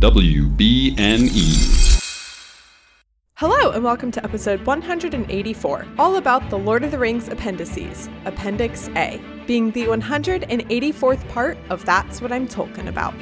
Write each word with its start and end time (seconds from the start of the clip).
WBNE. 0.00 1.34
Hello, 3.34 3.70
and 3.70 3.84
welcome 3.84 4.10
to 4.10 4.24
episode 4.24 4.64
184, 4.64 5.86
all 5.98 6.16
about 6.16 6.48
the 6.48 6.56
Lord 6.56 6.82
of 6.82 6.90
the 6.90 6.98
Rings 6.98 7.28
appendices, 7.28 8.08
Appendix 8.24 8.88
A, 8.96 9.20
being 9.46 9.72
the 9.72 9.84
184th 9.84 11.28
part 11.28 11.58
of 11.68 11.84
That's 11.84 12.22
What 12.22 12.32
I'm 12.32 12.48
Talking 12.48 12.88
About. 12.88 13.12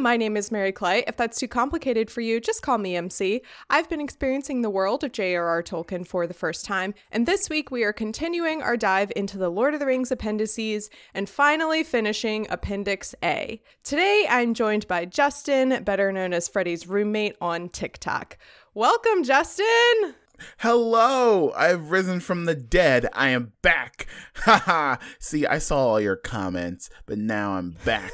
My 0.00 0.16
name 0.16 0.34
is 0.34 0.50
Mary 0.50 0.72
Clay. 0.72 1.04
If 1.06 1.18
that's 1.18 1.38
too 1.38 1.46
complicated 1.46 2.10
for 2.10 2.22
you, 2.22 2.40
just 2.40 2.62
call 2.62 2.78
me 2.78 2.96
MC. 2.96 3.42
I've 3.68 3.88
been 3.90 4.00
experiencing 4.00 4.62
the 4.62 4.70
world 4.70 5.04
of 5.04 5.12
J.R.R. 5.12 5.62
Tolkien 5.62 6.06
for 6.06 6.26
the 6.26 6.32
first 6.32 6.64
time, 6.64 6.94
and 7.12 7.26
this 7.26 7.50
week 7.50 7.70
we 7.70 7.84
are 7.84 7.92
continuing 7.92 8.62
our 8.62 8.78
dive 8.78 9.12
into 9.14 9.36
the 9.36 9.50
Lord 9.50 9.74
of 9.74 9.80
the 9.80 9.84
Rings 9.84 10.10
appendices 10.10 10.88
and 11.12 11.28
finally 11.28 11.84
finishing 11.84 12.46
Appendix 12.48 13.14
A. 13.22 13.60
Today 13.84 14.26
I'm 14.28 14.54
joined 14.54 14.88
by 14.88 15.04
Justin, 15.04 15.84
better 15.84 16.10
known 16.12 16.32
as 16.32 16.48
Freddie's 16.48 16.86
roommate 16.86 17.36
on 17.38 17.68
TikTok. 17.68 18.38
Welcome, 18.72 19.22
Justin! 19.22 20.14
Hello, 20.60 21.52
I've 21.54 21.90
risen 21.90 22.20
from 22.20 22.46
the 22.46 22.54
dead. 22.54 23.06
I 23.12 23.28
am 23.28 23.52
back. 23.60 24.06
Haha. 24.34 24.96
See, 25.18 25.46
I 25.46 25.58
saw 25.58 25.88
all 25.88 26.00
your 26.00 26.16
comments, 26.16 26.88
but 27.04 27.18
now 27.18 27.52
I'm 27.52 27.76
back. 27.84 28.12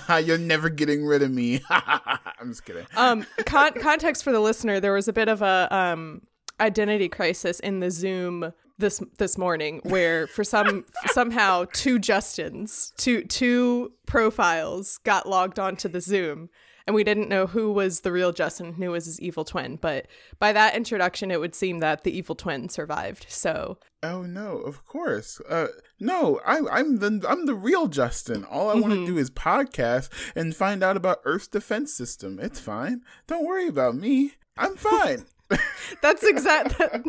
You're 0.24 0.38
never 0.38 0.68
getting 0.68 1.04
rid 1.04 1.22
of 1.22 1.30
me. 1.30 1.62
I'm 1.70 2.48
just 2.48 2.64
kidding. 2.64 2.86
Um, 2.96 3.26
con- 3.46 3.74
context 3.74 4.24
for 4.24 4.32
the 4.32 4.40
listener: 4.40 4.80
there 4.80 4.92
was 4.92 5.08
a 5.08 5.12
bit 5.12 5.28
of 5.28 5.42
a 5.42 5.68
um 5.70 6.22
identity 6.60 7.08
crisis 7.08 7.60
in 7.60 7.80
the 7.80 7.90
Zoom 7.90 8.52
this 8.78 9.02
this 9.18 9.38
morning, 9.38 9.80
where 9.84 10.26
for 10.26 10.44
some 10.44 10.84
somehow 11.06 11.66
two 11.72 11.98
Justins, 11.98 12.94
two 12.96 13.24
two 13.24 13.92
profiles 14.06 14.98
got 14.98 15.28
logged 15.28 15.58
onto 15.58 15.88
the 15.88 16.00
Zoom, 16.00 16.48
and 16.92 16.94
we 16.94 17.04
didn't 17.04 17.30
know 17.30 17.46
who 17.46 17.72
was 17.72 18.00
the 18.00 18.12
real 18.12 18.32
Justin, 18.32 18.74
who 18.74 18.90
was 18.90 19.06
his 19.06 19.18
evil 19.18 19.46
twin. 19.46 19.76
But 19.76 20.08
by 20.38 20.52
that 20.52 20.76
introduction, 20.76 21.30
it 21.30 21.40
would 21.40 21.54
seem 21.54 21.78
that 21.78 22.04
the 22.04 22.14
evil 22.14 22.34
twin 22.34 22.68
survived. 22.68 23.24
So, 23.30 23.78
oh 24.02 24.24
no, 24.24 24.58
of 24.58 24.84
course, 24.84 25.40
uh, 25.48 25.68
no, 25.98 26.38
I, 26.44 26.60
I'm 26.70 26.98
the 26.98 27.24
I'm 27.26 27.46
the 27.46 27.54
real 27.54 27.86
Justin. 27.86 28.44
All 28.44 28.68
I 28.68 28.74
mm-hmm. 28.74 28.82
want 28.82 28.92
to 28.92 29.06
do 29.06 29.16
is 29.16 29.30
podcast 29.30 30.10
and 30.36 30.54
find 30.54 30.82
out 30.82 30.98
about 30.98 31.22
Earth's 31.24 31.48
defense 31.48 31.94
system. 31.94 32.38
It's 32.38 32.60
fine. 32.60 33.00
Don't 33.26 33.46
worry 33.46 33.68
about 33.68 33.94
me. 33.94 34.34
I'm 34.58 34.76
fine. 34.76 35.24
That's 36.02 36.24
exact. 36.24 36.76
That, 36.76 37.04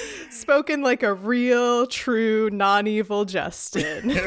spoken 0.30 0.80
like 0.80 1.02
a 1.02 1.12
real, 1.12 1.86
true, 1.86 2.48
non-evil 2.50 3.26
Justin. 3.26 4.18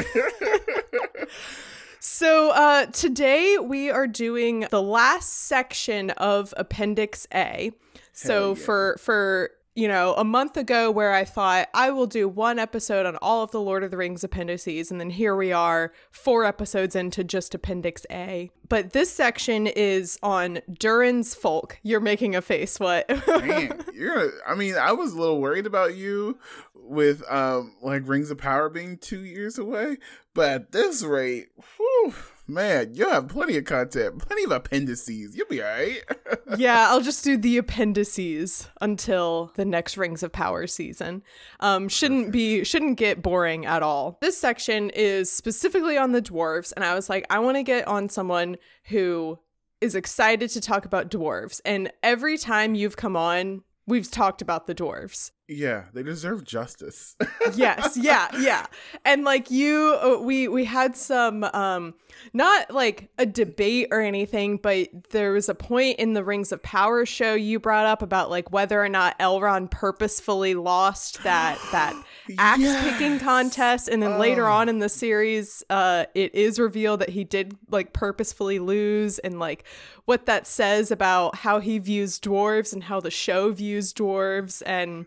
So 2.04 2.50
uh, 2.50 2.88
today 2.88 3.60
we 3.60 3.92
are 3.92 4.08
doing 4.08 4.66
the 4.72 4.82
last 4.82 5.30
section 5.32 6.10
of 6.10 6.52
Appendix 6.58 7.28
A. 7.32 7.74
So 8.12 8.56
yeah. 8.56 8.56
for 8.56 8.98
for 9.00 9.52
you 9.76 9.88
know, 9.88 10.14
a 10.16 10.24
month 10.24 10.58
ago 10.58 10.92
where 10.92 11.14
I 11.14 11.24
thought 11.24 11.70
I 11.74 11.92
will 11.92 12.08
do 12.08 12.28
one 12.28 12.60
episode 12.60 13.06
on 13.06 13.16
all 13.18 13.42
of 13.42 13.52
the 13.52 13.62
Lord 13.62 13.84
of 13.84 13.92
the 13.92 13.98
Rings 13.98 14.24
appendices, 14.24 14.92
and 14.92 15.00
then 15.00 15.10
here 15.10 15.36
we 15.36 15.54
are, 15.54 15.94
four 16.12 16.44
episodes 16.44 16.94
into 16.94 17.24
just 17.24 17.56
Appendix 17.56 18.06
A. 18.12 18.52
But 18.68 18.92
this 18.92 19.12
section 19.12 19.68
is 19.68 20.20
on 20.22 20.60
Durin's 20.78 21.34
folk. 21.36 21.80
You're 21.84 22.02
making 22.02 22.36
a 22.36 22.42
face. 22.42 22.82
What? 22.82 23.08
Man, 23.28 23.86
you're. 23.94 24.32
I 24.46 24.56
mean, 24.56 24.76
I 24.76 24.92
was 24.92 25.14
a 25.14 25.20
little 25.20 25.40
worried 25.40 25.66
about 25.66 25.96
you 25.96 26.38
with 26.76 27.24
um 27.32 27.76
like 27.82 28.08
Rings 28.08 28.30
of 28.30 28.38
Power 28.38 28.68
being 28.68 28.98
two 28.98 29.24
years 29.24 29.58
away, 29.58 29.98
but 30.34 30.50
at 30.50 30.72
this 30.72 31.04
rate, 31.04 31.50
whew, 31.78 32.14
man, 32.48 32.94
you'll 32.94 33.10
have 33.10 33.28
plenty 33.28 33.58
of 33.58 33.66
content, 33.66 34.20
plenty 34.20 34.44
of 34.44 34.52
appendices. 34.52 35.36
You'll 35.36 35.48
be 35.48 35.62
all 35.62 35.70
right. 35.70 36.02
yeah, 36.58 36.88
I'll 36.90 37.02
just 37.02 37.24
do 37.24 37.38
the 37.38 37.58
appendices 37.58 38.70
until 38.80 39.52
the 39.56 39.66
next 39.66 39.98
Rings 39.98 40.24
of 40.24 40.32
Power 40.32 40.68
season. 40.68 41.24
Um, 41.60 41.90
shouldn't 41.90 42.32
be 42.32 42.64
shouldn't 42.64 42.98
get 42.98 43.22
boring 43.22 43.66
at 43.66 43.84
all. 43.84 44.18
This 44.22 44.38
section 44.38 44.90
is 44.92 45.32
specifically 45.32 45.98
on 45.98 46.12
the 46.12 46.22
dwarves, 46.22 46.74
and 46.76 46.86
I 46.86 46.96
was 46.96 47.10
like, 47.10 47.26
I 47.30 47.40
want 47.40 47.58
to 47.58 47.64
get 47.64 47.88
on 47.88 48.10
someone 48.10 48.58
who 48.86 49.40
is 49.80 49.96
excited 49.96 50.50
to 50.52 50.62
talk 50.62 50.86
about 50.86 51.10
dwarves. 51.10 51.60
And 51.66 51.92
every 52.04 52.38
time 52.38 52.76
you've 52.76 52.98
come 52.98 53.18
on, 53.18 53.64
we've 53.88 54.10
talked 54.10 54.42
about 54.42 54.68
the 54.68 54.76
dwarves. 54.76 55.32
Yeah, 55.54 55.84
they 55.94 56.02
deserve 56.02 56.46
justice. 56.46 57.18
yes, 57.56 57.98
yeah, 57.98 58.30
yeah. 58.40 58.68
And 59.04 59.26
like 59.26 59.52
you 59.52 59.98
uh, 60.02 60.18
we 60.22 60.48
we 60.48 60.64
had 60.64 60.96
some 60.96 61.44
um 61.44 61.94
not 62.32 62.72
like 62.72 63.10
a 63.18 63.26
debate 63.26 63.90
or 63.92 64.00
anything, 64.00 64.56
but 64.56 64.88
there 65.10 65.34
was 65.34 65.50
a 65.50 65.56
point 65.56 66.00
in 66.00 66.14
the 66.14 66.24
Rings 66.24 66.54
of 66.54 66.64
Power 66.64 67.06
show 67.06 67.34
you 67.34 67.60
brought 67.60 67.86
up 67.86 68.02
about 68.02 68.30
like 68.30 68.54
whether 68.54 68.82
or 68.82 68.88
not 68.88 69.20
Elrond 69.20 69.72
purposefully 69.72 70.56
lost 70.56 71.22
that 71.24 71.60
that 71.74 72.02
axe 72.38 72.62
yes. 72.62 72.90
picking 72.90 73.20
contest 73.20 73.90
and 73.90 74.02
then 74.02 74.14
oh. 74.14 74.20
later 74.20 74.48
on 74.48 74.70
in 74.70 74.80
the 74.80 74.88
series 74.88 75.66
uh 75.70 76.06
it 76.16 76.34
is 76.34 76.60
revealed 76.60 77.02
that 77.02 77.10
he 77.10 77.24
did 77.24 77.58
like 77.70 77.92
purposefully 77.92 78.60
lose 78.60 79.20
and 79.20 79.40
like 79.40 79.66
what 80.06 80.26
that 80.28 80.48
says 80.48 80.92
about 80.92 81.36
how 81.36 81.60
he 81.60 81.78
views 81.78 82.20
dwarves 82.20 82.72
and 82.74 82.84
how 82.84 83.00
the 83.00 83.12
show 83.12 83.52
views 83.52 83.94
dwarves 83.94 84.62
and 84.66 85.06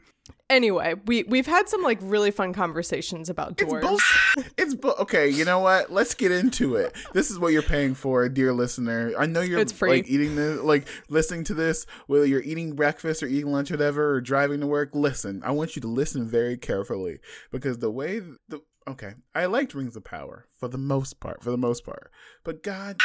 Anyway, 0.51 0.95
we 1.07 1.23
we've 1.25 1.47
had 1.47 1.69
some 1.71 1.83
like 1.83 1.99
really 2.03 2.31
fun 2.31 2.53
conversations 2.53 3.31
about 3.31 3.57
dwarves. 3.57 4.01
It's, 4.37 4.51
it's 4.59 4.75
bu- 4.75 4.95
okay. 5.01 5.29
You 5.29 5.45
know 5.45 5.61
what? 5.61 5.91
Let's 5.91 6.15
get 6.15 6.33
into 6.33 6.77
it. 6.77 6.95
This 7.13 7.31
is 7.31 7.39
what 7.39 7.53
you're 7.53 7.63
paying 7.63 7.95
for, 7.95 8.29
dear 8.29 8.53
listener. 8.53 9.13
I 9.19 9.27
know 9.27 9.41
you're 9.41 9.59
like 10.03 10.09
eating 10.09 10.37
this, 10.37 10.61
like 10.61 10.87
listening 11.09 11.45
to 11.45 11.55
this, 11.55 11.87
whether 12.09 12.27
you're 12.27 12.43
eating 12.43 12.75
breakfast 12.75 13.23
or 13.23 13.27
eating 13.27 13.51
lunch, 13.51 13.71
or 13.71 13.75
whatever, 13.75 14.15
or 14.15 14.21
driving 14.21 14.61
to 14.61 14.67
work. 14.67 14.91
Listen, 14.93 15.41
I 15.45 15.53
want 15.53 15.77
you 15.77 15.83
to 15.83 15.89
listen 15.89 16.29
very 16.29 16.59
carefully 16.59 17.21
because 17.51 17.79
the 17.79 17.91
way 17.91 18.21
the 18.49 18.61
okay, 18.87 19.15
I 19.35 19.47
liked 19.47 19.75
Rings 19.75 19.97
of 19.97 20.05
Power 20.05 20.47
for 20.53 20.69
the 20.69 20.79
most 20.79 21.21
part, 21.21 21.43
for 21.43 21.51
the 21.51 21.57
most 21.57 21.85
part, 21.85 22.11
but 22.45 22.63
God, 22.63 23.01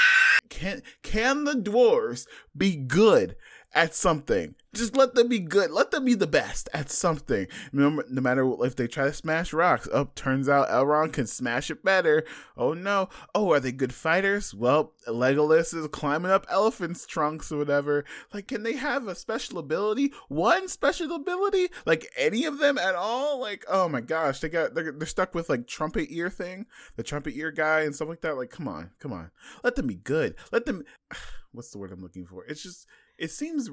can 0.49 0.81
can 1.03 1.45
the 1.45 1.53
dwarves 1.53 2.25
be 2.55 2.75
good 2.75 3.35
at 3.73 3.95
something? 3.95 4.55
Just 4.71 4.95
let 4.95 5.15
them 5.15 5.27
be 5.27 5.39
good. 5.39 5.71
Let 5.71 5.89
them 5.89 6.05
be 6.05 6.13
the 6.13 6.27
best 6.27 6.69
at 6.73 6.91
something. 6.91 7.47
No, 7.71 8.03
no 8.07 8.21
matter 8.21 8.47
if 8.63 8.75
they 8.75 8.87
try 8.87 9.05
to 9.05 9.13
smash 9.13 9.51
rocks. 9.51 9.87
Oh, 9.91 10.09
turns 10.13 10.47
out 10.47 10.69
Elrond 10.69 11.13
can 11.13 11.25
smash 11.25 11.71
it 11.71 11.83
better. 11.83 12.23
Oh 12.55 12.73
no. 12.73 13.09
Oh, 13.33 13.51
are 13.51 13.59
they 13.59 13.71
good 13.71 13.93
fighters? 13.93 14.53
Well, 14.53 14.93
Legolas 15.07 15.73
is 15.73 15.87
climbing 15.87 16.29
up 16.29 16.45
elephants' 16.49 17.07
trunks 17.07 17.51
or 17.51 17.57
whatever. 17.57 18.05
Like, 18.31 18.47
can 18.47 18.61
they 18.61 18.73
have 18.73 19.07
a 19.07 19.15
special 19.15 19.57
ability? 19.57 20.13
One 20.27 20.67
special 20.67 21.11
ability? 21.13 21.69
Like 21.87 22.07
any 22.15 22.45
of 22.45 22.59
them 22.59 22.77
at 22.77 22.93
all? 22.93 23.39
Like, 23.39 23.65
oh 23.67 23.89
my 23.89 24.01
gosh, 24.01 24.39
they 24.39 24.49
got 24.49 24.75
they're, 24.75 24.91
they're 24.91 25.07
stuck 25.07 25.33
with 25.33 25.49
like 25.49 25.65
trumpet 25.65 26.09
ear 26.11 26.29
thing, 26.29 26.67
the 26.95 27.01
trumpet 27.01 27.35
ear 27.35 27.51
guy 27.51 27.81
and 27.81 27.95
stuff 27.95 28.09
like 28.09 28.21
that. 28.21 28.37
Like, 28.37 28.51
come 28.51 28.67
on, 28.67 28.91
come 28.99 29.13
on. 29.13 29.31
Let 29.63 29.75
them 29.75 29.87
be 29.87 29.95
good. 29.95 30.35
Let 30.51 30.67
them. 30.67 30.83
What's 31.51 31.71
the 31.71 31.79
word 31.79 31.91
I'm 31.91 32.03
looking 32.03 32.27
for? 32.27 32.45
It's 32.45 32.61
just. 32.61 32.85
It 33.19 33.31
seems 33.31 33.69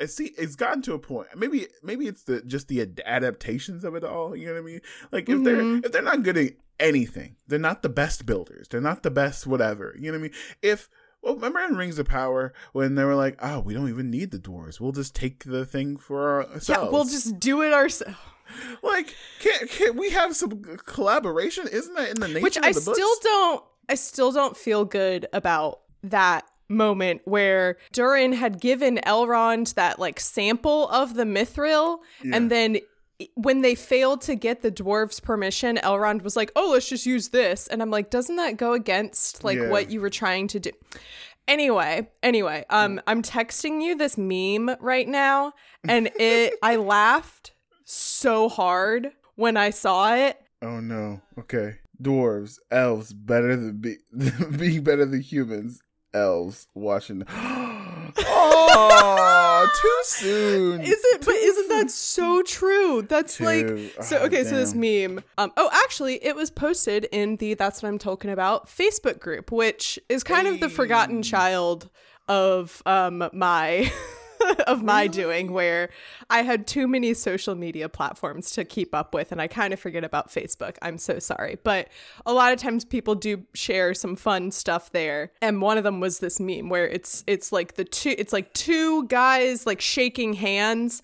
it's 0.00 0.14
see 0.14 0.32
it's 0.38 0.56
gotten 0.56 0.82
to 0.82 0.94
a 0.94 0.98
point 0.98 1.28
maybe 1.36 1.66
maybe 1.82 2.06
it's 2.06 2.22
the 2.22 2.42
just 2.42 2.68
the 2.68 2.88
adaptations 3.04 3.84
of 3.84 3.94
it 3.94 4.04
all 4.04 4.36
you 4.36 4.46
know 4.46 4.54
what 4.54 4.60
i 4.60 4.62
mean? 4.62 4.80
Like 5.12 5.28
if 5.28 5.36
mm-hmm. 5.36 5.44
they're 5.44 5.76
if 5.84 5.92
they're 5.92 6.02
not 6.02 6.22
good 6.22 6.36
at 6.38 6.52
anything 6.78 7.36
they're 7.46 7.58
not 7.58 7.82
the 7.82 7.88
best 7.88 8.26
builders 8.26 8.68
they're 8.68 8.80
not 8.80 9.02
the 9.02 9.10
best 9.10 9.46
whatever 9.46 9.94
you 9.98 10.12
know 10.12 10.18
what 10.18 10.24
i 10.24 10.28
mean? 10.28 10.32
If 10.62 10.88
well 11.22 11.34
remember 11.34 11.60
in 11.60 11.76
rings 11.76 11.98
of 11.98 12.06
power 12.06 12.52
when 12.72 12.94
they 12.94 13.04
were 13.04 13.16
like 13.16 13.38
oh 13.42 13.60
we 13.60 13.74
don't 13.74 13.88
even 13.88 14.10
need 14.10 14.30
the 14.30 14.38
dwarves 14.38 14.80
we'll 14.80 14.92
just 14.92 15.14
take 15.14 15.44
the 15.44 15.66
thing 15.66 15.96
for 15.96 16.44
ourselves 16.44 16.68
yeah 16.68 16.88
we'll 16.88 17.04
just 17.04 17.40
do 17.40 17.62
it 17.62 17.72
ourselves 17.72 18.16
like 18.82 19.14
can't, 19.40 19.68
can't 19.68 19.96
we 19.96 20.10
have 20.10 20.34
some 20.34 20.62
collaboration? 20.86 21.66
Isn't 21.70 21.94
that 21.96 22.10
in 22.10 22.20
the 22.20 22.28
nature 22.28 22.40
which 22.40 22.58
i 22.62 22.72
still 22.72 23.14
don't 23.22 23.64
i 23.88 23.94
still 23.94 24.30
don't 24.30 24.56
feel 24.56 24.84
good 24.84 25.26
about 25.32 25.80
that 26.04 26.46
moment 26.68 27.22
where 27.24 27.78
Durin 27.92 28.32
had 28.32 28.60
given 28.60 28.98
Elrond 29.06 29.74
that 29.74 29.98
like 29.98 30.20
sample 30.20 30.88
of 30.88 31.14
the 31.14 31.24
mithril 31.24 31.98
yeah. 32.22 32.36
and 32.36 32.50
then 32.50 32.78
when 33.34 33.62
they 33.62 33.74
failed 33.74 34.20
to 34.22 34.36
get 34.36 34.62
the 34.62 34.70
dwarves 34.70 35.20
permission 35.20 35.76
Elrond 35.78 36.22
was 36.22 36.36
like 36.36 36.52
oh 36.54 36.70
let's 36.72 36.88
just 36.88 37.06
use 37.06 37.30
this. 37.30 37.66
And 37.66 37.82
I'm 37.82 37.90
like 37.90 38.10
doesn't 38.10 38.36
that 38.36 38.56
go 38.56 38.74
against 38.74 39.44
like 39.44 39.58
yeah. 39.58 39.70
what 39.70 39.90
you 39.90 40.00
were 40.00 40.10
trying 40.10 40.48
to 40.48 40.60
do? 40.60 40.70
Anyway 41.46 42.08
anyway 42.22 42.64
um 42.70 43.00
I'm 43.06 43.22
texting 43.22 43.82
you 43.82 43.96
this 43.96 44.18
meme 44.18 44.76
right 44.80 45.08
now 45.08 45.54
and 45.88 46.10
it 46.16 46.54
I 46.62 46.76
laughed 46.76 47.52
so 47.84 48.48
hard 48.48 49.12
when 49.36 49.56
I 49.56 49.70
saw 49.70 50.14
it. 50.14 50.38
Oh 50.60 50.80
no. 50.80 51.22
Okay. 51.38 51.76
Dwarves 52.00 52.58
elves 52.70 53.12
better 53.12 53.56
than 53.56 53.78
be 53.78 53.96
being 54.56 54.84
better 54.84 55.04
than 55.04 55.20
humans 55.20 55.80
elves 56.14 56.68
watching. 56.74 57.24
oh! 57.28 57.88
Oh, 58.20 59.68
too 59.82 60.00
soon. 60.04 60.80
Is 60.80 60.90
it? 60.90 61.24
But 61.24 61.34
isn't 61.34 61.68
that 61.68 61.90
so 61.90 62.42
true? 62.42 63.02
That's 63.02 63.36
Too- 63.36 63.44
like 63.44 63.92
so. 64.02 64.18
Okay, 64.18 64.44
so 64.44 64.56
this 64.56 64.74
meme. 64.74 65.22
Um. 65.36 65.52
Oh, 65.56 65.68
actually, 65.72 66.24
it 66.24 66.34
was 66.34 66.50
posted 66.50 67.04
in 67.12 67.36
the 67.36 67.54
"That's 67.54 67.82
What 67.82 67.88
I'm 67.88 67.98
Talking 67.98 68.30
About" 68.30 68.68
Facebook 68.68 69.20
group, 69.20 69.52
which 69.52 69.98
is 70.08 70.24
kind 70.24 70.46
of 70.46 70.60
the 70.60 70.68
forgotten 70.68 71.22
child 71.22 71.90
of 72.28 72.82
um 72.86 73.28
my 73.32 73.90
of 74.66 74.82
my 74.82 75.06
doing, 75.06 75.52
where 75.52 75.90
I 76.30 76.42
had 76.42 76.66
too 76.66 76.86
many 76.86 77.14
social 77.14 77.54
media 77.54 77.88
platforms 77.88 78.50
to 78.52 78.64
keep 78.64 78.94
up 78.94 79.14
with, 79.14 79.32
and 79.32 79.40
I 79.40 79.46
kind 79.48 79.72
of 79.72 79.80
forget 79.80 80.04
about 80.04 80.30
Facebook. 80.30 80.76
I'm 80.82 80.98
so 80.98 81.18
sorry, 81.18 81.58
but 81.62 81.88
a 82.26 82.32
lot 82.32 82.52
of 82.52 82.58
times 82.58 82.84
people 82.84 83.14
do 83.14 83.44
share 83.54 83.94
some 83.94 84.16
fun 84.16 84.50
stuff 84.50 84.92
there, 84.92 85.32
and 85.40 85.60
one 85.62 85.78
of 85.78 85.84
them 85.84 86.00
was 86.00 86.18
this 86.18 86.40
meme 86.40 86.68
where 86.68 86.86
it's 86.88 87.24
it's 87.26 87.52
like 87.52 87.74
the 87.74 87.84
two 87.84 88.14
it's 88.18 88.32
like 88.32 88.52
two 88.54 89.06
guys 89.06 89.66
like 89.66 89.80
shaking 89.80 90.34
hands, 90.34 91.02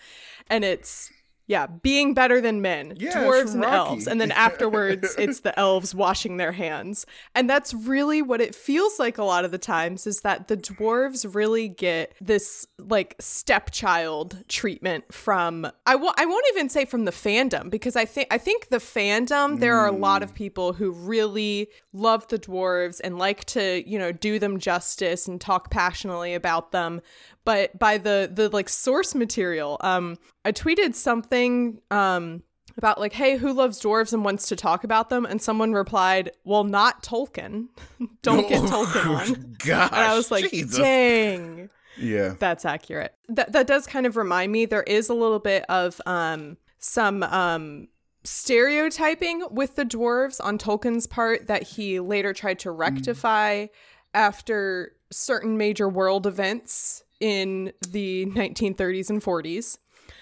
and 0.48 0.64
it's 0.64 1.10
yeah, 1.46 1.66
being 1.66 2.14
better 2.14 2.40
than 2.40 2.62
men, 2.62 2.94
Yeah, 2.96 3.10
dwarves 3.12 3.54
and 3.54 3.64
elves. 3.64 4.06
And 4.06 4.20
then 4.20 4.30
afterwards, 4.46 5.14
it's 5.18 5.40
the 5.40 5.58
elves 5.58 5.94
washing 5.94 6.38
their 6.38 6.52
hands. 6.52 7.04
And 7.34 7.50
that's 7.50 7.74
really 7.74 8.22
what 8.22 8.40
it 8.40 8.54
feels 8.54 8.98
like 8.98 9.18
a 9.18 9.24
lot 9.24 9.44
of 9.44 9.50
the 9.50 9.58
times 9.58 10.06
is 10.06 10.20
that 10.22 10.48
the 10.48 10.56
dwarves 10.56 11.34
really 11.34 11.68
get 11.68 12.14
this 12.20 12.66
like 12.78 13.14
stepchild 13.20 14.42
treatment 14.48 15.12
from 15.12 15.66
I 15.86 15.92
w- 15.92 16.12
I 16.16 16.26
won't 16.26 16.46
even 16.54 16.68
say 16.68 16.84
from 16.84 17.04
the 17.04 17.10
fandom 17.10 17.70
because 17.70 17.96
I 17.96 18.04
think 18.04 18.28
I 18.30 18.38
think 18.38 18.68
the 18.68 18.78
fandom 18.78 19.60
there 19.60 19.76
are 19.76 19.86
a 19.86 19.92
lot 19.92 20.22
Mm. 20.22 20.24
of 20.24 20.34
people 20.34 20.72
who 20.74 20.92
really 20.92 21.68
love 21.92 22.26
the 22.28 22.38
dwarves 22.38 23.00
and 23.02 23.18
like 23.18 23.44
to, 23.46 23.88
you 23.88 23.98
know, 23.98 24.12
do 24.12 24.38
them 24.38 24.58
justice 24.58 25.26
and 25.28 25.40
talk 25.40 25.70
passionately 25.70 26.34
about 26.34 26.72
them 26.72 27.00
but 27.44 27.78
by 27.78 27.98
the 27.98 28.30
the 28.32 28.48
like 28.48 28.68
source 28.68 29.14
material 29.14 29.76
um 29.80 30.16
i 30.44 30.52
tweeted 30.52 30.94
something 30.94 31.80
um 31.90 32.42
about 32.76 32.98
like 32.98 33.12
hey 33.12 33.36
who 33.36 33.52
loves 33.52 33.80
dwarves 33.80 34.12
and 34.12 34.24
wants 34.24 34.48
to 34.48 34.56
talk 34.56 34.84
about 34.84 35.08
them? 35.08 35.24
And 35.24 35.40
someone 35.40 35.72
replied 35.72 36.32
well 36.44 36.64
not 36.64 37.02
tolkien. 37.02 37.68
Don't 38.22 38.48
get 38.48 38.62
tolkien 38.70 39.06
on. 39.06 39.56
Gosh, 39.58 39.90
and 39.92 40.00
i 40.00 40.14
was 40.16 40.30
like 40.30 40.50
Jesus. 40.50 40.76
dang. 40.76 41.70
Yeah. 41.96 42.34
that's 42.40 42.64
accurate. 42.64 43.14
That 43.28 43.52
that 43.52 43.66
does 43.66 43.86
kind 43.86 44.06
of 44.06 44.16
remind 44.16 44.50
me 44.50 44.66
there 44.66 44.82
is 44.82 45.08
a 45.08 45.14
little 45.14 45.38
bit 45.38 45.64
of 45.68 46.00
um 46.06 46.56
some 46.78 47.22
um 47.22 47.88
stereotyping 48.24 49.46
with 49.50 49.76
the 49.76 49.84
dwarves 49.84 50.40
on 50.42 50.58
Tolkien's 50.58 51.06
part 51.06 51.46
that 51.46 51.62
he 51.62 52.00
later 52.00 52.32
tried 52.32 52.58
to 52.60 52.70
rectify 52.70 53.66
after 54.14 54.92
certain 55.12 55.58
major 55.58 55.88
world 55.88 56.26
events 56.26 57.03
in 57.24 57.72
the 57.88 58.26
1930s 58.26 59.08
and 59.08 59.22
40s 59.22 59.78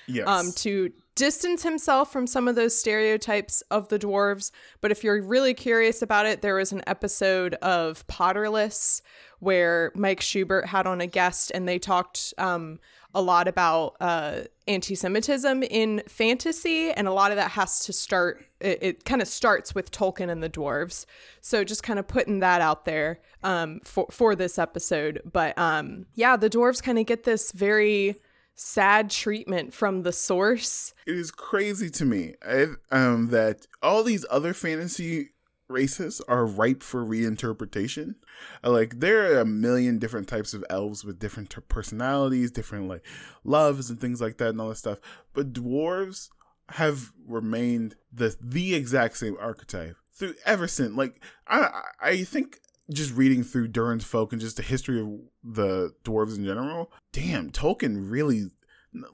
Yes. 0.07 0.29
um, 0.29 0.53
to 0.53 0.93
distance 1.17 1.65
himself 1.65 2.13
from 2.13 2.29
some 2.29 2.47
of 2.47 2.55
those 2.55 2.77
stereotypes 2.79 3.61
of 3.73 3.89
the 3.89 3.99
dwarves. 3.99 4.53
But 4.81 4.93
if 4.93 5.03
you're 5.03 5.21
really 5.21 5.53
curious 5.53 6.01
about 6.01 6.27
it, 6.27 6.43
there 6.43 6.55
was 6.55 6.71
an 6.71 6.83
episode 6.87 7.55
of 7.55 8.07
Potterless 8.07 9.03
where 9.41 9.91
Mike 9.97 10.21
Schubert 10.21 10.67
had 10.67 10.87
on 10.87 11.01
a 11.01 11.09
guest 11.09 11.51
and 11.53 11.69
they 11.69 11.81
talked 11.81 12.33
um, 12.39 12.79
a 13.15 13.23
lot 13.23 13.49
about 13.49 13.97
uh, 14.01 14.41
anti 14.67 14.95
Semitism 14.95 15.63
in 15.65 16.03
fantasy. 16.09 16.91
And 16.91 17.07
a 17.07 17.13
lot 17.13 17.31
of 17.31 17.37
that 17.37 17.53
has 17.53 17.85
to 17.87 17.93
start, 17.93 18.45
it, 18.61 18.79
it 18.83 19.05
kind 19.05 19.23
of 19.23 19.29
starts 19.29 19.75
with 19.75 19.91
Tolkien 19.91 20.31
and 20.31 20.43
the 20.43 20.51
dwarves. 20.51 21.07
So 21.41 21.65
just 21.65 21.83
kind 21.83 21.99
of 21.99 22.07
putting 22.07 22.41
that 22.41 22.61
out 22.61 22.85
there 22.85 23.21
um, 23.43 23.81
for, 23.85 24.07
for 24.11 24.35
this 24.35 24.59
episode. 24.59 25.21
But 25.31 25.57
um, 25.59 26.07
yeah, 26.15 26.37
the 26.37 26.51
dwarves 26.51 26.83
kind 26.83 26.99
of 26.99 27.07
get 27.07 27.25
this 27.25 27.53
very 27.53 28.17
sad 28.55 29.11
treatment 29.11 29.73
from 29.73 30.03
the 30.03 30.13
source. 30.13 30.95
it 31.07 31.17
is 31.17 31.31
crazy 31.31 31.89
to 31.89 32.05
me 32.05 32.35
I, 32.47 32.67
um, 32.91 33.29
that 33.29 33.67
all 33.83 34.03
these 34.05 34.27
other 34.31 34.53
fantasy 34.53 35.31
races 35.73 36.21
are 36.29 36.47
ripe 36.47 36.83
for 36.83 37.05
reinterpretation. 37.05 38.15
Like 38.63 39.01
there 39.01 39.33
are 39.33 39.41
a 39.41 39.45
million 39.45 39.99
different 39.99 40.29
types 40.29 40.55
of 40.55 40.65
elves 40.71 41.05
with 41.05 41.19
different 41.19 41.55
personalities, 41.69 42.51
different 42.51 42.89
like 42.89 43.05
loves 43.45 43.91
and 43.91 44.01
things 44.01 44.21
like 44.21 44.39
that, 44.39 44.51
and 44.51 44.61
all 44.61 44.69
that 44.69 44.77
stuff. 44.77 44.99
But 45.33 45.53
dwarves 45.53 46.29
have 46.71 47.13
remained 47.27 47.97
the 48.13 48.37
the 48.41 48.75
exact 48.75 49.17
same 49.17 49.37
archetype 49.41 49.97
through 50.13 50.35
ever 50.45 50.69
since. 50.69 50.95
Like 50.97 51.23
I 51.47 51.83
I 52.01 52.25
think 52.25 52.59
just 52.91 53.15
reading 53.15 53.43
through 53.43 53.69
Durin's 53.69 54.05
Folk 54.05 54.33
and 54.33 54.41
just 54.41 54.57
the 54.57 54.63
history 54.63 55.01
of 55.01 55.09
the 55.43 55.95
dwarves 56.05 56.37
in 56.37 56.45
general. 56.45 56.91
Damn, 57.13 57.51
Tolkien 57.51 58.11
really 58.11 58.51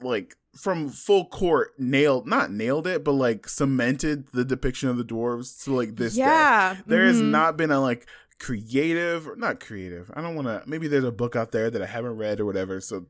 like 0.01 0.35
from 0.59 0.89
full 0.89 1.25
court 1.25 1.71
nailed 1.77 2.27
not 2.27 2.51
nailed 2.51 2.85
it 2.85 3.03
but 3.03 3.13
like 3.13 3.47
cemented 3.47 4.27
the 4.33 4.43
depiction 4.43 4.89
of 4.89 4.97
the 4.97 5.03
dwarves 5.03 5.63
to 5.63 5.73
like 5.73 5.95
this 5.95 6.15
day 6.15 6.21
yeah. 6.21 6.75
there 6.85 7.05
has 7.05 7.21
mhm. 7.21 7.29
not 7.29 7.57
been 7.57 7.71
a 7.71 7.79
like 7.79 8.07
creative 8.39 9.27
or 9.27 9.35
not 9.35 9.59
creative 9.59 10.11
i 10.13 10.21
don't 10.21 10.35
want 10.35 10.47
to 10.47 10.61
maybe 10.65 10.87
there's 10.87 11.03
a 11.03 11.11
book 11.11 11.35
out 11.35 11.51
there 11.51 11.69
that 11.69 11.81
i 11.81 11.85
haven't 11.85 12.15
read 12.15 12.39
or 12.39 12.45
whatever 12.45 12.79
so 12.79 13.05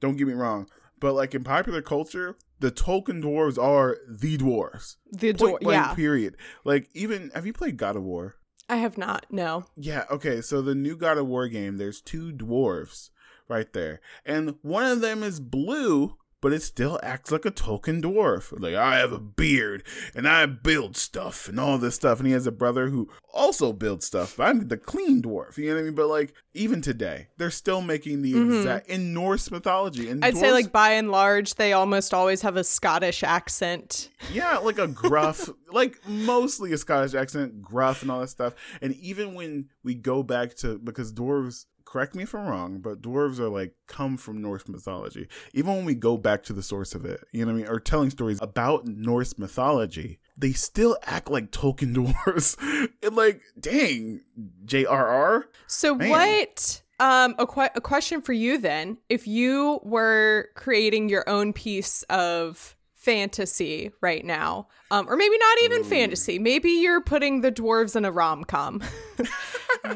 don't 0.00 0.16
get 0.16 0.26
me 0.26 0.34
wrong 0.34 0.66
but 1.00 1.14
like 1.14 1.34
in 1.34 1.44
popular 1.44 1.82
culture 1.82 2.36
the 2.60 2.70
tolkien 2.70 3.22
dwarves 3.22 3.62
are 3.62 3.98
the 4.08 4.36
dwarves 4.36 4.96
the 5.10 5.32
blank 5.32 5.62
Yeah. 5.62 5.94
period 5.94 6.36
like 6.64 6.88
even 6.94 7.30
have 7.34 7.46
you 7.46 7.52
played 7.52 7.76
god 7.76 7.96
of 7.96 8.02
war 8.02 8.36
I 8.68 8.76
have 8.76 8.96
not. 8.96 9.26
No. 9.30 9.66
yeah, 9.76 10.04
okay. 10.10 10.40
So 10.40 10.62
the 10.62 10.74
new 10.74 10.96
God 10.96 11.18
of 11.18 11.26
War 11.26 11.48
game, 11.48 11.76
there's 11.76 12.00
two 12.00 12.32
dwarves 12.32 13.10
right 13.48 13.70
there. 13.72 14.00
And 14.24 14.56
one 14.62 14.86
of 14.86 15.00
them 15.00 15.22
is 15.22 15.40
blue, 15.40 16.16
but 16.44 16.52
it 16.52 16.60
still 16.62 17.00
acts 17.02 17.32
like 17.32 17.46
a 17.46 17.50
Tolkien 17.50 18.02
dwarf. 18.02 18.52
Like, 18.60 18.74
I 18.74 18.98
have 18.98 19.12
a 19.12 19.18
beard 19.18 19.82
and 20.14 20.28
I 20.28 20.44
build 20.44 20.94
stuff 20.94 21.48
and 21.48 21.58
all 21.58 21.78
this 21.78 21.94
stuff. 21.94 22.18
And 22.18 22.26
he 22.26 22.34
has 22.34 22.46
a 22.46 22.52
brother 22.52 22.88
who 22.90 23.08
also 23.32 23.72
builds 23.72 24.04
stuff. 24.04 24.36
But 24.36 24.48
I'm 24.48 24.68
the 24.68 24.76
clean 24.76 25.22
dwarf. 25.22 25.56
You 25.56 25.68
know 25.70 25.76
what 25.76 25.80
I 25.80 25.84
mean? 25.84 25.94
But 25.94 26.08
like, 26.08 26.34
even 26.52 26.82
today, 26.82 27.28
they're 27.38 27.50
still 27.50 27.80
making 27.80 28.20
the 28.20 28.34
Mhm. 28.34 28.58
exact 28.58 28.88
in 28.90 29.14
Norse 29.14 29.50
mythology. 29.50 30.10
And 30.10 30.22
I'd 30.22 30.36
say 30.36 30.52
like 30.52 30.70
by 30.70 30.90
and 30.90 31.10
large 31.10 31.54
they 31.54 31.72
almost 31.72 32.12
always 32.12 32.42
have 32.42 32.56
a 32.58 32.64
Scottish 32.64 33.22
accent. 33.22 34.10
Yeah, 34.30 34.58
like 34.58 34.78
a 34.78 34.86
gruff, 34.86 35.48
like 35.72 35.98
mostly 36.06 36.74
a 36.74 36.76
Scottish 36.78 37.14
accent, 37.14 37.62
gruff 37.62 38.02
and 38.02 38.10
all 38.10 38.20
that 38.20 38.28
stuff. 38.28 38.52
And 38.82 38.92
even 38.96 39.32
when 39.32 39.70
we 39.82 39.94
go 39.94 40.22
back 40.22 40.56
to 40.56 40.78
because 40.78 41.10
dwarves, 41.10 41.64
correct 41.94 42.16
me 42.16 42.24
if 42.24 42.34
I'm 42.34 42.44
wrong, 42.48 42.80
but 42.80 43.00
dwarves 43.00 43.38
are 43.38 43.48
like 43.48 43.72
come 43.86 44.16
from 44.16 44.42
Norse 44.42 44.66
mythology. 44.66 45.28
Even 45.52 45.76
when 45.76 45.84
we 45.84 45.94
go 45.94 46.16
back 46.16 46.42
to 46.42 46.52
the 46.52 46.60
source 46.60 46.92
of 46.92 47.04
it, 47.04 47.22
you 47.30 47.44
know 47.46 47.52
what 47.52 47.58
I 47.58 47.62
mean, 47.62 47.68
or 47.68 47.78
telling 47.78 48.10
stories 48.10 48.40
about 48.42 48.84
Norse 48.84 49.38
mythology, 49.38 50.18
they 50.36 50.50
still 50.50 50.98
act 51.04 51.30
like 51.30 51.52
Tolkien 51.52 51.94
dwarves. 52.26 52.56
and 53.00 53.14
like, 53.14 53.42
dang, 53.60 54.22
J.R.R. 54.64 55.46
So 55.68 55.94
Man. 55.94 56.10
what 56.10 56.82
um 56.98 57.36
a, 57.38 57.46
que- 57.46 57.70
a 57.76 57.80
question 57.80 58.20
for 58.22 58.32
you 58.32 58.58
then 58.58 58.98
if 59.08 59.28
you 59.28 59.78
were 59.84 60.48
creating 60.56 61.08
your 61.08 61.28
own 61.28 61.52
piece 61.52 62.02
of 62.04 62.76
fantasy 63.04 63.90
right 64.00 64.24
now. 64.24 64.68
Um 64.90 65.06
or 65.08 65.16
maybe 65.16 65.36
not 65.38 65.62
even 65.62 65.80
Ooh. 65.80 65.84
fantasy. 65.84 66.38
Maybe 66.38 66.70
you're 66.70 67.02
putting 67.02 67.42
the 67.42 67.52
dwarves 67.52 67.94
in 67.96 68.04
a 68.04 68.10
rom-com. 68.12 68.82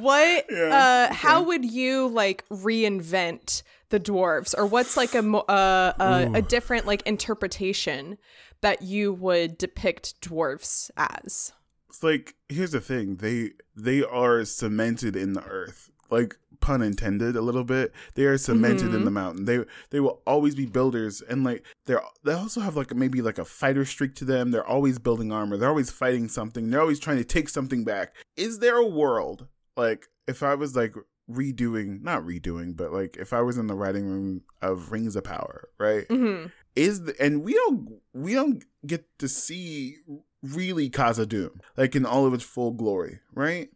What 0.01 0.47
Yeah, 0.51 1.09
uh 1.11 1.15
how 1.15 1.43
would 1.43 1.65
you 1.65 2.09
like 2.09 2.47
reinvent 2.49 3.63
the 3.89 3.99
dwarves? 3.99 4.55
Or 4.57 4.67
what's 4.67 4.97
like 4.97 5.15
a 5.15 5.27
uh, 5.27 5.93
a, 5.99 6.31
a 6.39 6.43
different 6.43 6.87
like 6.87 7.03
interpretation 7.07 8.19
that 8.61 8.83
you 8.83 9.13
would 9.15 9.57
depict 9.57 10.21
dwarves 10.21 10.91
as? 10.97 11.53
It's 11.89 12.03
like 12.03 12.35
here's 12.49 12.73
the 12.73 12.81
thing. 12.81 13.17
They 13.17 13.53
they 13.75 14.03
are 14.03 14.45
cemented 14.45 15.17
in 15.17 15.33
the 15.33 15.45
earth 15.45 15.91
like 16.11 16.37
pun 16.61 16.83
intended 16.83 17.37
a 17.37 17.41
little 17.41 17.63
bit 17.63 17.93
they 18.15 18.25
are 18.25 18.37
cemented 18.37 18.93
in 18.93 19.03
Mhm. 19.03 19.05
the 19.05 19.11
mountain. 19.13 19.45
They 19.45 19.65
they 19.91 20.01
will 20.01 20.23
always 20.27 20.55
be 20.57 20.67
builders 20.67 21.23
and 21.23 21.45
like 21.45 21.65
they're 21.87 22.03
they 22.25 22.33
also 22.33 22.61
have 22.61 22.77
like 22.77 22.95
maybe 22.95 23.23
like 23.23 23.39
a 23.39 23.45
fighter 23.45 23.85
streak 23.85 24.15
to 24.17 24.25
them. 24.25 24.51
They're 24.51 24.67
always 24.67 24.99
building 24.99 25.31
armor. 25.33 25.57
They're 25.57 25.69
always 25.69 25.91
fighting 25.91 26.29
something. 26.29 26.69
They're 26.71 26.81
always 26.81 26.99
trying 26.99 27.19
to 27.19 27.25
take 27.25 27.49
something 27.49 27.85
back. 27.85 28.15
Is 28.37 28.59
there 28.59 28.77
a 28.77 28.87
world 28.87 29.47
like 29.77 30.09
if 30.27 30.43
i 30.43 30.55
was 30.55 30.75
like 30.75 30.95
redoing 31.31 32.03
not 32.03 32.23
redoing 32.25 32.75
but 32.77 32.93
like 32.93 33.17
if 33.19 33.33
i 33.33 33.41
was 33.41 33.59
in 33.59 33.67
the 33.67 33.75
writing 33.75 34.07
room 34.07 34.43
of 34.63 34.91
rings 34.93 35.15
of 35.15 35.25
power 35.25 35.69
right? 35.79 36.07
Hmm 36.09 36.47
is 36.75 37.05
the, 37.05 37.15
and 37.21 37.43
we 37.45 37.53
don't 37.55 38.01
we 38.13 38.35
don't 38.35 38.65
get 38.87 39.05
to 39.19 39.29
see 39.29 39.97
really 40.43 40.89
Khazad-dûm 40.89 41.59
like 41.77 41.97
in 41.97 42.07
all 42.07 42.25
of 42.27 42.35
its 42.35 42.45
full 42.45 42.71
glory, 42.71 43.19
right? 43.35 43.69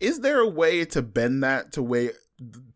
Is 0.00 0.20
there 0.20 0.40
a 0.40 0.48
way 0.48 0.84
to 0.86 1.02
bend 1.02 1.42
that 1.44 1.72
to 1.72 1.82
way 1.82 2.10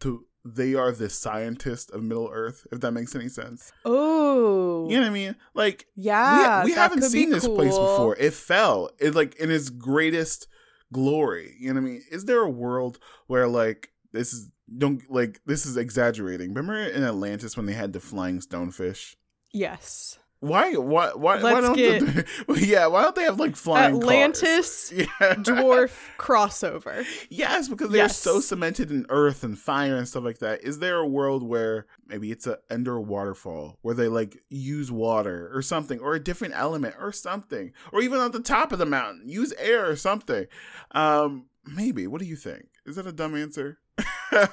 to 0.00 0.26
they 0.44 0.74
are 0.74 0.92
the 0.92 1.08
scientist 1.08 1.90
of 1.90 2.02
Middle 2.02 2.28
Earth, 2.30 2.66
if 2.70 2.80
that 2.80 2.92
makes 2.92 3.14
any 3.14 3.28
sense? 3.28 3.72
oh 3.84 4.88
You 4.88 4.96
know 4.96 5.02
what 5.02 5.10
I 5.10 5.14
mean? 5.14 5.36
Like 5.54 5.86
yeah 5.96 6.64
we, 6.64 6.70
we 6.70 6.76
haven't 6.76 7.02
seen 7.02 7.30
this 7.30 7.46
place 7.46 7.76
before. 7.76 8.16
It 8.16 8.34
fell 8.34 8.90
it 8.98 9.14
like 9.14 9.36
in 9.36 9.50
its 9.50 9.70
greatest 9.70 10.46
glory. 10.92 11.54
You 11.58 11.72
know 11.72 11.80
what 11.80 11.86
I 11.86 11.90
mean? 11.92 12.02
Is 12.10 12.26
there 12.26 12.40
a 12.40 12.50
world 12.50 12.98
where 13.26 13.48
like 13.48 13.90
this 14.12 14.32
is 14.32 14.50
don't 14.76 15.02
like 15.10 15.40
this 15.46 15.66
is 15.66 15.76
exaggerating. 15.76 16.54
Remember 16.54 16.76
in 16.76 17.04
Atlantis 17.04 17.56
when 17.56 17.66
they 17.66 17.72
had 17.72 17.92
the 17.92 18.00
flying 18.00 18.40
stonefish? 18.40 19.16
Yes. 19.52 20.18
Why? 20.46 20.72
Why? 20.74 21.10
Why? 21.14 21.36
why 21.42 21.52
Let's 21.52 21.66
don't 21.66 21.76
get- 21.76 22.26
they, 22.48 22.60
yeah. 22.66 22.86
Why 22.86 23.02
don't 23.02 23.14
they 23.14 23.22
have 23.22 23.40
like 23.40 23.56
flying? 23.56 23.96
Atlantis 23.96 24.92
Yeah. 24.94 25.06
dwarf 25.20 25.92
crossover. 26.18 27.04
Yes, 27.30 27.68
because 27.68 27.88
they're 27.90 27.98
Yes. 28.02 28.18
so 28.18 28.40
cemented 28.40 28.90
in 28.90 29.06
earth 29.08 29.42
and 29.42 29.58
fire 29.58 29.96
and 29.96 30.06
stuff 30.06 30.24
like 30.24 30.38
that. 30.40 30.62
Is 30.62 30.78
there 30.80 30.98
a 30.98 31.06
world 31.06 31.42
where 31.42 31.86
maybe 32.06 32.30
it's 32.30 32.46
a 32.46 32.58
under 32.70 32.96
a 32.96 33.00
waterfall 33.00 33.78
where 33.82 33.94
they 33.94 34.08
like 34.08 34.36
use 34.50 34.92
water 34.92 35.50
or 35.54 35.62
something 35.62 35.98
or 36.00 36.14
a 36.14 36.20
different 36.22 36.54
element 36.54 36.94
or 37.00 37.10
something 37.12 37.72
or 37.92 38.02
even 38.02 38.18
on 38.20 38.32
the 38.32 38.40
top 38.40 38.72
of 38.72 38.78
the 38.78 38.86
mountain 38.86 39.28
use 39.28 39.52
air 39.58 39.88
or 39.88 39.96
something? 39.96 40.46
Um, 40.92 41.46
maybe. 41.64 42.06
What 42.06 42.20
do 42.20 42.26
you 42.26 42.36
think? 42.36 42.66
Is 42.84 42.96
that 42.96 43.06
a 43.06 43.12
dumb 43.12 43.34
answer? 43.34 43.78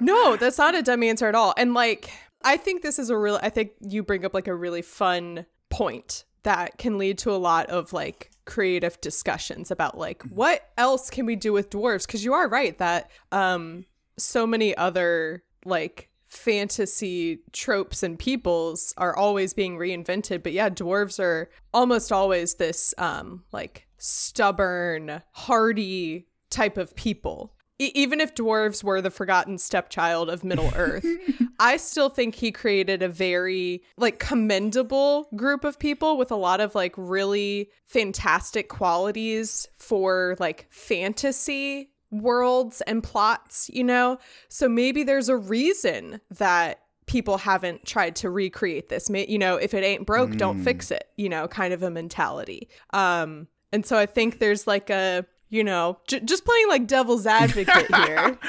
No, 0.00 0.36
that's 0.36 0.58
not 0.58 0.74
a 0.74 0.82
dumb 0.82 1.02
answer 1.02 1.26
at 1.26 1.34
all. 1.34 1.54
And 1.56 1.72
like, 1.74 2.10
I 2.42 2.56
think 2.56 2.82
this 2.82 2.98
is 2.98 3.10
a 3.10 3.16
real, 3.16 3.38
I 3.42 3.50
think 3.50 3.72
you 3.80 4.02
bring 4.02 4.24
up 4.24 4.34
like 4.34 4.48
a 4.48 4.54
really 4.54 4.82
fun 4.82 5.46
point 5.70 6.24
that 6.44 6.78
can 6.78 6.98
lead 6.98 7.18
to 7.18 7.30
a 7.30 7.36
lot 7.36 7.66
of 7.66 7.92
like 7.92 8.30
creative 8.44 8.98
discussions 9.00 9.70
about 9.70 9.98
like 9.98 10.22
what 10.22 10.70
else 10.78 11.10
can 11.10 11.26
we 11.26 11.36
do 11.36 11.52
with 11.52 11.68
dwarves? 11.70 12.06
Because 12.06 12.24
you 12.24 12.32
are 12.32 12.48
right 12.48 12.78
that 12.78 13.10
um 13.32 13.84
so 14.16 14.46
many 14.46 14.74
other 14.76 15.42
like 15.64 16.08
fantasy 16.28 17.40
tropes 17.52 18.02
and 18.02 18.18
peoples 18.18 18.92
are 18.96 19.16
always 19.16 19.54
being 19.54 19.78
reinvented 19.78 20.42
but 20.42 20.52
yeah 20.52 20.68
dwarves 20.68 21.18
are 21.18 21.48
almost 21.72 22.12
always 22.12 22.54
this 22.54 22.92
um 22.98 23.44
like 23.50 23.86
stubborn 23.96 25.22
hardy 25.32 26.26
type 26.50 26.76
of 26.76 26.94
people 26.96 27.54
E- 27.80 27.92
even 27.94 28.20
if 28.20 28.34
dwarves 28.34 28.82
were 28.82 29.00
the 29.00 29.10
forgotten 29.10 29.58
stepchild 29.58 30.28
of 30.28 30.44
middle 30.44 30.70
earth 30.74 31.06
i 31.60 31.76
still 31.76 32.08
think 32.08 32.34
he 32.34 32.50
created 32.50 33.02
a 33.02 33.08
very 33.08 33.82
like 33.96 34.18
commendable 34.18 35.28
group 35.36 35.64
of 35.64 35.78
people 35.78 36.16
with 36.16 36.30
a 36.30 36.36
lot 36.36 36.60
of 36.60 36.74
like 36.74 36.94
really 36.96 37.70
fantastic 37.86 38.68
qualities 38.68 39.68
for 39.76 40.36
like 40.38 40.66
fantasy 40.70 41.90
worlds 42.10 42.80
and 42.82 43.02
plots 43.02 43.70
you 43.72 43.84
know? 43.84 44.18
So 44.48 44.68
maybe 44.68 45.04
there's 45.04 45.28
a 45.28 45.36
reason 45.36 46.20
that 46.30 46.80
people 47.06 47.38
haven't 47.38 47.84
tried 47.86 48.16
to 48.16 48.30
recreate 48.30 48.88
this. 48.88 49.08
You 49.10 49.38
know 49.38 49.56
if 49.56 49.72
it 49.74 49.84
ain't 49.84 50.06
broke 50.06 50.36
don't 50.36 50.62
fix 50.62 50.90
it 50.90 51.08
you 51.16 51.28
know 51.28 51.48
kind 51.48 51.72
of 51.72 51.82
a 51.82 51.90
mentality. 51.90 52.68
Um 52.92 53.46
and 53.72 53.84
so 53.84 53.98
i 53.98 54.06
think 54.06 54.38
there's 54.38 54.66
like 54.66 54.90
a 54.90 55.26
you 55.48 55.64
know 55.64 55.98
j- 56.06 56.20
just 56.20 56.44
playing 56.44 56.68
like 56.68 56.86
devil's 56.86 57.26
advocate 57.26 57.86
here 57.94 58.38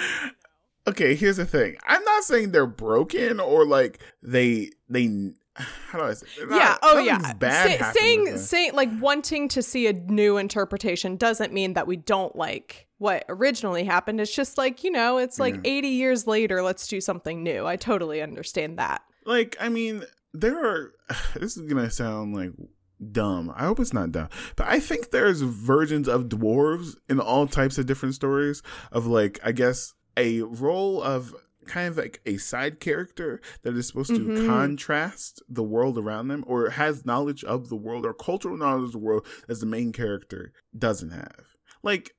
okay, 0.88 1.14
here's 1.16 1.38
the 1.38 1.46
thing. 1.46 1.78
I'm 1.86 2.04
not 2.04 2.24
saying 2.24 2.52
they're 2.52 2.66
broken 2.66 3.40
or 3.40 3.66
like 3.66 4.00
they 4.24 4.72
they. 4.90 5.32
How 5.56 6.00
do 6.00 6.06
I 6.06 6.14
say? 6.14 6.28
not- 6.46 6.56
yeah 6.56 6.78
oh 6.82 7.00
yeah 7.00 7.34
Bad 7.34 7.80
Say- 7.94 8.00
saying 8.00 8.38
saying 8.38 8.72
like 8.74 8.90
wanting 9.02 9.50
to 9.50 9.62
see 9.62 9.88
a 9.88 9.94
new 9.94 10.38
interpretation 10.38 11.18
doesn't 11.18 11.52
mean 11.54 11.74
that 11.74 11.86
we 11.86 11.98
don't 11.98 12.34
like 12.36 12.88
what 12.98 13.26
originally 13.28 13.84
happened 13.84 14.22
it's 14.22 14.34
just 14.34 14.58
like 14.58 14.84
you 14.86 14.92
know 14.92 15.18
it's 15.18 15.38
like 15.40 15.56
80 15.66 15.88
years 15.90 16.28
later 16.28 16.62
let's 16.62 16.88
do 16.88 17.02
something 17.02 17.44
new 17.44 17.66
i 17.66 17.76
totally 17.76 18.22
understand 18.22 18.78
that 18.80 19.02
like 19.26 19.58
i 19.60 19.68
mean 19.68 20.04
there 20.34 20.58
are 20.66 20.94
this 21.36 21.58
is 21.58 21.64
gonna 21.68 21.92
sound 21.92 22.34
like 22.36 22.52
dumb 23.12 23.52
i 23.56 23.66
hope 23.66 23.80
it's 23.80 23.94
not 23.94 24.12
dumb 24.12 24.28
but 24.56 24.68
i 24.68 24.80
think 24.80 25.12
there's 25.12 25.42
versions 25.42 26.08
of 26.08 26.26
dwarves 26.26 26.96
in 27.08 27.20
all 27.20 27.48
types 27.48 27.78
of 27.78 27.86
different 27.86 28.14
stories 28.14 28.62
of 28.92 29.06
like 29.08 29.40
i 29.44 29.52
guess 29.52 29.94
a 30.18 30.42
role 30.42 31.02
of 31.02 31.34
kind 31.66 31.88
of 31.88 31.98
like 31.98 32.20
a 32.26 32.36
side 32.38 32.80
character 32.80 33.40
that 33.62 33.76
is 33.76 33.88
supposed 33.88 34.10
to 34.10 34.20
Mhm. 34.20 34.48
contrast 34.48 35.42
the 35.48 35.62
world 35.64 35.98
around 35.98 36.28
them 36.30 36.44
or 36.48 36.72
has 36.72 37.06
knowledge 37.06 37.44
of 37.44 37.70
the 37.70 37.76
world 37.76 38.06
or 38.06 38.14
cultural 38.14 38.58
knowledge 38.58 38.86
of 38.88 38.92
the 38.94 38.98
world 38.98 39.26
as 39.48 39.60
the 39.60 39.66
main 39.68 39.92
character 39.94 40.52
doesn't 40.78 41.12
have 41.12 41.46
like 41.84 42.16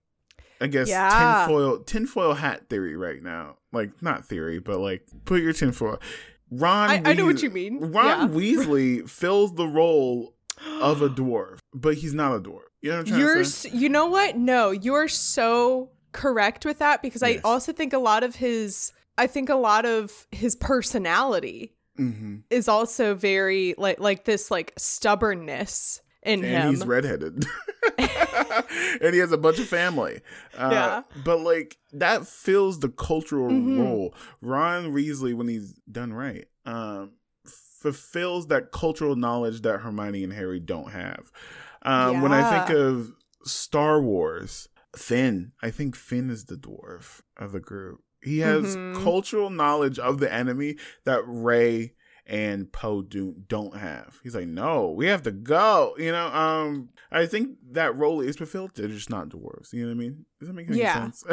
I 0.63 0.67
guess 0.67 0.89
Yeah. 0.89 1.45
tinfoil 1.47 1.79
tinfoil 1.81 2.35
hat 2.35 2.69
theory 2.69 2.95
right 2.97 3.23
now. 3.23 3.57
Like 3.73 4.03
not 4.03 4.27
theory, 4.27 4.59
but 4.61 4.79
like 4.79 5.07
put 5.25 5.41
your 5.41 5.55
tinfoil. 5.55 5.99
Ron 6.51 6.91
I- 6.91 7.03
I 7.07 7.15
know 7.15 7.25
what 7.25 7.43
you 7.43 7.49
mean. 7.51 7.79
Ron 7.93 8.07
Yeah. 8.07 8.29
Weasley 8.37 9.09
fills 9.09 9.55
the 9.55 9.67
role 9.67 10.35
of 10.81 11.02
a 11.02 11.09
dwarf, 11.09 11.59
but 11.75 11.95
he's 11.97 12.14
not 12.14 12.35
a 12.37 12.40
dwarf. 12.40 12.62
You 12.83 12.90
know 12.90 12.97
what 12.97 13.00
I'm 13.00 13.05
trying 13.07 13.21
You're, 13.21 13.35
to 13.37 13.40
s- 13.40 13.55
say? 13.55 13.71
you 13.73 13.88
know 13.88 14.07
what? 14.07 14.37
No, 14.37 14.71
you're 14.71 15.09
so 15.09 15.90
correct 16.12 16.64
with 16.64 16.79
that 16.79 17.02
because 17.02 17.23
Yes. 17.23 17.40
I 17.45 17.49
also 17.49 17.73
think 17.73 17.93
a 17.93 17.99
lot 17.99 18.23
of 18.25 18.37
his, 18.37 18.93
I 19.19 19.26
think 19.26 19.49
a 19.49 19.55
lot 19.57 19.85
of 19.87 20.26
his 20.33 20.57
personality 20.57 21.75
hmm 21.97 22.37
is 22.49 22.69
also 22.69 23.14
very 23.14 23.75
like 23.76 24.00
like 24.00 24.25
this 24.25 24.50
like 24.50 24.73
stubbornness 24.79 26.00
in 26.23 26.45
And 26.45 26.64
him. 26.64 26.71
he's 26.71 26.87
redheaded, 26.87 27.45
and 27.99 29.14
he 29.14 29.19
has 29.21 29.33
a 29.33 29.38
bunch 29.38 29.59
of 29.59 29.67
family. 29.69 30.21
Uh, 30.57 30.69
Yeah. 30.73 31.02
but 31.25 31.40
like 31.40 31.76
that 31.93 32.26
fills 32.26 32.81
the 32.81 32.88
cultural 32.88 33.50
Mhm. 33.50 33.79
role. 33.79 34.14
Ron 34.40 34.93
Weasley, 34.93 35.35
when 35.35 35.49
he's 35.49 35.73
done 35.90 36.12
right, 36.12 36.47
um, 36.67 37.12
fulfills 37.81 38.47
that 38.49 38.73
cultural 38.73 39.17
knowledge 39.17 39.63
that 39.63 39.81
Hermione 39.81 40.23
and 40.25 40.33
Harry 40.33 40.61
don't 40.61 40.91
have. 40.93 41.31
Um, 41.83 42.21
When 42.21 42.33
I 42.33 42.67
think 42.67 42.79
of 42.79 43.13
Star 43.45 44.03
Wars, 44.03 44.69
Finn, 44.95 45.53
I 45.63 45.71
think 45.71 45.97
Finn 45.97 46.29
is 46.31 46.45
the 46.45 46.57
dwarf 46.57 47.23
of 47.39 47.53
the 47.53 47.61
group. 47.61 48.01
He 48.23 48.41
has 48.41 48.77
Mhm. 48.77 49.03
cultural 49.03 49.49
knowledge 49.49 49.99
of 49.99 50.21
the 50.21 50.31
enemy 50.31 50.77
that 51.05 51.23
Rey 51.27 51.95
and 52.27 52.71
Poe 52.71 53.01
do 53.03 53.35
don't 53.49 53.77
have. 53.77 54.21
He's 54.23 54.35
like, 54.35 54.47
no, 54.47 54.91
we 54.91 55.07
have 55.07 55.23
to 55.23 55.31
go. 55.33 55.95
You 55.99 56.13
know, 56.13 56.27
um, 56.27 56.91
I 57.11 57.25
think 57.27 57.57
that 57.73 57.97
role 57.97 58.21
is 58.21 58.37
fulfilled. 58.37 58.73
They're 58.75 58.89
just 58.89 59.09
not 59.11 59.31
dwarves. 59.31 59.73
You 59.73 59.83
know 59.83 59.89
what 59.89 59.95
I 59.95 59.99
mean? 59.99 60.27
Does 60.39 60.49
that 60.49 60.55
make 60.55 60.69
any 60.69 60.79
Yeah. 60.81 61.11
sense? 61.11 61.25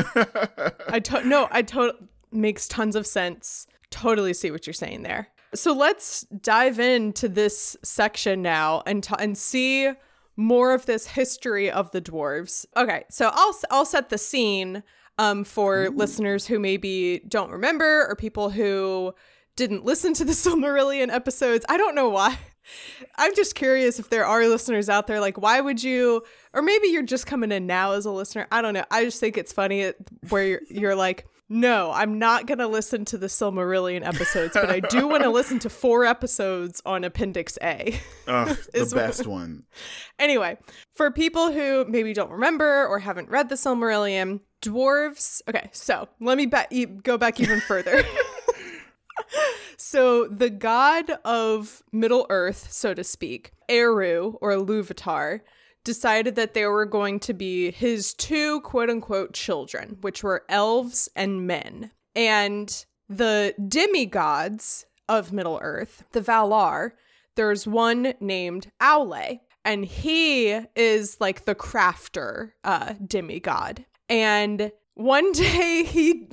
I 0.87 0.99
to- 1.03 1.25
no, 1.27 1.47
I 1.51 1.61
to- 1.63 2.07
makes 2.31 2.67
tons 2.69 2.95
of 2.95 3.05
sense. 3.05 3.67
Totally 3.91 4.33
see 4.33 4.49
what 4.49 4.65
you're 4.65 4.73
saying 4.73 5.03
there. 5.03 5.27
So 5.53 5.73
let's 5.73 6.21
dive 6.41 6.79
into 6.79 7.29
this 7.29 7.77
section 7.83 8.41
now 8.41 8.83
and 8.85 9.03
t- 9.03 9.15
and 9.17 9.37
see 9.37 9.91
more 10.35 10.73
of 10.73 10.85
this 10.85 11.07
history 11.07 11.69
of 11.69 11.91
the 11.91 12.01
dwarves. 12.01 12.65
Okay, 12.75 13.03
so 13.09 13.31
I'll 13.33 13.55
I'll 13.71 13.85
set 13.85 14.09
the 14.09 14.17
scene 14.17 14.83
um 15.17 15.43
for 15.43 15.89
listeners 15.89 16.45
who 16.45 16.59
maybe 16.59 17.21
don't 17.27 17.51
remember 17.51 18.05
or 18.07 18.15
people 18.15 18.49
who 18.49 19.13
didn't 19.55 19.83
listen 19.83 20.13
to 20.15 20.25
the 20.25 20.31
Silmarillion 20.33 21.11
episodes. 21.11 21.65
I 21.67 21.77
don't 21.77 21.95
know 21.95 22.09
why. 22.09 22.37
I'm 23.17 23.33
just 23.33 23.55
curious 23.55 23.97
if 23.97 24.09
there 24.09 24.25
are 24.25 24.45
listeners 24.45 24.89
out 24.89 25.07
there 25.07 25.21
like 25.21 25.37
why 25.37 25.61
would 25.61 25.81
you 25.81 26.23
or 26.53 26.61
maybe 26.61 26.87
you're 26.89 27.03
just 27.03 27.25
coming 27.25 27.51
in 27.51 27.65
now 27.65 27.93
as 27.93 28.05
a 28.05 28.11
listener. 28.11 28.47
I 28.51 28.61
don't 28.61 28.73
know. 28.73 28.85
I 28.91 29.05
just 29.05 29.19
think 29.19 29.37
it's 29.37 29.53
funny 29.53 29.93
where 30.29 30.43
you're, 30.43 30.61
you're 30.69 30.95
like 30.95 31.25
no, 31.49 31.91
I'm 31.93 32.19
not 32.19 32.45
going 32.45 32.57
to 32.59 32.67
listen 32.67 33.05
to 33.05 33.17
the 33.17 33.27
Silmarillion 33.27 34.05
episodes, 34.05 34.53
but 34.53 34.69
I 34.69 34.79
do 34.81 35.07
want 35.07 35.23
to 35.23 35.29
listen 35.39 35.59
to 35.59 35.69
four 35.69 36.05
episodes 36.05 36.81
on 36.85 37.03
Appendix 37.03 37.57
A. 37.61 37.99
Ugh, 38.27 38.57
the 38.73 38.91
best 38.93 39.25
one. 39.27 39.63
Anyway, 40.19 40.57
for 40.95 41.11
people 41.11 41.51
who 41.51 41.85
maybe 41.87 42.11
don't 42.11 42.31
remember 42.31 42.87
or 42.87 42.97
haven't 42.97 43.29
read 43.29 43.49
the 43.49 43.55
Silmarillion, 43.55 44.39
dwarves. 44.63 45.41
Okay, 45.47 45.69
so 45.71 46.09
let 46.19 46.37
me 46.37 46.47
ba- 46.47 46.65
e- 46.71 46.85
go 46.87 47.19
back 47.19 47.39
even 47.39 47.61
further. 47.61 48.03
so, 49.77 50.27
the 50.27 50.49
god 50.49 51.11
of 51.23 51.83
Middle 51.91 52.25
Earth, 52.31 52.71
so 52.71 52.95
to 52.95 53.03
speak, 53.03 53.51
Eru 53.69 54.33
or 54.41 54.51
Iluvatar, 54.51 55.41
decided 55.87 56.35
that 56.35 56.53
there 56.53 56.69
were 56.69 56.85
going 56.85 57.17
to 57.17 57.33
be 57.33 57.71
his 57.71 58.13
two 58.13 58.59
quote 58.59 58.89
unquote 58.89 59.33
children, 59.33 59.97
which 60.01 60.21
were 60.21 60.43
elves 60.49 61.07
and 61.15 61.47
men. 61.47 61.91
And 62.13 62.85
the 63.07 63.55
demigods 63.69 64.85
of 65.07 65.31
Middle 65.31 65.59
Earth, 65.63 66.03
the 66.11 66.19
Valar, 66.19 66.91
there's 67.35 67.65
one 67.65 68.15
named 68.19 68.69
Aule, 68.81 69.39
and 69.63 69.85
he 69.85 70.59
is 70.75 71.15
like 71.21 71.45
the 71.45 71.55
crafter 71.55 72.51
uh, 72.65 72.95
demigod. 73.05 73.85
And 74.09 74.73
one 74.95 75.31
day 75.31 75.85
he 75.85 76.27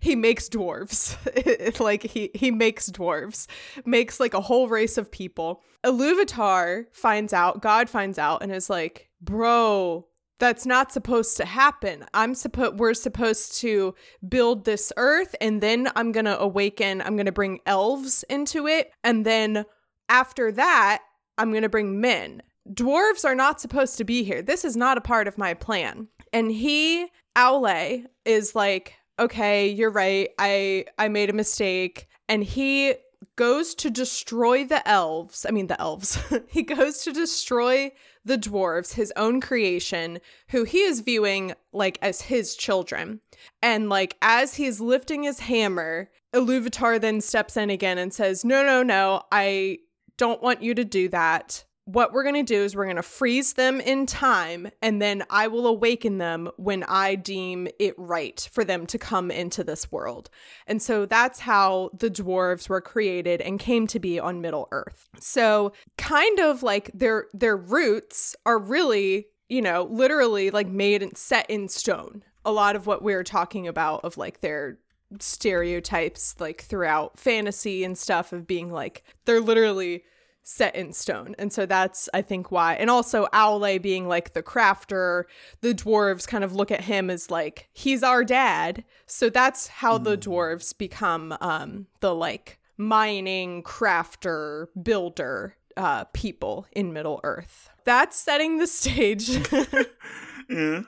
he 0.00 0.16
makes 0.16 0.48
dwarves. 0.48 1.16
Like 1.80 2.02
he 2.02 2.30
he 2.34 2.50
makes 2.50 2.90
dwarves, 2.90 3.46
makes 3.84 4.20
like 4.20 4.34
a 4.34 4.40
whole 4.40 4.68
race 4.68 4.98
of 4.98 5.10
people. 5.10 5.62
Iluvatar 5.84 6.84
finds 6.92 7.32
out, 7.32 7.62
God 7.62 7.88
finds 7.88 8.18
out, 8.18 8.42
and 8.42 8.52
is 8.52 8.68
like, 8.68 9.08
"Bro, 9.20 10.06
that's 10.38 10.66
not 10.66 10.92
supposed 10.92 11.36
to 11.38 11.44
happen. 11.44 12.04
I'm 12.12 12.34
supposed 12.34 12.78
we're 12.78 12.94
supposed 12.94 13.56
to 13.58 13.94
build 14.28 14.64
this 14.64 14.92
earth, 14.96 15.34
and 15.40 15.60
then 15.60 15.88
I'm 15.96 16.12
gonna 16.12 16.36
awaken. 16.38 17.00
I'm 17.02 17.16
gonna 17.16 17.32
bring 17.32 17.60
elves 17.66 18.24
into 18.28 18.66
it, 18.66 18.92
and 19.04 19.24
then 19.24 19.64
after 20.08 20.52
that, 20.52 21.02
I'm 21.38 21.52
gonna 21.52 21.68
bring 21.68 22.00
men. 22.00 22.42
Dwarves 22.68 23.24
are 23.24 23.34
not 23.34 23.60
supposed 23.60 23.96
to 23.98 24.04
be 24.04 24.22
here. 24.22 24.42
This 24.42 24.64
is 24.64 24.76
not 24.76 24.98
a 24.98 25.02
part 25.02 25.28
of 25.28 25.38
my 25.38 25.54
plan." 25.54 26.08
And 26.32 26.50
he, 26.50 27.08
Aule, 27.36 28.04
is 28.24 28.54
like, 28.54 28.94
okay, 29.20 29.68
you're 29.68 29.90
right. 29.90 30.30
I 30.38 30.86
I 30.98 31.08
made 31.08 31.30
a 31.30 31.34
mistake. 31.34 32.08
And 32.28 32.42
he 32.44 32.94
goes 33.36 33.74
to 33.76 33.90
destroy 33.90 34.64
the 34.64 34.86
elves. 34.88 35.44
I 35.46 35.50
mean, 35.50 35.66
the 35.66 35.80
elves. 35.80 36.18
he 36.48 36.62
goes 36.62 37.02
to 37.02 37.12
destroy 37.12 37.92
the 38.24 38.38
dwarves, 38.38 38.94
his 38.94 39.12
own 39.16 39.40
creation, 39.40 40.20
who 40.48 40.64
he 40.64 40.80
is 40.80 41.00
viewing 41.00 41.54
like 41.72 41.98
as 42.02 42.22
his 42.22 42.54
children. 42.54 43.20
And 43.62 43.88
like 43.88 44.16
as 44.22 44.54
he's 44.54 44.80
lifting 44.80 45.24
his 45.24 45.40
hammer, 45.40 46.10
Iluvatar 46.32 47.00
then 47.00 47.20
steps 47.20 47.56
in 47.56 47.70
again 47.70 47.98
and 47.98 48.12
says, 48.12 48.44
No, 48.44 48.62
no, 48.62 48.82
no, 48.82 49.22
I 49.32 49.78
don't 50.16 50.42
want 50.42 50.62
you 50.62 50.74
to 50.74 50.84
do 50.84 51.08
that 51.08 51.64
what 51.92 52.12
we're 52.12 52.22
going 52.22 52.34
to 52.34 52.42
do 52.42 52.62
is 52.62 52.76
we're 52.76 52.84
going 52.84 52.96
to 52.96 53.02
freeze 53.02 53.54
them 53.54 53.80
in 53.80 54.06
time 54.06 54.70
and 54.80 55.02
then 55.02 55.24
I 55.28 55.48
will 55.48 55.66
awaken 55.66 56.18
them 56.18 56.48
when 56.56 56.84
I 56.84 57.16
deem 57.16 57.68
it 57.78 57.94
right 57.98 58.48
for 58.52 58.64
them 58.64 58.86
to 58.86 58.98
come 58.98 59.30
into 59.30 59.64
this 59.64 59.90
world. 59.90 60.30
And 60.66 60.80
so 60.80 61.04
that's 61.04 61.40
how 61.40 61.90
the 61.98 62.10
dwarves 62.10 62.68
were 62.68 62.80
created 62.80 63.40
and 63.40 63.58
came 63.58 63.86
to 63.88 63.98
be 63.98 64.20
on 64.20 64.40
Middle 64.40 64.68
Earth. 64.70 65.08
So 65.18 65.72
kind 65.98 66.38
of 66.38 66.62
like 66.62 66.90
their 66.94 67.26
their 67.32 67.56
roots 67.56 68.36
are 68.46 68.58
really, 68.58 69.26
you 69.48 69.62
know, 69.62 69.88
literally 69.90 70.50
like 70.50 70.68
made 70.68 71.02
and 71.02 71.16
set 71.16 71.48
in 71.50 71.68
stone. 71.68 72.22
A 72.44 72.52
lot 72.52 72.76
of 72.76 72.86
what 72.86 73.02
we're 73.02 73.24
talking 73.24 73.66
about 73.66 74.04
of 74.04 74.16
like 74.16 74.40
their 74.40 74.78
stereotypes 75.18 76.36
like 76.38 76.62
throughout 76.62 77.18
fantasy 77.18 77.82
and 77.82 77.98
stuff 77.98 78.32
of 78.32 78.46
being 78.46 78.70
like 78.70 79.02
they're 79.24 79.40
literally 79.40 80.04
set 80.42 80.74
in 80.74 80.92
stone. 80.92 81.34
And 81.38 81.52
so 81.52 81.66
that's, 81.66 82.08
I 82.14 82.22
think, 82.22 82.50
why. 82.50 82.74
And 82.74 82.90
also, 82.90 83.26
Aule 83.32 83.80
being 83.80 84.08
like 84.08 84.32
the 84.32 84.42
crafter, 84.42 85.24
the 85.60 85.74
dwarves 85.74 86.26
kind 86.26 86.44
of 86.44 86.54
look 86.54 86.70
at 86.70 86.82
him 86.82 87.10
as 87.10 87.30
like, 87.30 87.68
he's 87.72 88.02
our 88.02 88.24
dad. 88.24 88.84
So 89.06 89.30
that's 89.30 89.68
how 89.68 89.98
mm. 89.98 90.04
the 90.04 90.16
hmm. 90.16 90.30
dwarves 90.30 90.76
become 90.76 91.36
um, 91.40 91.86
the 92.00 92.14
like 92.14 92.58
mining, 92.76 93.62
crafter, 93.62 94.68
builder 94.82 95.56
uh, 95.76 96.04
people 96.12 96.66
in 96.72 96.92
Middle 96.92 97.20
Earth. 97.24 97.70
That's 97.84 98.16
setting 98.16 98.58
the 98.58 98.66
stage. 98.66 99.30
Yeah. 100.50 100.82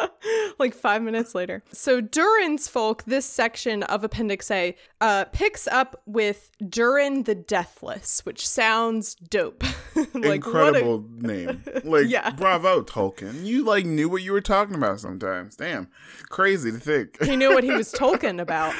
like 0.58 0.74
five 0.74 1.02
minutes 1.02 1.34
later. 1.34 1.62
So 1.72 2.00
Durin's 2.00 2.68
folk, 2.68 3.04
this 3.04 3.26
section 3.26 3.82
of 3.84 4.04
Appendix 4.04 4.50
A, 4.50 4.76
uh, 5.00 5.24
picks 5.32 5.66
up 5.66 6.00
with 6.06 6.50
Durin 6.68 7.24
the 7.24 7.34
Deathless, 7.34 8.24
which 8.24 8.48
sounds 8.48 9.16
dope. 9.16 9.64
like, 10.14 10.36
Incredible 10.36 11.04
a... 11.20 11.26
name. 11.26 11.64
Like, 11.84 12.08
yeah. 12.08 12.30
bravo, 12.30 12.82
Tolkien. 12.82 13.46
You 13.46 13.64
like 13.64 13.86
knew 13.86 14.08
what 14.08 14.22
you 14.22 14.32
were 14.32 14.40
talking 14.40 14.74
about 14.74 15.00
sometimes. 15.00 15.56
Damn. 15.56 15.88
Crazy 16.28 16.72
to 16.72 16.78
think. 16.78 17.22
he 17.22 17.36
knew 17.36 17.54
what 17.54 17.64
he 17.64 17.70
was 17.70 17.92
talking 17.92 18.40
about. 18.40 18.74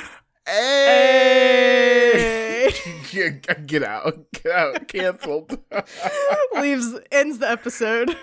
Hey! 0.47 2.13
hey! 2.13 2.71
get 3.67 3.83
out. 3.83 4.27
Get 4.33 4.53
out. 4.53 4.89
Canceled. 4.89 5.59
Leaves 6.61 6.95
ends 7.11 7.39
the 7.39 7.51
episode. 7.51 8.17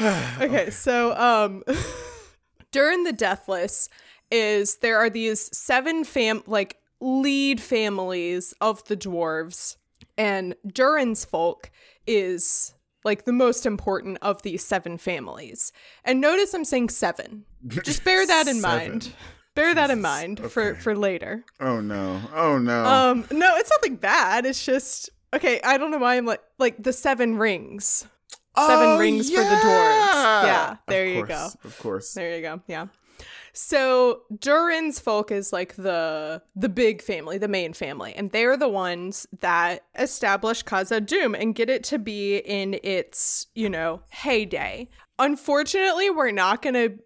okay, 0.40 0.70
so 0.70 1.16
um 1.16 1.62
Durin 2.72 3.04
the 3.04 3.12
deathless 3.12 3.88
is 4.30 4.76
there 4.78 4.98
are 4.98 5.10
these 5.10 5.56
seven 5.56 6.04
fam 6.04 6.42
like 6.46 6.76
lead 7.00 7.60
families 7.60 8.54
of 8.60 8.84
the 8.84 8.96
dwarves 8.96 9.76
and 10.16 10.54
Durin's 10.66 11.24
folk 11.24 11.70
is 12.06 12.74
like 13.04 13.24
the 13.24 13.32
most 13.32 13.64
important 13.64 14.18
of 14.20 14.42
these 14.42 14.64
seven 14.64 14.98
families. 14.98 15.72
And 16.04 16.20
notice 16.20 16.52
I'm 16.52 16.64
saying 16.64 16.90
seven. 16.90 17.44
Just 17.66 18.04
bear 18.04 18.26
that 18.26 18.48
in 18.48 18.60
mind. 18.60 19.12
Bear 19.54 19.74
that 19.74 19.90
in 19.90 20.00
mind 20.00 20.40
okay. 20.40 20.48
for 20.48 20.74
for 20.74 20.96
later. 20.96 21.44
Oh 21.60 21.80
no. 21.80 22.20
Oh 22.34 22.58
no. 22.58 22.84
Um 22.84 23.24
no, 23.30 23.56
it's 23.56 23.70
nothing 23.70 23.96
bad. 23.96 24.46
It's 24.46 24.64
just 24.64 25.10
okay, 25.34 25.60
I 25.62 25.78
don't 25.78 25.90
know 25.90 25.98
why 25.98 26.16
I'm 26.16 26.26
like 26.26 26.42
like 26.58 26.82
the 26.82 26.92
seven 26.92 27.36
rings 27.38 28.06
seven 28.66 28.88
oh, 28.88 28.98
rings 28.98 29.30
yeah. 29.30 29.38
for 29.38 29.44
the 29.44 29.56
dwarves. 29.56 30.44
Yeah, 30.44 30.76
there 30.86 31.06
you 31.06 31.26
go. 31.26 31.48
Of 31.64 31.78
course. 31.78 32.12
There 32.14 32.36
you 32.36 32.42
go. 32.42 32.60
Yeah. 32.66 32.86
So 33.52 34.22
Durin's 34.38 35.00
folk 35.00 35.32
is 35.32 35.52
like 35.52 35.74
the 35.74 36.42
the 36.54 36.68
big 36.68 37.02
family, 37.02 37.38
the 37.38 37.48
main 37.48 37.72
family, 37.72 38.14
and 38.14 38.30
they're 38.30 38.56
the 38.56 38.68
ones 38.68 39.26
that 39.40 39.84
establish 39.98 40.64
Khazad-dûm 40.64 41.36
and 41.38 41.56
get 41.56 41.68
it 41.68 41.82
to 41.84 41.98
be 41.98 42.36
in 42.36 42.78
its, 42.84 43.48
you 43.56 43.68
know, 43.68 44.02
heyday. 44.10 44.88
Unfortunately, 45.18 46.08
we're 46.08 46.30
not 46.30 46.62
going 46.62 46.74
to 46.74 46.98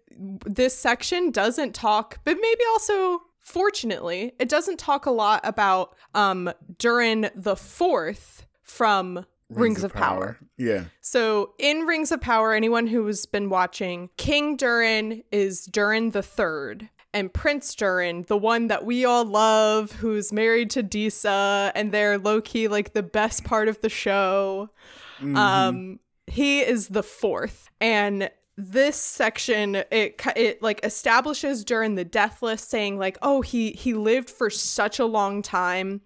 this 0.45 0.77
section 0.77 1.31
doesn't 1.31 1.73
talk, 1.73 2.19
but 2.23 2.37
maybe 2.39 2.61
also 2.73 3.23
fortunately, 3.39 4.33
it 4.37 4.47
doesn't 4.47 4.77
talk 4.77 5.07
a 5.07 5.11
lot 5.11 5.41
about 5.43 5.95
um 6.13 6.51
Durin 6.77 7.31
the 7.35 7.55
4th 7.55 8.43
from 8.61 9.25
Rings, 9.53 9.77
Rings 9.77 9.83
of, 9.83 9.91
of 9.91 9.97
power. 9.97 10.19
power. 10.19 10.37
Yeah. 10.57 10.85
So 11.01 11.53
in 11.59 11.81
Rings 11.81 12.11
of 12.11 12.21
Power, 12.21 12.53
anyone 12.53 12.87
who 12.87 13.05
has 13.07 13.25
been 13.25 13.49
watching, 13.49 14.09
King 14.17 14.55
Durin 14.55 15.23
is 15.31 15.65
Durin 15.65 16.11
the 16.11 16.23
Third. 16.23 16.89
And 17.15 17.31
Prince 17.31 17.75
Durin, 17.75 18.25
the 18.27 18.37
one 18.37 18.67
that 18.69 18.85
we 18.85 19.05
all 19.05 19.23
love, 19.23 19.91
who's 19.91 20.33
married 20.33 20.71
to 20.71 20.81
Disa, 20.81 21.71
and 21.75 21.91
they're 21.91 22.17
low 22.17 22.41
key 22.41 22.67
like 22.67 22.93
the 22.93 23.03
best 23.03 23.43
part 23.43 23.67
of 23.67 23.79
the 23.81 23.89
show. 23.89 24.71
Mm-hmm. 25.17 25.37
Um, 25.37 25.99
he 26.25 26.61
is 26.61 26.87
the 26.87 27.03
fourth. 27.03 27.69
And 27.79 28.31
this 28.55 28.95
section 28.95 29.75
it 29.89 30.21
it 30.35 30.61
like 30.61 30.79
establishes 30.83 31.63
Durin 31.63 31.95
the 31.95 32.05
deathless 32.05 32.61
saying 32.61 32.99
like 32.99 33.17
oh 33.23 33.41
he 33.41 33.71
he 33.71 33.95
lived 33.95 34.29
for 34.29 34.51
such 34.51 34.99
a 34.99 35.05
long 35.05 35.41
time 35.41 36.01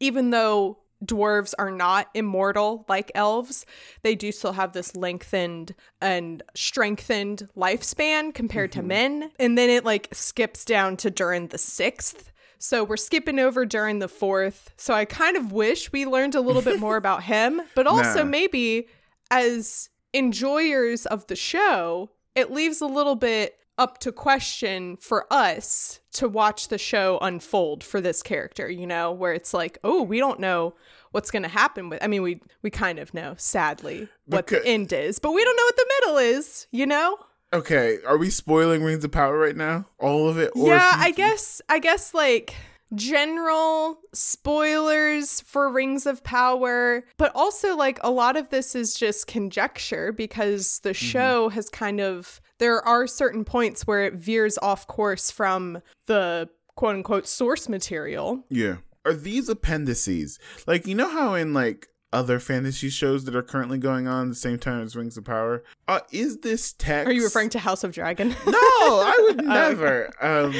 even 0.00 0.30
though 0.30 0.78
dwarves 1.04 1.54
are 1.58 1.70
not 1.70 2.08
immortal 2.14 2.84
like 2.88 3.12
elves, 3.14 3.66
they 4.02 4.14
do 4.14 4.32
still 4.32 4.52
have 4.52 4.72
this 4.72 4.94
lengthened 4.94 5.74
and 6.00 6.42
strengthened 6.54 7.48
lifespan 7.56 8.34
compared 8.34 8.70
mm-hmm. 8.70 8.80
to 8.80 8.86
men. 8.86 9.30
And 9.38 9.56
then 9.58 9.70
it 9.70 9.84
like 9.84 10.08
skips 10.12 10.64
down 10.64 10.96
to 10.98 11.10
Durin 11.10 11.48
the 11.48 11.58
sixth. 11.58 12.32
So 12.58 12.84
we're 12.84 12.96
skipping 12.96 13.38
over 13.38 13.66
Durin 13.66 13.98
the 13.98 14.08
fourth. 14.08 14.70
So 14.76 14.94
I 14.94 15.04
kind 15.04 15.36
of 15.36 15.50
wish 15.50 15.90
we 15.90 16.06
learned 16.06 16.36
a 16.36 16.40
little 16.40 16.62
bit 16.62 16.78
more 16.78 16.96
about 17.02 17.24
him, 17.24 17.60
but 17.74 17.86
also 17.86 18.22
nah. 18.22 18.30
maybe 18.30 18.88
as 19.30 19.88
enjoyers 20.12 21.06
of 21.06 21.26
the 21.26 21.36
show, 21.36 22.10
it 22.34 22.52
leaves 22.52 22.80
a 22.80 22.86
little 22.86 23.16
bit 23.16 23.56
up 23.78 23.98
to 23.98 24.12
question 24.12 24.96
for 24.96 25.26
us 25.32 26.00
to 26.12 26.28
watch 26.28 26.68
the 26.68 26.78
show 26.78 27.18
unfold 27.20 27.82
for 27.82 28.00
this 28.00 28.22
character, 28.22 28.68
you 28.70 28.86
know, 28.86 29.12
where 29.12 29.32
it's 29.32 29.54
like, 29.54 29.78
oh, 29.82 30.02
we 30.02 30.18
don't 30.18 30.40
know 30.40 30.74
what's 31.10 31.30
going 31.30 31.42
to 31.42 31.48
happen 31.48 31.88
with 31.88 32.02
I 32.02 32.06
mean, 32.06 32.22
we 32.22 32.40
we 32.62 32.70
kind 32.70 32.98
of 32.98 33.14
know, 33.14 33.34
sadly, 33.36 34.08
what 34.26 34.46
because, 34.46 34.62
the 34.62 34.68
end 34.68 34.92
is, 34.92 35.18
but 35.18 35.32
we 35.32 35.44
don't 35.44 35.56
know 35.56 35.64
what 35.64 35.76
the 35.76 35.92
middle 36.00 36.18
is, 36.38 36.66
you 36.70 36.86
know? 36.86 37.16
Okay, 37.54 37.98
are 38.06 38.16
we 38.16 38.30
spoiling 38.30 38.82
Rings 38.82 39.04
of 39.04 39.12
Power 39.12 39.36
right 39.36 39.56
now? 39.56 39.86
All 39.98 40.28
of 40.28 40.38
it? 40.38 40.52
yeah, 40.54 40.92
I 40.96 41.10
guess 41.10 41.60
I 41.68 41.78
guess 41.78 42.14
like 42.14 42.54
general 42.94 43.98
spoilers 44.12 45.40
for 45.42 45.70
Rings 45.70 46.06
of 46.06 46.22
Power, 46.24 47.04
but 47.16 47.32
also 47.34 47.76
like 47.76 47.98
a 48.02 48.10
lot 48.10 48.36
of 48.36 48.50
this 48.50 48.74
is 48.74 48.94
just 48.94 49.26
conjecture 49.26 50.12
because 50.12 50.80
the 50.80 50.90
mm-hmm. 50.90 51.06
show 51.06 51.46
mm-hmm. 51.46 51.54
has 51.54 51.68
kind 51.68 52.00
of 52.00 52.40
there 52.58 52.80
are 52.86 53.06
certain 53.06 53.44
points 53.44 53.86
where 53.86 54.04
it 54.04 54.14
veers 54.14 54.58
off 54.58 54.86
course 54.86 55.30
from 55.30 55.80
the 56.06 56.48
quote 56.76 56.96
unquote 56.96 57.26
source 57.26 57.68
material. 57.68 58.44
Yeah. 58.48 58.76
Are 59.04 59.14
these 59.14 59.48
appendices 59.48 60.38
like 60.66 60.86
you 60.86 60.94
know 60.94 61.08
how 61.08 61.34
in 61.34 61.52
like 61.54 61.88
other 62.12 62.38
fantasy 62.38 62.90
shows 62.90 63.24
that 63.24 63.34
are 63.34 63.42
currently 63.42 63.78
going 63.78 64.06
on 64.06 64.26
at 64.26 64.28
the 64.30 64.34
same 64.34 64.58
time 64.58 64.82
as 64.82 64.94
Rings 64.94 65.16
of 65.16 65.24
Power. 65.24 65.64
Uh, 65.88 66.00
is 66.10 66.38
this 66.38 66.72
text? 66.72 67.08
Are 67.08 67.12
you 67.12 67.24
referring 67.24 67.50
to 67.50 67.58
House 67.58 67.84
of 67.84 67.92
Dragon? 67.92 68.28
no, 68.46 68.54
I 68.54 69.18
would 69.22 69.44
never. 69.44 70.10
um, 70.20 70.54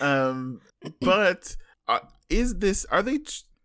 um, 0.00 0.60
but 1.00 1.56
uh, 1.88 2.00
is 2.28 2.56
this? 2.56 2.84
Are 2.86 3.02
they? 3.02 3.18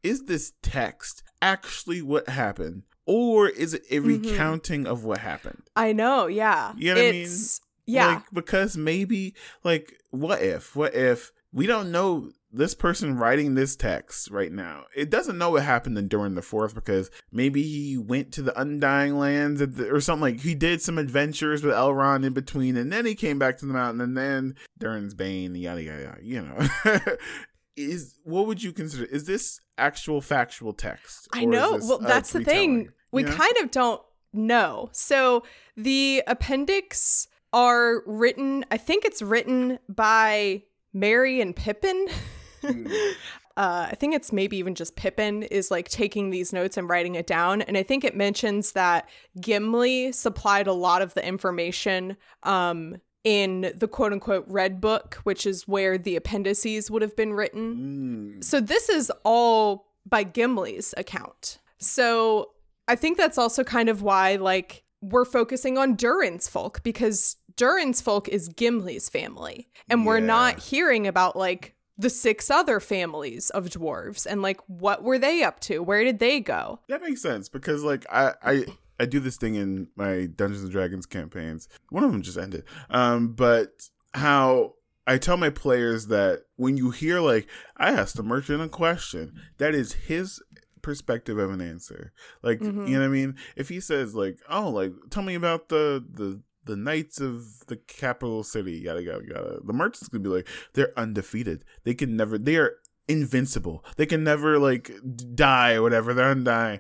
Is 0.04 0.26
this 0.26 0.54
text 0.62 1.24
actually 1.42 2.02
what 2.02 2.30
happened? 2.30 2.84
or 3.06 3.48
is 3.48 3.74
it 3.74 3.84
a 3.92 3.98
mm-hmm. 3.98 4.28
recounting 4.28 4.88
of 4.88 5.04
what 5.04 5.20
happened? 5.20 5.62
I 5.76 5.94
know, 5.94 6.28
yeah. 6.28 6.74
You 6.76 6.96
know 6.96 7.02
what 7.02 7.16
it's, 7.16 7.60
I 7.60 7.64
mean? 7.64 7.96
Yeah. 7.96 8.08
Like, 8.08 8.24
because 8.34 8.76
maybe, 8.78 9.36
like, 9.64 9.94
what 10.10 10.42
if? 10.42 10.76
What 10.76 10.96
if 10.96 11.32
we 11.54 11.68
don't 11.68 11.92
know 11.92 12.32
this 12.56 12.74
person 12.74 13.18
writing 13.18 13.56
this 13.56 13.76
text 13.76 14.30
right 14.32 14.52
now? 14.52 14.86
It 14.96 15.10
doesn't 15.10 15.38
know 15.38 15.52
what 15.52 15.64
happened 15.64 16.10
Durin 16.10 16.36
the 16.36 16.42
fourth 16.42 16.76
because 16.76 17.12
maybe 17.32 17.64
he 17.64 17.98
went 17.98 18.32
to 18.34 18.42
the 18.42 18.60
Undying 18.60 19.18
Lands 19.18 19.60
the, 19.60 19.90
or 19.92 20.00
something 20.00 20.22
like 20.22 20.40
he 20.42 20.56
did 20.56 20.82
some 20.82 20.98
adventures 20.98 21.64
with 21.64 21.74
Elrond 21.74 22.26
in 22.26 22.34
between, 22.34 22.78
and 22.78 22.92
then 22.92 23.06
he 23.06 23.16
came 23.16 23.40
back 23.40 23.58
to 23.60 23.66
the 23.66 23.74
mountain, 23.74 24.02
and 24.02 24.18
then 24.18 24.56
Durin's 24.80 25.14
Bane, 25.14 25.56
yada 25.56 25.82
yada 25.82 26.04
yada. 26.04 26.18
You 26.22 26.42
know, 26.42 26.98
is 27.78 28.20
what 28.24 28.48
would 28.48 28.64
you 28.64 28.72
consider? 28.72 29.06
Is 29.06 29.26
this 29.26 29.60
actual 29.78 30.22
factual 30.22 30.74
text? 30.74 31.28
I 31.34 31.46
know. 31.46 31.80
Well, 31.82 32.00
that's 32.00 32.32
the 32.32 32.44
thing. 32.44 32.90
We 33.12 33.24
kind 33.24 33.56
of 33.62 33.72
don't 33.72 34.02
know. 34.34 34.90
So 34.92 35.44
the 35.76 36.24
appendix 36.28 37.28
are 37.54 38.04
written, 38.06 38.66
I 38.70 38.78
think 38.78 39.06
it's 39.06 39.22
written 39.22 39.80
by 39.88 40.64
Merry 40.94 41.42
and 41.42 41.56
Pippin. 41.56 42.08
uh, 43.58 43.88
I 43.92 43.96
think 43.96 44.16
it's 44.16 44.32
maybe 44.32 44.58
even 44.58 44.76
just 44.76 44.96
Pippin 44.96 45.44
is 45.44 45.72
like 45.72 45.90
taking 45.90 46.30
these 46.30 46.52
notes 46.54 46.78
and 46.78 46.90
writing 46.90 47.16
it 47.16 47.28
down. 47.28 47.62
And 47.62 47.78
I 47.78 47.84
think 47.84 48.04
it 48.04 48.16
mentions 48.16 48.74
that 48.74 49.10
Gimli 49.40 50.12
supplied 50.12 50.68
a 50.68 50.74
lot 50.74 51.02
of 51.02 51.14
the 51.14 51.26
information 51.26 52.18
um, 52.44 52.98
in 53.24 53.74
the 53.76 53.88
quote 53.88 54.14
unquote 54.14 54.46
red 54.48 54.80
book, 54.82 55.20
which 55.24 55.46
is 55.46 55.68
where 55.68 55.98
the 55.98 56.16
appendices 56.16 56.92
would 56.92 57.02
have 57.02 57.16
been 57.16 57.34
written. 57.34 58.38
Mm. 58.38 58.44
So 58.44 58.60
this 58.60 58.90
is 58.90 59.12
all 59.24 59.88
by 60.06 60.24
Gimli's 60.24 60.94
account. 60.98 61.60
So 61.80 62.52
I 62.88 62.96
think 62.96 63.18
that's 63.18 63.38
also 63.38 63.64
kind 63.64 63.90
of 63.90 64.02
why, 64.02 64.36
like, 64.36 64.84
we're 65.02 65.26
focusing 65.26 65.78
on 65.78 65.96
Durin's 65.96 66.48
folk 66.48 66.84
because 66.84 67.38
Durin's 67.56 68.02
folk 68.02 68.28
is 68.28 68.50
Gimli's 68.50 69.10
family. 69.10 69.70
And 69.90 70.06
we're 70.06 70.20
not 70.20 70.60
hearing 70.60 71.08
about, 71.08 71.36
like, 71.36 71.75
the 71.98 72.10
six 72.10 72.50
other 72.50 72.80
families 72.80 73.50
of 73.52 73.66
dwarves 73.70 74.26
and, 74.30 74.42
like, 74.42 74.60
what 74.68 75.04
were 75.04 75.18
they 75.18 75.44
up 75.44 75.60
to? 75.62 75.80
Where 75.80 76.04
did 76.04 76.20
they 76.20 76.40
go? 76.40 76.80
That 76.90 77.02
makes 77.02 77.22
sense 77.22 77.48
because 77.50 77.84
like 77.84 78.06
I 78.12 78.34
I 78.44 78.66
I 79.00 79.06
do 79.06 79.20
this 79.20 79.38
thing 79.38 79.56
in 79.56 79.88
my 79.96 80.26
Dungeons 80.28 80.64
and 80.64 80.72
Dragons 80.72 81.06
campaigns. 81.06 81.68
One 81.90 82.04
of 82.04 82.12
them 82.12 82.22
just 82.22 82.38
ended. 82.38 82.64
Um, 82.90 83.34
but 83.34 83.90
how 84.14 84.76
I 85.08 85.18
tell 85.18 85.38
my 85.38 85.50
players 85.50 86.08
that 86.08 86.44
when 86.56 86.78
you 86.78 86.92
hear 86.92 87.20
like 87.20 87.48
I 87.78 87.92
asked 87.92 88.16
the 88.18 88.24
merchant 88.24 88.62
a 88.62 88.70
question, 88.70 89.34
that 89.58 89.76
is 89.76 89.94
his 89.94 90.42
perspective 90.82 91.38
of 91.38 91.52
an 91.52 91.62
answer. 91.62 92.12
Like 92.44 92.60
Mhm. 92.60 92.88
you 92.88 92.94
know 92.96 93.00
what 93.02 93.06
I 93.06 93.10
mean? 93.10 93.36
If 93.56 93.70
he 93.70 93.80
says 93.80 94.14
like, 94.16 94.38
"Oh, 94.50 94.70
like 94.70 94.94
tell 95.10 95.24
me 95.24 95.36
about 95.36 95.70
the 95.70 96.04
the 96.10 96.42
the 96.66 96.76
knights 96.76 97.20
of 97.20 97.66
the 97.68 97.78
capital 97.78 98.44
city," 98.44 98.74
yada 98.74 99.02
yada 99.04 99.24
yada. 99.26 99.60
The 99.64 99.74
merchant's 99.74 100.10
gonna 100.10 100.24
be 100.24 100.30
like, 100.30 100.48
"They're 100.74 100.98
undefeated. 100.98 101.66
They 101.84 101.94
can 101.94 102.16
never. 102.16 102.38
They 102.38 102.58
are 102.58 102.74
invincible. 103.08 103.84
They 103.98 104.06
can 104.06 104.24
never 104.24 104.60
like 104.60 104.92
die 105.34 105.74
or 105.76 105.82
whatever. 105.82 106.14
They're 106.14 106.32
undying." 106.32 106.80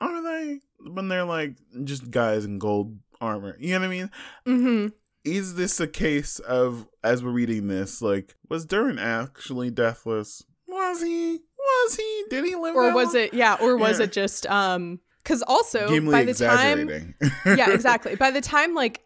Are 0.00 0.22
they? 0.22 0.60
When 0.90 1.08
they're 1.08 1.24
like 1.24 1.54
just 1.84 2.10
guys 2.10 2.44
in 2.44 2.58
gold 2.58 2.98
armor, 3.20 3.56
you 3.58 3.72
know 3.74 3.80
what 3.80 3.86
I 3.86 3.88
mean? 3.88 4.10
Mm-hmm. 4.46 4.86
Is 5.24 5.54
this 5.54 5.80
a 5.80 5.86
case 5.88 6.38
of 6.38 6.86
as 7.02 7.24
we're 7.24 7.30
reading 7.30 7.68
this, 7.68 8.02
like 8.02 8.36
was 8.48 8.64
Durin 8.66 8.98
actually 8.98 9.70
deathless? 9.70 10.44
Was 10.68 11.02
he? 11.02 11.40
Was 11.58 11.96
he? 11.96 12.24
Did 12.30 12.44
he 12.44 12.54
live? 12.54 12.76
Or 12.76 12.92
was 12.94 13.14
long? 13.14 13.24
it, 13.24 13.34
yeah, 13.34 13.56
or 13.60 13.76
was 13.76 13.98
Yeah. 13.98 14.04
it 14.04 14.12
just, 14.12 14.46
um, 14.46 15.00
because 15.24 15.42
also 15.42 15.88
Gimli 15.88 16.12
by 16.12 16.24
the 16.24 16.34
time 16.34 17.14
yeah, 17.44 17.70
exactly. 17.72 18.14
By 18.14 18.30
the 18.30 18.40
time 18.40 18.74
like 18.74 19.00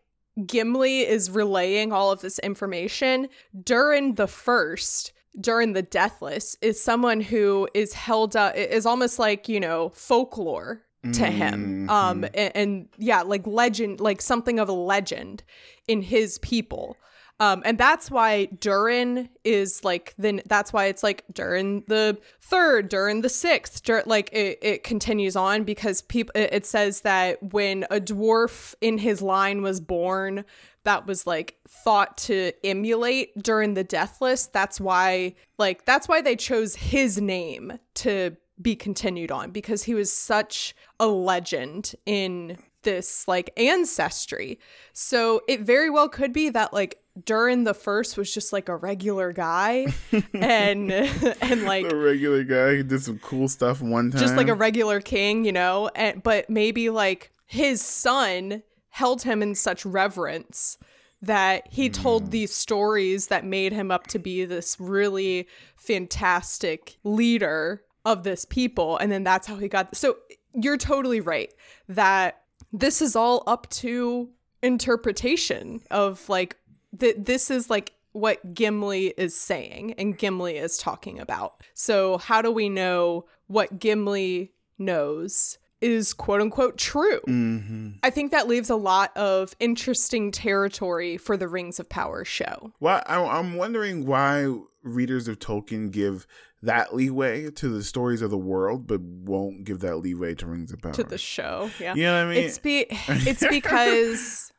Gimli 0.47 1.01
is 1.01 1.31
relaying 1.31 1.93
all 1.93 2.11
of 2.11 2.21
this 2.21 2.39
information, 2.41 3.29
Durin 3.63 4.15
the 4.15 4.27
First, 4.29 5.13
Durin 5.41 5.73
the 5.75 5.83
Deathless, 5.83 6.57
is 6.61 6.83
someone 6.83 7.21
who 7.21 7.69
is 7.75 7.93
held 7.95 8.37
up 8.37 8.57
is 8.57 8.87
almost 8.87 9.19
like, 9.19 9.49
you 9.49 9.61
know, 9.61 9.91
folklore 9.91 10.83
to 11.13 11.27
him. 11.27 11.89
Um 11.89 12.23
Mhm. 12.23 12.31
and, 12.35 12.53
and 12.57 12.89
yeah, 12.99 13.23
like 13.23 13.47
legend, 13.47 14.01
like 14.01 14.21
something 14.21 14.59
of 14.59 14.69
a 14.69 14.73
legend 14.73 15.43
in 15.89 16.03
his 16.03 16.39
people. 16.39 16.97
Um, 17.41 17.63
and 17.65 17.79
that's 17.79 18.11
why 18.11 18.45
Durin 18.45 19.31
is 19.45 19.83
like 19.83 20.15
then 20.19 20.43
that's 20.47 20.75
why 20.75 20.87
it's 20.87 21.03
like 21.03 21.25
Durin 21.33 21.83
the 21.89 22.19
third, 22.43 22.91
Durin 22.91 23.23
the 23.23 23.31
sixth, 23.31 23.89
like 24.07 24.31
it, 24.33 24.59
it 24.61 24.85
continues 24.85 25.37
on 25.37 25.65
because 25.65 26.03
people 26.03 26.33
it, 26.35 26.67
says 26.67 27.01
that 27.01 27.43
when 27.43 27.85
a 27.85 27.99
dwarf 27.99 28.75
in 28.83 28.99
his 28.99 29.23
line 29.23 29.63
was 29.63 29.81
born 29.81 30.45
that 30.85 31.07
was 31.07 31.27
like 31.27 31.57
thought 31.67 32.19
to 32.19 32.53
emulate 32.63 33.31
Durin 33.43 33.73
the 33.73 33.85
deathless 33.85 34.47
that's 34.47 34.79
why 34.79 35.35
like 35.59 35.85
that's 35.87 36.09
why 36.09 36.21
they 36.21 36.37
chose 36.37 36.75
his 36.75 37.21
name 37.21 37.79
to 37.95 38.37
be 38.61 38.77
continued 38.77 39.33
on 39.33 39.51
because 39.51 39.85
he 39.85 39.95
was 39.95 40.13
such 40.13 40.75
a 40.99 41.07
legend 41.07 41.95
in 42.05 42.59
this 42.83 43.27
like 43.29 43.51
ancestry. 43.57 44.59
So 44.93 45.43
it 45.49 45.61
very 45.61 45.91
well 45.91 46.09
could 46.09 46.33
be 46.33 46.51
that 46.51 46.73
like 46.73 46.99
Durin 47.25 47.65
the 47.65 47.75
first 47.75 48.17
was 48.17 48.33
just 48.33 48.53
like 48.53 48.69
a 48.69 48.77
regular 48.77 49.33
guy 49.33 49.87
and 50.35 50.91
and 50.93 51.65
like 51.65 51.91
a 51.91 51.97
regular 51.97 52.45
guy 52.45 52.77
who 52.77 52.83
did 52.83 53.03
some 53.03 53.19
cool 53.19 53.49
stuff 53.49 53.81
one 53.81 54.11
time. 54.11 54.21
just 54.21 54.37
like 54.37 54.49
a 54.49 54.55
regular 54.55 55.01
king, 55.01 55.45
you 55.45 55.53
know, 55.53 55.91
and 55.95 56.23
but 56.23 56.49
maybe 56.49 56.91
like 56.91 57.33
his 57.47 57.83
son 57.83 58.63
held 58.91 59.23
him 59.23 59.43
in 59.43 59.55
such 59.55 59.85
reverence 59.85 60.79
that 61.23 61.67
he 61.71 61.91
told 61.91 62.25
hmm. 62.25 62.31
these 62.31 62.55
stories 62.55 63.27
that 63.29 63.45
made 63.45 63.73
him 63.73 63.91
up 63.91 64.07
to 64.09 64.19
be 64.19 64.45
this 64.45 64.79
really 64.81 65.47
fantastic 65.77 66.99
leader 67.05 67.83
of 68.05 68.23
this 68.23 68.45
people 68.47 68.97
and 68.97 69.13
then 69.13 69.23
that's 69.23 69.47
how 69.47 69.57
he 69.57 69.69
got 69.69 69.95
so 69.95 70.17
you're 70.55 70.79
totally 70.79 71.21
right 71.21 71.53
that 71.89 72.43
this 72.73 73.03
is 73.03 73.15
all 73.15 73.43
up 73.47 73.69
to 73.69 74.31
interpretation 74.63 75.81
of 75.91 76.27
like 76.29 76.57
that 76.93 77.25
this 77.25 77.51
is 77.51 77.71
like 77.71 77.93
what 78.13 78.55
Gimli 78.55 79.15
is 79.17 79.35
saying 79.35 79.95
and 79.95 80.19
Gimli 80.19 80.57
is 80.57 80.79
talking 80.79 81.19
about. 81.19 81.63
So 81.75 82.19
how 82.19 82.43
do 82.43 82.51
we 82.51 82.69
know 82.69 83.27
what 83.47 83.79
Gimli 83.79 84.53
knows 84.79 85.59
is 85.81 86.13
quote 86.13 86.41
unquote 86.41 86.77
true? 86.77 87.21
hmm 87.27 87.91
I 88.03 88.11
think 88.11 88.33
that 88.33 88.49
leaves 88.49 88.71
a 88.71 88.77
lot 88.77 89.17
of 89.17 89.55
interesting 89.61 90.31
territory 90.31 91.17
for 91.17 91.37
the 91.37 91.49
Rings 91.49 91.79
of 91.79 91.89
Power 91.89 92.25
show. 92.25 92.73
Why? 92.79 93.03
I, 93.07 93.23
I'm 93.23 93.55
wondering 93.55 94.07
why 94.07 94.53
readers 94.83 95.29
of 95.29 95.39
Tolkien 95.39 95.91
give 95.91 96.27
that 96.63 96.95
leeway 96.95 97.51
to 97.51 97.69
the 97.69 97.83
stories 97.83 98.23
of 98.23 98.31
the 98.31 98.39
world, 98.39 98.87
but 98.87 99.01
won't 99.01 99.65
give 99.65 99.81
that 99.81 99.97
leeway 99.97 100.35
to 100.37 100.47
Rings 100.47 100.73
of 100.73 100.83
Power. 100.83 100.93
To 100.93 101.05
the 101.05 101.19
show, 101.19 101.71
yeah. 101.79 101.95
you 101.95 102.03
know 102.03 102.15
what 102.15 102.31
I 102.31 102.35
mean? 102.35 102.45
It's 102.45 102.59
be 102.59 102.87
it's 102.91 103.47
because 103.47 104.53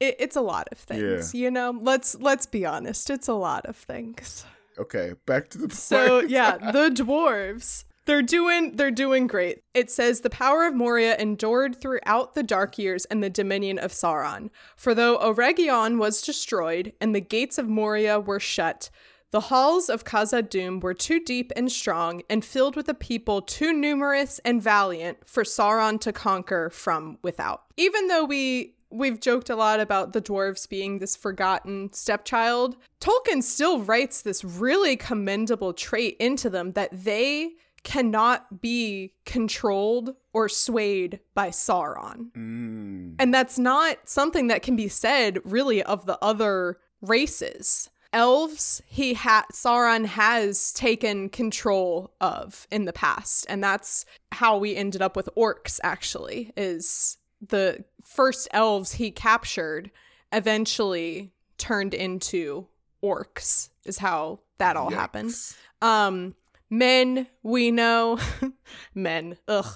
it, 0.00 0.16
it's 0.18 0.36
a 0.36 0.40
lot 0.40 0.68
of 0.72 0.78
things, 0.78 1.34
you 1.34 1.50
know. 1.50 1.78
Let's 1.80 2.14
let's 2.16 2.46
be 2.46 2.66
honest, 2.66 3.10
it's 3.10 3.28
a 3.28 3.34
lot 3.34 3.66
of 3.66 3.76
things. 3.76 4.44
okay, 4.78 5.14
back 5.26 5.50
to 5.50 5.58
the 5.58 5.68
point. 5.68 5.74
So 5.74 6.20
yeah, 6.28 6.58
the 6.72 6.90
dwarves. 6.90 7.84
They're 8.06 8.22
doing 8.22 8.76
they're 8.76 8.90
doing 8.90 9.26
great. 9.26 9.62
It 9.72 9.90
says 9.90 10.20
the 10.20 10.30
power 10.30 10.66
of 10.66 10.74
Moria 10.74 11.16
endured 11.16 11.80
throughout 11.80 12.34
the 12.34 12.42
dark 12.42 12.76
years 12.76 13.06
and 13.06 13.24
the 13.24 13.30
dominion 13.30 13.78
of 13.78 13.92
Sauron. 13.92 14.50
For 14.76 14.94
though 14.94 15.18
Eregion 15.18 15.98
was 15.98 16.20
destroyed 16.20 16.92
and 17.00 17.14
the 17.14 17.20
gates 17.22 17.56
of 17.56 17.66
Moria 17.66 18.20
were 18.20 18.40
shut, 18.40 18.90
the 19.30 19.40
halls 19.40 19.88
of 19.88 20.04
Khazad-dûm 20.04 20.80
were 20.80 20.94
too 20.94 21.18
deep 21.18 21.50
and 21.56 21.72
strong 21.72 22.22
and 22.30 22.44
filled 22.44 22.76
with 22.76 22.88
a 22.88 22.94
people 22.94 23.42
too 23.42 23.72
numerous 23.72 24.38
and 24.44 24.62
valiant 24.62 25.28
for 25.28 25.42
Sauron 25.42 25.98
to 26.02 26.12
conquer 26.12 26.70
from 26.70 27.18
without. 27.20 27.62
Even 27.76 28.06
though 28.06 28.24
we 28.24 28.73
we've 28.94 29.20
joked 29.20 29.50
a 29.50 29.56
lot 29.56 29.80
about 29.80 30.12
the 30.12 30.22
dwarves 30.22 30.68
being 30.68 30.98
this 30.98 31.16
forgotten 31.16 31.92
stepchild, 31.92 32.76
Tolkien 33.00 33.42
still 33.42 33.80
writes 33.80 34.22
this 34.22 34.44
really 34.44 34.96
commendable 34.96 35.72
trait 35.72 36.16
into 36.18 36.48
them 36.48 36.72
that 36.72 36.90
they 36.92 37.52
cannot 37.82 38.62
be 38.62 39.12
controlled 39.26 40.14
or 40.32 40.48
swayed 40.48 41.20
by 41.34 41.50
Sauron. 41.50 42.32
Mm. 42.32 43.14
And 43.18 43.34
that's 43.34 43.58
not 43.58 44.08
something 44.08 44.46
that 44.46 44.62
can 44.62 44.74
be 44.74 44.88
said 44.88 45.38
really 45.44 45.82
of 45.82 46.06
the 46.06 46.18
other 46.22 46.78
races. 47.02 47.90
Elves, 48.14 48.80
he 48.86 49.14
ha- 49.14 49.44
Sauron 49.52 50.06
has 50.06 50.72
taken 50.72 51.28
control 51.28 52.14
of 52.20 52.66
in 52.70 52.84
the 52.84 52.92
past, 52.92 53.44
and 53.48 53.62
that's 53.62 54.06
how 54.30 54.56
we 54.56 54.76
ended 54.76 55.02
up 55.02 55.16
with 55.16 55.28
orcs. 55.36 55.80
Actually, 55.82 56.52
is 56.56 57.18
the 57.48 57.84
first 58.04 58.48
elves 58.52 58.92
he 58.92 59.10
captured 59.10 59.90
eventually 60.32 61.32
turned 61.58 61.94
into 61.94 62.66
orcs. 63.02 63.70
Is 63.84 63.98
how 63.98 64.40
that 64.58 64.76
all 64.76 64.90
happened. 64.90 65.34
Um, 65.82 66.34
men 66.70 67.26
we 67.42 67.70
know, 67.70 68.18
men, 68.94 69.36
ugh, 69.48 69.66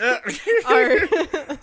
are 0.66 0.98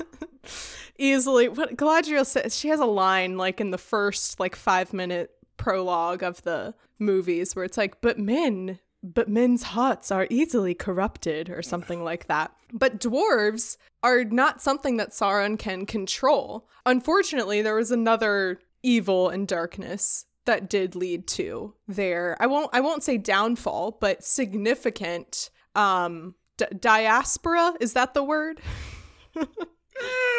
easily 0.98 1.50
what 1.50 1.76
Galadriel 1.76 2.26
says 2.26 2.58
she 2.58 2.70
has 2.70 2.80
a 2.80 2.86
line 2.86 3.38
like 3.38 3.60
in 3.60 3.72
the 3.72 3.78
first 3.78 4.40
like 4.40 4.56
five 4.56 4.94
minute 4.94 5.32
prologue 5.58 6.24
of 6.24 6.42
the 6.44 6.74
movies 7.00 7.56
where 7.56 7.66
it's 7.66 7.78
like 7.78 8.00
but 8.02 8.20
men 8.20 8.80
but 9.02 9.28
men's 9.28 9.64
hearts 9.64 10.12
are 10.12 10.28
easily 10.30 10.74
corrupted 10.74 11.50
or 11.50 11.62
something 11.62 12.04
like 12.04 12.28
that 12.28 12.54
but 12.72 13.00
dwarves 13.00 13.78
are 14.04 14.24
not 14.26 14.62
something 14.62 14.98
that 14.98 15.12
Sauron 15.12 15.58
can 15.58 15.86
control 15.86 16.68
unfortunately 16.86 17.62
there 17.62 17.76
was 17.76 17.90
another 17.92 18.60
evil 18.84 19.30
and 19.30 19.48
darkness 19.48 20.26
that 20.46 20.70
did 20.70 20.94
lead 20.96 21.26
to 21.28 21.74
their 21.88 22.36
I 22.40 22.48
won't 22.48 22.70
I 22.74 22.82
won't 22.82 23.04
say 23.04 23.18
downfall 23.18 23.98
but 24.02 24.24
significant 24.24 25.50
um 25.76 26.36
d- 26.58 26.66
diaspora 26.80 27.74
is 27.80 27.94
that 27.94 28.14
the 28.14 28.24
word 28.24 28.60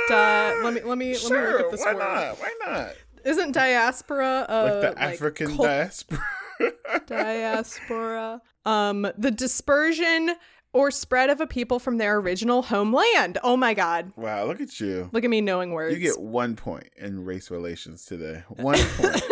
Di- 0.08 0.60
let 0.62 0.74
me 0.74 0.80
let 0.82 0.82
me 0.82 0.82
let 0.82 0.98
me 0.98 1.12
look 1.14 1.20
Sure, 1.22 1.60
up 1.64 1.70
this 1.70 1.80
why 1.84 1.94
word. 1.94 1.98
not? 2.00 2.38
Why 2.38 2.52
not? 2.66 2.92
Isn't 3.24 3.52
diaspora 3.52 4.44
uh, 4.48 4.62
like 4.82 4.94
the 4.96 5.02
African 5.02 5.46
cult- 5.56 5.62
diaspora. 5.68 6.18
diaspora? 7.06 8.42
Um, 8.66 9.06
the 9.16 9.30
dispersion 9.30 10.34
or 10.74 10.90
spread 10.90 11.30
of 11.30 11.40
a 11.40 11.46
people 11.46 11.78
from 11.78 11.96
their 11.96 12.18
original 12.18 12.62
homeland. 12.62 13.38
Oh 13.42 13.56
my 13.56 13.72
God! 13.72 14.12
wow, 14.16 14.44
look 14.44 14.60
at 14.60 14.78
you. 14.80 15.08
Look 15.12 15.24
at 15.24 15.30
me 15.30 15.40
knowing 15.40 15.70
words. 15.70 15.94
You 15.94 16.00
get 16.00 16.20
one 16.20 16.56
point 16.56 16.90
in 16.96 17.24
race 17.24 17.50
relations 17.50 18.04
today. 18.04 18.42
One 18.48 18.78
point. 18.96 19.22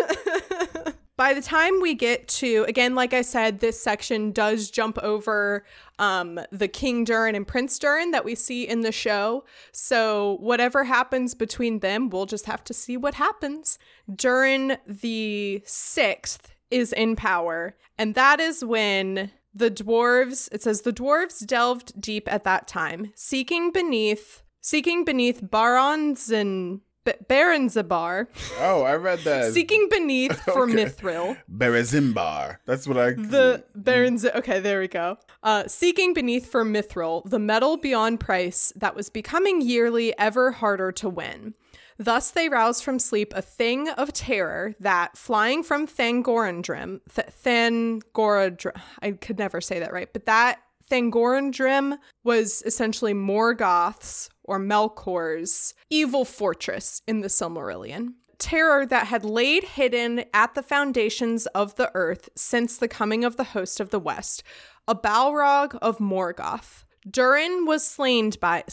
by 1.17 1.35
the 1.35 1.43
time 1.43 1.81
we 1.81 1.95
get 1.95 2.27
to 2.27 2.65
again 2.67 2.95
like 2.95 3.13
i 3.13 3.21
said 3.23 3.61
this 3.61 3.81
section 3.81 4.33
does 4.33 4.71
jump 4.71 4.99
over 5.03 5.65
um, 5.99 6.41
the 6.51 6.67
king 6.67 7.05
durin 7.05 7.35
and 7.35 7.47
prince 7.47 7.79
durin 7.79 8.11
that 8.13 8.25
we 8.25 8.35
see 8.35 8.67
in 8.67 8.81
the 8.81 8.91
show 8.91 9.45
so 9.73 10.39
whatever 10.41 10.83
happens 10.85 11.35
between 11.35 11.79
them 11.81 12.09
we'll 12.09 12.27
just 12.27 12.47
have 12.47 12.65
to 12.65 12.75
see 12.75 12.97
what 12.97 13.15
happens 13.15 13.79
durin 14.13 14.79
the 14.87 15.63
sixth 15.65 16.55
is 16.71 16.93
in 16.95 17.15
power 17.15 17.77
and 17.99 18.15
that 18.15 18.41
is 18.41 18.65
when 18.65 19.31
the 19.55 19.71
dwarves 19.71 20.49
it 20.53 20.63
says 20.63 20.83
the 20.83 20.93
dwarves 20.93 21.45
delved 21.47 22.01
deep 22.01 22.31
at 22.33 22.45
that 22.45 22.67
time 22.67 23.13
seeking 23.15 23.71
beneath 23.73 24.43
seeking 24.61 25.05
beneath 25.05 25.41
barons 25.51 26.31
and 26.31 26.81
B- 27.05 27.13
Baranzabar, 27.29 28.29
Oh, 28.61 28.83
I 28.83 28.95
read 28.95 29.19
that. 29.25 29.53
seeking 29.53 29.89
beneath 29.91 30.39
for 30.45 30.63
Okay. 30.71 30.73
Mithril. 30.85 31.37
Berezimbar. 31.51 32.59
That's 32.65 32.87
what 32.87 32.97
I. 32.97 33.15
The 33.15 33.65
Barons. 33.75 34.25
Okay, 34.25 34.61
there 34.61 34.79
we 34.79 34.87
go. 34.87 35.17
Uh, 35.43 35.67
seeking 35.67 36.15
beneath 36.15 36.47
for 36.47 36.65
Mithril, 36.65 37.29
the 37.29 37.41
metal 37.41 37.77
beyond 37.77 38.21
price 38.21 38.73
that 38.77 38.95
was 38.95 39.09
becoming 39.11 39.61
yearly 39.63 40.17
ever 40.17 40.53
harder 40.53 40.93
to 40.93 41.09
win. 41.09 41.55
Thus, 42.03 42.33
they 42.33 42.49
roused 42.49 42.83
from 42.83 42.99
sleep 42.99 43.33
a 43.33 43.43
thing 43.43 43.89
of 43.91 44.13
terror 44.13 44.75
that, 44.81 45.17
flying 45.17 45.63
from 45.63 45.87
Thangorandrim, 45.87 47.01
th- 47.15 47.29
Thangoradrim, 47.45 48.81
I 49.01 49.13
could 49.13 49.39
never 49.39 49.61
say 49.61 49.79
that 49.79 49.93
right, 49.93 50.13
but 50.13 50.27
that 50.27 50.59
Thangorandrim 50.91 51.99
was 52.25 52.61
essentially 52.67 53.15
Morgoth's 53.15 54.29
or 54.43 54.59
Melkor's 54.59 55.75
evil 55.91 56.25
fortress 56.25 57.03
in 57.07 57.21
the 57.21 57.29
Silmarillion. 57.29 58.15
Terror 58.39 58.85
that 58.85 59.07
had 59.07 59.25
laid 59.25 59.63
hidden 59.63 60.25
at 60.35 60.57
the 60.57 60.63
foundations 60.65 61.47
of 61.47 61.77
the 61.77 61.93
earth 61.95 62.29
since 62.35 62.77
the 62.77 62.89
coming 62.89 63.25
of 63.25 63.37
the 63.37 63.45
host 63.45 63.79
of 63.79 63.91
the 63.91 64.01
West, 64.01 64.43
a 64.89 64.97
Balrog 64.97 65.79
of 65.81 65.99
Morgoth. 65.99 66.83
Durin 67.09 67.65
was 67.65 67.87
slain 67.87 68.33
by 68.41 68.65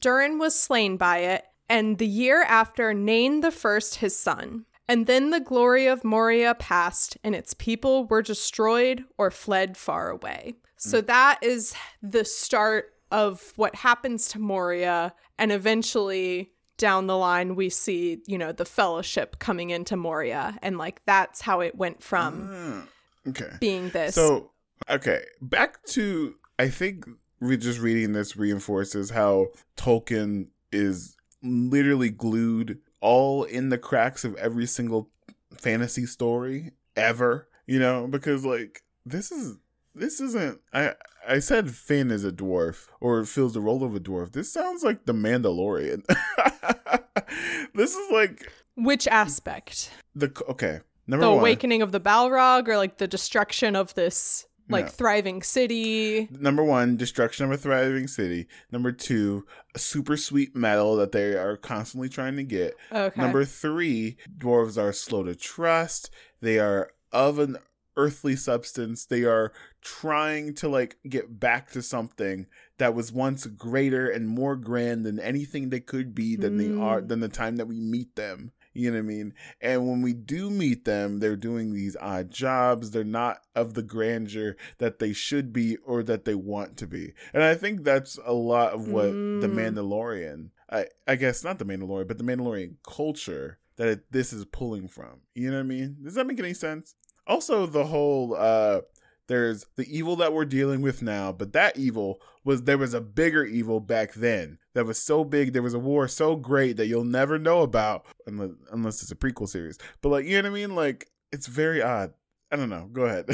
Durin 0.00 0.38
was 0.38 0.58
slain 0.58 0.96
by 0.96 1.18
it, 1.18 1.44
and 1.68 1.98
the 1.98 2.06
year 2.06 2.42
after 2.42 2.94
Nain 2.94 3.40
the 3.40 3.50
First 3.50 3.96
his 3.96 4.18
son. 4.18 4.64
And 4.90 5.06
then 5.06 5.28
the 5.30 5.40
glory 5.40 5.86
of 5.86 6.02
Moria 6.02 6.54
passed, 6.54 7.18
and 7.22 7.34
its 7.34 7.52
people 7.52 8.06
were 8.06 8.22
destroyed 8.22 9.04
or 9.18 9.30
fled 9.30 9.76
far 9.76 10.08
away. 10.08 10.54
So 10.78 11.00
hmm. 11.00 11.06
that 11.06 11.38
is 11.42 11.74
the 12.02 12.24
start 12.24 12.94
of 13.10 13.52
what 13.56 13.74
happens 13.74 14.28
to 14.28 14.38
Moria, 14.38 15.12
and 15.38 15.52
eventually 15.52 16.52
down 16.78 17.06
the 17.06 17.16
line 17.18 17.54
we 17.54 17.68
see, 17.68 18.22
you 18.26 18.38
know, 18.38 18.52
the 18.52 18.64
fellowship 18.64 19.38
coming 19.38 19.70
into 19.70 19.96
Moria, 19.96 20.56
and 20.62 20.78
like 20.78 21.04
that's 21.04 21.42
how 21.42 21.60
it 21.60 21.74
went 21.76 22.02
from 22.02 22.48
ah, 22.50 23.28
okay. 23.28 23.50
being 23.60 23.90
this. 23.90 24.14
So, 24.14 24.52
okay, 24.88 25.22
back 25.42 25.84
to 25.88 26.34
I 26.58 26.68
think 26.68 27.04
we 27.40 27.56
just 27.56 27.78
reading 27.78 28.12
this 28.12 28.36
reinforces 28.36 29.10
how 29.10 29.48
Tolkien 29.76 30.48
is 30.72 31.17
literally 31.42 32.10
glued 32.10 32.78
all 33.00 33.44
in 33.44 33.68
the 33.68 33.78
cracks 33.78 34.24
of 34.24 34.34
every 34.36 34.66
single 34.66 35.10
fantasy 35.56 36.06
story 36.06 36.72
ever, 36.96 37.48
you 37.66 37.78
know, 37.78 38.06
because 38.08 38.44
like 38.44 38.82
this 39.06 39.30
is 39.30 39.56
this 39.94 40.20
isn't 40.20 40.60
I 40.72 40.94
I 41.28 41.38
said 41.40 41.70
Finn 41.70 42.10
is 42.10 42.24
a 42.24 42.32
dwarf 42.32 42.86
or 43.00 43.24
fills 43.24 43.54
the 43.54 43.60
role 43.60 43.84
of 43.84 43.94
a 43.94 44.00
dwarf. 44.00 44.32
This 44.32 44.52
sounds 44.52 44.82
like 44.82 45.04
the 45.06 45.12
Mandalorian. 45.14 46.02
this 47.74 47.94
is 47.94 48.10
like 48.12 48.50
Which 48.76 49.06
aspect? 49.08 49.90
the 50.14 50.32
okay. 50.48 50.80
Number 51.06 51.24
The 51.24 51.30
one. 51.30 51.38
awakening 51.40 51.80
of 51.82 51.90
the 51.92 52.00
Balrog, 52.00 52.68
or 52.68 52.76
like 52.76 52.98
the 52.98 53.08
destruction 53.08 53.74
of 53.76 53.94
this 53.94 54.46
like 54.68 54.86
No. 54.86 54.90
thriving 54.90 55.42
city? 55.42 56.28
Number 56.30 56.62
one, 56.64 56.96
destruction 56.96 57.44
of 57.46 57.52
a 57.52 57.56
thriving 57.56 58.06
city. 58.08 58.46
Number 58.70 58.92
two, 58.92 59.46
a 59.74 59.78
super 59.78 60.16
sweet 60.16 60.54
metal 60.54 60.96
that 60.96 61.12
they 61.12 61.34
are 61.34 61.56
constantly 61.56 62.08
trying 62.08 62.36
to 62.36 62.44
get. 62.44 62.74
Okay. 62.92 63.20
Number 63.20 63.44
three, 63.44 64.16
dwarves 64.38 64.76
are 64.80 64.92
slow 64.92 65.22
to 65.24 65.34
trust. 65.34 66.10
They 66.40 66.58
are 66.58 66.90
of 67.12 67.38
an 67.38 67.56
earthly 67.96 68.36
substance. 68.36 69.06
They 69.06 69.24
are 69.24 69.52
trying 69.82 70.54
to 70.54 70.68
like 70.68 70.98
get 71.08 71.40
back 71.40 71.70
to 71.72 71.82
something 71.82 72.46
that 72.78 72.94
was 72.94 73.10
once 73.12 73.44
greater 73.46 74.08
and 74.08 74.28
more 74.28 74.54
grand 74.54 75.04
than 75.04 75.18
anything 75.18 75.68
they 75.70 75.80
could 75.80 76.14
be 76.14 76.36
than 76.36 76.58
they 76.58 76.68
are 76.70 77.00
Mm. 77.00 77.08
than 77.08 77.20
the 77.20 77.28
time 77.28 77.56
that 77.56 77.66
we 77.66 77.80
meet 77.80 78.14
them. 78.14 78.52
You 78.74 78.90
know 78.90 78.98
what 78.98 79.04
I 79.04 79.06
mean? 79.06 79.34
And 79.60 79.88
when 79.88 80.02
we 80.02 80.12
do 80.12 80.50
meet 80.50 80.84
them, 80.84 81.18
they're 81.18 81.36
doing 81.36 81.72
these 81.72 81.96
odd 82.00 82.30
jobs. 82.30 82.90
They're 82.90 83.04
not 83.04 83.38
of 83.54 83.74
the 83.74 83.82
grandeur 83.82 84.56
that 84.78 84.98
they 84.98 85.12
should 85.12 85.52
be 85.52 85.76
or 85.78 86.02
that 86.04 86.24
they 86.24 86.34
want 86.34 86.76
to 86.78 86.86
be. 86.86 87.12
And 87.32 87.42
I 87.42 87.54
think 87.54 87.82
that's 87.84 88.18
a 88.24 88.32
lot 88.32 88.72
of 88.72 88.88
what 88.88 89.10
the 89.10 89.48
Mm. 89.48 89.54
Mandalorian, 89.54 90.50
I, 90.70 90.86
I 91.06 91.16
guess 91.16 91.42
not 91.42 91.58
the 91.58 91.64
Mandalorian, 91.64 92.08
but 92.08 92.18
the 92.18 92.24
Mandalorian 92.24 92.74
culture 92.86 93.58
that 93.76 93.88
it, 93.88 94.12
this 94.12 94.32
is 94.32 94.44
pulling 94.44 94.88
from. 94.88 95.20
You 95.34 95.50
know 95.50 95.56
what 95.56 95.64
I 95.64 95.66
mean? 95.66 95.96
Does 96.02 96.14
that 96.14 96.26
make 96.26 96.38
any 96.38 96.54
sense? 96.54 96.94
Also, 97.26 97.66
the 97.66 97.84
whole 97.84 98.34
uh 98.38 98.80
there's 99.28 99.64
the 99.76 99.86
evil 99.94 100.16
that 100.16 100.32
we're 100.32 100.44
dealing 100.44 100.82
with 100.82 101.02
now, 101.02 101.32
but 101.32 101.52
that 101.52 101.78
evil 101.78 102.20
was 102.44 102.62
there 102.62 102.78
was 102.78 102.94
a 102.94 103.00
bigger 103.00 103.44
evil 103.44 103.78
back 103.78 104.14
then 104.14 104.58
that 104.74 104.86
was 104.86 104.98
so 104.98 105.22
big. 105.22 105.52
There 105.52 105.62
was 105.62 105.74
a 105.74 105.78
war 105.78 106.08
so 106.08 106.34
great 106.34 106.76
that 106.78 106.86
you'll 106.86 107.04
never 107.04 107.38
know 107.38 107.60
about 107.60 108.06
unless, 108.26 108.50
unless 108.72 109.02
it's 109.02 109.12
a 109.12 109.16
prequel 109.16 109.48
series. 109.48 109.78
But 110.02 110.08
like, 110.08 110.24
you 110.24 110.42
know 110.42 110.50
what 110.50 110.56
I 110.56 110.60
mean? 110.60 110.74
Like, 110.74 111.08
it's 111.30 111.46
very 111.46 111.82
odd. 111.82 112.12
I 112.50 112.56
don't 112.56 112.70
know. 112.70 112.88
Go 112.90 113.02
ahead. 113.02 113.26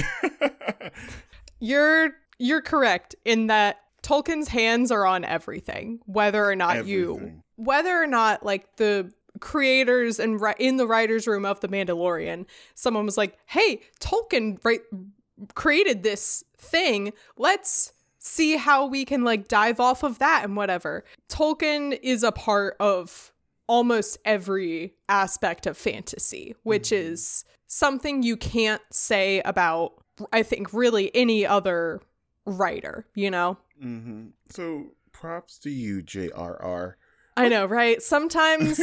You're 1.60 2.12
you're 2.38 2.60
correct 2.60 3.14
in 3.24 3.46
that 3.46 3.78
Tolkien's 4.02 4.48
hands 4.48 4.90
are 4.90 5.06
on 5.06 5.24
everything, 5.24 6.00
whether 6.04 6.44
or 6.44 6.56
not 6.56 6.86
you 6.86 7.40
whether 7.56 7.96
or 7.96 8.06
not 8.06 8.44
like 8.44 8.76
the 8.76 9.10
creators 9.40 10.18
and 10.18 10.40
in 10.58 10.76
the 10.76 10.86
writers 10.86 11.26
room 11.26 11.46
of 11.46 11.60
the 11.60 11.68
Mandalorian, 11.68 12.44
someone 12.74 13.06
was 13.06 13.16
like, 13.16 13.38
"Hey, 13.46 13.80
Tolkien 14.00 14.58
right 14.62 14.80
created 15.54 16.02
this 16.02 16.44
thing. 16.56 17.12
Let's 17.36 17.92
see 18.18 18.56
how 18.56 18.86
we 18.86 19.04
can 19.04 19.22
like 19.24 19.48
dive 19.48 19.80
off 19.80 20.02
of 20.02 20.18
that 20.18 20.44
and 20.44 20.56
whatever." 20.56 21.04
Tolkien 21.28 21.98
is 22.02 22.22
a 22.22 22.32
part 22.32 22.76
of 22.80 23.32
almost 23.66 24.18
every 24.24 24.94
aspect 25.08 25.66
of 25.66 25.76
fantasy, 25.76 26.54
which 26.62 26.92
is 26.92 27.44
something 27.66 28.22
you 28.22 28.36
can't 28.36 28.82
say 28.90 29.40
about 29.44 29.94
I 30.32 30.42
think 30.42 30.72
really 30.72 31.14
any 31.14 31.44
other 31.46 32.00
writer, 32.46 33.06
you 33.14 33.30
know? 33.30 33.56
hmm 33.80 34.26
So 34.50 34.92
props 35.12 35.58
to 35.60 35.70
you, 35.70 36.02
JRR. 36.02 36.94
I 37.36 37.48
know, 37.48 37.66
right? 37.66 38.02
Sometimes 38.02 38.80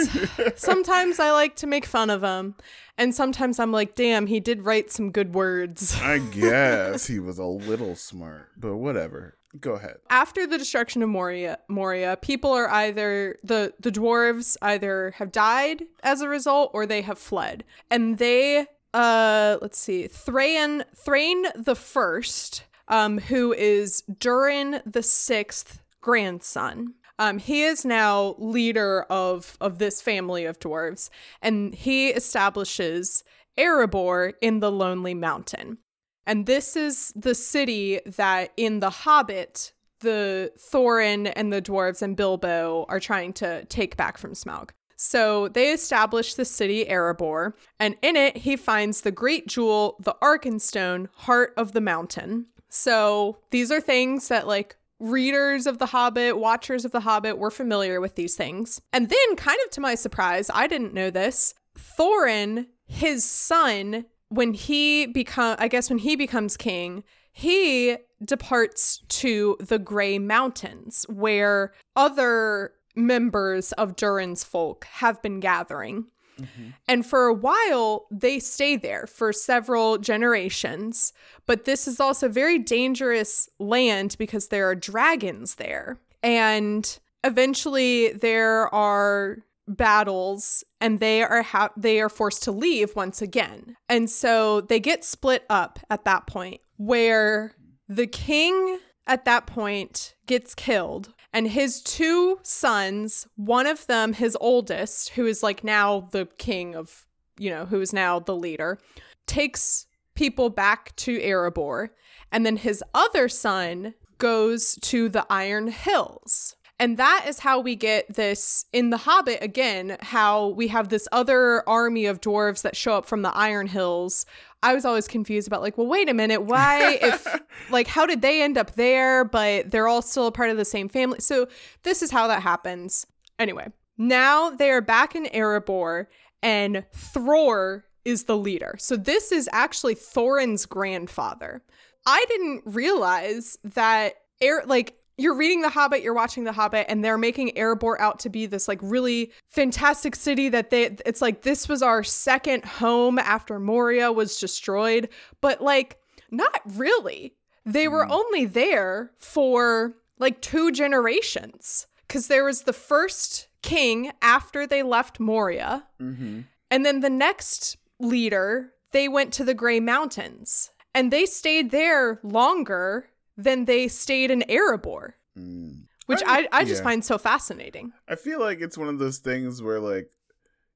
sometimes 0.55 1.19
I 1.19 1.31
like 1.31 1.55
to 1.57 1.67
make 1.67 1.85
fun 1.85 2.09
of 2.09 2.21
him, 2.21 2.55
and 2.97 3.15
sometimes 3.15 3.59
I'm 3.59 3.71
like, 3.71 3.95
"Damn, 3.95 4.27
he 4.27 4.39
did 4.39 4.65
write 4.65 4.91
some 4.91 5.11
good 5.11 5.33
words." 5.33 5.99
I 6.01 6.19
guess 6.19 7.07
he 7.07 7.19
was 7.19 7.39
a 7.39 7.45
little 7.45 7.95
smart, 7.95 8.49
but 8.57 8.75
whatever. 8.75 9.37
Go 9.59 9.73
ahead. 9.73 9.97
After 10.09 10.47
the 10.47 10.57
destruction 10.57 11.03
of 11.03 11.09
Moria, 11.09 11.59
Moria, 11.67 12.17
people 12.21 12.51
are 12.51 12.69
either 12.69 13.37
the 13.43 13.73
the 13.79 13.91
dwarves 13.91 14.55
either 14.61 15.11
have 15.17 15.31
died 15.31 15.83
as 16.03 16.21
a 16.21 16.29
result 16.29 16.71
or 16.73 16.85
they 16.85 17.01
have 17.01 17.19
fled. 17.19 17.63
And 17.89 18.17
they 18.17 18.67
uh 18.93 19.57
let's 19.61 19.79
see, 19.79 20.07
Thrain 20.07 20.83
Thrain 20.95 21.47
the 21.55 21.75
First, 21.75 22.63
um, 22.87 23.17
who 23.17 23.53
is 23.53 24.03
Durin 24.19 24.81
the 24.85 25.03
Sixth 25.03 25.81
grandson. 26.01 26.95
Um, 27.21 27.37
he 27.37 27.61
is 27.61 27.85
now 27.85 28.33
leader 28.39 29.03
of 29.03 29.55
of 29.61 29.77
this 29.77 30.01
family 30.01 30.45
of 30.45 30.57
dwarves, 30.57 31.11
and 31.39 31.75
he 31.75 32.09
establishes 32.09 33.23
Erebor 33.59 34.33
in 34.41 34.59
the 34.59 34.71
Lonely 34.71 35.13
Mountain. 35.13 35.77
And 36.25 36.47
this 36.47 36.75
is 36.75 37.13
the 37.15 37.35
city 37.35 37.99
that 38.07 38.53
in 38.57 38.79
The 38.79 38.89
Hobbit, 38.89 39.71
the 39.99 40.51
Thorin 40.57 41.31
and 41.35 41.53
the 41.53 41.61
dwarves 41.61 42.01
and 42.01 42.17
Bilbo 42.17 42.87
are 42.89 42.99
trying 42.99 43.33
to 43.33 43.65
take 43.65 43.97
back 43.97 44.17
from 44.17 44.33
Smaug. 44.33 44.71
So 44.95 45.47
they 45.47 45.71
establish 45.71 46.33
the 46.33 46.45
city 46.45 46.85
Erebor, 46.85 47.53
and 47.79 47.97
in 48.01 48.15
it 48.15 48.37
he 48.37 48.55
finds 48.55 49.01
the 49.01 49.11
great 49.11 49.45
jewel, 49.45 49.95
the 49.99 50.15
Arkenstone, 50.23 51.07
heart 51.13 51.53
of 51.55 51.73
the 51.73 51.81
mountain. 51.81 52.47
So 52.69 53.37
these 53.51 53.71
are 53.71 53.81
things 53.81 54.27
that 54.29 54.47
like 54.47 54.75
readers 55.01 55.65
of 55.65 55.79
The 55.79 55.87
Hobbit, 55.87 56.37
watchers 56.37 56.85
of 56.85 56.91
The 56.91 57.01
Hobbit 57.01 57.37
were 57.37 57.51
familiar 57.51 57.99
with 57.99 58.15
these 58.15 58.35
things. 58.35 58.79
And 58.93 59.09
then, 59.09 59.35
kind 59.35 59.57
of 59.65 59.71
to 59.71 59.81
my 59.81 59.95
surprise, 59.95 60.49
I 60.53 60.67
didn't 60.67 60.93
know 60.93 61.09
this. 61.09 61.53
Thorin, 61.77 62.67
his 62.85 63.23
son, 63.23 64.05
when 64.29 64.53
he 64.53 65.07
become 65.07 65.55
I 65.59 65.67
guess 65.67 65.89
when 65.89 65.99
he 65.99 66.15
becomes 66.15 66.55
king, 66.55 67.03
he 67.33 67.97
departs 68.23 69.01
to 69.07 69.57
the 69.59 69.79
Grey 69.79 70.19
Mountains 70.19 71.05
where 71.09 71.73
other 71.95 72.73
members 72.95 73.71
of 73.73 73.95
Durin's 73.95 74.43
folk 74.43 74.85
have 74.85 75.21
been 75.21 75.39
gathering. 75.39 76.05
Mm-hmm. 76.41 76.69
And 76.87 77.05
for 77.05 77.27
a 77.27 77.33
while, 77.33 78.05
they 78.11 78.39
stay 78.39 78.75
there 78.75 79.07
for 79.07 79.33
several 79.33 79.97
generations. 79.97 81.13
But 81.45 81.65
this 81.65 81.87
is 81.87 81.99
also 81.99 82.27
very 82.29 82.59
dangerous 82.59 83.49
land 83.59 84.15
because 84.17 84.47
there 84.47 84.69
are 84.69 84.75
dragons 84.75 85.55
there. 85.55 85.99
And 86.23 86.99
eventually, 87.23 88.13
there 88.13 88.73
are 88.73 89.37
battles 89.67 90.63
and 90.79 90.99
they 90.99 91.23
are 91.23 91.41
ha- 91.41 91.71
they 91.77 92.01
are 92.01 92.09
forced 92.09 92.43
to 92.43 92.51
leave 92.51 92.95
once 92.95 93.21
again. 93.21 93.77
And 93.87 94.09
so 94.09 94.61
they 94.61 94.79
get 94.79 95.05
split 95.05 95.45
up 95.49 95.79
at 95.89 96.03
that 96.05 96.27
point 96.27 96.61
where 96.77 97.53
the 97.87 98.07
king 98.07 98.79
at 99.07 99.25
that 99.25 99.47
point 99.47 100.15
gets 100.25 100.55
killed 100.55 101.13
and 101.33 101.47
his 101.47 101.81
two 101.81 102.39
sons, 102.43 103.27
one 103.35 103.67
of 103.67 103.87
them 103.87 104.13
his 104.13 104.37
oldest, 104.41 105.09
who 105.09 105.25
is 105.25 105.43
like 105.43 105.63
now 105.63 106.09
the 106.11 106.27
king 106.37 106.75
of, 106.75 107.05
you 107.37 107.49
know, 107.49 107.65
who 107.65 107.81
is 107.81 107.93
now 107.93 108.19
the 108.19 108.35
leader, 108.35 108.79
takes 109.27 109.85
people 110.15 110.49
back 110.49 110.95
to 110.97 111.19
Erebor 111.19 111.89
and 112.31 112.45
then 112.45 112.57
his 112.57 112.83
other 112.93 113.27
son 113.27 113.93
goes 114.17 114.77
to 114.81 115.09
the 115.09 115.25
Iron 115.29 115.67
Hills. 115.67 116.55
And 116.81 116.97
that 116.97 117.25
is 117.27 117.37
how 117.37 117.59
we 117.59 117.75
get 117.75 118.11
this 118.11 118.65
in 118.73 118.89
The 118.89 118.97
Hobbit 118.97 119.37
again, 119.43 119.97
how 120.01 120.47
we 120.47 120.67
have 120.69 120.89
this 120.89 121.07
other 121.11 121.63
army 121.69 122.07
of 122.07 122.21
dwarves 122.21 122.63
that 122.63 122.75
show 122.75 122.95
up 122.95 123.05
from 123.05 123.21
the 123.21 123.29
Iron 123.35 123.67
Hills. 123.67 124.25
I 124.63 124.73
was 124.73 124.83
always 124.83 125.07
confused 125.07 125.47
about, 125.47 125.61
like, 125.61 125.77
well, 125.77 125.85
wait 125.85 126.09
a 126.09 126.13
minute, 126.15 126.41
why, 126.41 126.97
if, 126.99 127.27
like, 127.69 127.85
how 127.85 128.07
did 128.07 128.23
they 128.23 128.41
end 128.41 128.57
up 128.57 128.73
there, 128.73 129.23
but 129.23 129.69
they're 129.69 129.87
all 129.87 130.01
still 130.01 130.25
a 130.25 130.31
part 130.31 130.49
of 130.49 130.57
the 130.57 130.65
same 130.65 130.89
family? 130.89 131.19
So 131.19 131.47
this 131.83 132.01
is 132.01 132.09
how 132.09 132.25
that 132.29 132.41
happens. 132.41 133.05
Anyway, 133.37 133.67
now 133.99 134.49
they 134.49 134.71
are 134.71 134.81
back 134.81 135.15
in 135.15 135.25
Erebor, 135.25 136.07
and 136.41 136.83
Thror 136.95 137.83
is 138.05 138.23
the 138.23 138.37
leader. 138.37 138.73
So 138.79 138.97
this 138.97 139.31
is 139.31 139.47
actually 139.53 139.93
Thorin's 139.93 140.65
grandfather. 140.65 141.61
I 142.07 142.25
didn't 142.27 142.63
realize 142.65 143.59
that 143.63 144.15
air 144.41 144.63
like 144.65 144.95
you're 145.21 145.35
reading 145.35 145.61
The 145.61 145.69
Hobbit, 145.69 146.01
you're 146.01 146.13
watching 146.13 146.43
The 146.43 146.51
Hobbit, 146.51 146.85
and 146.89 147.03
they're 147.03 147.17
making 147.17 147.51
Erebor 147.55 147.99
out 147.99 148.19
to 148.19 148.29
be 148.29 148.45
this 148.45 148.67
like 148.67 148.79
really 148.81 149.31
fantastic 149.47 150.15
city 150.15 150.49
that 150.49 150.69
they 150.69 150.97
it's 151.05 151.21
like 151.21 151.41
this 151.43 151.69
was 151.69 151.81
our 151.81 152.03
second 152.03 152.65
home 152.65 153.19
after 153.19 153.59
Moria 153.59 154.11
was 154.11 154.37
destroyed, 154.39 155.09
but 155.41 155.61
like 155.61 155.97
not 156.31 156.61
really. 156.65 157.35
They 157.65 157.87
were 157.87 158.07
only 158.11 158.45
there 158.45 159.11
for 159.19 159.93
like 160.19 160.41
two 160.41 160.71
generations. 160.71 161.87
Cuz 162.09 162.27
there 162.27 162.43
was 162.43 162.63
the 162.63 162.73
first 162.73 163.47
king 163.61 164.11
after 164.21 164.65
they 164.65 164.81
left 164.83 165.19
Moria, 165.19 165.87
Mm-hmm. 166.01 166.41
and 166.71 166.85
then 166.85 166.99
the 167.01 167.09
next 167.09 167.77
leader, 167.99 168.73
they 168.91 169.07
went 169.07 169.31
to 169.33 169.43
the 169.43 169.53
Grey 169.53 169.79
Mountains. 169.79 170.71
And 170.93 171.09
they 171.11 171.25
stayed 171.25 171.71
there 171.71 172.19
longer 172.23 173.07
than 173.43 173.65
they 173.65 173.87
stayed 173.87 174.31
in 174.31 174.43
Erebor, 174.49 175.13
Mm. 175.37 175.83
which 176.07 176.21
I- 176.25 176.41
I, 176.43 176.47
I 176.59 176.65
just 176.65 176.81
yeah. 176.81 176.83
find 176.89 177.05
so 177.05 177.17
fascinating. 177.17 177.91
I 178.07 178.15
feel 178.15 178.39
like 178.39 178.59
it's 178.61 178.77
one 178.77 178.89
of 178.89 178.99
those 178.99 179.19
things 179.19 179.61
where 179.61 179.79
like 179.79 180.09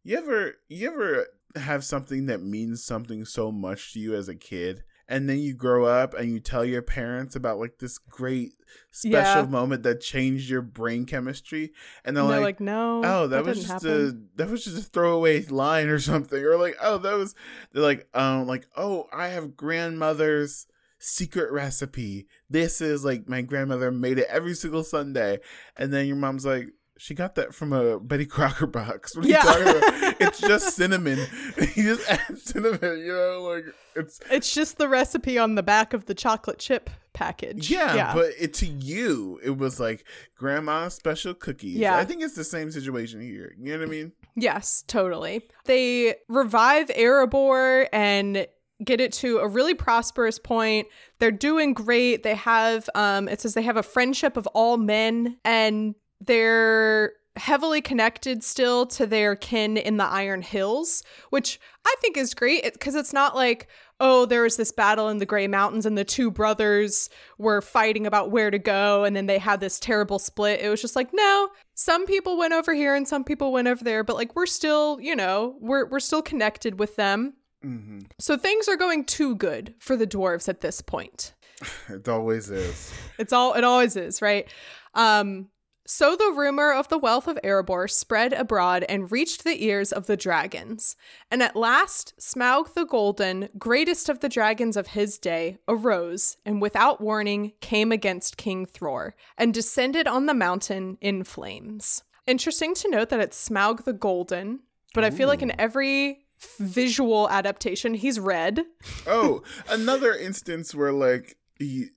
you 0.04 0.18
ever 0.18 0.54
you 0.70 0.88
ever 0.92 1.28
have 1.56 1.84
something 1.84 2.26
that 2.28 2.42
means 2.42 2.84
something 2.84 3.26
so 3.26 3.52
much 3.52 3.94
to 3.94 4.00
you 4.00 4.14
as 4.16 4.28
a 4.30 4.36
kid 4.36 4.84
and 5.08 5.30
then 5.30 5.38
you 5.40 5.54
grow 5.54 5.86
up 5.86 6.14
and 6.14 6.32
you 6.34 6.40
tell 6.40 6.66
your 6.66 6.82
parents 6.82 7.36
about 7.36 7.60
like 7.60 7.78
this 7.80 7.98
great 7.98 8.54
special 8.92 9.44
Yeah. 9.44 9.50
moment 9.50 9.84
that 9.84 10.02
changed 10.02 10.50
your 10.50 10.62
brain 10.62 11.06
chemistry 11.06 11.72
and 12.04 12.16
they're, 12.18 12.24
And 12.24 12.32
they're 12.34 12.40
like, 12.40 12.56
like, 12.56 12.60
no, 12.60 13.02
oh 13.06 13.28
that, 13.28 13.46
was 13.46 13.60
just 13.60 13.72
happen." 13.72 14.30
a 14.36 14.38
that 14.38 14.50
was 14.50 14.64
just 14.66 14.78
a 14.78 14.82
throwaway 14.82 15.46
line 15.46 15.88
or 15.88 16.00
something 16.00 16.44
or 16.44 16.58
like 16.58 16.76
oh 16.82 16.98
that 16.98 17.14
was 17.16 17.36
they're 17.72 17.84
like 17.84 18.08
um 18.14 18.48
like 18.48 18.68
oh 18.76 19.08
i 19.14 19.28
have 19.30 19.56
grandmother's 19.56 20.68
secret 21.00 21.52
recipe 21.52 22.26
this 22.50 22.82
is 22.82 23.04
like 23.06 23.28
my 23.28 23.42
grandmother 23.42 23.92
made 23.92 24.18
it 24.18 24.28
every 24.30 24.54
single 24.54 24.84
sunday 24.84 25.38
and 25.78 25.94
then 25.94 26.08
your 26.08 26.16
mom's 26.16 26.46
like 26.46 26.68
she 26.98 27.14
got 27.14 27.36
that 27.36 27.54
from 27.54 27.74
a 27.74 28.00
Betty 28.00 28.26
Crocker 28.26 28.68
box. 28.68 29.14
What 29.18 29.26
are 29.26 29.28
Yeah. 29.28 29.44
you 29.44 29.66
talking 29.66 29.78
about? 29.80 30.16
it's 30.22 30.40
just 30.48 30.78
cinnamon. 30.78 31.20
you 31.76 31.84
just 31.98 32.10
add 32.10 32.38
cinnamon, 32.38 33.00
you 33.00 33.12
know, 33.12 33.42
like 33.54 33.66
it's 33.98 34.22
It's 34.32 34.54
just 34.54 34.78
the 34.78 34.88
recipe 34.88 35.38
on 35.38 35.56
the 35.56 35.62
back 35.64 35.92
of 35.94 36.06
the 36.06 36.14
chocolate 36.16 36.58
chip 36.58 36.90
package. 37.12 37.70
yeah, 37.70 38.14
but 38.14 38.30
it 38.40 38.54
to 38.56 38.66
you, 38.66 39.42
it 39.44 39.58
was 39.58 39.78
like 39.78 40.06
grandma's 40.38 40.94
special 40.94 41.34
cookies. 41.34 41.76
Yeah. 41.76 41.98
I 41.98 42.06
think 42.06 42.22
it's 42.24 42.36
the 42.36 42.46
same 42.46 42.72
situation 42.72 43.20
here. 43.20 43.54
You 43.60 43.74
know 43.74 43.80
what 43.80 43.88
I 43.90 43.92
mean? 43.92 44.14
Yes, 44.38 44.82
totally. 44.88 45.42
They 45.66 46.16
revive 46.30 46.88
Erebor 46.88 47.88
and 47.92 48.48
get 48.84 49.00
it 49.00 49.14
to 49.14 49.40
a 49.40 49.48
really 49.48 49.74
prosperous 49.74 50.40
point. 50.40 50.88
They're 51.20 51.32
doing 51.32 51.74
great. 51.74 52.24
They 52.24 52.36
have 52.36 52.90
um 52.96 53.28
it 53.28 53.42
says 53.42 53.54
they 53.54 53.62
have 53.62 53.78
a 53.78 53.84
friendship 53.84 54.38
of 54.38 54.48
all 54.48 54.78
men 54.78 55.38
and 55.46 55.96
they're 56.20 57.14
heavily 57.38 57.82
connected 57.82 58.44
still 58.44 58.86
to 58.86 59.06
their 59.06 59.36
kin 59.36 59.76
in 59.76 59.98
the 59.98 60.06
Iron 60.06 60.42
Hills, 60.42 61.04
which 61.32 61.60
I 61.86 61.96
think 62.00 62.16
is 62.16 62.34
great 62.34 62.64
because 62.64 62.96
it's 62.96 63.14
not 63.14 63.36
like 63.36 63.68
oh, 64.00 64.26
there 64.26 64.42
was 64.42 64.58
this 64.58 64.74
battle 64.74 65.08
in 65.08 65.20
the 65.20 65.26
Grey 65.26 65.48
Mountains 65.48 65.86
and 65.86 65.98
the 65.98 66.04
two 66.04 66.30
brothers 66.30 67.10
were 67.38 67.62
fighting 67.62 68.06
about 68.06 68.30
where 68.30 68.52
to 68.52 68.60
go 68.60 69.06
and 69.06 69.16
then 69.16 69.26
they 69.26 69.38
had 69.38 69.62
this 69.62 69.80
terrible 69.80 70.20
split. 70.20 70.60
It 70.60 70.68
was 70.68 70.82
just 70.82 70.98
like, 70.98 71.12
no, 71.14 71.48
some 71.76 72.06
people 72.06 72.38
went 72.38 72.54
over 72.54 72.74
here 72.74 72.94
and 72.94 73.08
some 73.08 73.24
people 73.24 73.54
went 73.54 73.70
over 73.70 73.84
there, 73.84 74.04
but 74.04 74.18
like 74.18 74.36
we're 74.36 74.48
still, 74.48 75.00
you 75.00 75.16
know, 75.16 75.56
we're 75.62 75.86
we're 75.88 76.00
still 76.00 76.22
connected 76.22 76.78
with 76.78 76.96
them. 76.98 77.36
Hmm 77.66 78.00
So 78.20 78.38
things 78.38 78.68
are 78.68 78.78
going 78.78 79.06
too 79.06 79.36
good 79.36 79.74
for 79.80 79.98
the 79.98 80.08
dwarves 80.08 80.48
at 80.48 80.62
this 80.62 80.82
point. 80.82 81.34
It 81.90 82.08
always 82.10 82.52
is. 82.52 82.94
It's 83.18 83.34
all 83.34 83.54
it 83.54 83.64
always 83.64 83.96
is, 83.96 84.22
right? 84.22 84.48
Um 84.94 85.50
so 85.88 86.16
the 86.16 86.34
rumor 86.36 86.74
of 86.74 86.88
the 86.90 86.98
wealth 86.98 87.28
of 87.28 87.38
Erebor 87.44 87.88
spread 87.90 88.34
abroad 88.34 88.84
and 88.90 89.12
reached 89.12 89.44
the 89.44 89.64
ears 89.64 89.92
of 89.92 90.08
the 90.08 90.18
dragons. 90.18 90.96
And 91.30 91.44
at 91.44 91.56
last 91.56 92.16
Smaug 92.20 92.74
the 92.74 92.86
Golden, 92.86 93.50
greatest 93.60 94.10
of 94.10 94.20
the 94.20 94.30
dragons 94.30 94.78
of 94.78 94.88
his 94.88 95.20
day, 95.20 95.60
arose 95.68 96.38
and 96.44 96.60
without 96.60 97.02
warning 97.02 97.54
came 97.62 97.92
against 97.92 98.38
King 98.38 98.66
Thror 98.66 99.12
and 99.38 99.54
descended 99.54 100.08
on 100.08 100.26
the 100.26 100.34
mountain 100.34 100.98
in 101.02 101.24
flames. 101.24 102.04
Interesting 102.26 102.74
to 102.76 102.90
note 102.90 103.10
that 103.10 103.20
it's 103.20 103.48
Smaug 103.50 103.84
the 103.84 103.94
Golden, 103.94 104.62
but 104.96 105.04
I 105.04 105.12
feel 105.12 105.28
like 105.28 105.44
in 105.44 105.60
every 105.60 106.25
visual 106.60 107.30
adaptation 107.30 107.94
he's 107.94 108.20
red. 108.20 108.62
Oh, 109.08 109.42
another 109.70 110.14
instance 110.14 110.74
where 110.76 110.92
like 110.92 111.38
he, 111.58 111.88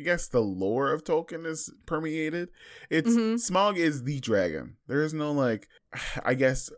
I 0.00 0.02
guess 0.02 0.28
the 0.28 0.40
lore 0.40 0.90
of 0.92 1.04
Tolkien 1.04 1.44
is 1.46 1.70
permeated. 1.86 2.48
It's 2.90 3.10
Mhm. 3.10 3.34
Smaug 3.34 3.76
is 3.76 4.04
the 4.04 4.20
dragon. 4.20 4.76
There 4.86 5.02
is 5.02 5.12
no 5.12 5.32
like, 5.32 5.68
I 6.24 6.34
guess, 6.34 6.70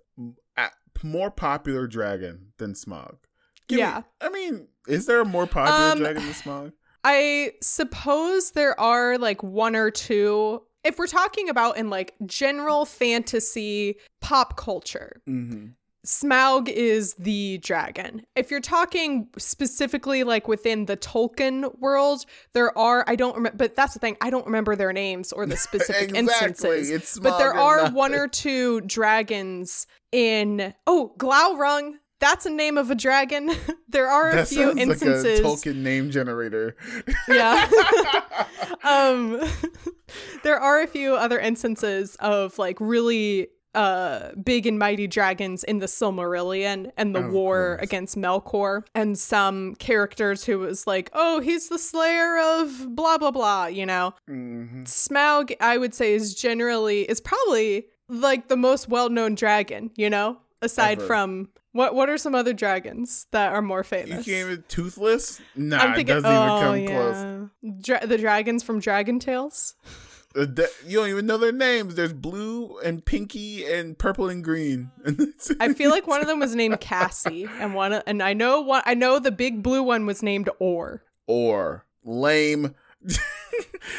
a- 0.57 0.71
more 1.03 1.31
popular 1.31 1.87
dragon 1.87 2.53
than 2.59 2.73
Smaug. 2.73 3.17
Give 3.69 3.77
me- 3.77 3.83
Yeah. 3.83 4.03
I 4.21 4.29
mean, 4.31 4.67
is 4.89 5.07
there 5.07 5.21
a 5.21 5.25
more 5.25 5.47
popular 5.47 5.93
Um, 5.93 5.99
dragon 5.99 6.23
than 6.25 6.33
Smaug? 6.35 6.73
I 7.05 7.53
suppose 7.63 8.53
there 8.53 8.79
are 8.81 9.17
like 9.19 9.43
one 9.43 9.77
or 9.77 9.91
two. 9.91 10.63
If 10.83 10.99
we're 10.99 11.07
talking 11.07 11.49
about 11.49 11.77
in 11.77 11.89
like 11.89 12.15
general 12.27 12.85
fantasy 12.85 13.97
pop 14.21 14.57
culture, 14.57 15.21
Mm-hmm. 15.29 15.67
Smaug 16.05 16.69
is 16.69 17.15
the 17.15 17.59
dragon. 17.59 18.27
If 18.37 18.51
you're 18.51 18.61
talking 18.61 19.29
specifically 19.39 20.23
like 20.23 20.47
within 20.49 20.85
the 20.87 20.97
Tolkien 20.97 21.79
world, 21.79 22.27
there 22.53 22.77
are 22.77 23.05
I 23.07 23.17
don't 23.17 23.35
remember, 23.37 23.57
but 23.57 23.75
that's 23.75 23.95
the 23.95 24.01
thing. 24.01 24.17
I 24.21 24.29
don't 24.31 24.45
remember 24.47 24.77
their 24.77 24.93
names 24.93 25.33
or 25.33 25.47
the 25.47 25.57
specific 25.69 26.11
Exactly. 26.15 26.19
instances. 26.19 26.91
It's 26.91 27.19
but 27.19 27.39
there 27.39 27.55
are 27.55 27.79
nothing. 27.83 27.95
one 27.95 28.15
or 28.15 28.29
two 28.29 28.81
dragons 28.83 29.87
in 30.13 30.75
oh 30.87 31.15
Glaurung. 31.19 31.95
That's 32.21 32.47
a 32.47 32.51
name 32.51 32.79
of 32.79 32.91
a 32.91 32.95
dragon. 32.95 33.51
there 33.89 34.09
are 34.09 34.31
a 34.31 34.37
That 34.37 34.49
few 34.49 34.65
sounds 34.69 34.79
instances. 34.81 35.41
like 35.41 35.49
a 35.67 35.69
Tolkien 35.71 35.77
name 35.77 36.11
generator. 36.11 36.77
yeah. 37.29 37.67
um 38.85 39.41
there 40.43 40.59
are 40.59 40.81
a 40.81 40.87
few 40.87 41.15
other 41.17 41.39
instances 41.41 42.17
of 42.21 42.59
like 42.59 42.77
really 42.81 43.49
uh 43.75 44.33
big 44.43 44.67
and 44.67 44.79
mighty 44.79 45.07
dragons 45.07 45.65
in 45.65 45.79
the 45.79 45.87
Silmarillion 45.87 46.91
and 46.97 47.15
the 47.15 47.25
Of 47.27 47.33
war 47.33 47.79
against 47.83 48.17
Melkor 48.17 48.85
and 48.95 49.19
some 49.19 49.75
characters 49.77 50.45
who 50.45 50.59
was 50.61 50.87
like, 50.87 51.11
"Oh, 51.13 51.41
he's 51.41 51.69
the 51.69 51.79
slayer 51.79 52.39
of 52.39 52.95
blah 52.95 53.19
blah 53.19 53.31
blah," 53.31 53.67
you 53.67 53.87
know. 53.87 54.15
hmm 54.27 54.83
Smaug 54.85 55.55
I 55.61 55.77
would 55.79 55.95
say 55.95 56.15
is 56.15 56.35
generally 56.35 57.03
is 57.03 57.21
probably 57.21 57.87
like 58.09 58.49
the 58.49 58.57
most 58.57 58.89
well-known 58.89 59.35
dragon, 59.35 59.91
you 59.97 60.11
know? 60.11 60.39
aside 60.63 60.97
Ever. 60.99 61.07
from 61.07 61.49
what 61.73 61.95
what 61.95 62.09
are 62.09 62.17
some 62.17 62.35
other 62.35 62.55
dragons 62.55 63.27
that 63.33 63.53
are 63.53 63.61
more 63.61 63.81
You 63.81 63.85
famous? 63.85 64.25
can't 64.25 64.49
even 64.51 64.65
toothless. 64.69 65.41
Nah, 65.55 65.77
I'm 65.77 66.01
it 66.01 66.07
doesn't 66.07 66.31
even 66.31 66.49
oh 66.49 66.61
come 66.61 66.87
close. 66.87 67.83
Dra- 67.83 68.07
the 68.07 68.17
dragons 68.17 68.63
from 68.63 68.79
Dragon 68.81 69.19
Tales. 69.19 69.75
Uh, 70.37 70.47
you 70.87 70.99
don't 70.99 71.09
even 71.09 71.27
know 71.27 71.39
their 71.39 71.53
names. 71.53 71.95
There's 71.95 72.13
blue 72.13 72.79
and 72.81 73.05
pinky 73.05 73.65
and 73.65 73.97
purple 73.97 74.29
and 74.29 74.43
green. 74.43 74.91
I 75.61 75.73
feel 75.75 75.91
like 75.91 76.07
one 76.07 76.21
of 76.21 76.27
them 76.27 76.41
was 76.41 76.55
named 76.55 76.81
Cassie, 76.81 77.49
and 77.61 77.75
one 77.75 77.93
and 77.93 78.23
I 78.23 78.33
know 78.33 78.61
one. 78.61 78.83
I 78.85 78.95
know 78.95 79.19
the 79.19 79.31
big 79.31 79.63
blue 79.63 79.83
one 79.83 80.07
was 80.07 80.23
named 80.23 80.51
Ord. 80.59 81.01
or 81.27 81.87
lame. 82.05 82.75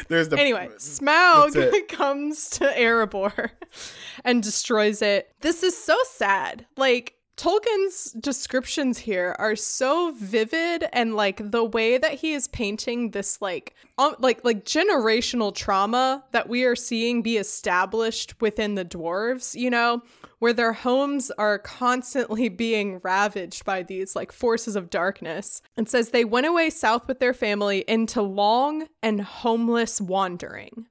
There's 0.08 0.28
the 0.28 0.38
Anyway, 0.38 0.68
Smaug 0.78 1.88
comes 1.88 2.50
to 2.50 2.64
Erebor 2.64 3.50
and 4.24 4.42
destroys 4.42 5.00
it. 5.02 5.32
This 5.40 5.62
is 5.62 5.76
so 5.76 5.96
sad. 6.10 6.66
Like 6.76 7.14
Tolkien's 7.36 8.12
descriptions 8.12 8.96
here 8.96 9.36
are 9.38 9.56
so 9.56 10.12
vivid 10.12 10.88
and 10.90 11.14
like 11.14 11.50
the 11.50 11.64
way 11.64 11.98
that 11.98 12.14
he 12.14 12.32
is 12.32 12.48
painting 12.48 13.10
this 13.10 13.42
like 13.42 13.74
um, 13.98 14.16
like 14.18 14.42
like 14.42 14.64
generational 14.64 15.54
trauma 15.54 16.24
that 16.32 16.48
we 16.48 16.64
are 16.64 16.74
seeing 16.74 17.20
be 17.20 17.36
established 17.36 18.40
within 18.40 18.74
the 18.74 18.86
dwarves, 18.86 19.54
you 19.54 19.68
know, 19.68 20.02
where 20.38 20.54
their 20.54 20.72
homes 20.72 21.30
are 21.32 21.58
constantly 21.58 22.48
being 22.48 23.00
ravaged 23.02 23.66
by 23.66 23.82
these 23.82 24.16
like 24.16 24.32
forces 24.32 24.74
of 24.74 24.88
darkness. 24.88 25.60
It 25.76 25.90
says 25.90 26.10
they 26.10 26.24
went 26.24 26.46
away 26.46 26.70
south 26.70 27.06
with 27.06 27.20
their 27.20 27.34
family 27.34 27.84
into 27.86 28.22
long 28.22 28.88
and 29.02 29.20
homeless 29.20 30.00
wandering. 30.00 30.86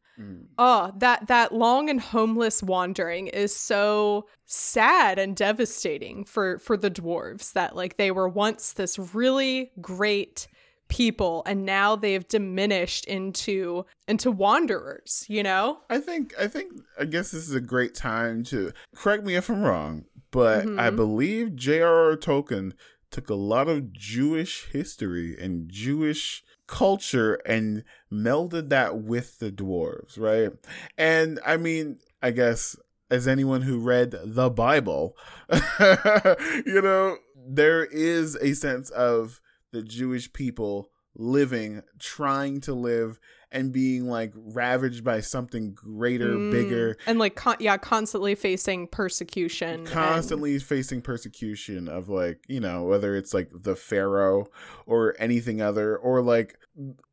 Oh, 0.57 0.91
that 0.97 1.27
that 1.27 1.53
long 1.53 1.89
and 1.89 1.99
homeless 1.99 2.63
wandering 2.63 3.27
is 3.27 3.55
so 3.55 4.27
sad 4.45 5.19
and 5.19 5.35
devastating 5.35 6.23
for 6.25 6.59
for 6.59 6.77
the 6.77 6.91
dwarves 6.91 7.53
that 7.53 7.75
like 7.75 7.97
they 7.97 8.11
were 8.11 8.29
once 8.29 8.73
this 8.73 8.97
really 9.13 9.71
great 9.81 10.47
people 10.87 11.41
and 11.47 11.65
now 11.65 11.95
they've 11.95 12.27
diminished 12.27 13.05
into 13.05 13.85
into 14.07 14.29
wanderers, 14.31 15.25
you 15.27 15.41
know? 15.43 15.79
I 15.89 15.99
think 15.99 16.33
I 16.39 16.47
think 16.47 16.73
I 16.99 17.05
guess 17.05 17.31
this 17.31 17.47
is 17.49 17.55
a 17.55 17.61
great 17.61 17.95
time 17.95 18.43
to 18.45 18.71
correct 18.95 19.23
me 19.25 19.35
if 19.35 19.49
I'm 19.49 19.63
wrong, 19.63 20.05
but 20.31 20.61
I 20.79 20.89
Mhm. 20.91 20.95
believe 20.95 21.55
J.R.R. 21.55 22.15
Tolkien 22.17 22.73
took 23.11 23.29
a 23.29 23.35
lot 23.35 23.67
of 23.67 23.93
Jewish 23.93 24.67
history 24.71 25.35
and 25.39 25.69
Jewish 25.69 26.43
culture 26.67 27.35
and 27.45 27.83
melded 28.23 28.69
that 28.69 28.99
with 28.99 29.39
the 29.39 29.51
dwarves, 29.51 30.19
right? 30.19 30.51
And 30.97 31.39
I 31.45 31.57
mean, 31.57 31.99
I 32.21 32.31
guess 32.31 32.75
as 33.09 33.27
anyone 33.27 33.61
who 33.61 33.79
read 33.79 34.15
the 34.23 34.49
Bible, 34.49 35.15
you 35.79 36.81
know, 36.81 37.17
there 37.47 37.85
is 37.85 38.35
a 38.41 38.53
sense 38.53 38.89
of 38.89 39.41
the 39.71 39.83
Jewish 39.83 40.31
people 40.33 40.89
living, 41.15 41.81
trying 41.99 42.61
to 42.61 42.73
live, 42.73 43.19
and 43.55 43.71
being 43.71 44.07
like 44.07 44.33
ravaged 44.35 45.03
by 45.03 45.21
something 45.21 45.73
greater, 45.73 46.33
Mm. 46.35 46.51
bigger, 46.51 46.97
and 47.07 47.17
like 47.17 47.35
con- 47.35 47.55
yeah, 47.59 47.77
constantly 47.77 48.35
facing 48.35 48.87
persecution. 48.87 49.79
and- 49.79 49.87
constantly 49.87 50.59
facing 50.59 51.01
persecution 51.01 51.87
of 51.87 52.09
like, 52.09 52.39
you 52.47 52.59
know, 52.59 52.83
whether 52.83 53.15
it's 53.15 53.33
like 53.33 53.49
the 53.53 53.75
Pharaoh 53.75 54.45
or 54.85 55.15
anything 55.17 55.61
other, 55.61 55.95
or 55.97 56.21
like 56.21 56.59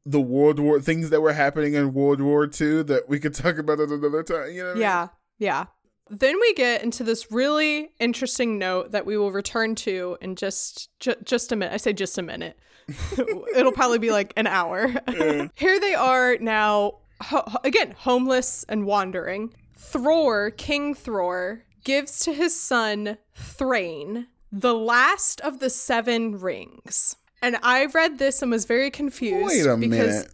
the 0.05 0.20
World 0.20 0.59
War 0.59 0.80
things 0.80 1.11
that 1.11 1.20
were 1.22 1.32
happening 1.32 1.74
in 1.74 1.95
World 1.95 2.20
War 2.20 2.47
Two 2.47 2.82
that 2.84 3.09
we 3.09 3.18
could 3.20 3.34
talk 3.34 3.57
about 3.59 3.80
at 3.80 3.88
another 3.88 4.22
time. 4.22 4.51
You 4.51 4.62
know 4.62 4.64
what 4.66 4.70
I 4.72 4.74
mean? 4.74 4.82
Yeah, 4.82 5.09
yeah. 5.38 5.64
Then 6.14 6.38
we 6.38 6.52
get 6.52 6.82
into 6.82 7.04
this 7.04 7.32
really 7.32 7.90
interesting 7.98 8.58
note 8.58 8.92
that 8.92 9.06
we 9.06 9.16
will 9.16 9.32
return 9.32 9.74
to 9.76 10.18
in 10.20 10.36
just 10.36 10.90
ju- 11.00 11.14
just 11.24 11.52
a 11.52 11.56
minute. 11.56 11.72
I 11.72 11.78
say 11.78 11.94
just 11.94 12.18
a 12.18 12.22
minute. 12.22 12.58
It'll 13.56 13.72
probably 13.72 13.98
be 13.98 14.10
like 14.10 14.34
an 14.36 14.46
hour. 14.46 14.88
Here 15.54 15.80
they 15.80 15.94
are 15.94 16.36
now, 16.38 16.98
ho- 17.22 17.50
again, 17.64 17.94
homeless 17.96 18.62
and 18.68 18.84
wandering. 18.84 19.54
Thror, 19.78 20.54
King 20.54 20.94
Thror, 20.94 21.62
gives 21.82 22.20
to 22.20 22.34
his 22.34 22.58
son 22.60 23.16
Thrain 23.34 24.26
the 24.52 24.74
last 24.74 25.40
of 25.40 25.60
the 25.60 25.70
seven 25.70 26.38
rings. 26.38 27.16
And 27.40 27.56
I 27.62 27.86
read 27.86 28.18
this 28.18 28.42
and 28.42 28.50
was 28.50 28.66
very 28.66 28.90
confused 28.90 29.46
Wait 29.46 29.66
a 29.66 29.78
because. 29.78 30.26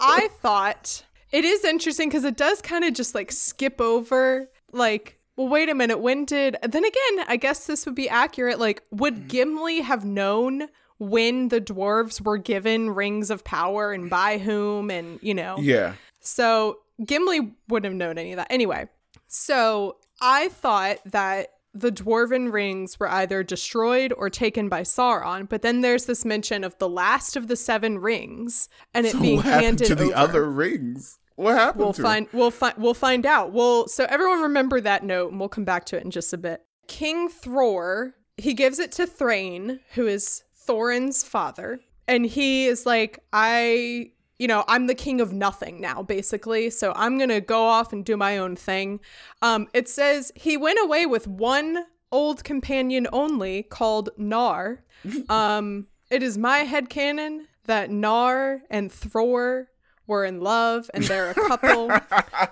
I 0.00 0.28
thought 0.40 1.04
it 1.30 1.44
is 1.44 1.62
interesting 1.62 2.08
because 2.08 2.24
it 2.24 2.38
does 2.38 2.62
kind 2.62 2.84
of 2.84 2.94
just 2.94 3.14
like 3.14 3.30
skip 3.30 3.80
over, 3.82 4.48
like, 4.72 5.15
well, 5.36 5.48
wait 5.48 5.68
a 5.68 5.74
minute, 5.74 5.98
when 5.98 6.24
did. 6.24 6.56
Then 6.62 6.84
again, 6.84 7.24
I 7.28 7.36
guess 7.36 7.66
this 7.66 7.84
would 7.86 7.94
be 7.94 8.08
accurate. 8.08 8.58
Like, 8.58 8.82
would 8.90 9.14
mm. 9.14 9.28
Gimli 9.28 9.80
have 9.80 10.04
known 10.04 10.68
when 10.98 11.48
the 11.48 11.60
dwarves 11.60 12.20
were 12.20 12.38
given 12.38 12.90
rings 12.90 13.30
of 13.30 13.44
power 13.44 13.92
and 13.92 14.08
by 14.08 14.38
whom 14.38 14.90
and, 14.90 15.18
you 15.22 15.34
know? 15.34 15.58
yeah. 15.58 15.94
So 16.20 16.78
Gimli 17.04 17.52
wouldn't 17.68 17.84
have 17.90 17.98
known 17.98 18.18
any 18.18 18.32
of 18.32 18.38
that. 18.38 18.48
Anyway, 18.50 18.88
so 19.28 19.98
I 20.20 20.48
thought 20.48 20.98
that 21.04 21.48
the 21.74 21.92
dwarven 21.92 22.50
rings 22.50 22.98
were 22.98 23.10
either 23.10 23.42
destroyed 23.42 24.12
or 24.16 24.30
taken 24.30 24.68
by 24.70 24.80
Sauron, 24.80 25.46
but 25.48 25.60
then 25.60 25.82
there's 25.82 26.06
this 26.06 26.24
mention 26.24 26.64
of 26.64 26.76
the 26.78 26.88
last 26.88 27.36
of 27.36 27.48
the 27.48 27.56
seven 27.56 27.98
rings 27.98 28.70
and 28.94 29.06
it 29.06 29.12
So 29.12 29.20
being 29.20 29.40
handed 29.42 29.86
to 29.88 29.94
the 29.94 30.06
over. 30.06 30.16
other 30.16 30.50
rings? 30.50 31.18
What 31.36 31.54
happened 31.54 31.84
We'll 31.84 31.92
find 31.92 32.28
we'll 32.32 32.50
find 32.50 32.74
we'll 32.78 32.94
find 32.94 33.26
out. 33.26 33.52
We'll 33.52 33.86
so 33.88 34.06
everyone 34.08 34.42
remember 34.42 34.80
that 34.80 35.04
note 35.04 35.30
and 35.30 35.38
we'll 35.38 35.50
come 35.50 35.64
back 35.64 35.84
to 35.86 35.96
it 35.96 36.04
in 36.04 36.10
just 36.10 36.32
a 36.32 36.38
bit. 36.38 36.62
King 36.88 37.28
Thror, 37.28 38.14
he 38.36 38.54
gives 38.54 38.78
it 38.78 38.92
to 38.92 39.06
Thrain, 39.06 39.80
who 39.94 40.06
is 40.06 40.44
Thorin's 40.66 41.24
father, 41.24 41.80
and 42.08 42.24
he 42.26 42.66
is 42.66 42.86
like, 42.86 43.20
I 43.32 44.12
you 44.38 44.48
know, 44.48 44.64
I'm 44.68 44.86
the 44.86 44.94
king 44.94 45.20
of 45.20 45.32
nothing 45.32 45.80
now, 45.80 46.02
basically. 46.02 46.70
So 46.70 46.92
I'm 46.96 47.18
gonna 47.18 47.40
go 47.40 47.64
off 47.64 47.92
and 47.92 48.04
do 48.04 48.16
my 48.16 48.38
own 48.38 48.56
thing. 48.56 49.00
Um, 49.42 49.68
it 49.74 49.88
says 49.88 50.32
he 50.34 50.56
went 50.56 50.78
away 50.82 51.06
with 51.06 51.26
one 51.26 51.84
old 52.12 52.44
companion 52.44 53.06
only 53.12 53.62
called 53.62 54.10
Nar. 54.16 54.82
Um, 55.28 55.86
it 56.10 56.22
is 56.22 56.38
my 56.38 56.58
head 56.58 56.88
headcanon 56.88 57.42
that 57.64 57.90
Nar 57.90 58.62
and 58.70 58.90
Thror 58.90 59.66
were 60.06 60.24
in 60.24 60.40
love 60.40 60.90
and 60.94 61.04
they're 61.04 61.30
a 61.30 61.34
couple. 61.48 61.88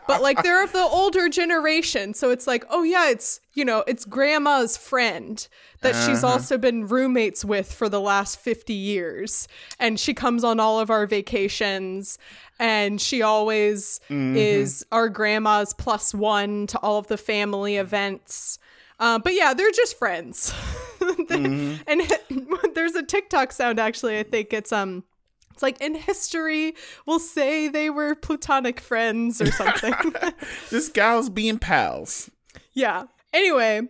but 0.07 0.23
like 0.23 0.43
they're 0.43 0.63
of 0.65 0.73
the 0.73 0.79
older 0.83 1.29
generation. 1.29 2.15
So 2.15 2.31
it's 2.31 2.47
like, 2.47 2.65
oh 2.71 2.83
yeah, 2.83 3.11
it's 3.11 3.41
you 3.55 3.65
know, 3.65 3.85
it's 3.87 4.05
grandma's 4.05 4.77
friend 4.77 5.47
that 5.83 5.95
she's 6.07 6.25
Uh-huh. 6.25 6.33
also 6.35 6.59
been 6.59 6.87
roommates 6.89 7.45
with 7.45 7.73
for 7.73 7.89
the 7.89 8.01
last 8.01 8.39
50 8.41 8.73
years. 8.73 9.47
And 9.79 10.01
she 10.01 10.15
comes 10.15 10.43
on 10.43 10.59
all 10.59 10.81
of 10.81 10.91
our 10.91 11.07
vacations 11.07 12.19
and 12.59 13.01
she 13.01 13.23
always 13.23 14.01
Mm-hmm. 14.09 14.37
is 14.37 14.85
our 14.91 15.09
grandma's 15.09 15.73
plus 15.75 16.13
one 16.15 16.67
to 16.69 16.79
all 16.79 16.99
of 16.99 17.07
the 17.07 17.17
family 17.19 17.77
events. 17.77 18.59
Um, 19.01 19.21
but 19.23 19.35
yeah, 19.35 19.55
they're 19.55 19.71
just 19.73 19.99
friends. 19.99 20.53
Mm-hmm. 21.05 21.83
And 21.87 22.75
there's 22.75 22.95
a 22.95 23.03
TikTok 23.03 23.53
sound 23.53 23.79
actually. 23.79 24.19
I 24.19 24.23
think 24.23 24.53
it's 24.55 24.73
um, 24.73 25.05
it's 25.55 25.63
like 25.63 25.81
in 25.81 25.95
history 25.95 26.75
we'll 27.07 27.21
say 27.21 27.69
they 27.69 27.89
were 27.89 28.17
platonic 28.17 28.81
friends 28.81 29.41
or 29.41 29.47
something. 29.53 29.95
this 30.71 30.89
gal's 30.89 31.31
being 31.31 31.59
pals. 31.59 32.29
yeah. 32.73 33.05
Anyway, 33.33 33.83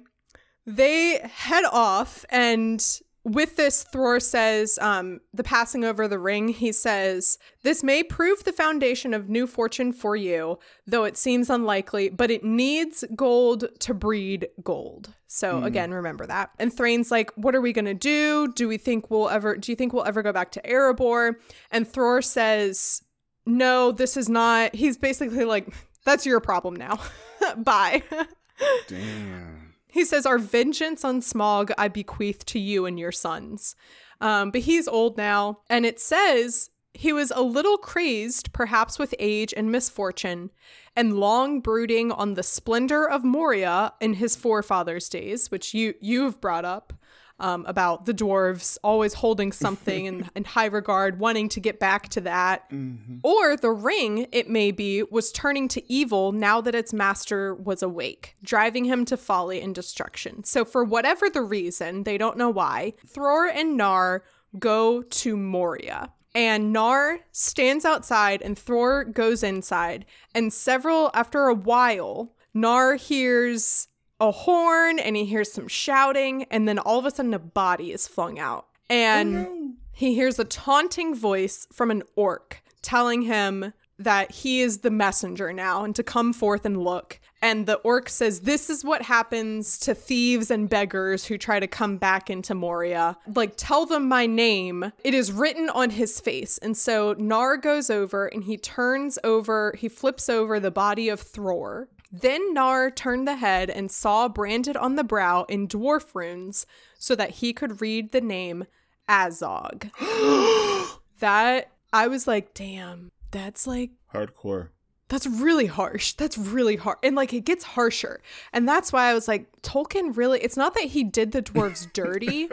they 0.67 1.19
head 1.19 1.65
off 1.71 2.25
and 2.31 3.01
with 3.25 3.57
this 3.57 3.85
Thror 3.85 4.21
says 4.21 4.79
um 4.81 5.21
the 5.33 5.43
passing 5.43 5.85
over 5.85 6.07
the 6.07 6.19
ring 6.19 6.49
he 6.49 6.73
says 6.73 7.39
this 7.63 7.83
may 7.83 8.03
prove 8.03 8.45
the 8.45 8.53
foundation 8.53 9.15
of 9.15 9.29
new 9.29 9.47
fortune 9.47 9.93
for 9.93 10.15
you 10.15 10.59
though 10.87 11.05
it 11.05 11.17
seems 11.17 11.49
unlikely 11.49 12.11
but 12.11 12.31
it 12.31 12.45
needs 12.45 13.03
gold 13.17 13.65
to 13.81 13.95
breed 13.95 14.49
gold. 14.63 15.15
So 15.27 15.65
again 15.65 15.93
remember 15.93 16.27
that. 16.27 16.51
And 16.59 16.73
Thrain's 16.73 17.11
like 17.11 17.33
what 17.35 17.55
are 17.55 17.61
we 17.61 17.73
going 17.73 17.87
to 17.87 17.95
do? 17.95 18.53
Do 18.53 18.69
we 18.69 18.77
think 18.79 19.11
we'll 19.11 19.31
ever 19.31 19.57
do 19.57 19.73
you 19.73 19.77
think 19.77 19.93
we'll 19.93 20.05
ever 20.05 20.23
go 20.23 20.33
back 20.33 20.53
to 20.53 20.63
Erebor? 20.63 21.37
And 21.71 21.87
Thror 21.87 22.23
says 22.23 23.03
no 23.47 23.91
this 23.91 24.17
is 24.17 24.29
not 24.29 24.75
he's 24.75 24.99
basically 24.99 25.45
like 25.45 25.67
that's 26.05 26.27
your 26.27 26.41
problem 26.41 26.77
now. 26.77 27.01
Bye. 27.57 28.03
Damn. 28.87 29.64
He 29.95 30.05
says, 30.05 30.27
Our 30.27 30.39
vengeance 30.39 31.05
on 31.05 31.21
Smaug 31.21 31.71
I 31.79 31.87
bequeath 31.87 32.45
to 32.47 32.59
you 32.59 32.85
and 32.85 32.99
your 32.99 33.13
sons. 33.13 33.77
Um, 34.21 34.51
but 34.51 34.63
he's 34.63 34.89
old 34.89 35.17
now. 35.17 35.61
And 35.71 35.87
it 35.87 36.01
says 36.01 36.71
he 36.95 37.13
was 37.13 37.31
a 37.31 37.43
little 37.43 37.79
crazed, 37.79 38.53
perhaps 38.53 38.99
with 38.99 39.15
age 39.21 39.55
and 39.57 39.71
misfortune, 39.71 40.51
and 40.97 41.21
long 41.21 41.61
brooding 41.61 42.11
on 42.11 42.35
the 42.35 42.43
splendor 42.43 43.09
of 43.09 43.23
Moria 43.23 43.93
in 44.01 44.15
his 44.15 44.35
forefathers' 44.35 45.09
days, 45.09 45.53
which 45.53 45.75
you 45.75 45.95
you've 46.01 46.41
brought 46.41 46.65
up. 46.65 46.93
Um, 47.41 47.65
about 47.67 48.07
the 48.07 48.15
dwarves 48.15 48.79
always 48.85 49.15
holding 49.15 49.53
something 49.65 50.07
in, 50.07 50.31
in 50.35 50.45
high 50.45 50.67
regard, 50.67 51.19
wanting 51.19 51.49
to 51.51 51.61
get 51.61 51.81
back 51.81 52.09
to 52.11 52.21
that. 52.23 52.71
Mm-hmm. 52.71 53.19
Or 53.23 53.57
the 53.57 53.71
ring, 53.71 54.27
it 54.33 54.49
may 54.49 54.71
be, 54.71 55.03
was 55.03 55.33
turning 55.33 55.69
to 55.69 55.93
evil 55.93 56.33
now 56.33 56.61
that 56.61 56.75
its 56.75 56.93
master 56.93 57.55
was 57.55 57.83
awake, 57.83 58.37
driving 58.43 58.85
him 58.85 59.05
to 59.07 59.17
folly 59.17 59.61
and 59.61 59.75
destruction. 59.75 60.45
So, 60.45 60.65
for 60.65 60.85
whatever 60.85 61.29
the 61.29 61.43
reason, 61.43 62.05
they 62.05 62.19
don't 62.19 62.37
know 62.37 62.51
why, 62.51 62.95
Thror 63.07 63.51
and 63.53 63.77
Nar 63.77 64.25
go 64.59 65.03
to 65.03 65.37
Moria. 65.37 66.13
And 66.35 66.73
Nar 66.73 67.21
stands 67.31 67.85
outside 67.85 68.43
and 68.43 68.57
Thror 68.57 69.13
goes 69.13 69.43
inside. 69.45 70.05
And 70.35 70.53
several, 70.53 71.11
after 71.15 71.47
a 71.47 71.55
while, 71.55 72.35
Nar 72.53 72.97
hears 72.97 73.89
a 74.21 74.31
horn 74.31 74.99
and 74.99 75.17
he 75.17 75.25
hears 75.25 75.53
some 75.53 75.69
shouting. 75.69 76.45
And 76.45 76.69
then 76.69 76.79
all 76.79 76.99
of 76.99 77.07
a 77.07 77.11
sudden, 77.11 77.35
a 77.35 77.39
body 77.39 77.93
is 77.93 78.07
flung 78.07 78.39
out. 78.39 78.67
And 78.89 79.37
oh, 79.37 79.71
he 79.93 80.15
hears 80.15 80.39
a 80.39 80.45
taunting 80.45 81.15
voice 81.15 81.67
from 81.73 81.91
an 81.91 82.03
orc 82.17 82.63
telling 82.83 83.23
him 83.23 83.73
that 83.99 84.31
he 84.31 84.61
is 84.61 84.79
the 84.79 84.91
messenger 84.91 85.53
now 85.53 85.85
and 85.85 85.95
to 85.95 86.03
come 86.03 86.33
forth 86.33 86.65
and 86.65 86.83
look. 86.83 87.21
And 87.41 87.67
the 87.67 87.77
orc 87.77 88.09
says, 88.09 88.41
This 88.41 88.71
is 88.71 88.85
what 88.85 89.03
happens 89.03 89.79
to 89.81 89.95
thieves 89.95 90.51
and 90.51 90.69
beggars 90.69 91.27
who 91.27 91.39
try 91.39 91.61
to 91.61 91.67
come 91.67 91.99
back 91.99 92.31
into 92.31 92.55
Moria. 92.55 93.17
Like, 93.35 93.53
tell 93.57 93.87
them 93.87 94.09
my 94.09 94.27
name. 94.27 94.93
It 95.05 95.15
is 95.15 95.31
written 95.31 95.69
on 95.71 95.91
his 95.91 96.21
face. 96.21 96.59
And 96.59 96.77
so 96.77 97.15
Nar 97.19 97.57
goes 97.57 97.91
over 97.91 98.27
and 98.27 98.45
he 98.45 98.57
turns 98.57 99.19
over, 99.23 99.75
he 99.79 99.89
flips 99.89 100.29
over 100.29 100.59
the 100.59 100.71
body 100.71 101.09
of 101.09 101.23
Thror. 101.23 101.87
Then 102.21 102.55
Nar 102.55 102.91
turned 102.91 103.27
the 103.27 103.37
head 103.37 103.71
and 103.71 103.91
saw 103.91 104.29
branded 104.29 104.77
on 104.77 104.95
the 104.95 105.03
brow 105.05 105.45
in 105.49 105.67
dwarf 105.67 106.15
runes 106.15 106.65
so 106.99 107.17
that 107.17 107.31
he 107.31 107.53
could 107.53 107.81
read 107.81 108.13
the 108.13 108.21
name 108.21 108.67
Azog. 109.09 109.91
that, 111.19 111.73
I 111.93 112.07
was 112.07 112.27
like, 112.27 112.55
damn, 112.55 113.11
that's 113.31 113.67
like 113.67 113.91
Hardcore. 114.13 114.69
that's 115.09 115.27
really 115.27 115.67
harsh. 115.67 116.13
That's 116.13 116.39
really 116.39 116.77
hard. 116.77 116.99
And 117.03 117.17
like 117.17 117.33
it 117.33 117.45
gets 117.45 117.65
harsher. 117.65 118.21
And 118.53 118.69
that's 118.69 118.93
why 118.93 119.11
I 119.11 119.15
was 119.15 119.27
like, 119.27 119.51
Tolkien 119.63 120.17
really 120.17 120.41
it's 120.41 120.57
not 120.57 120.75
that 120.75 120.85
he 120.85 121.03
did 121.03 121.33
the 121.33 121.43
dwarves 121.43 121.93
dirty, 121.93 122.49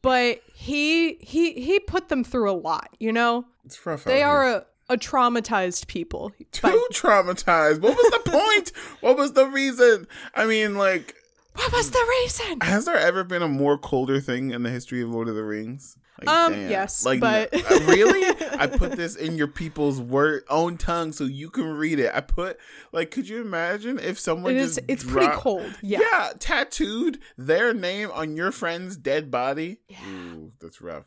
but 0.00 0.40
he 0.54 1.14
he 1.14 1.52
he 1.52 1.78
put 1.80 2.08
them 2.08 2.24
through 2.24 2.50
a 2.50 2.52
lot, 2.56 2.88
you 2.98 3.12
know? 3.12 3.44
It's 3.66 3.84
rough. 3.84 4.04
They 4.04 4.22
are 4.22 4.44
here. 4.44 4.56
a, 4.56 4.66
a 4.88 4.96
traumatized 4.96 5.86
people. 5.86 6.32
too 6.52 6.86
traumatized. 6.92 7.80
What 7.80 7.96
was 7.96 8.10
the 8.10 8.30
point? 8.30 8.72
what 9.00 9.16
was 9.16 9.32
the 9.32 9.46
reason? 9.46 10.06
I 10.34 10.46
mean, 10.46 10.76
like, 10.76 11.14
What 11.54 11.72
was 11.72 11.90
the 11.90 12.04
reason? 12.22 12.60
has 12.62 12.84
there 12.84 12.96
ever 12.98 13.24
been 13.24 13.42
a 13.42 13.48
more 13.48 13.78
colder 13.78 14.20
thing 14.20 14.50
in 14.50 14.62
the 14.62 14.70
history 14.70 15.02
of 15.02 15.10
Lord 15.10 15.28
of 15.28 15.34
the 15.34 15.44
Rings? 15.44 15.96
Like, 16.20 16.28
Um, 16.28 16.52
yes, 16.70 17.04
like, 17.04 17.18
but- 17.18 17.52
really, 17.88 18.22
I 18.58 18.68
put 18.68 18.92
this 18.92 19.16
in 19.16 19.36
your 19.36 19.48
people's 19.48 20.00
word 20.00 20.44
own 20.48 20.76
tongue 20.78 21.10
so 21.12 21.24
you 21.24 21.50
can 21.50 21.64
read 21.72 21.98
it. 21.98 22.12
I 22.14 22.20
put 22.20 22.58
like, 22.92 23.10
could 23.10 23.28
you 23.28 23.40
imagine 23.40 23.98
if 23.98 24.20
someone 24.20 24.52
It 24.54 24.58
is 24.58 24.76
just 24.76 24.86
it's 24.88 25.02
pretty 25.02 25.32
cold. 25.32 25.72
Yeah. 25.82 25.98
Yeah. 26.00 26.32
tattooed 26.38 27.18
their 27.36 27.74
name 27.74 28.10
on 28.12 28.36
your 28.36 28.52
friend's 28.52 28.96
dead 28.96 29.30
body. 29.32 29.78
Yeah, 29.88 29.98
Ooh, 30.08 30.52
that's 30.60 30.80
rough. 30.80 31.06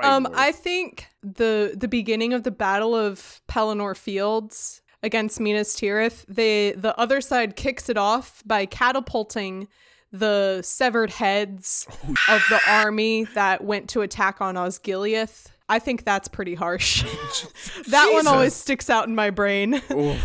Um, 0.00 0.24
words. 0.24 0.36
I 0.36 0.52
think 0.52 1.06
the 1.22 1.74
the 1.76 1.88
beginning 1.88 2.32
of 2.32 2.42
the 2.42 2.50
Battle 2.50 2.94
of 2.94 3.40
Pelennor 3.48 3.96
Fields 3.96 4.82
against 5.02 5.40
Minas 5.40 5.76
Tirith, 5.76 6.24
they 6.28 6.72
the 6.72 6.98
other 6.98 7.20
side 7.20 7.56
kicks 7.56 7.88
it 7.88 7.96
off 7.96 8.42
by 8.46 8.66
catapulting 8.66 9.68
the 10.12 10.60
severed 10.62 11.10
heads 11.10 11.86
of 12.28 12.42
the 12.50 12.60
army 12.68 13.24
that 13.34 13.64
went 13.64 13.88
to 13.90 14.02
attack 14.02 14.40
on 14.40 14.56
Osgiliath. 14.56 15.46
I 15.68 15.78
think 15.78 16.04
that's 16.04 16.28
pretty 16.28 16.54
harsh. 16.54 17.02
that 17.88 18.10
one 18.12 18.26
always 18.26 18.52
sticks 18.52 18.90
out 18.90 19.08
in 19.08 19.14
my 19.14 19.30
brain. 19.30 19.70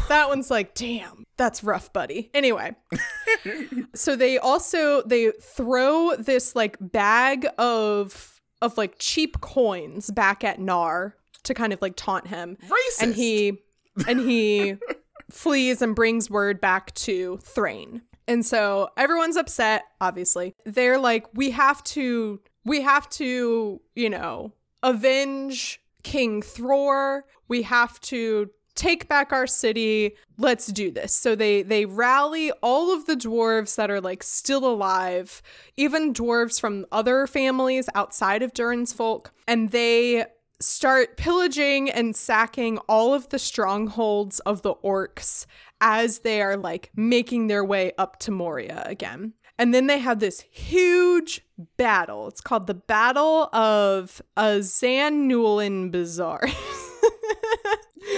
that 0.09 0.25
one's 0.27 0.51
like, 0.51 0.75
damn, 0.75 1.25
that's 1.37 1.63
rough, 1.63 1.93
buddy. 1.93 2.29
Anyway, 2.33 2.75
so 3.95 4.17
they 4.17 4.37
also 4.37 5.03
they 5.03 5.31
throw 5.41 6.15
this 6.17 6.53
like 6.53 6.75
bag 6.81 7.47
of 7.57 8.36
of 8.61 8.77
like 8.77 8.95
cheap 8.99 9.39
coins 9.41 10.11
back 10.11 10.43
at 10.43 10.59
Nar 10.59 11.15
to 11.43 11.53
kind 11.53 11.73
of 11.73 11.81
like 11.81 11.95
taunt 11.95 12.27
him. 12.27 12.57
Racist. 12.63 13.01
And 13.01 13.15
he 13.15 13.59
and 14.07 14.19
he 14.19 14.77
flees 15.31 15.81
and 15.81 15.95
brings 15.95 16.29
word 16.29 16.61
back 16.61 16.93
to 16.95 17.37
Thrain. 17.43 18.01
And 18.27 18.45
so 18.45 18.89
everyone's 18.97 19.37
upset, 19.37 19.83
obviously. 20.01 20.55
They're 20.65 20.99
like, 20.99 21.25
we 21.33 21.51
have 21.51 21.83
to 21.85 22.41
we 22.65 22.81
have 22.81 23.09
to, 23.11 23.81
you 23.95 24.09
know, 24.09 24.53
avenge 24.83 25.81
King 26.03 26.41
Thror. 26.41 27.21
We 27.47 27.61
have 27.63 27.99
to 28.01 28.49
take 28.77 29.09
back 29.09 29.33
our 29.33 29.47
city. 29.47 30.15
Let's 30.37 30.67
do 30.67 30.91
this. 30.91 31.13
So 31.13 31.35
they 31.35 31.63
they 31.63 31.85
rally 31.85 32.51
all 32.63 32.93
of 32.93 33.05
the 33.05 33.15
dwarves 33.15 33.75
that 33.75 33.91
are 33.91 33.99
like 33.99 34.23
still 34.23 34.65
alive, 34.65 35.41
even 35.75 36.13
dwarves 36.13 36.61
from 36.61 36.85
other 36.91 37.27
families 37.27 37.89
outside 37.95 38.43
of 38.43 38.53
Durin's 38.53 38.93
folk, 38.93 39.33
and 39.47 39.71
they 39.71 40.25
start 40.59 41.17
pillaging 41.17 41.89
and 41.89 42.15
sacking 42.15 42.77
all 42.89 43.13
of 43.13 43.29
the 43.29 43.39
strongholds 43.39 44.39
of 44.41 44.61
the 44.61 44.73
orcs 44.75 45.45
as 45.81 46.19
they 46.19 46.41
are 46.41 46.57
like 46.57 46.89
making 46.95 47.47
their 47.47 47.63
way 47.63 47.91
up 47.97 48.17
to 48.19 48.31
Moria 48.31 48.83
again. 48.85 49.33
And 49.59 49.73
then 49.73 49.87
they 49.87 49.99
have 49.99 50.19
this 50.19 50.41
huge 50.51 51.41
battle. 51.77 52.27
It's 52.27 52.41
called 52.41 52.67
the 52.67 52.75
Battle 52.75 53.49
of 53.53 54.21
Azanulin 54.37 55.91
Bazaar. 55.91 56.47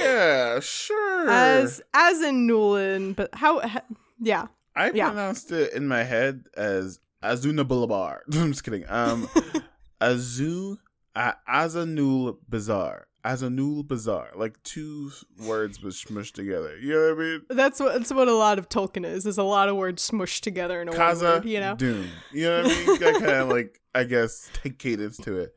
yeah, 0.10 0.60
sure. 0.60 1.30
as 1.30 1.82
as 1.94 2.22
in 2.22 2.48
Nulin, 2.48 3.16
but 3.16 3.34
how, 3.34 3.60
ha- 3.60 3.82
yeah. 4.20 4.48
I 4.76 4.92
Yeah. 4.92 5.08
pronounced 5.10 5.52
it 5.52 5.74
in 5.74 5.88
my 5.88 6.04
head 6.04 6.46
as 6.56 7.00
Azuna 7.24 7.68
Boulevard. 7.68 8.22
I'm 8.34 8.52
just 8.52 8.64
kidding. 8.64 8.86
Um, 8.90 9.28
Azu 10.02 10.78
uh, 11.16 11.34
Azanul 11.50 12.38
Bazaar. 12.48 13.08
Azanul 13.26 13.86
Bazaar. 13.86 14.30
Like 14.36 14.62
two 14.64 15.12
words 15.46 15.82
was 15.84 16.02
smushed 16.02 16.34
together. 16.34 16.78
You 16.78 16.94
know 16.94 17.14
what 17.16 17.18
I 17.18 17.28
mean? 17.28 17.42
That's 17.50 17.80
what 17.80 17.94
that's 17.94 18.14
what 18.14 18.28
a 18.30 18.34
lot 18.34 18.58
of 18.60 18.70
Tolkien 18.70 19.06
is. 19.06 19.26
Is 19.26 19.38
a 19.38 19.44
lot 19.44 19.68
of 19.68 19.76
words 19.76 20.10
smushed 20.10 20.42
together 20.42 20.82
in 20.82 20.88
a 20.88 20.92
Kaza 20.92 21.22
word, 21.24 21.46
you 21.46 21.60
know. 21.60 21.76
Doom. 21.76 22.08
You 22.32 22.44
know 22.46 22.64
what 22.64 22.72
I 22.72 22.76
mean? 22.86 23.00
That 23.00 23.14
kind 23.16 23.26
of 23.32 23.50
like 23.50 23.82
I 23.94 24.06
guess 24.06 24.50
take 24.54 24.80
cadence 24.80 25.18
to 25.18 25.38
it. 25.40 25.54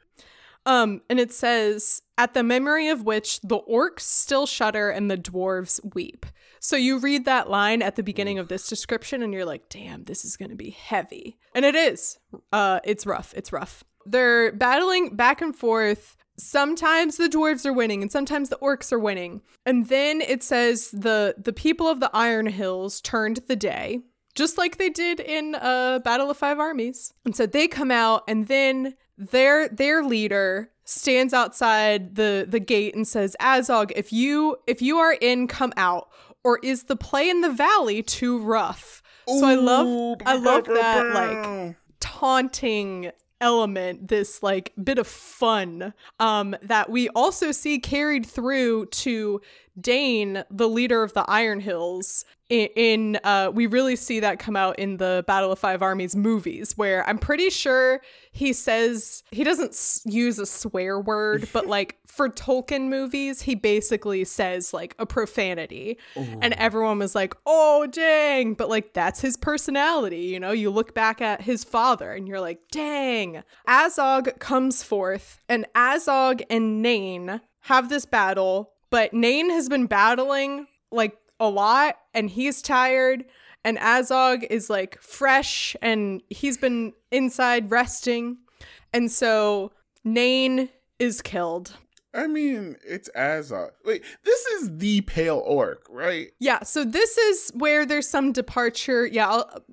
Um, 0.64 1.02
and 1.10 1.18
it 1.18 1.32
says, 1.32 2.02
at 2.18 2.34
the 2.34 2.42
memory 2.42 2.88
of 2.88 3.02
which 3.02 3.40
the 3.40 3.58
orcs 3.60 4.00
still 4.00 4.46
shudder 4.46 4.90
and 4.90 5.10
the 5.10 5.16
dwarves 5.16 5.80
weep. 5.94 6.24
So 6.60 6.76
you 6.76 6.98
read 6.98 7.24
that 7.24 7.50
line 7.50 7.82
at 7.82 7.96
the 7.96 8.02
beginning 8.04 8.38
of 8.38 8.46
this 8.46 8.68
description 8.68 9.22
and 9.22 9.32
you're 9.32 9.44
like, 9.44 9.68
damn, 9.68 10.04
this 10.04 10.24
is 10.24 10.36
going 10.36 10.50
to 10.50 10.56
be 10.56 10.70
heavy. 10.70 11.36
And 11.54 11.64
it 11.64 11.74
is. 11.74 12.18
Uh, 12.52 12.78
it's 12.84 13.06
rough. 13.06 13.34
It's 13.36 13.52
rough. 13.52 13.82
They're 14.06 14.52
battling 14.52 15.16
back 15.16 15.42
and 15.42 15.54
forth. 15.54 16.16
Sometimes 16.38 17.16
the 17.16 17.28
dwarves 17.28 17.66
are 17.66 17.72
winning 17.72 18.02
and 18.02 18.12
sometimes 18.12 18.48
the 18.48 18.58
orcs 18.58 18.92
are 18.92 18.98
winning. 18.98 19.42
And 19.66 19.88
then 19.88 20.20
it 20.20 20.42
says 20.42 20.90
the 20.92 21.34
the 21.38 21.52
people 21.52 21.88
of 21.88 22.00
the 22.00 22.10
Iron 22.14 22.46
Hills 22.46 23.00
turned 23.00 23.40
the 23.48 23.56
day, 23.56 24.00
just 24.34 24.56
like 24.56 24.78
they 24.78 24.90
did 24.90 25.20
in 25.20 25.54
uh, 25.56 25.98
Battle 26.00 26.30
of 26.30 26.36
Five 26.36 26.58
Armies. 26.58 27.12
And 27.24 27.36
so 27.36 27.46
they 27.46 27.68
come 27.68 27.90
out 27.90 28.22
and 28.26 28.48
then 28.48 28.94
their 29.31 29.68
their 29.68 30.03
leader 30.05 30.70
stands 30.85 31.33
outside 31.33 32.16
the 32.16 32.47
the 32.49 32.61
gate 32.61 32.95
and 32.95 33.07
says 33.07 33.37
azog 33.41 33.93
if 33.95 34.12
you 34.12 34.57
if 34.66 34.83
you 34.83 34.99
are 34.99 35.12
in 35.20 35.47
come 35.47 35.73
out. 35.77 36.09
Or 36.45 36.59
is 36.64 36.85
the 36.85 36.97
play 36.97 37.31
in 37.31 37.41
the 37.41 37.53
valley 37.53 38.03
too 38.03 38.41
rough? 38.41 39.01
So 39.29 39.47
i 39.47 39.55
love 39.55 40.16
i 40.27 40.35
love 40.35 40.64
that 40.64 41.14
like 41.14 41.77
taunting 42.01 43.12
element 43.41 44.09
this 44.09 44.43
like 44.43 44.73
bit 44.83 44.99
of 44.99 45.07
fun 45.07 45.93
um 46.20 46.57
that 46.62 46.91
we 46.91 47.09
also 47.11 47.53
see 47.53 47.79
carried 47.79 48.27
through 48.27 48.87
to 48.87 49.41
Dain, 49.81 50.45
the 50.51 50.68
leader 50.68 51.03
of 51.03 51.14
the 51.14 51.25
Iron 51.29 51.61
Hills, 51.61 52.27
in, 52.53 53.18
uh, 53.24 53.50
we 53.53 53.66
really 53.66 53.96
see 53.96 54.20
that 54.20 54.38
come 54.38 54.57
out 54.57 54.78
in 54.78 54.98
the 54.98 55.24
Battle 55.26 55.53
of 55.53 55.59
Five 55.59 55.82
Armies 55.82 56.14
movies, 56.14 56.76
where 56.76 57.09
I'm 57.09 57.18
pretty 57.18 57.50
sure 57.50 58.00
he 58.30 58.53
says 58.53 59.22
he 59.30 59.42
doesn't 59.44 59.70
s- 59.70 60.03
use 60.05 60.38
a 60.38 60.46
swear 60.46 61.00
word, 61.00 61.48
but 61.53 61.66
like 61.78 61.96
for 62.07 62.28
Tolkien 62.28 62.88
movies, 62.88 63.42
he 63.42 63.55
basically 63.55 64.24
says 64.24 64.74
like 64.74 64.94
a 64.98 65.07
profanity, 65.07 65.98
and 66.14 66.53
everyone 66.55 66.98
was 66.98 67.14
like, 67.14 67.34
"Oh 67.46 67.86
dang!" 67.86 68.55
But 68.55 68.68
like 68.68 68.92
that's 68.92 69.20
his 69.20 69.36
personality, 69.36 70.24
you 70.24 70.38
know. 70.38 70.53
You 70.53 70.70
look 70.70 70.94
back 70.94 71.20
at 71.20 71.40
his 71.40 71.64
father, 71.64 72.12
and 72.12 72.28
you're 72.28 72.40
like, 72.40 72.61
"Dang!" 72.70 73.42
Azog 73.66 74.38
comes 74.38 74.82
forth, 74.82 75.40
and 75.48 75.66
Azog 75.74 76.42
and 76.50 76.82
Nain 76.82 77.40
have 77.66 77.88
this 77.88 78.05
battle 78.05 78.72
but 78.90 79.14
Nain 79.14 79.48
has 79.48 79.70
been 79.70 79.86
battling 79.86 80.66
like 80.90 81.16
a 81.41 81.49
lot 81.49 81.97
and 82.14 82.30
he's 82.30 82.62
tired 82.62 83.24
and 83.64 83.78
Azog 83.78 84.47
is 84.51 84.68
like 84.68 85.01
fresh 85.01 85.76
and 85.83 86.22
he's 86.30 86.59
been 86.59 86.93
inside 87.11 87.70
resting. 87.70 88.39
And 88.93 89.11
so 89.11 89.72
Nain 90.05 90.68
is 90.99 91.22
killed. 91.22 91.76
I 92.14 92.26
mean, 92.26 92.76
it's 92.87 93.09
Azog. 93.16 93.70
Wait, 93.85 94.05
this 94.24 94.45
is 94.47 94.76
the 94.78 95.01
pale 95.03 95.43
orc, 95.47 95.87
right? 95.89 96.30
Yeah, 96.41 96.62
so 96.62 96.85
this 96.85 97.16
is 97.16 97.53
where 97.55 97.87
there's 97.87 98.09
some 98.09 98.33
departure. 98.33 99.07
Yeah, 99.07 99.30
I'll, 99.30 99.64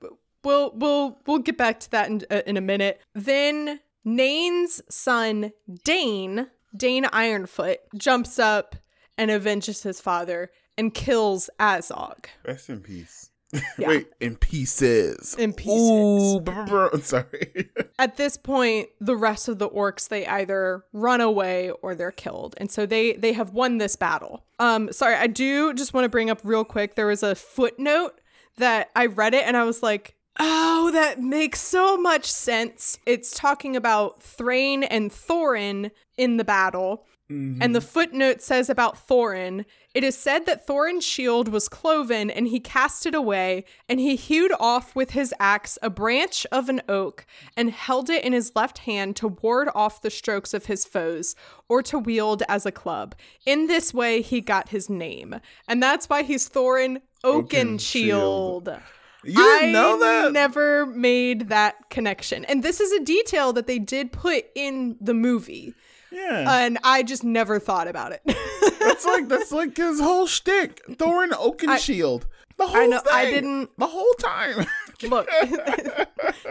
we'll 0.44 0.72
we'll 0.76 1.20
we'll 1.26 1.40
get 1.40 1.58
back 1.58 1.82
to 1.82 1.92
that 1.92 2.10
in, 2.10 2.22
uh, 2.32 2.42
in 2.48 2.56
a 2.56 2.62
minute. 2.62 3.02
Then 3.14 3.82
Nain's 4.06 4.82
son 4.90 5.52
Dain, 5.84 6.48
Dain 6.76 7.04
Ironfoot, 7.06 7.78
jumps 7.98 8.40
up 8.40 8.76
and 9.18 9.30
avenges 9.30 9.84
his 9.84 10.00
father 10.00 10.50
and 10.80 10.94
kills 10.94 11.50
Azog. 11.60 12.26
Rest 12.48 12.70
in 12.70 12.80
peace. 12.80 13.30
Yeah. 13.52 13.60
Wait, 13.88 14.08
in 14.20 14.38
pieces. 14.38 15.36
In 15.38 15.54
pieces. 15.54 16.36
Ooh, 16.36 16.40
brr. 16.40 16.90
sorry. 17.02 17.70
At 18.00 18.16
this 18.16 18.38
point, 18.38 18.90
the 19.02 19.18
rest 19.18 19.50
of 19.50 19.60
the 19.60 19.70
orcs 19.70 20.08
they 20.08 20.26
either 20.26 20.86
run 20.94 21.20
away 21.20 21.72
or 21.82 21.96
they're 21.96 22.12
killed, 22.12 22.56
and 22.58 22.72
so 22.72 22.86
they 22.86 23.14
they 23.14 23.34
have 23.34 23.52
won 23.52 23.78
this 23.78 23.96
battle. 23.96 24.46
Um, 24.60 24.92
sorry, 24.94 25.16
I 25.16 25.28
do 25.28 25.74
just 25.74 25.94
want 25.94 26.06
to 26.06 26.10
bring 26.10 26.30
up 26.30 26.40
real 26.44 26.64
quick. 26.64 26.96
There 26.96 27.08
was 27.08 27.24
a 27.24 27.36
footnote 27.36 28.22
that 28.58 28.90
I 28.96 29.08
read 29.08 29.34
it 29.34 29.46
and 29.46 29.58
I 29.58 29.64
was 29.64 29.82
like, 29.82 30.16
oh, 30.40 30.92
that 30.92 31.22
makes 31.22 31.60
so 31.60 31.98
much 31.98 32.26
sense. 32.26 33.00
It's 33.06 33.32
talking 33.32 33.76
about 33.76 34.22
Thrain 34.22 34.84
and 34.84 35.12
Thorin 35.12 35.92
in 36.18 36.38
the 36.38 36.44
battle. 36.44 37.06
And 37.30 37.76
the 37.76 37.80
mm-hmm. 37.80 37.88
footnote 37.88 38.42
says 38.42 38.72
about 38.72 39.08
Thorin, 39.08 39.66
it 39.94 40.04
is 40.04 40.18
said 40.18 40.48
that 40.48 40.66
Thorin's 40.66 41.06
shield 41.06 41.48
was 41.48 41.70
cloven 41.70 42.32
and 42.32 42.48
he 42.48 42.60
cast 42.60 43.06
it 43.06 43.14
away, 43.14 43.66
and 43.88 44.00
he 44.00 44.16
hewed 44.16 44.52
off 44.60 44.96
with 44.96 45.12
his 45.12 45.32
axe 45.40 45.78
a 45.84 45.92
branch 45.92 46.48
of 46.52 46.70
an 46.70 46.82
oak 46.90 47.28
and 47.56 47.70
held 47.70 48.10
it 48.10 48.24
in 48.24 48.34
his 48.34 48.52
left 48.56 48.80
hand 48.80 49.16
to 49.18 49.28
ward 49.28 49.70
off 49.76 50.02
the 50.02 50.10
strokes 50.10 50.56
of 50.56 50.66
his 50.66 50.86
foes 50.86 51.36
or 51.68 51.84
to 51.84 52.00
wield 52.00 52.42
as 52.50 52.66
a 52.66 52.72
club. 52.72 53.14
In 53.46 53.68
this 53.68 53.94
way, 53.94 54.24
he 54.24 54.42
got 54.42 54.70
his 54.70 54.90
name. 54.90 55.36
And 55.68 55.84
that's 55.84 56.10
why 56.10 56.24
he's 56.24 56.50
Thorin 56.50 57.00
Oakenshield. 57.24 58.64
Oakenshield. 58.64 58.82
You 59.24 59.36
didn't 59.36 59.70
I 59.70 59.72
know 59.72 60.00
that? 60.00 60.32
Never 60.32 60.88
made 60.88 61.50
that 61.50 61.90
connection. 61.90 62.44
And 62.46 62.64
this 62.64 62.80
is 62.80 62.92
a 62.92 63.04
detail 63.04 63.54
that 63.54 63.68
they 63.68 63.78
did 63.78 64.12
put 64.12 64.46
in 64.56 64.98
the 65.00 65.14
movie. 65.14 65.76
Yeah. 66.12 66.60
And 66.66 66.78
I 66.84 67.04
just 67.04 67.24
never 67.24 67.60
thought 67.60 67.88
about 67.88 68.12
it. 68.12 68.22
that's 68.80 69.06
like 69.06 69.28
that's 69.28 69.52
like 69.52 69.76
his 69.78 70.00
whole 70.00 70.28
shtick. 70.28 70.82
Thorin 70.88 71.30
Oakenshield. 71.32 72.24
The 72.58 72.68
whole 72.68 72.78
I 72.78 72.86
know, 72.88 73.02
I 73.12 73.26
didn't- 73.26 73.70
the 73.78 73.88
whole 73.88 74.14
time. 74.16 74.66
Look, 75.04 75.28
the 75.42 76.08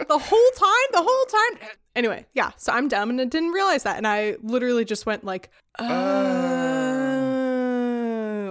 whole 0.09 0.51
time, 0.55 0.87
the 0.91 1.03
whole 1.03 1.25
time. 1.25 1.59
Anyway, 1.95 2.25
yeah, 2.33 2.49
so 2.57 2.73
I'm 2.73 2.87
dumb 2.87 3.11
and 3.11 3.21
I 3.21 3.25
didn't 3.25 3.51
realize 3.51 3.83
that. 3.83 3.97
And 3.97 4.07
I 4.07 4.37
literally 4.41 4.85
just 4.85 5.05
went 5.05 5.23
like, 5.23 5.51
uh, 5.77 5.85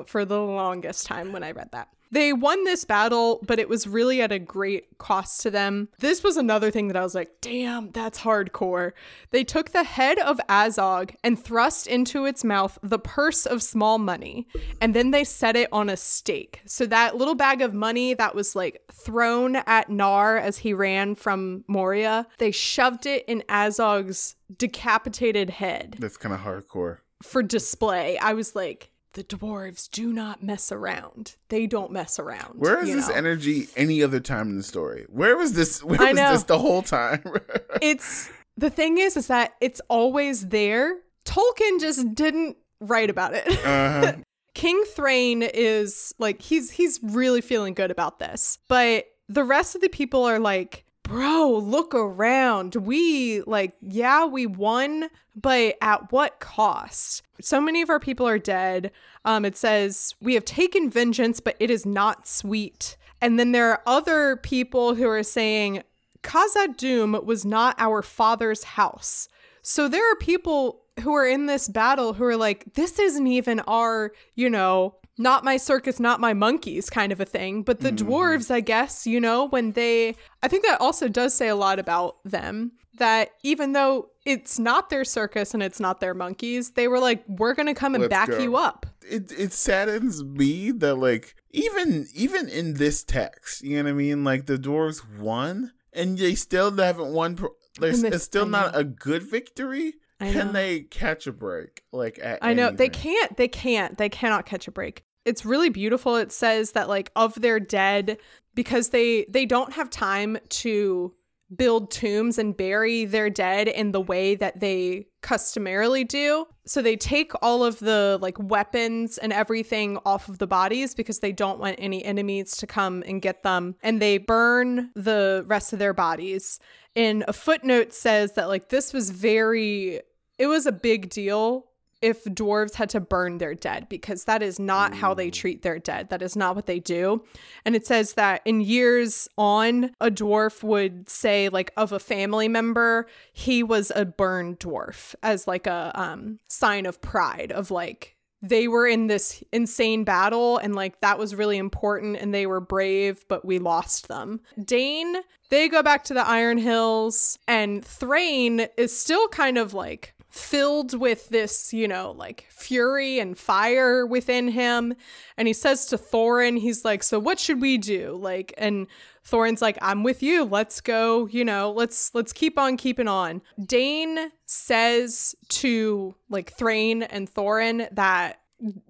for 0.04 0.24
the 0.24 0.40
longest 0.40 1.06
time 1.06 1.32
when 1.32 1.42
I 1.42 1.50
read 1.50 1.70
that. 1.72 1.88
They 2.10 2.32
won 2.32 2.64
this 2.64 2.84
battle, 2.84 3.40
but 3.46 3.58
it 3.58 3.68
was 3.68 3.86
really 3.86 4.22
at 4.22 4.32
a 4.32 4.38
great 4.38 4.98
cost 4.98 5.42
to 5.42 5.50
them. 5.50 5.88
This 5.98 6.22
was 6.22 6.36
another 6.36 6.70
thing 6.70 6.88
that 6.88 6.96
I 6.96 7.02
was 7.02 7.14
like, 7.14 7.30
damn, 7.40 7.90
that's 7.90 8.20
hardcore. 8.20 8.92
They 9.30 9.44
took 9.44 9.70
the 9.70 9.84
head 9.84 10.18
of 10.18 10.40
Azog 10.48 11.14
and 11.22 11.38
thrust 11.42 11.86
into 11.86 12.24
its 12.24 12.44
mouth 12.44 12.78
the 12.82 12.98
purse 12.98 13.46
of 13.46 13.62
small 13.62 13.98
money, 13.98 14.46
and 14.80 14.94
then 14.94 15.10
they 15.10 15.24
set 15.24 15.56
it 15.56 15.68
on 15.72 15.88
a 15.88 15.96
stake. 15.96 16.60
So 16.64 16.86
that 16.86 17.16
little 17.16 17.34
bag 17.34 17.60
of 17.62 17.74
money 17.74 18.14
that 18.14 18.34
was 18.34 18.56
like 18.56 18.82
thrown 18.92 19.56
at 19.56 19.90
Nar 19.90 20.38
as 20.38 20.58
he 20.58 20.72
ran 20.72 21.14
from 21.14 21.64
Moria, 21.68 22.26
they 22.38 22.50
shoved 22.50 23.06
it 23.06 23.24
in 23.28 23.42
Azog's 23.48 24.36
decapitated 24.56 25.50
head 25.50 25.96
That's 25.98 26.16
kind 26.16 26.34
of 26.34 26.40
hardcore. 26.40 26.98
for 27.22 27.42
display. 27.42 28.16
I 28.18 28.32
was 28.32 28.54
like, 28.56 28.90
the 29.18 29.24
dwarves 29.24 29.90
do 29.90 30.12
not 30.12 30.44
mess 30.44 30.70
around. 30.70 31.34
They 31.48 31.66
don't 31.66 31.90
mess 31.90 32.20
around. 32.20 32.60
Where 32.60 32.80
is 32.84 32.94
this 32.94 33.08
know? 33.08 33.16
energy 33.16 33.66
any 33.74 34.00
other 34.00 34.20
time 34.20 34.50
in 34.50 34.56
the 34.56 34.62
story? 34.62 35.06
Where 35.08 35.36
was 35.36 35.54
this? 35.54 35.82
Where 35.84 36.00
I 36.00 36.12
was 36.12 36.16
know. 36.16 36.32
this 36.32 36.44
the 36.44 36.58
whole 36.58 36.82
time? 36.82 37.24
It's 37.82 38.30
the 38.56 38.70
thing 38.70 38.98
is, 38.98 39.16
is 39.16 39.26
that 39.26 39.54
it's 39.60 39.80
always 39.88 40.48
there. 40.48 40.98
Tolkien 41.24 41.80
just 41.80 42.14
didn't 42.14 42.56
write 42.80 43.10
about 43.10 43.34
it. 43.34 43.48
uh-huh. 43.66 44.12
King 44.54 44.84
Thrain 44.94 45.42
is 45.42 46.14
like 46.18 46.40
he's 46.40 46.70
he's 46.70 47.00
really 47.02 47.40
feeling 47.40 47.74
good 47.74 47.90
about 47.90 48.20
this. 48.20 48.58
But 48.68 49.06
the 49.28 49.42
rest 49.42 49.74
of 49.74 49.80
the 49.80 49.88
people 49.88 50.24
are 50.24 50.38
like, 50.38 50.84
"Bro, 51.08 51.58
look 51.58 51.94
around. 51.94 52.76
We 52.76 53.42
like 53.42 53.74
yeah, 53.80 54.26
we 54.26 54.46
won, 54.46 55.08
but 55.34 55.76
at 55.80 56.12
what 56.12 56.38
cost?" 56.38 57.22
So 57.40 57.60
many 57.60 57.82
of 57.82 57.90
our 57.90 57.98
people 57.98 58.28
are 58.28 58.38
dead. 58.38 58.92
Um 59.24 59.44
it 59.44 59.56
says, 59.56 60.14
"We 60.20 60.34
have 60.34 60.44
taken 60.44 60.90
vengeance, 60.90 61.40
but 61.40 61.56
it 61.58 61.70
is 61.70 61.84
not 61.84 62.28
sweet." 62.28 62.96
And 63.20 63.38
then 63.38 63.52
there 63.52 63.70
are 63.70 63.82
other 63.86 64.36
people 64.36 64.94
who 64.94 65.08
are 65.08 65.24
saying, 65.24 65.82
Khazad-dûm 66.22 67.24
was 67.24 67.44
not 67.44 67.74
our 67.78 68.02
father's 68.02 68.64
house. 68.64 69.28
So 69.62 69.88
there 69.88 70.10
are 70.10 70.16
people 70.16 70.82
who 71.00 71.14
are 71.14 71.26
in 71.26 71.46
this 71.46 71.68
battle 71.68 72.12
who 72.12 72.24
are 72.24 72.36
like, 72.36 72.74
this 72.74 72.98
isn't 72.98 73.26
even 73.26 73.60
our, 73.60 74.12
you 74.34 74.50
know, 74.50 74.96
not 75.18 75.44
my 75.44 75.56
circus, 75.56 75.98
not 75.98 76.20
my 76.20 76.32
monkeys 76.32 76.88
kind 76.88 77.12
of 77.12 77.20
a 77.20 77.24
thing. 77.24 77.62
But 77.62 77.80
the 77.80 77.90
mm-hmm. 77.92 78.08
dwarves, 78.08 78.50
I 78.50 78.60
guess, 78.60 79.06
you 79.06 79.20
know, 79.20 79.48
when 79.48 79.72
they, 79.72 80.14
I 80.42 80.48
think 80.48 80.64
that 80.64 80.80
also 80.80 81.08
does 81.08 81.34
say 81.34 81.48
a 81.48 81.56
lot 81.56 81.78
about 81.78 82.16
them 82.24 82.72
that 82.98 83.30
even 83.42 83.72
though 83.72 84.10
it's 84.24 84.58
not 84.58 84.90
their 84.90 85.04
circus 85.04 85.54
and 85.54 85.62
it's 85.62 85.80
not 85.80 86.00
their 86.00 86.14
monkeys, 86.14 86.72
they 86.72 86.88
were 86.88 86.98
like, 86.98 87.24
we're 87.26 87.54
going 87.54 87.66
to 87.66 87.74
come 87.74 87.94
and 87.94 88.02
Let's 88.02 88.10
back 88.10 88.28
go. 88.28 88.38
you 88.38 88.56
up. 88.56 88.86
it 89.08 89.32
it 89.32 89.52
saddens 89.52 90.22
me 90.22 90.70
that 90.72 90.96
like 90.96 91.34
even 91.50 92.06
even 92.14 92.48
in 92.48 92.74
this 92.74 93.04
text, 93.04 93.62
you 93.62 93.76
know 93.76 93.84
what 93.84 93.90
I 93.90 93.94
mean? 93.94 94.24
Like 94.24 94.46
the 94.46 94.58
dwarves 94.58 95.02
won, 95.18 95.72
and 95.92 96.18
they 96.18 96.34
still 96.34 96.76
haven't 96.76 97.12
won. 97.12 97.36
Pro- 97.36 97.54
And 97.80 98.04
it's 98.04 98.24
still 98.24 98.46
not 98.46 98.76
a 98.76 98.84
good 98.84 99.22
victory. 99.22 99.94
Can 100.20 100.52
they 100.52 100.80
catch 100.80 101.26
a 101.28 101.32
break? 101.32 101.84
Like 101.92 102.18
at 102.20 102.40
I 102.42 102.52
know 102.52 102.70
they 102.70 102.88
can't. 102.88 103.36
They 103.36 103.48
can't. 103.48 103.96
They 103.96 104.08
cannot 104.08 104.46
catch 104.46 104.66
a 104.66 104.72
break. 104.72 105.04
It's 105.28 105.44
really 105.44 105.68
beautiful. 105.68 106.16
It 106.16 106.32
says 106.32 106.72
that 106.72 106.88
like 106.88 107.10
of 107.14 107.40
their 107.40 107.60
dead 107.60 108.18
because 108.54 108.88
they 108.88 109.26
they 109.28 109.46
don't 109.46 109.74
have 109.74 109.90
time 109.90 110.38
to 110.48 111.14
build 111.54 111.90
tombs 111.90 112.38
and 112.38 112.56
bury 112.56 113.04
their 113.04 113.30
dead 113.30 113.68
in 113.68 113.92
the 113.92 114.00
way 114.00 114.34
that 114.34 114.60
they 114.60 115.06
customarily 115.22 116.04
do. 116.04 116.46
So 116.66 116.82
they 116.82 116.96
take 116.96 117.32
all 117.40 117.64
of 117.64 117.78
the 117.78 118.18
like 118.20 118.36
weapons 118.38 119.16
and 119.16 119.32
everything 119.32 119.98
off 120.04 120.28
of 120.28 120.38
the 120.38 120.46
bodies 120.46 120.94
because 120.94 121.20
they 121.20 121.32
don't 121.32 121.58
want 121.58 121.76
any 121.78 122.04
enemies 122.04 122.56
to 122.58 122.66
come 122.66 123.02
and 123.06 123.22
get 123.22 123.42
them 123.42 123.76
and 123.82 124.00
they 124.00 124.18
burn 124.18 124.90
the 124.94 125.44
rest 125.46 125.72
of 125.72 125.78
their 125.78 125.94
bodies. 125.94 126.58
And 126.94 127.24
a 127.28 127.32
footnote 127.32 127.92
says 127.92 128.32
that 128.32 128.48
like 128.48 128.68
this 128.68 128.92
was 128.92 129.10
very 129.10 130.00
it 130.38 130.46
was 130.46 130.66
a 130.66 130.72
big 130.72 131.08
deal 131.10 131.66
if 132.00 132.24
dwarves 132.24 132.74
had 132.74 132.90
to 132.90 133.00
burn 133.00 133.38
their 133.38 133.54
dead 133.54 133.88
because 133.88 134.24
that 134.24 134.42
is 134.42 134.58
not 134.58 134.94
how 134.94 135.14
they 135.14 135.30
treat 135.30 135.62
their 135.62 135.78
dead. 135.78 136.10
That 136.10 136.22
is 136.22 136.36
not 136.36 136.54
what 136.54 136.66
they 136.66 136.78
do. 136.78 137.24
And 137.64 137.74
it 137.74 137.86
says 137.86 138.14
that 138.14 138.42
in 138.44 138.60
years 138.60 139.28
on, 139.36 139.90
a 140.00 140.10
dwarf 140.10 140.62
would 140.62 141.08
say, 141.08 141.48
like, 141.48 141.72
of 141.76 141.92
a 141.92 141.98
family 141.98 142.48
member, 142.48 143.06
he 143.32 143.62
was 143.62 143.92
a 143.94 144.04
burned 144.04 144.60
dwarf 144.60 145.14
as 145.22 145.46
like 145.46 145.66
a 145.66 145.92
um, 145.94 146.38
sign 146.48 146.86
of 146.86 147.00
pride, 147.00 147.52
of 147.52 147.70
like, 147.70 148.16
they 148.40 148.68
were 148.68 148.86
in 148.86 149.08
this 149.08 149.42
insane 149.52 150.04
battle 150.04 150.58
and 150.58 150.74
like 150.74 151.00
that 151.00 151.18
was 151.18 151.34
really 151.34 151.58
important 151.58 152.16
and 152.16 152.32
they 152.32 152.46
were 152.46 152.60
brave, 152.60 153.24
but 153.28 153.44
we 153.44 153.58
lost 153.58 154.08
them. 154.08 154.40
Dain, 154.64 155.16
they 155.50 155.68
go 155.68 155.82
back 155.82 156.04
to 156.04 156.14
the 156.14 156.26
Iron 156.26 156.58
Hills 156.58 157.38
and 157.48 157.84
Thrain 157.84 158.68
is 158.76 158.96
still 158.96 159.26
kind 159.28 159.58
of 159.58 159.74
like 159.74 160.14
filled 160.38 160.98
with 160.98 161.28
this, 161.28 161.72
you 161.72 161.88
know, 161.88 162.12
like 162.12 162.46
fury 162.50 163.18
and 163.18 163.36
fire 163.36 164.06
within 164.06 164.48
him. 164.48 164.94
And 165.36 165.48
he 165.48 165.54
says 165.54 165.86
to 165.86 165.98
Thorin, 165.98 166.58
he's 166.58 166.84
like, 166.84 167.02
So 167.02 167.18
what 167.18 167.38
should 167.38 167.60
we 167.60 167.78
do? 167.78 168.16
Like, 168.20 168.54
and 168.56 168.86
Thorin's 169.26 169.60
like, 169.60 169.78
I'm 169.82 170.02
with 170.02 170.22
you. 170.22 170.44
Let's 170.44 170.80
go, 170.80 171.26
you 171.26 171.44
know, 171.44 171.70
let's 171.72 172.14
let's 172.14 172.32
keep 172.32 172.58
on 172.58 172.76
keeping 172.76 173.08
on. 173.08 173.42
Dain 173.64 174.30
says 174.46 175.34
to 175.48 176.14
like 176.30 176.52
Thrain 176.52 177.02
and 177.02 177.32
Thorin 177.32 177.88
that 177.94 178.40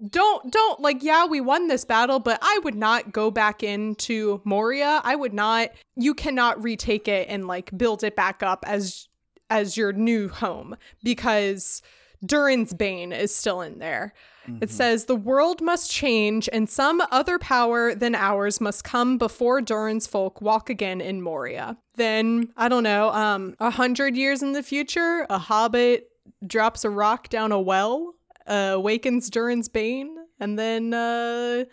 don't 0.09 0.51
don't 0.51 0.79
like 0.79 1.03
yeah 1.03 1.25
we 1.27 1.39
won 1.39 1.67
this 1.67 1.85
battle 1.85 2.19
but 2.19 2.39
i 2.41 2.59
would 2.63 2.73
not 2.73 3.11
go 3.11 3.29
back 3.29 3.61
into 3.61 4.41
moria 4.43 4.99
i 5.03 5.15
would 5.15 5.33
not 5.33 5.69
you 5.95 6.15
cannot 6.15 6.61
retake 6.63 7.07
it 7.07 7.27
and 7.29 7.45
like 7.45 7.75
build 7.77 8.03
it 8.03 8.15
back 8.15 8.41
up 8.41 8.65
as 8.67 9.08
as 9.49 9.77
your 9.77 9.91
new 9.93 10.27
home 10.29 10.75
because 11.03 11.81
durin's 12.25 12.73
bane 12.73 13.11
is 13.11 13.33
still 13.33 13.61
in 13.61 13.79
there 13.79 14.13
It 14.61 14.71
says 14.71 15.05
the 15.05 15.15
world 15.15 15.61
must 15.61 15.91
change 15.91 16.49
and 16.51 16.67
some 16.67 17.03
other 17.11 17.37
power 17.37 17.93
than 17.93 18.15
ours 18.15 18.59
must 18.59 18.83
come 18.83 19.19
before 19.19 19.61
Durin's 19.61 20.07
folk 20.07 20.41
walk 20.41 20.71
again 20.71 21.01
in 21.01 21.21
Moria. 21.21 21.77
Then, 21.97 22.49
I 22.57 22.67
don't 22.67 22.81
know, 22.81 23.11
um, 23.11 23.53
a 23.59 23.69
hundred 23.69 24.15
years 24.17 24.41
in 24.41 24.53
the 24.53 24.63
future, 24.63 25.27
a 25.29 25.37
hobbit 25.37 26.09
drops 26.47 26.83
a 26.83 26.89
rock 26.89 27.29
down 27.29 27.51
a 27.51 27.61
well, 27.61 28.15
uh, 28.47 28.71
awakens 28.73 29.29
Durin's 29.29 29.69
Bane, 29.69 30.15
and 30.39 30.57
then 30.57 30.95
uh, 30.95 31.65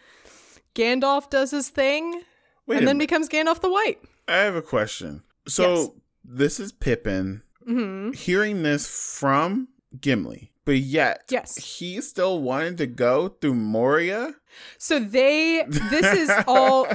Gandalf 0.74 1.30
does 1.30 1.52
his 1.52 1.70
thing, 1.70 2.22
Wait 2.66 2.76
and 2.78 2.86
then 2.86 2.98
minute. 2.98 3.08
becomes 3.08 3.28
Gandalf 3.30 3.60
the 3.62 3.70
White. 3.70 4.00
I 4.28 4.36
have 4.38 4.54
a 4.54 4.60
question. 4.60 5.22
So 5.48 5.62
Yes. 5.74 5.90
this 6.24 6.60
is 6.60 6.72
Pippin 6.72 7.40
hmm 7.66 8.12
hearing 8.12 8.62
this 8.62 8.86
from 8.86 9.68
Gimli, 10.00 10.52
but 10.64 10.76
yet 10.78 11.24
Yes. 11.30 11.56
he 11.78 12.00
still 12.00 12.40
wanted 12.40 12.78
to 12.78 12.86
go 12.86 13.28
through 13.28 13.54
Moria. 13.54 14.34
So 14.78 14.98
they, 14.98 15.64
this 15.68 16.06
is 16.06 16.30
all, 16.46 16.86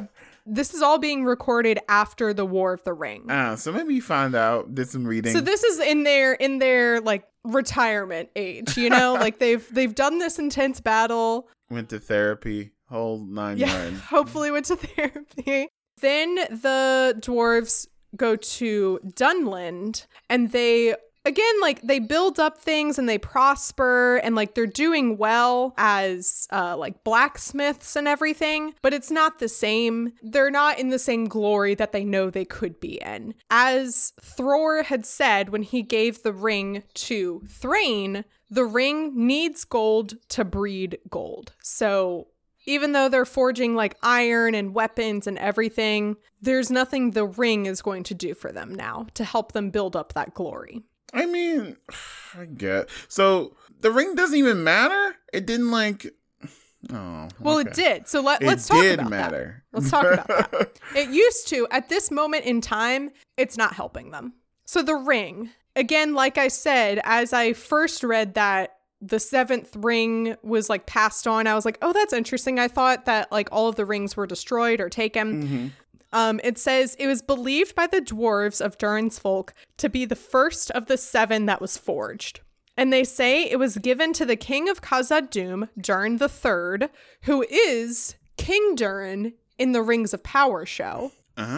this 0.46 0.74
is 0.74 0.82
all 0.82 0.98
being 0.98 1.24
recorded 1.26 1.80
after 1.90 2.34
the 2.34 2.46
War 2.46 2.74
of 2.74 2.84
the 2.84 2.94
Ring. 2.94 3.26
Ah, 3.30 3.56
so 3.56 3.72
maybe 3.72 3.96
you 3.96 4.02
found 4.02 4.34
out, 4.36 4.74
did 4.74 4.90
some 4.90 5.06
reading. 5.06 5.34
So 5.34 5.42
this 5.42 5.64
is 5.64 5.80
in 5.80 6.04
their 6.04 6.34
in 6.34 6.58
their 6.60 7.02
like 7.02 7.28
retirement 7.44 8.30
age, 8.36 8.78
you 8.78 8.90
know, 8.90 9.14
like 9.14 9.40
they've 9.44 9.68
they've 9.74 9.94
done 9.94 10.20
this 10.20 10.40
intense 10.40 10.80
battle. 10.80 11.48
went 11.70 11.90
to 11.90 12.00
therapy, 12.00 12.72
whole 12.90 13.20
nine 13.20 13.58
Yeah, 13.58 13.84
yards. 13.84 14.00
hopefully 14.10 14.52
went 14.52 14.66
to 14.66 14.76
therapy. 14.76 15.68
Then 16.02 16.36
the 16.36 17.16
dwarves 17.20 17.86
go 18.16 18.36
to 18.36 19.00
Dunland 19.06 20.06
and 20.30 20.52
they 20.52 20.96
again 21.26 21.62
like 21.62 21.82
they 21.82 22.00
build 22.00 22.40
up 22.40 22.58
things 22.58 22.98
and 22.98 23.08
they 23.08 23.18
prosper 23.18 24.18
and 24.18 24.36
like 24.36 24.56
they're 24.56 24.66
doing 24.66 25.18
well 25.18 25.74
as 25.78 26.48
uh 26.52 26.76
like 26.76 27.04
blacksmiths 27.04 27.96
and 27.96 28.08
everything 28.08 28.74
but 28.82 28.94
it's 28.94 29.12
not 29.12 29.40
the 29.40 29.50
same. 29.50 30.14
They're 30.22 30.52
not 30.52 30.80
in 30.80 30.90
the 30.90 31.00
same 31.00 31.26
glory 31.26 31.76
that 31.76 31.92
they 31.92 32.04
know 32.04 32.30
they 32.30 32.46
could 32.46 32.80
be 32.80 33.02
in. 33.02 33.36
As 33.50 34.14
Thror 34.22 34.84
had 34.84 35.06
said 35.06 35.50
when 35.50 35.64
he 35.64 35.82
gave 35.82 36.24
the 36.24 36.34
ring 36.34 36.84
to 36.96 37.42
Thrain 37.48 38.26
the 38.50 38.66
ring 38.66 39.14
needs 39.16 39.64
gold 39.64 40.16
to 40.28 40.44
breed 40.44 41.00
gold. 41.10 41.54
So 41.64 42.28
even 42.72 42.94
though 42.94 43.10
they're 43.10 43.26
forging 43.26 43.76
like 43.76 43.98
iron 44.02 44.56
and 44.56 44.74
weapons 44.74 45.28
and 45.28 45.38
everything, 45.38 46.16
there's 46.42 46.72
nothing 46.72 47.12
the 47.12 47.26
ring 47.26 47.66
is 47.66 47.82
going 47.82 48.04
to 48.04 48.14
do 48.14 48.34
for 48.34 48.52
them 48.52 48.74
now 48.74 49.08
to 49.14 49.24
help 49.24 49.52
them 49.52 49.70
build 49.70 49.96
up 49.96 50.14
that 50.14 50.34
glory. 50.34 50.82
I 51.14 51.26
mean, 51.26 51.76
I 52.38 52.46
get. 52.46 52.90
So 53.08 53.56
the 53.82 53.92
ring 53.92 54.16
doesn't 54.16 54.38
even 54.38 54.64
matter. 54.64 55.16
It 55.34 55.46
didn't 55.46 55.72
like. 55.72 56.08
Oh, 56.92 57.28
Well, 57.40 57.60
it 57.60 57.74
did. 57.76 58.08
So 58.08 58.22
let, 58.24 58.42
let's 58.42 58.68
talk 58.68 58.78
about 58.78 58.84
that. 58.88 58.94
It 58.94 58.98
did 59.04 59.08
matter. 59.08 59.64
Let's 59.72 59.92
talk 59.92 60.04
about 60.04 60.28
that. 60.28 60.80
It 60.96 61.12
used 61.12 61.48
to. 61.50 61.68
At 61.70 61.90
this 61.90 62.10
moment 62.10 62.46
in 62.46 62.60
time, 62.60 63.12
it's 63.38 63.56
not 63.56 63.74
helping 63.74 64.10
them. 64.10 64.34
So 64.66 64.82
the 64.82 64.96
ring, 64.96 65.52
again, 65.76 66.16
like 66.16 66.40
I 66.40 66.48
said, 66.48 67.00
as 67.04 67.34
I 67.34 67.54
first 67.54 68.04
read 68.04 68.34
that 68.34 68.78
the 69.02 69.20
seventh 69.20 69.76
ring 69.76 70.36
was 70.44 70.70
like 70.70 70.86
passed 70.86 71.28
on, 71.28 71.48
I 71.48 71.56
was 71.56 71.66
like, 71.66 71.78
oh, 71.82 71.92
that's 71.92 72.14
interesting. 72.14 72.60
I 72.60 72.68
thought 72.68 73.06
that 73.06 73.32
like 73.32 73.50
all 73.52 73.68
of 73.68 73.76
the 73.76 73.86
rings 73.86 74.16
were 74.16 74.28
destroyed 74.28 74.80
or 74.80 74.90
taken. 74.90 75.48
Mhm. 75.48 75.72
Um, 76.14 76.40
it 76.44 76.58
says 76.58 76.96
it 77.00 77.08
was 77.08 77.22
believed 77.22 77.74
by 77.74 77.88
the 77.88 78.02
dwarves 78.02 78.60
of 78.64 78.78
Durin's 78.78 79.18
folk 79.18 79.54
to 79.78 79.90
be 79.90 80.06
the 80.06 80.16
first 80.16 80.70
of 80.72 80.88
the 80.88 80.98
seven 80.98 81.46
that 81.46 81.62
was 81.62 81.78
forged. 81.78 82.42
And 82.78 82.92
they 82.92 83.04
say 83.04 83.44
it 83.44 83.60
was 83.60 83.78
given 83.78 84.14
to 84.14 84.26
the 84.26 84.36
king 84.36 84.70
of 84.70 84.82
Khazad-dûm, 84.82 85.70
Durin 85.80 86.18
the 86.18 86.30
Third, 86.30 86.90
who 87.24 87.44
is 87.50 88.16
King 88.38 88.76
Durin 88.76 89.34
in 89.58 89.72
the 89.72 89.82
Rings 89.82 90.14
of 90.14 90.24
Power 90.24 90.66
show. 90.66 91.12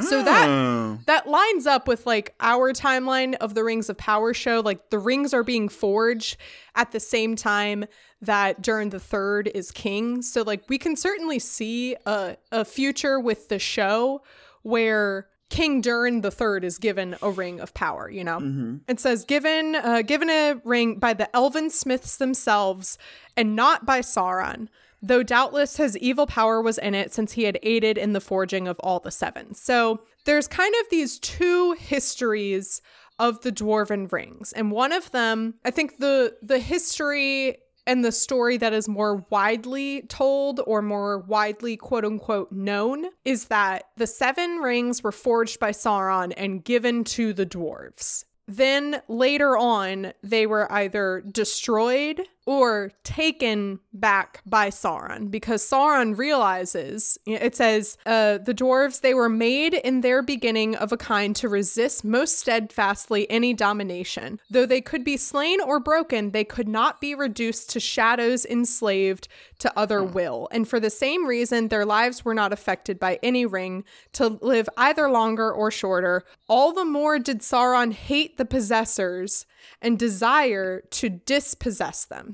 So 0.04 0.24
that- 0.24 0.48
Oh. 0.50 1.00
That 1.06 1.28
lines 1.28 1.66
up 1.68 1.88
with 1.88 2.06
like 2.06 2.34
our 2.40 2.72
timeline 2.74 3.36
of 3.36 3.56
the 3.56 3.64
Rings 3.64 3.90
of 3.90 3.98
Power 3.98 4.34
show. 4.34 4.60
Like 4.60 4.90
the 4.90 5.00
rings 5.00 5.34
are 5.34 5.44
being 5.44 5.70
forged 5.70 6.38
at 6.76 6.92
the 6.92 7.00
same 7.00 7.36
time 7.36 7.86
that 8.22 8.62
Durin 8.62 8.90
the 8.90 9.00
Third 9.00 9.50
is 9.54 9.72
king. 9.72 10.22
So 10.22 10.42
like 10.44 10.64
we 10.70 10.78
can 10.78 10.96
certainly 10.96 11.40
see 11.40 11.96
a, 12.06 12.38
a 12.52 12.64
future 12.66 13.20
with 13.20 13.50
the 13.50 13.60
show 13.60 14.22
where 14.62 15.28
King 15.50 15.82
Durin 15.82 16.22
the 16.22 16.32
Third 16.32 16.64
is 16.64 16.78
given 16.78 17.16
a 17.22 17.30
ring 17.30 17.60
of 17.60 17.74
power. 17.74 18.10
You 18.10 18.24
know, 18.24 18.40
Mhm. 18.40 18.82
it 18.88 19.00
says 19.00 19.24
given 19.26 19.76
uh, 19.76 20.02
given 20.02 20.30
a 20.30 20.56
ring 20.64 20.96
by 21.00 21.14
the 21.14 21.34
elven 21.36 21.70
smiths 21.70 22.18
themselves 22.18 22.98
and 23.38 23.56
not 23.56 23.86
by 23.86 24.00
Sauron. 24.02 24.68
Though 25.06 25.22
doubtless 25.22 25.76
his 25.76 25.98
evil 25.98 26.26
power 26.26 26.62
was 26.62 26.78
in 26.78 26.96
it 26.96 27.14
since 27.14 27.34
he 27.34 27.44
had 27.44 27.60
aided 27.62 27.98
in 27.98 28.14
the 28.14 28.22
forging 28.22 28.70
of 28.70 28.80
all 28.80 29.02
the 29.02 29.12
seven. 29.12 29.54
So 29.54 30.00
there's 30.24 30.48
kind 30.48 30.74
of 30.80 30.90
these 30.90 31.20
two 31.20 31.74
histories 31.74 32.82
of 33.20 33.42
the 33.42 33.52
dwarven 33.52 34.10
rings. 34.10 34.54
And 34.54 34.72
one 34.72 34.94
of 34.94 35.12
them, 35.12 35.56
I 35.66 35.72
think 35.72 35.98
the 35.98 36.38
the 36.42 36.58
history 36.58 37.58
and 37.86 38.06
the 38.06 38.14
story 38.14 38.56
that 38.56 38.72
is 38.72 38.88
more 38.88 39.26
widely 39.30 40.04
told 40.04 40.62
or 40.66 40.82
more 40.82 41.20
widely 41.20 41.76
quote 41.76 42.06
unquote 42.06 42.54
known 42.54 43.08
is 43.26 43.46
that 43.46 43.84
the 43.98 44.08
seven 44.08 44.60
rings 44.60 45.04
were 45.04 45.12
forged 45.12 45.60
by 45.60 45.72
Sauron 45.72 46.32
and 46.38 46.64
given 46.64 47.04
to 47.04 47.34
the 47.34 47.46
dwarves. 47.46 48.24
Then 48.48 49.02
later 49.08 49.58
on, 49.58 50.14
they 50.22 50.46
were 50.48 50.72
either 50.72 51.24
destroyed 51.32 52.22
or 52.46 52.92
taken 53.04 53.80
back 53.94 54.42
by 54.46 54.70
Sauron 54.70 55.32
because 55.32 55.64
Sauron 55.64 56.18
realizes 56.18 57.18
it 57.26 57.56
says, 57.56 57.98
uh, 58.06 58.38
the 58.40 58.54
dwarves, 58.54 59.02
they 59.02 59.14
were 59.14 59.30
made 59.30 59.74
in 59.74 60.02
their 60.02 60.22
beginning 60.22 60.76
of 60.76 60.92
a 60.92 60.98
kind 60.98 61.36
to 61.38 61.48
resist 61.48 62.04
most 62.04 62.40
steadfastly 62.40 63.30
any 63.30 63.54
domination. 63.54 64.40
Though 64.50 64.66
they 64.66 64.82
could 64.82 65.04
be 65.04 65.18
slain 65.18 65.62
or 65.62 65.80
broken, 65.80 66.32
they 66.32 66.44
could 66.44 66.68
not 66.68 67.00
be 67.00 67.16
reduced 67.16 67.70
to 67.72 67.80
shadows 67.80 68.46
enslaved 68.46 69.28
to 69.60 69.72
other 69.78 70.04
will. 70.04 70.48
And 70.52 70.68
for 70.68 70.80
the 70.80 70.90
same 70.90 71.26
reason, 71.26 71.70
their 71.70 71.86
lives 71.86 72.26
were 72.26 72.34
not 72.34 72.52
affected 72.52 73.00
by 73.00 73.20
any 73.24 73.46
ring 73.46 73.86
to 74.14 74.28
live 74.42 74.68
either 74.78 75.10
longer 75.10 75.52
or 75.52 75.72
shorter. 75.72 76.24
All 76.50 76.74
the 76.74 76.86
more 76.86 77.20
did 77.20 77.40
Sauron 77.40 77.94
hate 77.94 78.38
the 78.38 78.46
possessors 78.46 79.46
and 79.82 79.98
desire 79.98 80.82
to 80.92 81.10
dispossess 81.10 82.06
them. 82.06 82.33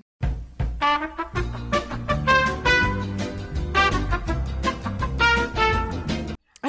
I 0.81 1.09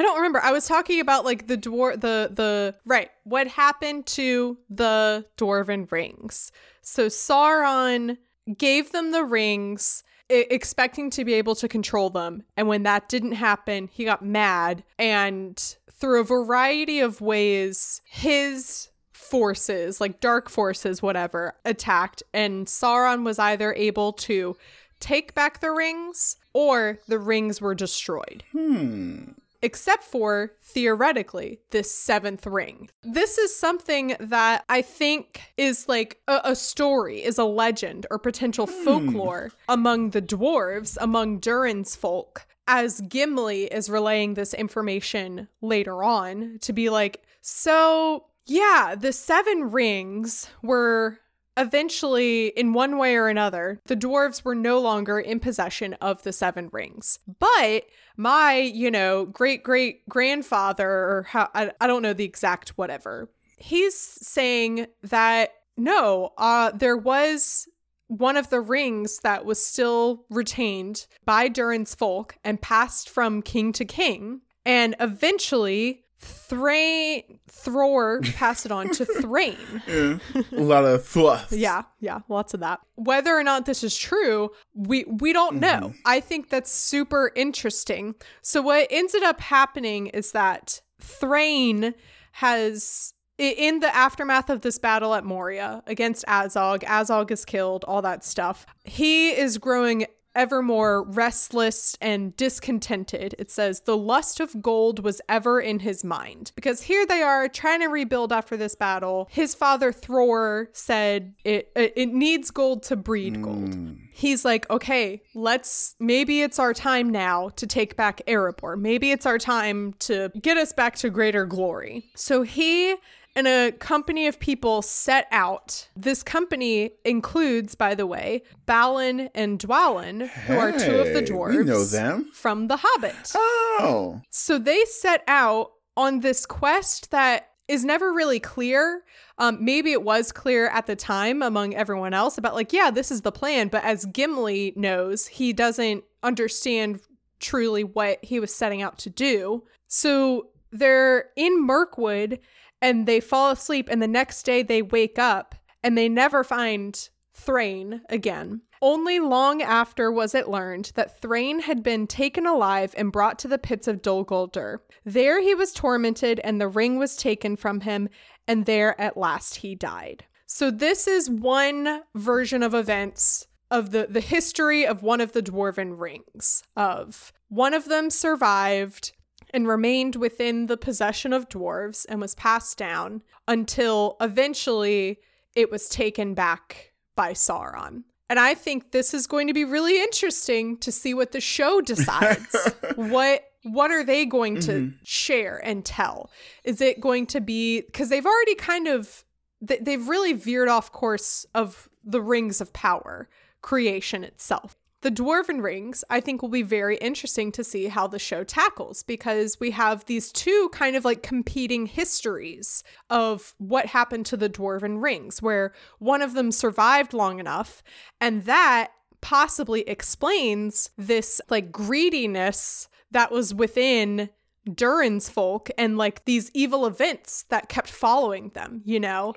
don't 0.03 0.17
remember. 0.17 0.41
I 0.41 0.53
was 0.53 0.67
talking 0.67 1.01
about 1.01 1.25
like 1.25 1.47
the 1.47 1.59
dwarf, 1.59 2.01
the 2.01 2.31
the 2.33 2.75
right 2.85 3.11
what 3.25 3.47
happened 3.47 4.07
to 4.07 4.59
the 4.69 5.27
dwarven 5.37 5.91
rings. 5.91 6.53
So 6.83 7.07
Sauron 7.07 8.19
gave 8.57 8.93
them 8.93 9.13
the 9.13 9.25
rings 9.25 10.03
e- 10.31 10.47
expecting 10.51 11.11
to 11.11 11.25
be 11.25 11.35
able 11.35 11.55
to 11.57 11.69
control 11.69 12.11
them 12.11 12.43
and 12.57 12.69
when 12.69 12.83
that 12.85 13.09
didn't 13.09 13.33
happen, 13.33 13.89
he 13.93 14.05
got 14.05 14.25
mad 14.25 14.85
and 14.99 15.77
through 15.93 16.21
a 16.21 16.25
variety 16.25 17.01
of 17.01 17.21
ways 17.21 18.01
his 18.07 18.89
forces, 19.31 20.01
like 20.01 20.21
dark 20.21 20.49
forces 20.51 21.03
whatever, 21.03 21.55
attacked 21.65 22.23
and 22.35 22.67
Sauron 22.67 23.25
was 23.25 23.39
either 23.39 23.73
able 23.75 24.13
to 24.15 24.57
take 24.99 25.35
back 25.35 25.61
the 25.61 25.71
rings 25.71 26.37
or 26.53 26.99
the 27.09 27.19
rings 27.19 27.61
were 27.61 27.75
destroyed 27.75 28.45
Hmm. 28.53 29.31
except 29.63 30.03
for 30.05 30.53
theoretically 30.63 31.61
this 31.71 31.95
seventh 31.95 32.47
ring. 32.47 32.91
This 33.03 33.39
is 33.39 33.55
something 33.55 34.17
that 34.19 34.65
I 34.69 34.83
think 34.83 35.41
is 35.57 35.89
like 35.89 36.19
a, 36.29 36.41
a 36.45 36.57
story, 36.57 37.23
is 37.23 37.39
a 37.39 37.45
legend 37.45 38.07
or 38.11 38.19
potential 38.19 38.67
folklore 38.67 39.53
among 39.69 40.11
the 40.11 40.23
dwarves, 40.23 40.97
among 41.01 41.41
Durin's 41.41 41.95
folk. 41.97 42.47
As 42.67 43.01
Gimli 43.03 43.65
is 43.65 43.91
relaying 43.91 44.35
this 44.35 44.55
information 44.55 45.49
later 45.61 46.03
on 46.05 46.59
to 46.61 46.73
be 46.73 46.89
like, 46.89 47.23
so 47.43 48.27
yeah, 48.47 48.95
the 48.99 49.13
seven 49.13 49.71
rings 49.71 50.49
were 50.63 51.19
eventually, 51.57 52.49
in 52.49 52.73
one 52.73 52.97
way 52.97 53.17
or 53.17 53.29
another, 53.29 53.81
the 53.87 53.97
dwarves 53.97 54.45
were 54.45 54.55
no 54.55 54.79
longer 54.79 55.19
in 55.19 55.41
possession 55.41 55.95
of 55.95 56.23
the 56.23 56.33
seven 56.33 56.71
rings. 56.73 57.19
But 57.39 57.85
my, 58.17 58.57
you 58.57 58.91
know, 58.91 59.27
great 59.27 59.63
great 59.63 60.09
grandfather, 60.09 60.89
or 60.89 61.27
how 61.29 61.49
I, 61.55 61.73
I 61.81 61.87
don't 61.87 62.03
know 62.03 62.13
the 62.13 62.25
exact 62.25 62.71
whatever, 62.71 63.31
he's 63.57 63.97
saying 63.99 64.87
that 65.03 65.51
no, 65.77 66.33
uh, 66.39 66.71
there 66.73 66.97
was 66.97 67.69
one 68.09 68.37
of 68.37 68.51
the 68.51 68.61
rings 68.61 69.21
that 69.23 69.45
was 69.45 69.65
still 69.65 70.25
retained 70.31 71.07
by 71.25 71.49
Durin's 71.49 71.95
folk 71.95 72.37
and 72.45 72.61
passed 72.61 73.09
from 73.09 73.41
king 73.41 73.73
to 73.73 73.85
king. 73.85 74.41
And 74.67 74.97
eventually, 74.99 76.05
Thrain 76.21 77.39
Thror 77.49 78.23
passed 78.35 78.67
it 78.67 78.73
on 78.73 78.91
to 78.91 79.05
Thrain. 79.21 79.57
Yeah. 79.87 80.19
A 80.53 80.61
lot 80.61 80.85
of 80.85 81.05
thrusts. 81.05 81.53
Yeah, 81.53 81.83
yeah, 82.01 82.21
lots 82.29 82.53
of 82.53 82.61
that. 82.61 82.81
Whether 82.97 83.35
or 83.35 83.43
not 83.43 83.65
this 83.67 83.83
is 83.83 83.97
true, 83.97 84.51
we 84.75 85.05
we 85.05 85.33
don't 85.33 85.61
mm-hmm. 85.61 85.81
know. 85.81 85.95
I 86.05 86.21
think 86.21 86.51
that's 86.51 86.71
super 86.71 87.33
interesting. 87.35 88.15
So 88.43 88.61
what 88.61 88.87
ended 88.91 89.23
up 89.23 89.41
happening 89.41 90.09
is 90.09 90.33
that 90.33 90.83
Thrain 91.01 91.95
has 92.33 93.15
in 93.39 93.81
the 93.81 93.95
aftermath 93.97 94.51
of 94.51 94.61
this 94.61 94.79
battle 94.79 95.15
at 95.15 95.25
Moria 95.25 95.83
against 95.87 96.27
Azog, 96.27 96.83
Azog 96.83 97.31
is 97.31 97.47
killed, 97.47 97.85
all 97.89 98.03
that 98.03 98.23
stuff. 98.23 98.67
He 98.85 99.31
is 99.31 99.57
growing 99.57 100.07
ever 100.35 100.63
more 100.63 101.03
restless 101.03 101.97
and 102.01 102.37
discontented. 102.37 103.35
It 103.39 103.51
says 103.51 103.81
the 103.81 103.97
lust 103.97 104.41
of 104.41 104.63
gold 104.63 105.03
was 105.03 105.21
ever 105.29 105.61
in 105.61 105.81
his 105.81 106.05
mind. 106.05 106.53
Because 106.55 106.83
here 106.83 107.07
they 107.07 107.23
are 107.23 107.49
trying 107.49 107.81
to 107.81 107.89
rebuild 107.89 108.33
after 108.33 108.57
this 108.57 108.75
battle. 108.75 109.29
His 109.31 109.55
father 109.55 109.93
Thror 109.93 110.69
said 110.73 111.35
it 111.45 111.71
it, 111.75 111.93
it 111.97 112.09
needs 112.13 112.51
gold 112.51 112.83
to 112.85 112.97
breed 112.97 113.37
hmm. 113.37 113.43
gold. 113.43 113.97
He's 114.13 114.45
like, 114.45 114.69
okay, 114.71 115.23
let's 115.35 115.97
maybe 115.99 116.43
it's 116.43 116.59
our 116.59 116.75
time 116.75 117.09
now 117.11 117.49
to 117.51 117.67
take 117.67 117.97
back 117.97 118.21
Erebor. 118.27 118.79
Maybe 118.79 119.13
it's 119.13 119.27
our 119.27 119.39
time 119.39 119.95
to 120.01 120.31
get 120.41 120.57
us 120.57 120.73
back 120.73 120.97
to 120.97 121.11
greater 121.11 121.47
glory. 121.47 122.11
So 122.17 122.43
he 122.43 122.97
and 123.37 123.47
a 123.47 123.73
company 123.73 124.27
of 124.27 124.41
people 124.41 124.83
set 124.83 125.27
out. 125.31 125.89
This 125.97 126.23
company 126.23 126.93
includes, 127.05 127.75
by 127.75 127.95
the 127.95 128.07
way, 128.07 128.43
Balin 128.67 129.31
and 129.35 129.59
Dwalin, 129.59 130.29
who 130.29 130.55
are 130.59 130.73
two 130.73 130.99
of 130.99 131.13
the 131.13 131.23
dwarves. 131.23 131.57
we 131.57 131.65
know 131.65 131.85
them. 131.85 132.31
From 132.33 132.67
The 132.69 132.79
Hobbit. 132.79 133.33
Oh. 133.35 134.21
So 134.31 134.59
they 134.59 134.85
set 134.85 135.23
out 135.29 135.73
on 135.97 136.21
this 136.21 136.45
quest 136.47 137.11
that 137.11 137.51
is 137.69 137.85
never 137.85 138.13
really 138.13 138.41
clear. 138.41 139.05
Um, 139.39 139.65
maybe 139.65 139.93
it 139.93 140.03
was 140.03 140.33
clear 140.33 140.69
at 140.69 140.87
the 140.87 140.97
time 140.97 141.41
among 141.41 141.75
everyone 141.75 142.13
else 142.13 142.37
about, 142.37 142.55
like, 142.55 142.73
yeah, 142.73 142.91
this 142.91 143.13
is 143.13 143.21
the 143.21 143.31
plan. 143.33 143.69
But 143.69 143.85
as 143.85 144.07
Gimli 144.07 144.73
knows, 144.75 145.29
he 145.29 145.53
doesn't 145.53 146.03
understand 146.23 147.01
truly 147.39 147.85
what 147.85 148.19
he 148.25 148.41
was 148.41 148.53
setting 148.53 148.83
out 148.83 148.99
to 148.99 149.11
do. 149.11 149.65
So 149.87 150.49
they're 150.73 151.27
in 151.37 151.65
Mirkwood 151.65 152.41
and 152.83 153.07
they 153.07 153.21
fall 153.21 153.51
asleep, 153.51 153.89
and 153.91 154.03
the 154.03 154.09
next 154.09 154.45
day 154.45 154.63
they 154.63 154.83
wake 154.83 155.19
up 155.19 155.55
and 155.83 155.97
they 155.97 156.09
never 156.09 156.45
find 156.45 157.09
Thrain 157.33 158.03
again. 158.09 158.63
Only 158.83 159.19
long 159.19 159.63
after 159.63 160.11
was 160.11 160.35
it 160.35 160.49
learned 160.49 160.93
that 160.95 161.21
Thrain 161.21 161.61
had 161.61 161.83
been 161.83 162.07
taken 162.07 162.47
alive 162.47 162.95
and 162.97 163.13
brought 163.13 163.39
to 163.41 163.49
the 163.49 163.59
pits 163.59 163.87
of 163.87 164.03
Dol 164.03 164.25
Guldur. 164.25 164.79
There 165.05 165.41
he 165.41 165.55
was 165.55 165.73
tormented, 165.73 166.41
and 166.43 166.61
the 166.61 166.69
ring 166.69 166.99
was 166.99 167.17
taken 167.17 167.57
from 167.57 167.83
him, 167.83 168.09
and 168.49 168.65
there 168.65 168.99
at 169.01 169.17
last 169.17 169.57
he 169.57 169.75
died. 169.75 170.25
So 170.47 170.71
this 170.71 171.07
is 171.07 171.31
one 171.31 172.03
version 172.15 172.63
of 172.63 172.75
events 172.75 173.47
of 173.71 173.93
the 173.93 174.09
the 174.11 174.21
history 174.21 174.87
of 174.87 175.03
one 175.03 175.21
of 175.21 175.33
the 175.33 175.43
dwarven 175.43 175.99
rings. 175.99 176.63
Of 176.77 177.33
one 177.49 177.75
of 177.75 177.85
them 177.85 178.11
survived 178.11 179.13
and 179.53 179.69
remained 179.69 180.17
within 180.17 180.67
the 180.67 180.77
possession 180.77 181.33
of 181.33 181.49
dwarves 181.49 182.07
and 182.09 182.21
was 182.21 182.35
passed 182.35 182.79
down 182.79 183.23
until 183.49 184.17
eventually 184.21 185.19
it 185.55 185.71
was 185.71 185.89
taken 185.89 186.35
back 186.35 186.93
by 187.17 187.33
Sauron. 187.33 188.05
And 188.29 188.39
I 188.39 188.55
think 188.55 188.93
this 188.93 189.13
is 189.13 189.27
going 189.27 189.49
to 189.49 189.55
be 189.55 189.65
really 189.65 190.01
interesting 190.01 190.77
to 190.79 190.93
see 190.93 191.15
what 191.15 191.33
the 191.33 191.41
show 191.41 191.81
decides. 191.85 192.57
what 192.97 193.45
what 193.63 193.91
are 193.91 194.03
they 194.03 194.25
going 194.25 194.59
to 194.61 194.73
mm-hmm. 194.73 194.97
share 195.03 195.61
and 195.63 195.85
tell? 195.85 196.31
Is 196.65 196.81
it 196.81 196.99
going 196.99 197.27
to 197.27 197.41
be 197.43 197.83
because 197.83 198.09
they've 198.09 198.25
already 198.25 198.55
kind 198.55 198.89
of 198.89 199.25
they've 199.61 200.09
really 200.09 200.33
veered 200.33 200.69
off 200.69 200.91
course 200.93 201.45
of 201.55 201.89
the 202.05 202.23
rings 202.23 202.61
of 202.61 202.73
power 202.73 203.29
creation 203.63 204.25
itself. 204.25 204.77
The 205.03 205.11
Dwarven 205.11 205.63
Rings, 205.63 206.05
I 206.11 206.21
think, 206.21 206.43
will 206.43 206.51
be 206.51 206.63
very 206.63 206.99
interesting 206.99 207.53
to 207.53 207.65
see 207.65 207.87
how 207.87 208.07
the 208.07 208.19
show 208.19 208.45
tackles 208.45 209.03
because 209.03 209.59
we 209.59 209.71
have 209.71 210.05
these 210.05 210.31
two 210.31 210.69
kind 210.73 210.95
of 210.95 211.07
like 211.07 211.23
competing 211.23 211.87
histories 211.87 212.85
of 213.09 213.55
what 213.57 213.87
happened 213.87 214.27
to 214.27 214.37
the 214.37 214.51
Dwarven 214.51 215.03
Rings, 215.03 215.41
where 215.41 215.73
one 215.99 216.21
of 216.21 216.35
them 216.35 216.53
survived 216.53 217.15
long 217.15 217.41
enough, 217.41 217.83
and 218.21 218.45
that 218.45 218.93
possibly 219.23 219.83
explains 219.89 220.91
this 220.99 221.41
like 221.49 221.73
greediness 221.73 222.89
that 223.11 223.33
was 223.33 223.55
within 223.55 224.29
Durin's 224.73 225.29
folk 225.29 225.71
and 225.79 225.97
like 225.97 226.25
these 226.27 226.51
evil 226.53 226.87
events 226.87 227.45
that 227.49 227.69
kept 227.69 227.89
following 227.91 228.51
them, 228.51 228.83
you 228.85 229.01
know? 229.01 229.35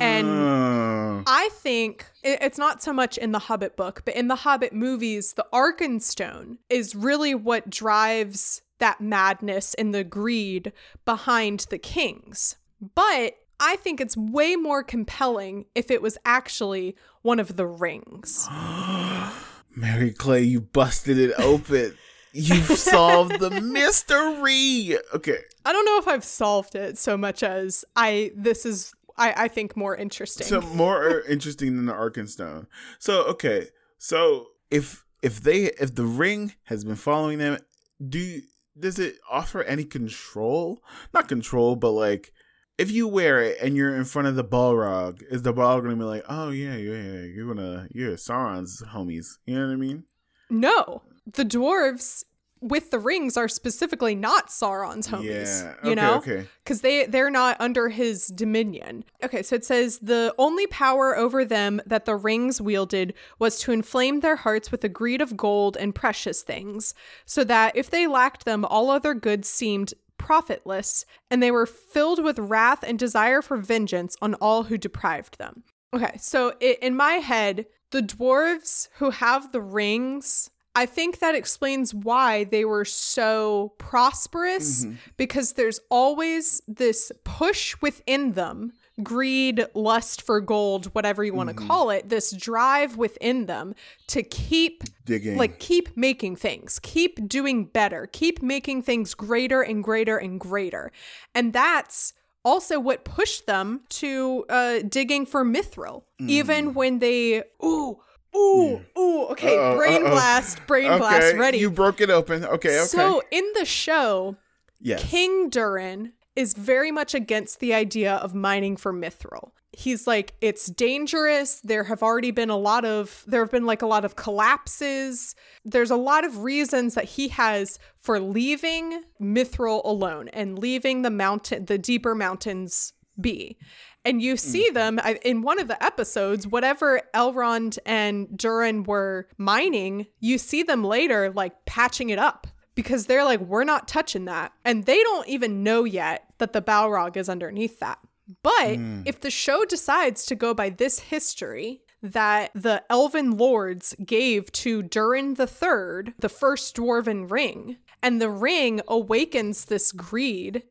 And 0.00 0.26
Oh. 0.28 1.22
I 1.26 1.48
think 1.52 2.04
it- 2.22 2.38
it's 2.42 2.58
not 2.58 2.82
so 2.82 2.92
much 2.92 3.16
in 3.16 3.32
the 3.32 3.38
Hobbit 3.38 3.76
book, 3.76 4.02
but 4.04 4.14
in 4.14 4.28
the 4.28 4.36
Hobbit 4.36 4.72
movies, 4.72 5.32
the 5.32 5.46
Arkenstone 5.52 6.58
is 6.68 6.94
really 6.94 7.34
what 7.34 7.70
drives 7.70 8.60
that 8.78 9.00
madness 9.00 9.72
and 9.74 9.94
the 9.94 10.04
greed 10.04 10.72
behind 11.06 11.66
the 11.70 11.78
kings. 11.78 12.56
But 12.94 13.36
I 13.58 13.76
think 13.76 14.02
it's 14.02 14.16
way 14.18 14.54
more 14.56 14.82
compelling 14.82 15.64
if 15.74 15.90
it 15.90 16.02
was 16.02 16.18
actually 16.26 16.94
one 17.22 17.40
of 17.40 17.56
the 17.56 17.66
rings. 17.66 18.46
Mary 19.74 20.10
Clay, 20.12 20.42
you 20.42 20.60
busted 20.60 21.18
it 21.18 21.32
open. 21.38 21.96
You've 22.36 22.66
solved 22.78 23.40
the 23.40 23.50
mystery. 23.50 24.98
Okay. 25.14 25.38
I 25.64 25.72
don't 25.72 25.84
know 25.84 25.98
if 25.98 26.06
I've 26.06 26.24
solved 26.24 26.74
it 26.74 26.98
so 26.98 27.16
much 27.16 27.42
as 27.42 27.84
I 27.96 28.32
this 28.36 28.66
is 28.66 28.92
I, 29.16 29.44
I 29.44 29.48
think 29.48 29.76
more 29.76 29.96
interesting. 29.96 30.46
So 30.46 30.60
more 30.60 31.08
uh, 31.08 31.20
interesting 31.28 31.76
than 31.76 31.86
the 31.86 31.92
Arkenstone. 31.94 32.66
So 32.98 33.22
okay. 33.24 33.68
So 33.98 34.48
if 34.70 35.04
if 35.22 35.40
they 35.40 35.64
if 35.80 35.94
the 35.94 36.04
ring 36.04 36.54
has 36.64 36.84
been 36.84 36.96
following 36.96 37.38
them, 37.38 37.58
do 38.06 38.40
does 38.78 38.98
it 38.98 39.16
offer 39.30 39.62
any 39.62 39.84
control? 39.84 40.82
Not 41.14 41.28
control, 41.28 41.76
but 41.76 41.92
like 41.92 42.32
if 42.78 42.90
you 42.90 43.08
wear 43.08 43.40
it 43.40 43.58
and 43.62 43.76
you're 43.76 43.96
in 43.96 44.04
front 44.04 44.28
of 44.28 44.36
the 44.36 44.44
Balrog, 44.44 45.22
is 45.30 45.42
the 45.42 45.54
Balrog 45.54 45.84
gonna 45.84 45.96
be 45.96 46.04
like, 46.04 46.24
oh 46.28 46.50
yeah, 46.50 46.76
yeah, 46.76 47.00
yeah, 47.00 47.22
you're 47.22 47.54
gonna 47.54 47.88
you're 47.92 48.12
Sauron's 48.12 48.82
homies? 48.82 49.38
You 49.46 49.54
know 49.54 49.66
what 49.66 49.72
I 49.72 49.76
mean? 49.76 50.04
no, 50.50 51.02
the 51.26 51.44
dwarves 51.44 52.24
with 52.62 52.90
the 52.90 52.98
rings 52.98 53.36
are 53.36 53.48
specifically 53.48 54.14
not 54.14 54.48
Sauron's 54.48 55.08
homies. 55.08 55.62
Yeah. 55.62 55.74
You 55.84 55.90
Okay, 55.90 55.94
know? 55.94 56.14
okay. 56.16 56.48
because 56.64 56.80
they 56.80 57.04
they're 57.04 57.30
not 57.30 57.60
under 57.60 57.90
his 57.90 58.28
dominion. 58.28 59.04
Okay, 59.22 59.42
so 59.42 59.56
it 59.56 59.64
says 59.64 59.98
the 59.98 60.34
only 60.38 60.66
power 60.68 61.16
over 61.16 61.44
them 61.44 61.82
that 61.84 62.06
the 62.06 62.16
rings 62.16 62.60
wielded 62.60 63.12
was 63.38 63.58
to 63.60 63.72
inflame 63.72 64.20
their 64.20 64.36
hearts 64.36 64.72
with 64.72 64.82
a 64.84 64.88
greed 64.88 65.20
of 65.20 65.36
gold 65.36 65.76
and 65.76 65.94
precious 65.94 66.42
things, 66.42 66.94
so 67.26 67.44
that 67.44 67.76
if 67.76 67.90
they 67.90 68.06
lacked 68.06 68.46
them, 68.46 68.64
all 68.64 68.90
other 68.90 69.12
goods 69.12 69.48
seemed 69.50 69.92
profitless, 70.16 71.04
and 71.30 71.42
they 71.42 71.50
were 71.50 71.66
filled 71.66 72.24
with 72.24 72.38
wrath 72.38 72.82
and 72.82 72.98
desire 72.98 73.42
for 73.42 73.58
vengeance 73.58 74.16
on 74.22 74.32
all 74.34 74.64
who 74.64 74.78
deprived 74.78 75.36
them. 75.38 75.62
Okay, 75.94 76.16
so 76.18 76.54
i 76.62 76.78
in 76.80 76.96
my 76.96 77.14
head, 77.14 77.66
the 77.90 78.02
dwarves 78.02 78.88
who 78.96 79.10
have 79.10 79.52
the 79.52 79.60
rings. 79.60 80.50
I 80.76 80.84
think 80.84 81.20
that 81.20 81.34
explains 81.34 81.94
why 81.94 82.44
they 82.44 82.66
were 82.66 82.84
so 82.84 83.72
prosperous 83.78 84.84
mm-hmm. 84.84 84.96
because 85.16 85.54
there's 85.54 85.80
always 85.90 86.60
this 86.68 87.10
push 87.24 87.74
within 87.80 88.32
them 88.32 88.72
greed, 89.02 89.64
lust 89.74 90.22
for 90.22 90.40
gold, 90.40 90.86
whatever 90.94 91.24
you 91.24 91.34
want 91.34 91.48
to 91.48 91.54
mm-hmm. 91.54 91.66
call 91.66 91.90
it, 91.90 92.08
this 92.08 92.30
drive 92.32 92.96
within 92.96 93.46
them 93.46 93.74
to 94.08 94.22
keep 94.22 94.84
Digging. 95.04 95.36
like 95.36 95.58
keep 95.58 95.96
making 95.96 96.36
things, 96.36 96.78
keep 96.82 97.26
doing 97.26 97.64
better, 97.64 98.06
keep 98.12 98.42
making 98.42 98.82
things 98.82 99.14
greater 99.14 99.62
and 99.62 99.82
greater 99.82 100.18
and 100.18 100.38
greater. 100.38 100.92
And 101.34 101.52
that's 101.52 102.12
also 102.44 102.78
what 102.78 103.04
pushed 103.04 103.46
them 103.46 103.80
to 103.88 104.44
uh 104.48 104.80
digging 104.88 105.26
for 105.26 105.44
mithril. 105.44 106.04
Even 106.20 106.70
mm. 106.70 106.74
when 106.74 106.98
they 107.00 107.42
ooh 107.62 107.98
Ooh, 108.34 108.80
ooh, 108.98 109.26
okay, 109.30 109.56
Uh-oh, 109.56 109.76
brain 109.76 110.02
uh-oh. 110.02 110.10
blast, 110.10 110.66
brain 110.66 110.90
okay, 110.90 110.98
blast, 110.98 111.36
ready. 111.36 111.58
You 111.58 111.70
broke 111.70 112.00
it 112.00 112.10
open. 112.10 112.44
Okay, 112.44 112.78
okay. 112.80 112.86
So 112.86 113.22
in 113.30 113.44
the 113.54 113.64
show, 113.64 114.36
yes. 114.80 115.02
King 115.02 115.48
Durin 115.48 116.12
is 116.34 116.52
very 116.54 116.90
much 116.90 117.14
against 117.14 117.60
the 117.60 117.72
idea 117.72 118.16
of 118.16 118.34
mining 118.34 118.76
for 118.76 118.92
mithril. 118.92 119.52
He's 119.72 120.06
like, 120.06 120.34
it's 120.40 120.66
dangerous. 120.66 121.60
There 121.60 121.84
have 121.84 122.02
already 122.02 122.30
been 122.30 122.48
a 122.48 122.56
lot 122.56 122.84
of, 122.84 123.24
there 123.26 123.40
have 123.40 123.50
been 123.50 123.66
like 123.66 123.82
a 123.82 123.86
lot 123.86 124.04
of 124.06 124.16
collapses. 124.16 125.34
There's 125.64 125.90
a 125.90 125.96
lot 125.96 126.24
of 126.24 126.42
reasons 126.42 126.94
that 126.94 127.04
he 127.04 127.28
has 127.28 127.78
for 128.00 128.18
leaving 128.18 129.02
mithril 129.20 129.82
alone 129.84 130.28
and 130.28 130.58
leaving 130.58 131.02
the 131.02 131.10
mountain, 131.10 131.66
the 131.66 131.76
deeper 131.76 132.14
mountains 132.14 132.94
be. 133.20 133.58
And 134.06 134.22
you 134.22 134.36
see 134.36 134.66
mm-hmm. 134.66 134.74
them 134.74 135.00
I- 135.02 135.18
in 135.24 135.42
one 135.42 135.58
of 135.58 135.66
the 135.66 135.82
episodes, 135.82 136.46
whatever 136.46 137.02
Elrond 137.12 137.78
and 137.84 138.38
Durin 138.38 138.84
were 138.84 139.26
mining, 139.36 140.06
you 140.20 140.38
see 140.38 140.62
them 140.62 140.84
later 140.84 141.32
like 141.32 141.64
patching 141.66 142.10
it 142.10 142.18
up 142.18 142.46
because 142.76 143.06
they're 143.06 143.24
like, 143.24 143.40
we're 143.40 143.64
not 143.64 143.88
touching 143.88 144.26
that. 144.26 144.52
And 144.64 144.84
they 144.84 145.02
don't 145.02 145.26
even 145.28 145.64
know 145.64 145.82
yet 145.82 146.26
that 146.38 146.52
the 146.52 146.62
Balrog 146.62 147.16
is 147.16 147.28
underneath 147.28 147.80
that. 147.80 147.98
But 148.42 148.76
mm. 148.78 149.02
if 149.04 149.20
the 149.20 149.30
show 149.30 149.64
decides 149.64 150.24
to 150.26 150.36
go 150.36 150.54
by 150.54 150.70
this 150.70 151.00
history 151.00 151.82
that 152.02 152.50
the 152.54 152.84
elven 152.90 153.36
lords 153.36 153.94
gave 154.04 154.52
to 154.52 154.82
Durin 154.82 155.34
the 155.34 155.46
Third, 155.46 156.14
the 156.18 156.28
first 156.28 156.76
dwarven 156.76 157.30
ring, 157.30 157.78
and 158.02 158.20
the 158.20 158.30
ring 158.30 158.80
awakens 158.86 159.64
this 159.64 159.90
greed 159.90 160.62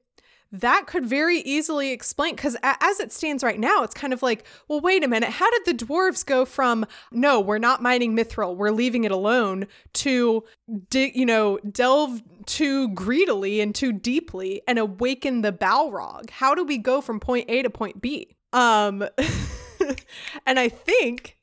that 0.52 0.88
could 0.88 1.06
very 1.06 1.40
easily 1.40 1.92
explain 1.92 2.36
because 2.36 2.56
as 2.64 3.00
it 3.00 3.12
stands 3.12 3.44
right 3.44 3.60
now 3.60 3.84
it's 3.84 3.94
kind 3.94 4.14
of 4.14 4.22
like 4.24 4.46
well 4.68 4.80
wait 4.80 5.04
a 5.04 5.08
minute 5.08 5.30
how 5.30 5.50
did 5.52 5.66
the 5.66 5.86
dwarves 5.86 6.26
go 6.26 6.46
from 6.46 6.86
no 7.12 7.40
we're 7.40 7.58
not 7.58 7.82
mining 7.82 8.16
mithril 8.16 8.56
we're 8.56 8.72
leaving 8.72 9.04
it 9.04 9.12
alone 9.12 9.68
to 9.94 10.44
di- 10.90 11.12
you 11.16 11.26
know 11.26 11.58
delve 11.72 12.22
too 12.46 12.90
greedily 12.90 13.60
and 13.62 13.76
too 13.76 13.92
deeply 13.92 14.62
and 14.68 14.80
awaken 14.80 15.42
the 15.42 15.52
balrog? 15.52 16.30
How 16.30 16.56
do 16.56 16.64
we 16.64 16.78
go 16.78 17.02
from 17.02 17.20
point 17.20 17.50
a 17.50 17.62
to 17.64 17.70
point 17.70 18.02
b? 18.02 18.36
Um 18.54 19.04
and 20.46 20.60
i 20.60 20.70
think 20.70 21.38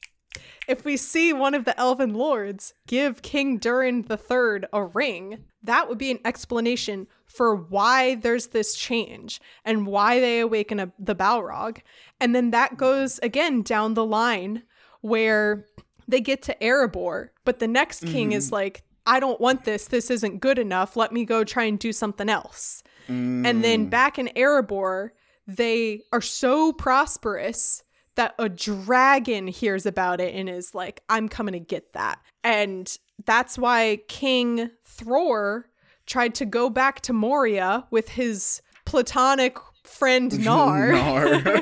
if 0.69 0.85
we 0.85 0.97
see 0.97 1.33
one 1.33 1.55
of 1.55 1.65
the 1.65 1.79
elven 1.79 2.15
lords 2.15 2.75
give 2.87 3.23
king 3.23 3.59
durin 3.59 4.03
the 4.03 4.17
third 4.17 4.67
a 4.73 4.85
ring 4.85 5.45
that 5.63 5.89
would 5.89 5.99
be 5.99 6.11
an 6.11 6.19
explanation 6.25 7.07
for 7.33 7.55
why 7.55 8.17
there's 8.17 8.49
this 8.49 8.75
change 8.75 9.41
and 9.65 9.87
why 9.87 10.21
they 10.21 10.41
awaken 10.41 10.79
a, 10.79 10.93
the 10.99 11.15
Balrog. 11.15 11.79
And 12.21 12.35
then 12.35 12.51
that 12.51 12.77
goes 12.77 13.19
again 13.21 13.63
down 13.63 13.95
the 13.95 14.05
line 14.05 14.65
where 15.01 15.67
they 16.07 16.21
get 16.21 16.43
to 16.43 16.57
Erebor, 16.61 17.31
but 17.45 17.59
the 17.59 17.69
next 17.69 18.05
king 18.05 18.29
mm-hmm. 18.29 18.37
is 18.37 18.53
like, 18.53 18.83
I 19.07 19.19
don't 19.19 19.41
want 19.41 19.65
this. 19.65 19.87
This 19.87 20.11
isn't 20.11 20.41
good 20.41 20.59
enough. 20.59 20.97
Let 20.97 21.13
me 21.13 21.25
go 21.25 21.43
try 21.43 21.65
and 21.65 21.79
do 21.79 21.93
something 21.93 22.29
else. 22.29 22.83
Mm. 23.09 23.47
And 23.47 23.65
then 23.65 23.87
mm. 23.87 23.91
back 23.91 24.19
in 24.19 24.31
Erebor, 24.37 25.11
they 25.47 26.03
are 26.13 26.21
so 26.21 26.73
prosperous 26.73 27.83
that 28.15 28.35
a 28.39 28.49
dragon 28.49 29.47
hears 29.47 29.87
about 29.87 30.21
it 30.21 30.35
and 30.35 30.49
is 30.49 30.75
like, 30.75 31.03
I'm 31.09 31.29
coming 31.29 31.53
to 31.53 31.61
get 31.61 31.93
that. 31.93 32.21
And 32.45 32.95
that's 33.25 33.57
why 33.57 34.01
King 34.09 34.71
Thror 34.87 35.65
tried 36.07 36.35
to 36.37 36.45
go 36.45 36.69
back 36.69 37.01
to 37.03 37.13
Moria 37.13 37.87
with 37.91 38.11
his 38.11 38.61
platonic 38.85 39.57
friend 39.85 40.39
Nar, 40.45 40.93
Nar. 40.93 41.57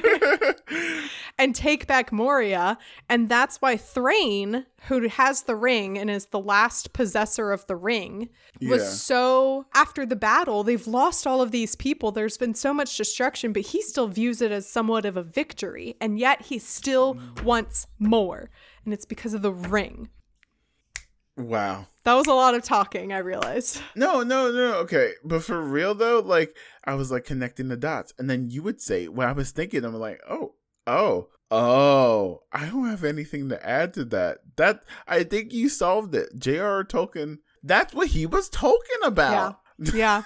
and 1.38 1.54
take 1.54 1.86
back 1.86 2.12
Moria. 2.12 2.78
And 3.08 3.28
that's 3.28 3.56
why 3.58 3.76
Thrain, 3.76 4.66
who 4.88 5.08
has 5.08 5.42
the 5.42 5.56
ring 5.56 5.98
and 5.98 6.10
is 6.10 6.26
the 6.26 6.40
last 6.40 6.92
possessor 6.92 7.52
of 7.52 7.66
the 7.66 7.76
ring, 7.76 8.28
was 8.60 8.82
yeah. 8.82 8.88
so 8.88 9.66
after 9.74 10.04
the 10.04 10.16
battle, 10.16 10.62
they've 10.62 10.86
lost 10.86 11.26
all 11.26 11.40
of 11.40 11.50
these 11.50 11.74
people. 11.74 12.12
There's 12.12 12.36
been 12.36 12.54
so 12.54 12.74
much 12.74 12.96
destruction, 12.96 13.52
but 13.52 13.62
he 13.62 13.82
still 13.82 14.08
views 14.08 14.42
it 14.42 14.52
as 14.52 14.68
somewhat 14.68 15.06
of 15.06 15.16
a 15.16 15.22
victory. 15.22 15.96
And 16.00 16.18
yet 16.18 16.42
he 16.42 16.58
still 16.58 17.14
mm. 17.14 17.42
wants 17.42 17.86
more. 17.98 18.50
And 18.84 18.94
it's 18.94 19.06
because 19.06 19.34
of 19.34 19.42
the 19.42 19.52
ring. 19.52 20.10
Wow. 21.36 21.86
That 22.04 22.14
was 22.14 22.26
a 22.26 22.32
lot 22.34 22.54
of 22.54 22.62
talking, 22.62 23.12
I 23.12 23.18
realized. 23.18 23.80
No, 23.94 24.22
no, 24.22 24.50
no. 24.50 24.74
Okay. 24.78 25.12
But 25.24 25.42
for 25.42 25.60
real 25.60 25.94
though, 25.94 26.20
like 26.20 26.56
I 26.84 26.94
was 26.94 27.10
like 27.10 27.24
connecting 27.24 27.68
the 27.68 27.76
dots. 27.76 28.12
And 28.18 28.28
then 28.28 28.50
you 28.50 28.62
would 28.62 28.80
say 28.80 29.08
when 29.08 29.28
I 29.28 29.32
was 29.32 29.50
thinking, 29.50 29.84
I'm 29.84 29.94
like, 29.94 30.20
oh, 30.28 30.54
oh, 30.86 31.28
oh, 31.50 32.40
I 32.52 32.66
don't 32.66 32.88
have 32.88 33.04
anything 33.04 33.48
to 33.50 33.66
add 33.66 33.94
to 33.94 34.04
that. 34.06 34.38
That 34.56 34.84
I 35.06 35.24
think 35.24 35.52
you 35.52 35.68
solved 35.68 36.14
it. 36.14 36.30
J.R. 36.38 36.84
Tolkien, 36.84 37.38
that's 37.62 37.94
what 37.94 38.08
he 38.08 38.26
was 38.26 38.48
talking 38.48 39.00
about. 39.04 39.60
Yeah. 39.78 39.92
Yeah. 39.94 40.22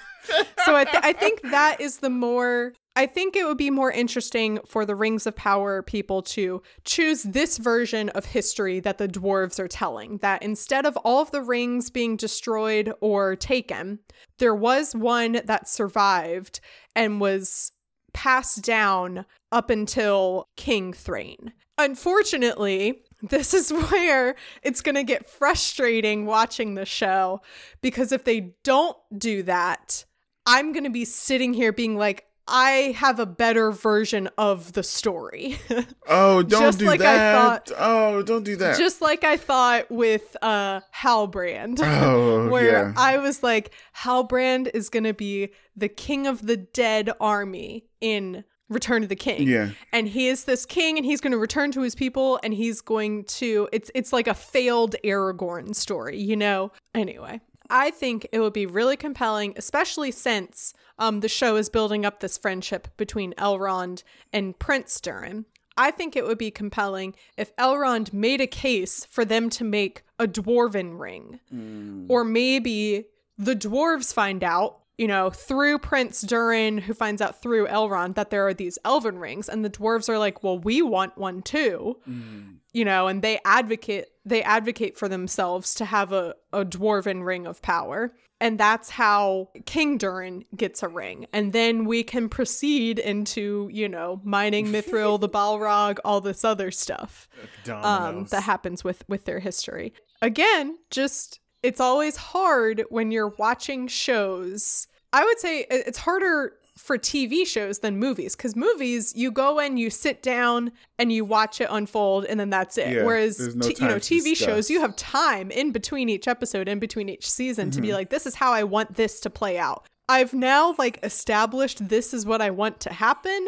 so 0.65 0.75
I, 0.75 0.83
th- 0.83 1.03
I 1.03 1.13
think 1.13 1.41
that 1.43 1.79
is 1.79 1.97
the 1.99 2.09
more 2.09 2.73
I 2.97 3.07
think 3.07 3.35
it 3.35 3.45
would 3.45 3.57
be 3.57 3.69
more 3.69 3.91
interesting 3.91 4.59
for 4.65 4.85
the 4.85 4.95
Rings 4.95 5.27
of 5.27 5.35
Power 5.35 5.81
people 5.81 6.21
to 6.21 6.61
choose 6.85 7.23
this 7.23 7.57
version 7.57 8.07
of 8.09 8.25
history 8.25 8.79
that 8.79 8.97
the 8.97 9.07
dwarves 9.07 9.59
are 9.59 9.67
telling. 9.67 10.17
That 10.19 10.41
instead 10.41 10.85
of 10.85 10.95
all 10.97 11.21
of 11.21 11.31
the 11.31 11.41
rings 11.41 11.89
being 11.89 12.15
destroyed 12.15 12.93
or 13.01 13.35
taken, 13.35 13.99
there 14.37 14.55
was 14.55 14.95
one 14.95 15.41
that 15.43 15.67
survived 15.67 16.61
and 16.95 17.19
was 17.19 17.73
passed 18.13 18.61
down 18.63 19.25
up 19.51 19.69
until 19.69 20.47
King 20.55 20.93
Thrain. 20.93 21.51
Unfortunately, 21.77 23.01
this 23.21 23.53
is 23.53 23.71
where 23.89 24.35
it's 24.63 24.81
going 24.81 24.95
to 24.95 25.03
get 25.03 25.29
frustrating 25.29 26.25
watching 26.25 26.75
the 26.75 26.85
show 26.85 27.41
because 27.81 28.13
if 28.13 28.23
they 28.23 28.53
don't 28.63 28.97
do 29.17 29.43
that, 29.43 30.05
I'm 30.45 30.71
going 30.71 30.85
to 30.85 30.89
be 30.89 31.03
sitting 31.03 31.53
here 31.53 31.73
being 31.73 31.97
like, 31.97 32.25
I 32.47 32.95
have 32.97 33.19
a 33.19 33.25
better 33.25 33.71
version 33.71 34.29
of 34.37 34.73
the 34.73 34.83
story. 34.83 35.57
oh, 36.07 36.43
don't 36.43 36.77
do 36.77 36.85
like 36.85 36.99
that. 36.99 37.67
Thought, 37.67 37.71
oh, 37.77 38.21
don't 38.21 38.43
do 38.43 38.55
that. 38.57 38.77
Just 38.77 39.01
like 39.01 39.23
I 39.23 39.37
thought 39.37 39.89
with 39.89 40.37
uh 40.41 40.81
Halbrand. 40.95 41.79
Oh, 41.81 42.47
where 42.51 42.87
yeah. 42.87 42.93
I 42.95 43.17
was 43.17 43.41
like, 43.41 43.71
Halbrand 43.97 44.69
is 44.73 44.89
gonna 44.89 45.13
be 45.13 45.49
the 45.75 45.89
king 45.89 46.27
of 46.27 46.45
the 46.45 46.57
dead 46.57 47.11
army 47.19 47.85
in 47.99 48.43
Return 48.69 49.03
of 49.03 49.09
the 49.09 49.15
King. 49.15 49.47
Yeah. 49.47 49.69
And 49.91 50.07
he 50.07 50.27
is 50.27 50.45
this 50.45 50.65
king 50.65 50.97
and 50.97 51.05
he's 51.05 51.21
going 51.21 51.31
to 51.31 51.37
return 51.37 51.71
to 51.73 51.81
his 51.81 51.93
people 51.93 52.39
and 52.43 52.51
he's 52.51 52.81
going 52.81 53.25
to 53.25 53.69
it's 53.71 53.91
it's 53.93 54.11
like 54.11 54.27
a 54.27 54.33
failed 54.33 54.95
Aragorn 55.03 55.75
story, 55.75 56.19
you 56.19 56.35
know. 56.35 56.71
Anyway, 56.95 57.41
I 57.69 57.91
think 57.91 58.27
it 58.31 58.39
would 58.39 58.53
be 58.53 58.65
really 58.65 58.97
compelling, 58.97 59.53
especially 59.55 60.11
since 60.11 60.73
um, 60.97 61.19
the 61.19 61.29
show 61.29 61.55
is 61.55 61.69
building 61.69 62.05
up 62.05 62.19
this 62.19 62.37
friendship 62.37 62.87
between 62.97 63.33
Elrond 63.33 64.03
and 64.31 64.57
Prince 64.57 64.99
Durin. 64.99 65.45
I 65.77 65.91
think 65.91 66.15
it 66.15 66.25
would 66.25 66.37
be 66.37 66.51
compelling 66.51 67.15
if 67.37 67.55
Elrond 67.57 68.13
made 68.13 68.39
a 68.39 68.47
case 68.47 69.05
for 69.05 69.25
them 69.25 69.49
to 69.51 69.63
make 69.63 70.03
a 70.17 70.27
dwarven 70.27 70.97
ring. 70.97 71.39
Mm. 71.53 72.05
Or 72.07 72.23
maybe 72.23 73.05
the 73.37 73.55
dwarves 73.55 74.13
find 74.13 74.43
out, 74.43 74.79
you 74.97 75.07
know, 75.07 75.29
through 75.29 75.79
Prince 75.79 76.21
Durin, 76.21 76.77
who 76.77 76.93
finds 76.93 77.21
out 77.21 77.41
through 77.41 77.67
Elrond 77.67 78.15
that 78.15 78.29
there 78.29 78.47
are 78.47 78.53
these 78.53 78.79
elven 78.85 79.19
rings, 79.19 79.49
and 79.49 79.63
the 79.63 79.69
dwarves 79.69 80.07
are 80.09 80.19
like, 80.19 80.43
well, 80.43 80.57
we 80.57 80.81
want 80.81 81.17
one 81.17 81.41
too. 81.41 81.97
Mm. 82.07 82.57
You 82.71 82.85
know, 82.85 83.07
and 83.07 83.21
they 83.21 83.39
advocate 83.45 84.05
they 84.25 84.43
advocate 84.43 84.97
for 84.97 85.07
themselves 85.07 85.73
to 85.75 85.85
have 85.85 86.11
a, 86.11 86.35
a 86.51 86.65
dwarven 86.65 87.25
ring 87.25 87.45
of 87.45 87.61
power. 87.61 88.13
And 88.41 88.59
that's 88.59 88.89
how 88.89 89.49
King 89.65 89.97
Durin 89.97 90.43
gets 90.55 90.83
a 90.83 90.89
ring. 90.89 91.25
And 91.31 91.53
then 91.53 91.85
we 91.85 92.03
can 92.03 92.27
proceed 92.27 92.99
into, 92.99 93.69
you 93.71 93.87
know, 93.87 94.19
mining 94.25 94.67
Mithril, 94.67 95.19
the 95.19 95.29
Balrog, 95.35 95.99
all 96.03 96.19
this 96.19 96.43
other 96.43 96.69
stuff 96.69 97.29
um, 97.69 98.25
that 98.25 98.43
happens 98.43 98.83
with, 98.83 99.07
with 99.07 99.23
their 99.23 99.39
history. 99.39 99.93
Again, 100.21 100.77
just 100.89 101.39
it's 101.65 101.79
always 101.79 102.15
hard 102.15 102.83
when 102.89 103.11
you're 103.11 103.33
watching 103.39 103.87
shows. 103.87 104.87
I 105.11 105.23
would 105.23 105.39
say 105.39 105.65
it's 105.69 105.97
harder 105.97 106.53
for 106.77 106.97
TV 106.97 107.47
shows 107.47 107.79
than 107.79 107.97
movies 107.97 108.35
because 108.35 108.55
movies 108.55 109.13
you 109.15 109.31
go 109.31 109.59
in, 109.59 109.77
you 109.77 109.89
sit 109.89 110.21
down, 110.21 110.71
and 110.99 111.11
you 111.11 111.25
watch 111.25 111.59
it 111.61 111.67
unfold, 111.71 112.25
and 112.25 112.39
then 112.39 112.51
that's 112.51 112.77
it. 112.77 112.93
Yeah, 112.93 113.05
Whereas 113.05 113.55
no 113.55 113.67
t- 113.67 113.75
you 113.79 113.87
know 113.87 113.95
TV 113.95 114.35
shows, 114.35 114.69
you 114.69 114.81
have 114.81 114.95
time 114.95 115.49
in 115.49 115.71
between 115.71 116.07
each 116.07 116.27
episode, 116.27 116.67
in 116.67 116.79
between 116.79 117.09
each 117.09 117.29
season, 117.29 117.69
mm-hmm. 117.69 117.75
to 117.75 117.81
be 117.81 117.87
mm-hmm. 117.87 117.95
like, 117.95 118.09
this 118.09 118.27
is 118.27 118.35
how 118.35 118.51
I 118.51 118.63
want 118.63 118.95
this 118.95 119.19
to 119.21 119.29
play 119.29 119.57
out. 119.57 119.87
I've 120.07 120.33
now 120.33 120.75
like 120.77 120.99
established 121.01 121.87
this 121.87 122.13
is 122.13 122.27
what 122.27 122.41
I 122.41 122.51
want 122.51 122.79
to 122.81 122.93
happen, 122.93 123.47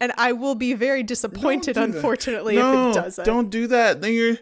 and 0.00 0.12
I 0.16 0.32
will 0.32 0.54
be 0.54 0.72
very 0.72 1.02
disappointed, 1.02 1.74
do 1.74 1.82
unfortunately, 1.82 2.56
no, 2.56 2.90
if 2.90 2.96
it 2.96 3.00
doesn't. 3.00 3.24
Don't 3.26 3.50
do 3.50 3.66
that. 3.66 4.00
Then 4.00 4.14
you're 4.14 4.38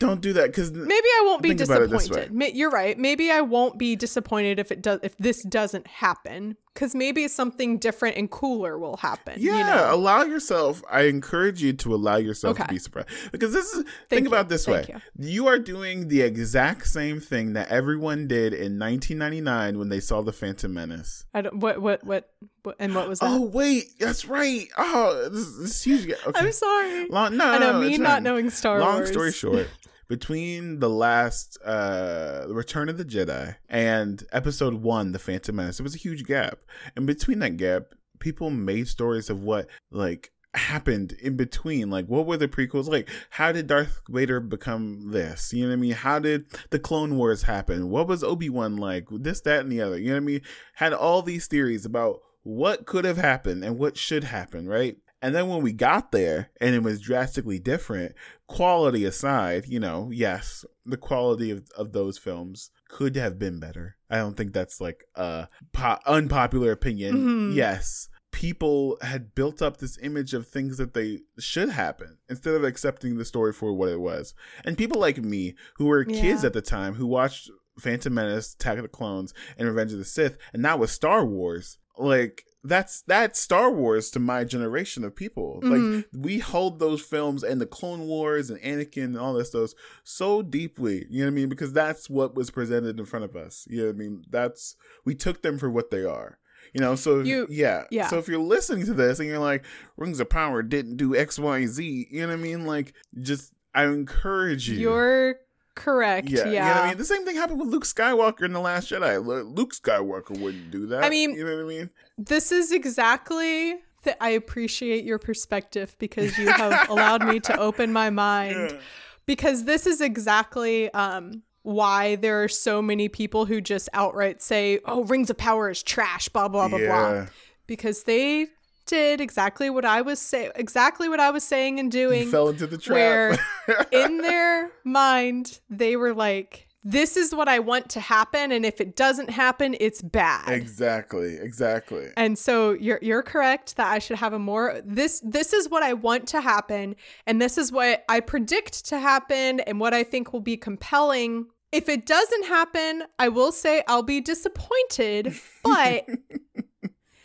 don't 0.00 0.20
do 0.20 0.32
that 0.32 0.46
because 0.46 0.72
maybe 0.72 0.90
I 0.90 1.22
won't 1.26 1.42
be 1.42 1.54
disappointed. 1.54 2.32
You're 2.56 2.70
right. 2.70 2.98
Maybe 2.98 3.30
I 3.30 3.42
won't 3.42 3.78
be 3.78 3.94
disappointed 3.94 4.58
if 4.58 4.72
it 4.72 4.82
does 4.82 4.98
if 5.04 5.16
this 5.18 5.40
doesn't 5.44 5.86
happen 5.86 6.56
because 6.74 6.94
maybe 6.94 7.26
something 7.28 7.78
different 7.78 8.16
and 8.16 8.30
cooler 8.30 8.78
will 8.78 8.96
happen. 8.96 9.34
Yeah, 9.38 9.58
you 9.58 9.64
know? 9.64 9.94
allow 9.94 10.22
yourself. 10.22 10.82
I 10.90 11.02
encourage 11.02 11.62
you 11.62 11.72
to 11.74 11.94
allow 11.94 12.16
yourself 12.16 12.56
okay. 12.56 12.66
to 12.66 12.72
be 12.72 12.78
surprised 12.78 13.08
because 13.32 13.52
this 13.52 13.66
is. 13.72 13.84
Thank 13.84 14.08
think 14.08 14.22
you. 14.24 14.28
about 14.28 14.48
this 14.48 14.66
Thank 14.66 14.88
way: 14.88 15.00
you. 15.18 15.28
you. 15.28 15.46
are 15.48 15.58
doing 15.58 16.08
the 16.08 16.22
exact 16.22 16.86
same 16.86 17.20
thing 17.20 17.54
that 17.54 17.68
everyone 17.68 18.28
did 18.28 18.52
in 18.52 18.78
1999 18.78 19.78
when 19.78 19.88
they 19.88 20.00
saw 20.00 20.22
the 20.22 20.32
Phantom 20.32 20.72
Menace. 20.72 21.24
I 21.34 21.42
don't. 21.42 21.56
What? 21.56 21.80
What? 21.80 22.04
What? 22.04 22.30
what 22.62 22.76
and 22.78 22.94
what 22.94 23.08
was 23.08 23.18
that? 23.20 23.30
Oh 23.30 23.42
wait, 23.42 23.98
that's 23.98 24.24
right. 24.26 24.68
Oh, 24.78 25.28
this, 25.30 25.56
this 25.58 25.70
is 25.70 25.82
huge. 25.82 26.14
Okay. 26.26 26.40
I'm 26.40 26.52
sorry. 26.52 27.08
Long, 27.08 27.36
no, 27.36 27.46
I 27.46 27.58
know 27.58 27.72
no, 27.72 27.88
me 27.88 27.98
not 27.98 28.22
knowing 28.22 28.50
Star 28.50 28.80
Long 28.80 28.94
Wars. 28.94 29.08
Long 29.08 29.12
story 29.12 29.32
short 29.32 29.68
between 30.10 30.80
the 30.80 30.90
last 30.90 31.56
uh 31.64 32.44
Return 32.48 32.88
of 32.88 32.98
the 32.98 33.04
Jedi 33.04 33.54
and 33.68 34.24
episode 34.32 34.74
1 34.74 35.12
The 35.12 35.20
Phantom 35.20 35.54
Menace 35.54 35.78
there 35.78 35.84
was 35.84 35.94
a 35.94 35.98
huge 35.98 36.24
gap 36.24 36.58
and 36.96 37.06
between 37.06 37.38
that 37.38 37.56
gap 37.56 37.94
people 38.18 38.50
made 38.50 38.88
stories 38.88 39.30
of 39.30 39.44
what 39.44 39.68
like 39.92 40.32
happened 40.54 41.12
in 41.22 41.36
between? 41.36 41.90
Like, 41.90 42.06
what 42.06 42.26
were 42.26 42.36
the 42.36 42.48
prequels? 42.48 42.88
Like, 42.88 43.08
how 43.30 43.52
did 43.52 43.68
Darth 43.68 44.00
Vader 44.08 44.40
become 44.40 45.12
this? 45.12 45.52
You 45.52 45.62
know 45.62 45.68
what 45.68 45.74
I 45.74 45.76
mean? 45.76 45.92
How 45.92 46.18
did 46.18 46.46
the 46.70 46.80
Clone 46.80 47.16
Wars 47.16 47.44
happen? 47.44 47.88
What 47.88 48.08
was 48.08 48.24
Obi 48.24 48.48
Wan 48.48 48.76
like? 48.76 49.06
This, 49.10 49.40
that, 49.42 49.60
and 49.60 49.70
the 49.70 49.80
other. 49.80 49.96
You 49.96 50.08
know 50.08 50.14
what 50.14 50.22
I 50.22 50.26
mean? 50.26 50.40
Had 50.74 50.92
all 50.92 51.22
these 51.22 51.46
theories 51.46 51.84
about 51.84 52.20
what 52.42 52.84
could 52.84 53.04
have 53.04 53.16
happened 53.16 53.64
and 53.64 53.78
what 53.78 53.96
should 53.96 54.24
happen, 54.24 54.68
right? 54.68 54.96
And 55.22 55.34
then 55.34 55.48
when 55.48 55.62
we 55.62 55.72
got 55.72 56.12
there 56.12 56.50
and 56.60 56.74
it 56.74 56.82
was 56.82 57.00
drastically 57.00 57.58
different, 57.58 58.14
quality 58.46 59.04
aside, 59.04 59.66
you 59.66 59.78
know, 59.78 60.10
yes, 60.12 60.64
the 60.86 60.96
quality 60.96 61.50
of, 61.50 61.68
of 61.76 61.92
those 61.92 62.16
films 62.18 62.70
could 62.88 63.14
have 63.16 63.38
been 63.38 63.60
better. 63.60 63.96
I 64.08 64.16
don't 64.16 64.36
think 64.36 64.52
that's 64.52 64.80
like 64.80 65.04
a 65.14 65.48
po- 65.72 65.98
unpopular 66.06 66.72
opinion. 66.72 67.50
Mhm. 67.52 67.54
Yes, 67.54 68.08
people 68.32 68.96
had 69.02 69.34
built 69.34 69.60
up 69.60 69.76
this 69.76 69.98
image 70.02 70.32
of 70.34 70.46
things 70.48 70.78
that 70.78 70.94
they 70.94 71.20
should 71.38 71.68
happen 71.68 72.16
instead 72.28 72.54
of 72.54 72.64
accepting 72.64 73.16
the 73.18 73.24
story 73.24 73.52
for 73.52 73.72
what 73.72 73.88
it 73.90 74.00
was. 74.00 74.34
And 74.64 74.78
people 74.78 75.00
like 75.00 75.18
me 75.18 75.54
who 75.74 75.86
were 75.86 76.04
kids 76.04 76.44
at 76.44 76.52
the 76.54 76.62
time 76.62 76.94
who 76.94 77.06
watched 77.06 77.50
Phantom 77.78 78.12
Menace, 78.14 78.54
Attack 78.54 78.78
of 78.78 78.82
the 78.82 78.88
Clones, 78.88 79.32
and 79.58 79.68
Revenge 79.68 79.92
of 79.92 79.98
the 79.98 80.04
Sith, 80.04 80.38
and 80.52 80.64
that 80.64 80.78
was 80.78 80.90
Star 80.90 81.24
Wars, 81.24 81.78
like 81.98 82.44
that's 82.62 83.02
that's 83.02 83.40
Star 83.40 83.72
Wars 83.72 84.10
to 84.10 84.18
my 84.18 84.44
generation 84.44 85.02
of 85.04 85.16
people. 85.16 85.60
Mhm. 85.64 85.96
Like 85.96 86.06
we 86.12 86.38
hold 86.38 86.78
those 86.78 87.00
films 87.00 87.42
and 87.42 87.60
the 87.60 87.66
Clone 87.66 88.00
Wars 88.02 88.50
and 88.50 88.60
Anakin 88.60 89.04
and 89.04 89.18
all 89.18 89.32
this 89.34 89.48
stuff 89.48 89.70
so 90.04 90.42
deeply. 90.42 91.06
You 91.08 91.20
know 91.20 91.26
what 91.26 91.32
I 91.32 91.34
mean? 91.36 91.48
Because 91.48 91.72
that's 91.72 92.10
what 92.10 92.34
was 92.34 92.50
presented 92.50 92.98
in 92.98 93.06
front 93.06 93.24
of 93.24 93.34
us. 93.36 93.66
You 93.70 93.78
know 93.80 93.86
what 93.86 93.94
I 93.94 93.98
mean? 93.98 94.24
That's 94.28 94.76
we 95.04 95.14
took 95.14 95.42
them 95.42 95.58
for 95.58 95.70
what 95.70 95.90
they 95.90 96.04
are. 96.04 96.38
You 96.74 96.80
know, 96.82 96.94
so 96.94 97.20
You- 97.20 97.46
yeah, 97.50 97.84
yeah. 97.90 98.08
So 98.08 98.18
if 98.18 98.28
you're 98.28 98.38
listening 98.38 98.84
to 98.86 98.94
this 98.94 99.18
and 99.18 99.26
you're 99.28 99.38
like, 99.38 99.64
Rings 99.96 100.20
of 100.20 100.28
Power 100.28 100.62
didn't 100.62 100.96
do 100.98 101.16
X, 101.16 101.38
Y, 101.38 101.64
Z, 101.66 102.08
you 102.10 102.20
know 102.20 102.28
what 102.28 102.34
I 102.34 102.36
mean? 102.36 102.66
Like, 102.66 102.92
just 103.22 103.52
I 103.74 103.84
encourage 103.86 104.68
you. 104.68 104.76
You're 104.78 105.36
correct. 105.74 106.28
Yeah, 106.28 106.44
Yeah. 106.44 106.46
you 106.46 106.54
know 106.58 106.64
what 106.66 106.76
I 106.84 106.88
mean. 106.88 106.98
The 106.98 107.04
same 107.04 107.24
thing 107.24 107.36
happened 107.36 107.60
with 107.60 107.68
Luke 107.68 107.84
Skywalker 107.84 108.42
in 108.42 108.52
the 108.52 108.60
Last 108.60 108.90
Jedi. 108.90 109.24
Luke 109.56 109.74
Skywalker 109.74 110.38
wouldn't 110.40 110.70
do 110.70 110.86
that. 110.86 111.04
I 111.04 111.08
mean- 111.10 111.34
you 111.34 111.44
know 111.44 111.56
what 111.56 111.64
I 111.64 111.68
mean? 111.68 111.90
This 112.18 112.52
is 112.52 112.72
exactly 112.72 113.76
that 114.02 114.16
I 114.20 114.30
appreciate 114.30 115.04
your 115.04 115.18
perspective 115.18 115.94
because 115.98 116.36
you 116.38 116.48
have 116.50 116.88
allowed 116.90 117.26
me 117.26 117.40
to 117.40 117.58
open 117.58 117.92
my 117.92 118.10
mind. 118.10 118.56
Yeah. 118.72 118.80
Because 119.26 119.64
this 119.64 119.86
is 119.86 120.00
exactly 120.00 120.92
um 120.94 121.42
why 121.62 122.16
there 122.16 122.42
are 122.42 122.48
so 122.48 122.80
many 122.80 123.08
people 123.08 123.44
who 123.44 123.60
just 123.60 123.88
outright 123.92 124.40
say, 124.42 124.80
"Oh, 124.86 125.04
Rings 125.04 125.28
of 125.30 125.36
Power 125.36 125.68
is 125.70 125.82
trash," 125.82 126.28
blah 126.30 126.48
blah 126.48 126.68
blah 126.68 126.78
blah. 126.78 127.26
Because 127.66 128.04
they 128.04 128.46
did 128.90 129.20
exactly 129.20 129.70
what 129.70 129.84
I 129.84 130.02
was 130.02 130.18
say 130.18 130.50
exactly 130.54 131.08
what 131.08 131.20
I 131.20 131.30
was 131.30 131.44
saying 131.44 131.78
and 131.80 131.92
You 131.94 132.08
doing. 132.08 132.30
fell 132.30 132.48
into 132.48 132.66
the 132.66 132.76
trap. 132.78 132.94
where 132.94 133.86
in 133.92 134.18
their 134.18 134.70
mind 134.84 135.60
they 135.70 135.96
were 135.96 136.12
like 136.14 136.66
this 136.82 137.14
is 137.16 137.34
what 137.34 137.46
I 137.46 137.58
want 137.58 137.90
to 137.90 138.00
happen 138.00 138.50
and 138.52 138.64
if 138.64 138.80
it 138.80 138.96
doesn't 138.96 139.28
happen 139.30 139.76
it's 139.78 140.00
bad. 140.00 140.48
exactly, 140.48 141.36
exactly. 141.36 142.06
And 142.16 142.38
so 142.38 142.72
you're 142.72 142.98
you're 143.02 143.22
correct 143.22 143.76
that 143.76 143.92
I 143.92 143.98
should 143.98 144.16
have 144.18 144.32
a 144.32 144.38
more 144.38 144.80
this 144.84 145.20
this 145.24 145.52
is 145.52 145.68
what 145.68 145.82
I 145.82 145.92
want 145.92 146.26
to 146.28 146.40
happen 146.40 146.96
and 147.26 147.40
this 147.40 147.58
is 147.58 147.70
what 147.70 148.02
I 148.08 148.20
predict 148.20 148.86
to 148.86 148.98
happen 148.98 149.60
and 149.60 149.78
what 149.78 149.92
I 149.94 150.02
think 150.04 150.32
will 150.32 150.40
be 150.40 150.56
compelling. 150.56 151.46
If 151.70 151.88
it 151.88 152.04
doesn't 152.06 152.46
happen, 152.46 153.04
I 153.18 153.28
will 153.28 153.52
say 153.52 153.84
I'll 153.86 154.02
be 154.02 154.20
disappointed, 154.20 155.34
but 155.62 156.06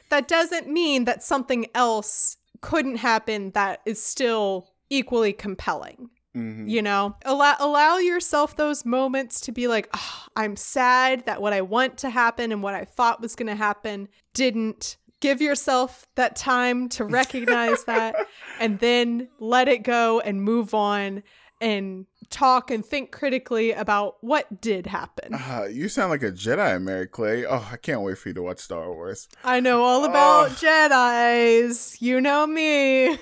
that 0.09 0.27
doesn't 0.27 0.67
mean 0.67 1.05
that 1.05 1.23
something 1.23 1.65
else 1.75 2.37
couldn't 2.61 2.97
happen 2.97 3.51
that 3.51 3.81
is 3.85 4.01
still 4.01 4.69
equally 4.89 5.33
compelling 5.33 6.09
Mhm. 6.35 6.69
you 6.69 6.81
know 6.81 7.15
allow 7.23 7.55
allow 7.59 7.97
yourself 7.97 8.57
those 8.57 8.83
moments 8.83 9.39
to 9.41 9.53
be 9.53 9.67
like 9.69 9.87
oh, 9.93 10.25
i'm 10.35 10.57
sad 10.57 11.25
that 11.27 11.41
what 11.41 11.53
i 11.53 11.61
want 11.61 11.97
to 11.99 12.09
happen 12.09 12.51
and 12.51 12.61
what 12.61 12.73
i 12.73 12.83
thought 12.83 13.21
was 13.21 13.35
going 13.35 13.47
to 13.47 13.55
happen 13.55 14.09
didn't 14.33 14.97
give 15.21 15.41
yourself 15.41 16.05
that 16.15 16.35
time 16.35 16.89
to 16.89 17.05
recognize 17.05 17.85
that 17.85 18.15
and 18.59 18.79
then 18.79 19.29
let 19.39 19.69
it 19.69 19.83
go 19.83 20.19
and 20.19 20.41
move 20.43 20.73
on 20.73 21.23
and 21.61 22.05
talk 22.29 22.69
and 22.71 22.85
think 22.85 23.11
critically 23.11 23.71
about 23.71 24.17
what 24.21 24.61
did 24.61 24.87
happen 24.87 25.29
Ah, 25.33 25.63
you 25.65 25.87
sound 25.89 26.09
like 26.11 26.23
a 26.23 26.31
Jedi, 26.31 26.81
Mary 26.81 27.07
Clay. 27.07 27.45
Oh, 27.45 27.67
I 27.71 27.77
can't 27.77 28.01
wait 28.01 28.17
for 28.17 28.29
you 28.29 28.35
to 28.35 28.41
watch 28.43 28.59
Star 28.59 28.91
Wars. 28.91 29.27
i 29.43 29.59
know 29.59 29.83
all 29.83 30.03
about 30.05 30.49
Oh. 30.51 30.53
jedis 30.53 32.01
you 32.01 32.19
know 32.21 32.45
me 32.47 33.17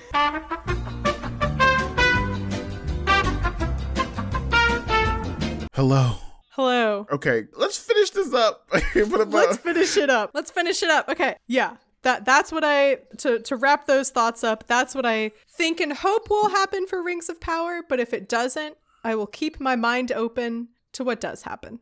Hello. 5.74 6.14
hello 6.50 7.06
Okay, 7.10 7.44
let's 7.56 7.78
finish 7.78 8.10
this 8.10 8.32
up. 8.32 8.68
Put 8.70 9.20
a 9.20 9.26
bow- 9.26 9.38
let's 9.38 9.56
finish 9.56 9.96
it 9.96 10.08
up. 10.08 10.30
Let's 10.34 10.50
finish 10.50 10.82
it 10.82 10.90
up. 10.90 11.08
Okay. 11.08 11.36
Yeah. 11.48 11.76
That 12.02 12.24
that's 12.24 12.52
what 12.52 12.62
I 12.64 12.98
to 13.18 13.40
to 13.40 13.56
wrap 13.56 13.86
those 13.86 14.10
thoughts 14.10 14.44
up. 14.44 14.66
That's 14.66 14.94
what 14.94 15.04
I 15.06 15.32
think 15.48 15.80
and 15.80 15.92
hope 15.92 16.30
will 16.30 16.50
happen 16.50 16.86
for 16.86 17.02
Rings 17.02 17.28
of 17.28 17.40
Power, 17.40 17.80
but 17.88 17.98
if 17.98 18.12
it 18.14 18.28
doesn't, 18.28 18.76
I 19.04 19.14
will 19.14 19.26
keep 19.26 19.60
my 19.60 19.76
mind 19.76 20.10
open 20.12 20.68
to 20.94 21.04
what 21.04 21.20
does 21.20 21.42
happen. 21.42 21.78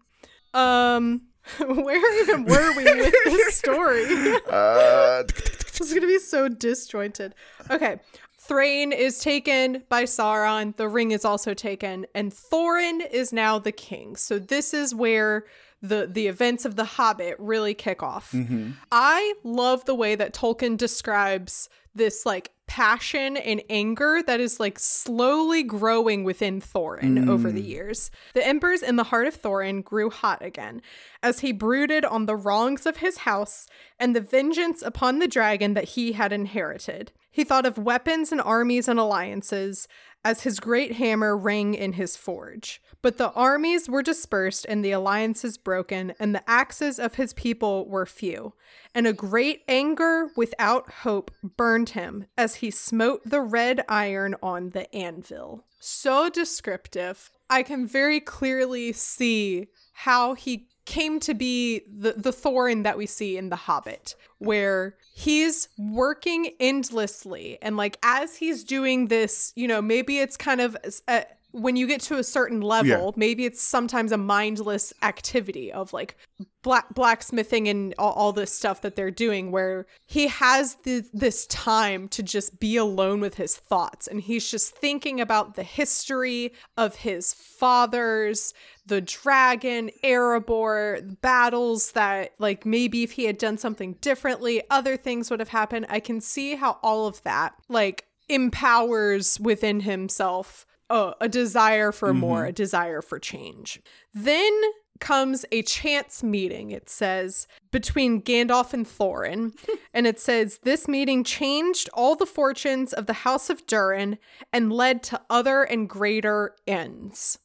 Um 0.52 1.22
where 1.58 2.22
even 2.22 2.44
were 2.44 2.76
we 2.76 2.84
with 2.84 3.14
this 3.24 3.56
story? 3.62 4.04
uh, 4.48 5.22
this 5.26 5.80
is 5.80 5.90
going 5.90 6.02
to 6.02 6.06
be 6.06 6.20
so 6.20 6.48
disjointed. 6.48 7.34
Okay. 7.68 7.98
Thrain 8.38 8.92
is 8.92 9.18
taken 9.18 9.82
by 9.88 10.04
Sauron. 10.04 10.76
The 10.76 10.88
ring 10.88 11.10
is 11.12 11.24
also 11.24 11.52
taken, 11.54 12.06
and 12.14 12.32
Thorin 12.32 13.00
is 13.10 13.32
now 13.32 13.58
the 13.58 13.72
king. 13.72 14.14
So 14.16 14.38
this 14.38 14.72
is 14.74 14.94
where 14.94 15.44
the 15.80 16.06
the 16.10 16.26
events 16.28 16.64
of 16.64 16.76
the 16.76 16.84
Hobbit 16.84 17.36
really 17.38 17.74
kick 17.74 18.02
off. 18.04 18.30
mhm. 18.32 18.74
I 18.92 19.34
love 19.42 19.84
the 19.84 19.94
way 19.96 20.14
that 20.14 20.34
Tolkien 20.34 20.76
describes 20.76 21.68
this 21.94 22.24
like 22.26 22.52
passion 22.72 23.36
and 23.36 23.62
anger 23.68 24.22
that 24.26 24.40
is 24.40 24.58
like 24.58 24.78
slowly 24.78 25.62
growing 25.62 26.24
within 26.24 26.58
Thorin 26.58 27.28
over 27.28 27.52
the 27.52 27.60
mm. 27.60 27.68
years. 27.68 28.10
The 28.32 28.46
embers 28.46 28.82
in 28.82 28.96
the 28.96 29.04
heart 29.04 29.26
of 29.26 29.40
Thorin 29.40 29.84
grew 29.84 30.08
hot 30.08 30.42
again 30.42 30.80
as 31.22 31.40
he 31.40 31.52
brooded 31.52 32.02
on 32.06 32.24
the 32.24 32.34
wrongs 32.34 32.86
of 32.86 32.96
his 32.96 33.18
house 33.18 33.66
and 34.00 34.16
the 34.16 34.22
vengeance 34.22 34.80
upon 34.80 35.18
the 35.18 35.28
dragon 35.28 35.74
that 35.74 35.90
he 35.90 36.12
had 36.12 36.32
inherited. 36.32 37.12
He 37.30 37.44
thought 37.44 37.66
of 37.66 37.76
weapons 37.76 38.32
and 38.32 38.40
armies 38.40 38.88
and 38.88 38.98
alliances 38.98 39.86
as 40.24 40.44
his 40.44 40.58
great 40.58 40.92
hammer 40.92 41.36
rang 41.36 41.74
in 41.74 41.92
his 41.92 42.16
forge. 42.16 42.80
But 43.02 43.18
the 43.18 43.32
armies 43.32 43.88
were 43.88 44.02
dispersed 44.02 44.64
and 44.68 44.84
the 44.84 44.92
alliances 44.92 45.58
broken, 45.58 46.14
and 46.20 46.34
the 46.34 46.48
axes 46.48 47.00
of 47.00 47.16
his 47.16 47.32
people 47.32 47.88
were 47.88 48.06
few. 48.06 48.54
And 48.94 49.08
a 49.08 49.12
great 49.12 49.62
anger 49.66 50.28
without 50.36 50.90
hope 50.90 51.32
burned 51.42 51.90
him 51.90 52.26
as 52.38 52.56
he 52.56 52.70
smote 52.70 53.22
the 53.24 53.40
red 53.40 53.84
iron 53.88 54.36
on 54.40 54.70
the 54.70 54.92
anvil. 54.94 55.64
So 55.80 56.30
descriptive. 56.30 57.30
I 57.50 57.64
can 57.64 57.86
very 57.86 58.20
clearly 58.20 58.92
see 58.92 59.66
how 59.92 60.34
he 60.34 60.68
came 60.84 61.20
to 61.20 61.34
be 61.34 61.82
the, 61.88 62.12
the 62.12 62.32
Thorin 62.32 62.82
that 62.84 62.98
we 62.98 63.06
see 63.06 63.36
in 63.36 63.50
The 63.50 63.56
Hobbit, 63.56 64.14
where 64.38 64.96
he's 65.14 65.68
working 65.78 66.52
endlessly. 66.58 67.58
And 67.62 67.76
like 67.76 67.98
as 68.02 68.36
he's 68.36 68.64
doing 68.64 69.08
this, 69.08 69.52
you 69.54 69.68
know, 69.68 69.82
maybe 69.82 70.18
it's 70.18 70.36
kind 70.36 70.60
of 70.60 70.76
uh 71.08 71.22
when 71.52 71.76
you 71.76 71.86
get 71.86 72.00
to 72.02 72.16
a 72.16 72.24
certain 72.24 72.60
level, 72.62 72.88
Yeah. 72.88 73.10
maybe 73.16 73.44
it's 73.44 73.62
sometimes 73.62 74.10
a 74.10 74.16
mindless 74.16 74.92
activity 75.02 75.70
of 75.72 75.92
like 75.92 76.16
black 76.62 76.94
blacksmithing 76.94 77.68
and 77.68 77.94
all, 77.98 78.12
all 78.12 78.32
this 78.32 78.52
stuff 78.52 78.80
that 78.82 78.96
they're 78.96 79.10
doing 79.10 79.50
where 79.50 79.84
he 80.06 80.28
has 80.28 80.76
th- 80.76 81.04
this 81.12 81.44
time 81.46 82.08
to 82.08 82.22
just 82.22 82.58
be 82.60 82.76
alone 82.76 83.20
with 83.20 83.34
his 83.34 83.56
thoughts 83.56 84.06
and 84.06 84.20
he's 84.22 84.48
just 84.50 84.74
thinking 84.76 85.20
about 85.20 85.54
the 85.56 85.64
history 85.64 86.52
of 86.76 86.96
his 86.96 87.34
fathers 87.34 88.54
the 88.86 89.00
dragon 89.00 89.90
erebor 90.04 91.20
battles 91.20 91.92
that 91.92 92.30
like 92.38 92.64
maybe 92.64 93.02
if 93.02 93.12
he 93.12 93.24
had 93.24 93.38
done 93.38 93.58
something 93.58 93.94
differently 94.00 94.62
other 94.70 94.96
things 94.96 95.30
would 95.30 95.40
have 95.40 95.48
happened 95.48 95.84
i 95.88 95.98
can 95.98 96.20
see 96.20 96.54
how 96.54 96.78
all 96.82 97.06
of 97.08 97.22
that 97.24 97.54
like 97.68 98.06
empowers 98.28 99.38
within 99.40 99.80
himself 99.80 100.64
a, 100.92 101.14
a 101.22 101.28
desire 101.28 101.90
for 101.90 102.12
more, 102.12 102.40
mm-hmm. 102.40 102.48
a 102.48 102.52
desire 102.52 103.02
for 103.02 103.18
change. 103.18 103.80
Then 104.12 104.52
comes 105.00 105.44
a 105.50 105.62
chance 105.62 106.22
meeting, 106.22 106.70
it 106.70 106.88
says, 106.88 107.48
between 107.72 108.22
Gandalf 108.22 108.72
and 108.72 108.86
Thorin. 108.86 109.52
and 109.94 110.06
it 110.06 110.20
says, 110.20 110.60
This 110.62 110.86
meeting 110.86 111.24
changed 111.24 111.88
all 111.92 112.14
the 112.14 112.26
fortunes 112.26 112.92
of 112.92 113.06
the 113.06 113.12
House 113.12 113.50
of 113.50 113.66
Durin 113.66 114.18
and 114.52 114.72
led 114.72 115.02
to 115.04 115.20
other 115.28 115.64
and 115.64 115.88
greater 115.88 116.54
ends. 116.66 117.38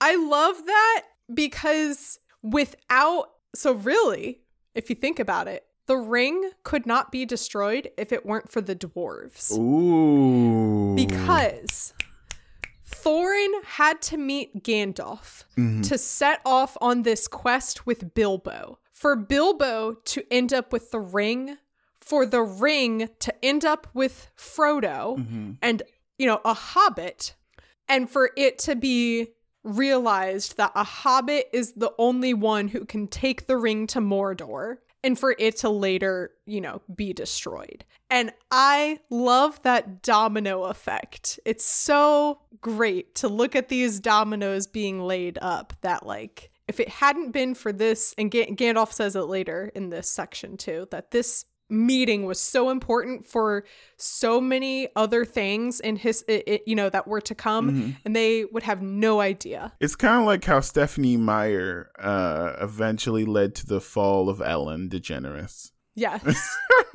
I 0.00 0.14
love 0.14 0.66
that 0.66 1.02
because 1.32 2.20
without, 2.42 3.30
so 3.54 3.72
really, 3.72 4.40
if 4.74 4.90
you 4.90 4.96
think 4.96 5.18
about 5.18 5.48
it, 5.48 5.64
the 5.86 5.96
ring 5.96 6.50
could 6.62 6.86
not 6.86 7.10
be 7.10 7.26
destroyed 7.26 7.90
if 7.96 8.12
it 8.12 8.24
weren't 8.24 8.50
for 8.50 8.60
the 8.60 8.76
dwarves. 8.76 9.58
Ooh. 9.58 10.94
Because 10.94 11.94
Thorin 13.02 13.64
had 13.64 14.00
to 14.02 14.16
meet 14.16 14.62
Gandalf 14.62 15.44
mm-hmm. 15.56 15.82
to 15.82 15.98
set 15.98 16.40
off 16.44 16.76
on 16.80 17.02
this 17.02 17.26
quest 17.26 17.86
with 17.86 18.14
Bilbo. 18.14 18.78
For 18.92 19.16
Bilbo 19.16 19.94
to 20.04 20.24
end 20.30 20.52
up 20.52 20.72
with 20.72 20.92
the 20.92 21.00
ring, 21.00 21.58
for 22.00 22.24
the 22.24 22.42
ring 22.42 23.08
to 23.20 23.44
end 23.44 23.64
up 23.64 23.88
with 23.92 24.30
Frodo 24.36 25.18
mm-hmm. 25.18 25.52
and, 25.60 25.82
you 26.18 26.26
know, 26.26 26.40
a 26.44 26.54
hobbit, 26.54 27.34
and 27.88 28.08
for 28.08 28.30
it 28.36 28.58
to 28.60 28.76
be 28.76 29.28
realized 29.64 30.56
that 30.56 30.72
a 30.74 30.84
hobbit 30.84 31.48
is 31.52 31.72
the 31.72 31.92
only 31.98 32.34
one 32.34 32.68
who 32.68 32.84
can 32.84 33.06
take 33.08 33.46
the 33.46 33.56
ring 33.56 33.86
to 33.88 34.00
Mordor 34.00 34.78
and 35.04 35.18
for 35.18 35.34
it 35.38 35.56
to 35.58 35.68
later, 35.68 36.30
you 36.46 36.60
know, 36.60 36.82
be 36.94 37.12
destroyed. 37.12 37.84
And 38.10 38.32
I 38.50 39.00
love 39.10 39.60
that 39.62 40.02
domino 40.02 40.64
effect. 40.64 41.40
It's 41.44 41.64
so 41.64 42.40
great 42.60 43.14
to 43.16 43.28
look 43.28 43.56
at 43.56 43.68
these 43.68 44.00
dominoes 44.00 44.66
being 44.66 45.00
laid 45.00 45.38
up 45.40 45.72
that, 45.80 46.06
like, 46.06 46.50
if 46.68 46.78
it 46.78 46.88
hadn't 46.88 47.32
been 47.32 47.54
for 47.54 47.72
this, 47.72 48.14
and 48.16 48.30
Ga- 48.30 48.54
Gandalf 48.54 48.92
says 48.92 49.16
it 49.16 49.22
later 49.22 49.72
in 49.74 49.90
this 49.90 50.08
section 50.08 50.56
too, 50.56 50.86
that 50.90 51.10
this 51.10 51.44
meeting 51.72 52.24
was 52.26 52.38
so 52.40 52.70
important 52.70 53.24
for 53.26 53.64
so 53.96 54.40
many 54.40 54.88
other 54.94 55.24
things 55.24 55.80
in 55.80 55.96
his, 55.96 56.24
it, 56.28 56.44
it- 56.46 56.62
you 56.66 56.76
know, 56.76 56.88
that 56.90 57.08
were 57.08 57.20
to 57.22 57.34
come, 57.34 57.96
and 58.04 58.14
they 58.14 58.44
would 58.44 58.62
have 58.62 58.82
no 58.82 59.20
idea. 59.20 59.72
It's 59.80 59.96
kind 59.96 60.20
of 60.20 60.26
like 60.26 60.44
how 60.44 60.60
Stephanie 60.60 61.16
Meyer 61.16 61.90
uh, 61.98 62.54
eventually 62.60 63.24
led 63.24 63.54
to 63.56 63.66
the 63.66 63.80
fall 63.80 64.28
of 64.28 64.40
Ellen 64.40 64.88
DeGeneres. 64.88 65.72
Yes. 65.94 66.56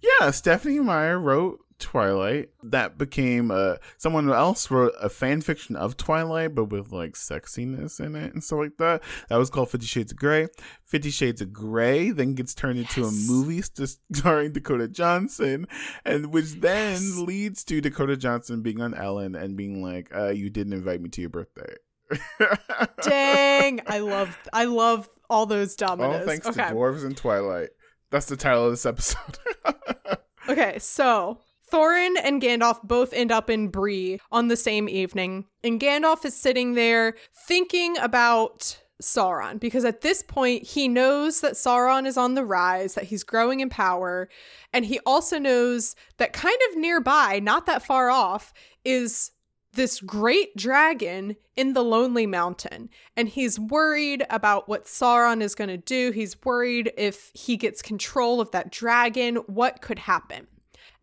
yeah, 0.00 0.30
Stephanie 0.30 0.80
Meyer 0.80 1.18
wrote 1.18 1.58
Twilight. 1.82 2.50
That 2.62 2.96
became 2.96 3.50
uh, 3.50 3.76
someone 3.98 4.30
else 4.30 4.70
wrote 4.70 4.92
a 5.00 5.08
fan 5.08 5.40
fiction 5.42 5.76
of 5.76 5.96
Twilight, 5.96 6.54
but 6.54 6.66
with 6.66 6.92
like 6.92 7.12
sexiness 7.14 8.00
in 8.00 8.16
it 8.16 8.32
and 8.32 8.42
stuff 8.42 8.60
like 8.60 8.76
that. 8.78 9.02
That 9.28 9.36
was 9.36 9.50
called 9.50 9.70
Fifty 9.70 9.86
Shades 9.86 10.12
of 10.12 10.18
Grey. 10.18 10.46
Fifty 10.84 11.10
Shades 11.10 11.40
of 11.40 11.52
Grey 11.52 12.10
then 12.10 12.34
gets 12.34 12.54
turned 12.54 12.78
into 12.78 13.04
a 13.04 13.10
movie 13.10 13.60
st- 13.62 13.96
starring 14.14 14.52
Dakota 14.52 14.88
Johnson, 14.88 15.66
and 16.04 16.26
which 16.32 16.52
then 16.60 16.92
Yes. 17.02 17.16
leads 17.18 17.64
to 17.64 17.80
Dakota 17.80 18.16
Johnson 18.16 18.62
being 18.62 18.80
on 18.80 18.94
Ellen 18.94 19.34
and 19.34 19.56
being 19.56 19.82
like, 19.82 20.14
uh, 20.14 20.28
"You 20.30 20.48
didn't 20.48 20.72
invite 20.72 21.00
me 21.02 21.10
to 21.10 21.20
your 21.20 21.30
birthday." 21.30 21.74
Dang. 23.02 23.80
I 23.86 23.98
love, 23.98 24.38
I 24.52 24.64
love 24.64 25.08
all 25.28 25.46
those 25.46 25.74
dominoes. 25.76 26.20
All 26.20 26.26
thanks 26.26 26.46
okay. 26.46 26.68
to 26.68 26.74
dwarves 26.74 27.04
and 27.04 27.16
Twilight. 27.16 27.70
That's 28.10 28.26
the 28.26 28.36
title 28.36 28.66
of 28.66 28.72
this 28.72 28.86
episode. 28.86 29.38
Okay, 30.48 30.80
so 30.80 31.38
Thorin 31.72 32.16
and 32.22 32.42
Gandalf 32.42 32.82
both 32.82 33.14
end 33.14 33.32
up 33.32 33.48
in 33.48 33.68
Bree 33.68 34.20
on 34.30 34.48
the 34.48 34.56
same 34.56 34.88
evening, 34.90 35.46
and 35.64 35.80
Gandalf 35.80 36.24
is 36.26 36.36
sitting 36.36 36.74
there 36.74 37.14
thinking 37.48 37.96
about 37.98 38.78
Sauron 39.02 39.58
because 39.58 39.84
at 39.84 40.02
this 40.02 40.22
point 40.22 40.64
he 40.64 40.86
knows 40.86 41.40
that 41.40 41.54
Sauron 41.54 42.06
is 42.06 42.18
on 42.18 42.34
the 42.34 42.44
rise, 42.44 42.94
that 42.94 43.04
he's 43.04 43.24
growing 43.24 43.60
in 43.60 43.70
power, 43.70 44.28
and 44.72 44.84
he 44.84 45.00
also 45.06 45.38
knows 45.38 45.96
that 46.18 46.34
kind 46.34 46.58
of 46.70 46.76
nearby, 46.76 47.40
not 47.40 47.64
that 47.66 47.82
far 47.82 48.10
off, 48.10 48.52
is 48.84 49.30
this 49.72 50.00
great 50.00 50.54
dragon 50.54 51.36
in 51.56 51.72
the 51.72 51.82
Lonely 51.82 52.26
Mountain. 52.26 52.90
And 53.16 53.28
he's 53.28 53.58
worried 53.58 54.24
about 54.28 54.68
what 54.68 54.84
Sauron 54.84 55.40
is 55.40 55.54
going 55.54 55.70
to 55.70 55.78
do. 55.78 56.10
He's 56.10 56.36
worried 56.44 56.92
if 56.98 57.30
he 57.32 57.56
gets 57.56 57.80
control 57.80 58.42
of 58.42 58.50
that 58.50 58.70
dragon, 58.70 59.36
what 59.36 59.80
could 59.80 60.00
happen. 60.00 60.46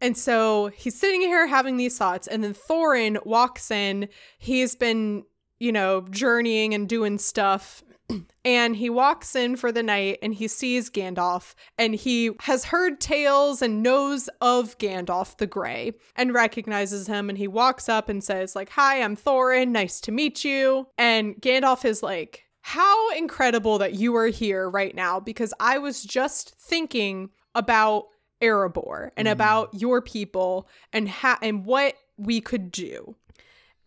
And 0.02 0.18
so 0.18 0.68
he's 0.68 0.98
sitting 0.98 1.22
here 1.22 1.48
having 1.48 1.78
these 1.78 1.98
thoughts, 1.98 2.28
and 2.28 2.44
then 2.44 2.54
Thorin 2.54 3.26
walks 3.26 3.70
in. 3.70 4.08
He's 4.38 4.76
been, 4.76 5.24
you 5.60 5.72
know, 5.72 6.02
journeying 6.10 6.74
and 6.74 6.88
doing 6.88 7.18
stuff. 7.18 7.84
And 8.46 8.78
he 8.78 8.90
walks 8.90 9.36
in 9.36 9.58
for 9.58 9.72
the 9.72 9.84
night 9.84 10.18
and 10.24 10.34
he 10.34 10.48
sees 10.48 10.90
Gandalf 10.90 11.54
and 11.78 11.94
he 11.94 12.32
has 12.40 12.64
heard 12.64 13.00
tales 13.00 13.62
and 13.62 13.84
knows 13.84 14.30
of 14.42 14.78
Gandalf 14.80 15.38
the 15.38 15.46
Grey 15.46 15.94
and 16.16 16.34
recognizes 16.34 17.06
him 17.06 17.30
and 17.30 17.38
he 17.38 17.48
walks 17.48 17.88
up 17.90 18.10
and 18.10 18.24
says 18.24 18.56
like, 18.56 18.70
"Hi, 18.70 19.04
I'm 19.04 19.16
Thorin. 19.16 19.68
Nice 19.68 20.00
to 20.02 20.12
meet 20.12 20.44
you." 20.44 20.88
And 20.98 21.36
Gandalf 21.36 21.86
is 21.86 22.02
like, 22.02 22.46
"How 22.62 23.12
incredible 23.12 23.78
that 23.80 23.94
you 23.94 24.16
are 24.16 24.28
here 24.30 24.68
right 24.68 24.96
now 24.96 25.20
because 25.20 25.54
I 25.60 25.78
was 25.78 26.02
just 26.02 26.56
thinking 26.60 27.30
about 27.54 28.06
Erebor 28.41 29.11
and 29.18 29.28
about 29.28 29.74
your 29.74 30.02
people 30.02 30.68
and 30.94 31.10
ha- 31.10 31.40
and 31.41 31.66
what 31.66 31.95
we 32.18 32.41
could 32.41 32.72
do." 32.72 33.16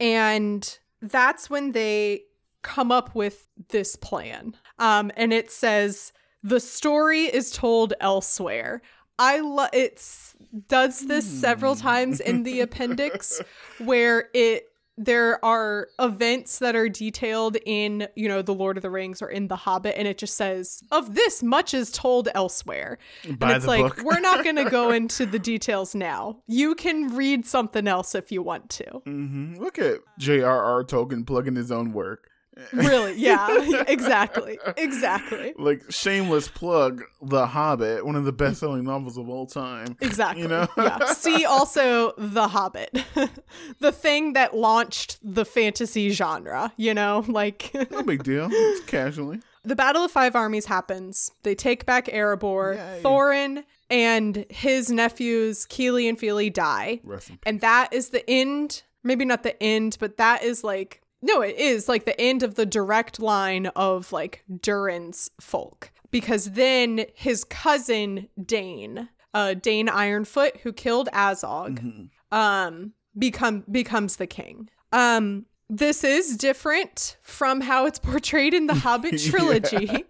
And 0.01 0.79
that's 1.01 1.49
when 1.51 1.73
they 1.73 2.25
come 2.63 2.93
up 2.93 3.15
with 3.15 3.49
this 3.69 3.97
plan. 3.97 4.57
Um, 4.79 5.11
and 5.17 5.33
it 5.33 5.51
says 5.51 6.13
the 6.43 6.61
story 6.61 7.25
is 7.25 7.51
told 7.51 7.95
elsewhere. 8.01 8.83
I 9.19 9.41
love 9.41 9.71
it's 9.73 10.35
does 10.69 11.07
this 11.07 11.25
several 11.27 11.77
times 11.77 12.21
in 12.21 12.43
the 12.43 12.61
appendix 12.61 13.41
where 13.79 14.29
it 14.35 14.72
there 14.99 15.43
are 15.45 15.89
events 15.99 16.59
that 16.59 16.77
are 16.77 16.89
detailed 16.89 17.57
in 17.65 18.07
you 18.15 18.29
know 18.29 18.43
the 18.43 18.53
lord 18.53 18.77
of 18.77 18.83
the 18.83 18.91
rings 18.91 19.23
or 19.23 19.29
in 19.29 19.49
the 19.49 19.57
hobbit 19.57 19.95
and 19.97 20.07
it 20.07 20.19
just 20.19 20.37
says 20.37 20.83
of 20.93 21.15
this 21.15 21.43
much 21.43 21.73
is 21.73 21.91
told 21.91 22.29
elsewhere 22.35 22.99
Buy 23.39 23.49
and 23.49 23.57
it's 23.57 23.67
like 23.67 23.83
book. 23.97 24.05
we're 24.05 24.21
not 24.21 24.45
going 24.45 24.57
to 24.57 24.69
go 24.69 24.91
into 24.91 25.25
the 25.25 25.39
details 25.39 25.95
now 25.95 26.43
you 26.47 26.75
can 26.75 27.17
read 27.17 27.47
something 27.47 27.89
else 27.89 28.15
if 28.15 28.31
you 28.31 28.43
want 28.43 28.69
to 28.71 28.85
hmm 29.07 29.55
Look 29.59 29.79
at 29.79 30.01
J.R.R. 30.19 30.85
Tolkien 30.85 31.27
plugging 31.27 31.55
his 31.57 31.71
own 31.71 31.93
work. 31.93 32.29
Really? 32.73 33.15
Yeah, 33.19 33.85
exactly. 33.89 34.59
Exactly. 34.77 35.55
Like 35.59 35.83
shameless 35.91 36.49
plug, 36.49 37.03
The 37.21 37.47
Hobbit, 37.47 38.05
one 38.05 38.17
of 38.17 38.25
the 38.25 38.33
best-selling 38.33 38.85
novels 38.85 39.17
of 39.19 39.29
all 39.29 39.47
time. 39.47 39.97
Exactly. 40.01 40.43
You 40.43 40.49
know? 40.49 40.67
yeah. 40.77 41.13
See 41.13 41.45
also 41.45 42.13
The 42.19 42.49
Hobbit, 42.49 43.05
the 43.81 43.93
thing 43.93 44.33
that 44.35 44.55
launched 44.57 45.19
the 45.23 45.45
fantasy 45.45 46.11
genre, 46.11 46.73
you 46.77 46.95
know, 46.95 47.25
like 47.29 47.71
No 47.91 48.03
big 48.03 48.23
deal. 48.25 48.49
It's 48.51 48.85
casually. 48.87 49.41
the 49.65 49.77
Battle 49.77 50.05
of 50.05 50.11
Five 50.11 50.35
Armies 50.35 50.67
happens. 50.67 51.31
They 51.43 51.55
take 51.55 51.87
back 51.87 52.07
Erebor. 52.07 52.77
Yay. 52.77 53.01
Thorin 53.03 53.65
and 53.91 54.47
his 54.49 54.91
nephews, 54.91 55.67
Kili 55.67 56.09
and 56.09 56.19
Fili, 56.19 56.49
die. 56.51 57.01
And 57.45 57.61
that 57.61 57.93
is 57.93 58.09
the 58.11 58.29
end. 58.29 58.83
Maybe 59.05 59.25
not 59.25 59.43
the 59.43 59.61
end, 59.63 59.97
but 60.01 60.17
that 60.17 60.43
is 60.45 60.63
like 60.65 61.02
no, 61.23 61.41
it 61.41 61.57
is 61.57 61.89
like 61.89 62.05
the 62.05 62.21
end 62.21 62.43
of 62.43 62.57
the 62.57 62.67
direct 62.67 63.21
line 63.21 63.67
of 63.69 64.13
like 64.13 64.45
Durin's 64.61 65.31
folk. 65.41 65.93
Because 66.11 66.51
then 66.53 67.07
his 67.15 67.45
cousin 67.45 68.29
Dain, 68.45 69.09
uh 69.33 69.55
Dain 69.55 69.87
Ironfoot, 69.89 70.59
who 70.61 70.73
killed 70.73 71.09
Azog, 71.13 71.79
Mm-hmm. 71.79 72.37
um, 72.37 72.93
become 73.19 73.65
becomes 73.71 74.17
the 74.17 74.27
king. 74.27 74.69
Um 74.93 75.47
this 75.71 76.05
is 76.05 76.37
different 76.37 77.17
from 77.23 77.63
how 77.63 77.87
it's 77.87 77.99
portrayed 78.11 78.53
in 78.53 78.67
the 78.67 78.75
Hobbit 78.75 79.19
trilogy 79.31 80.05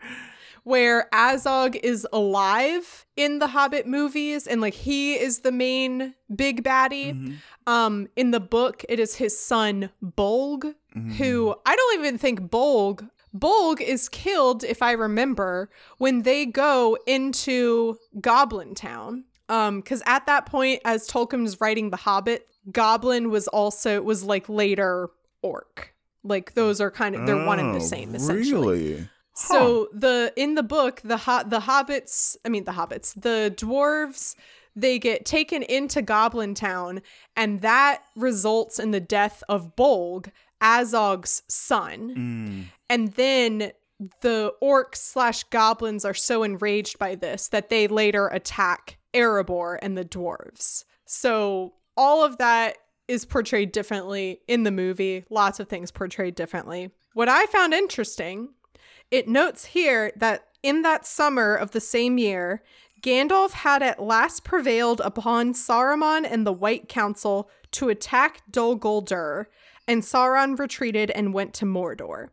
where 0.64 1.08
Azog 1.12 1.78
is 1.82 2.06
alive 2.12 3.04
in 3.16 3.38
the 3.40 3.48
Hobbit 3.48 3.86
movies 3.86 4.46
and 4.46 4.60
like 4.60 4.74
he 4.74 5.14
is 5.14 5.40
the 5.40 5.52
main 5.52 6.14
big 6.34 6.62
baddie. 6.64 7.12
Mm-hmm. 7.14 7.32
Um 7.72 8.08
in 8.16 8.30
the 8.32 8.40
book 8.40 8.84
it 8.88 8.98
is 8.98 9.16
his 9.16 9.38
son 9.38 9.90
Bolg 10.02 10.74
who 11.18 11.54
I 11.64 11.76
don't 11.76 11.98
even 12.00 12.18
think 12.18 12.40
Bolg 12.50 13.08
Bolg 13.36 13.80
is 13.80 14.08
killed 14.08 14.62
if 14.64 14.82
I 14.82 14.92
remember 14.92 15.70
when 15.98 16.22
they 16.22 16.44
go 16.46 16.98
into 17.06 17.96
Goblin 18.20 18.74
Town. 18.74 19.24
Um 19.48 19.82
cuz 19.82 20.02
at 20.06 20.26
that 20.26 20.46
point 20.46 20.80
as 20.84 21.08
Tolkien 21.08 21.42
was 21.42 21.60
writing 21.60 21.90
The 21.90 21.96
Hobbit, 21.96 22.46
Goblin 22.70 23.30
was 23.30 23.48
also 23.48 24.02
was 24.02 24.22
like 24.24 24.48
later 24.48 25.08
orc. 25.42 25.94
Like 26.22 26.54
those 26.54 26.80
are 26.80 26.90
kind 26.90 27.14
of 27.14 27.26
they're 27.26 27.44
one 27.44 27.58
and 27.58 27.74
the 27.74 27.78
Oh, 27.78 27.82
same 27.94 28.14
essentially. 28.14 28.92
Really? 28.92 29.08
So 29.34 29.88
the 29.94 30.32
in 30.36 30.54
the 30.56 30.62
book, 30.62 31.00
the 31.02 31.16
ho- 31.16 31.42
the 31.46 31.60
hobbits, 31.60 32.36
I 32.44 32.50
mean 32.50 32.64
the 32.64 32.72
hobbits, 32.72 33.14
the 33.20 33.52
dwarves, 33.56 34.34
they 34.76 34.98
get 34.98 35.24
taken 35.24 35.62
into 35.62 36.02
Goblin 36.02 36.54
Town, 36.54 37.00
and 37.36 37.62
that 37.62 38.02
results 38.14 38.78
in 38.78 38.90
the 38.90 39.00
death 39.00 39.42
of 39.48 39.74
Bolg, 39.74 40.30
Azog's 40.62 41.42
son. 41.48 42.14
Mm. 42.16 42.64
And 42.88 43.12
then 43.12 43.72
the 44.20 44.54
orcs 44.62 44.96
slash 44.96 45.44
goblins 45.44 46.04
are 46.04 46.14
so 46.14 46.42
enraged 46.42 46.98
by 46.98 47.14
this 47.14 47.48
that 47.48 47.68
they 47.68 47.86
later 47.88 48.28
attack 48.28 48.98
Erebor 49.14 49.78
and 49.82 49.96
the 49.96 50.04
dwarves. 50.04 50.84
So 51.04 51.74
all 51.96 52.24
of 52.24 52.38
that 52.38 52.78
is 53.08 53.24
portrayed 53.24 53.72
differently 53.72 54.40
in 54.48 54.62
the 54.62 54.70
movie. 54.70 55.24
Lots 55.28 55.60
of 55.60 55.68
things 55.68 55.90
portrayed 55.90 56.34
differently. 56.34 56.90
What 57.14 57.28
I 57.28 57.46
found 57.46 57.74
interesting, 57.74 58.50
it 59.10 59.28
notes 59.28 59.66
here 59.66 60.12
that 60.16 60.46
in 60.62 60.82
that 60.82 61.04
summer 61.06 61.54
of 61.54 61.72
the 61.72 61.80
same 61.80 62.16
year, 62.16 62.62
Gandalf 63.02 63.50
had 63.50 63.82
at 63.82 64.02
last 64.02 64.44
prevailed 64.44 65.00
upon 65.00 65.54
Saruman 65.54 66.24
and 66.28 66.46
the 66.46 66.52
White 66.52 66.88
Council 66.88 67.50
to 67.72 67.88
attack 67.88 68.42
Dol 68.50 68.78
Guldur, 68.78 69.46
and 69.88 70.02
Sauron 70.02 70.58
retreated 70.58 71.10
and 71.10 71.34
went 71.34 71.54
to 71.54 71.64
Mordor. 71.64 72.28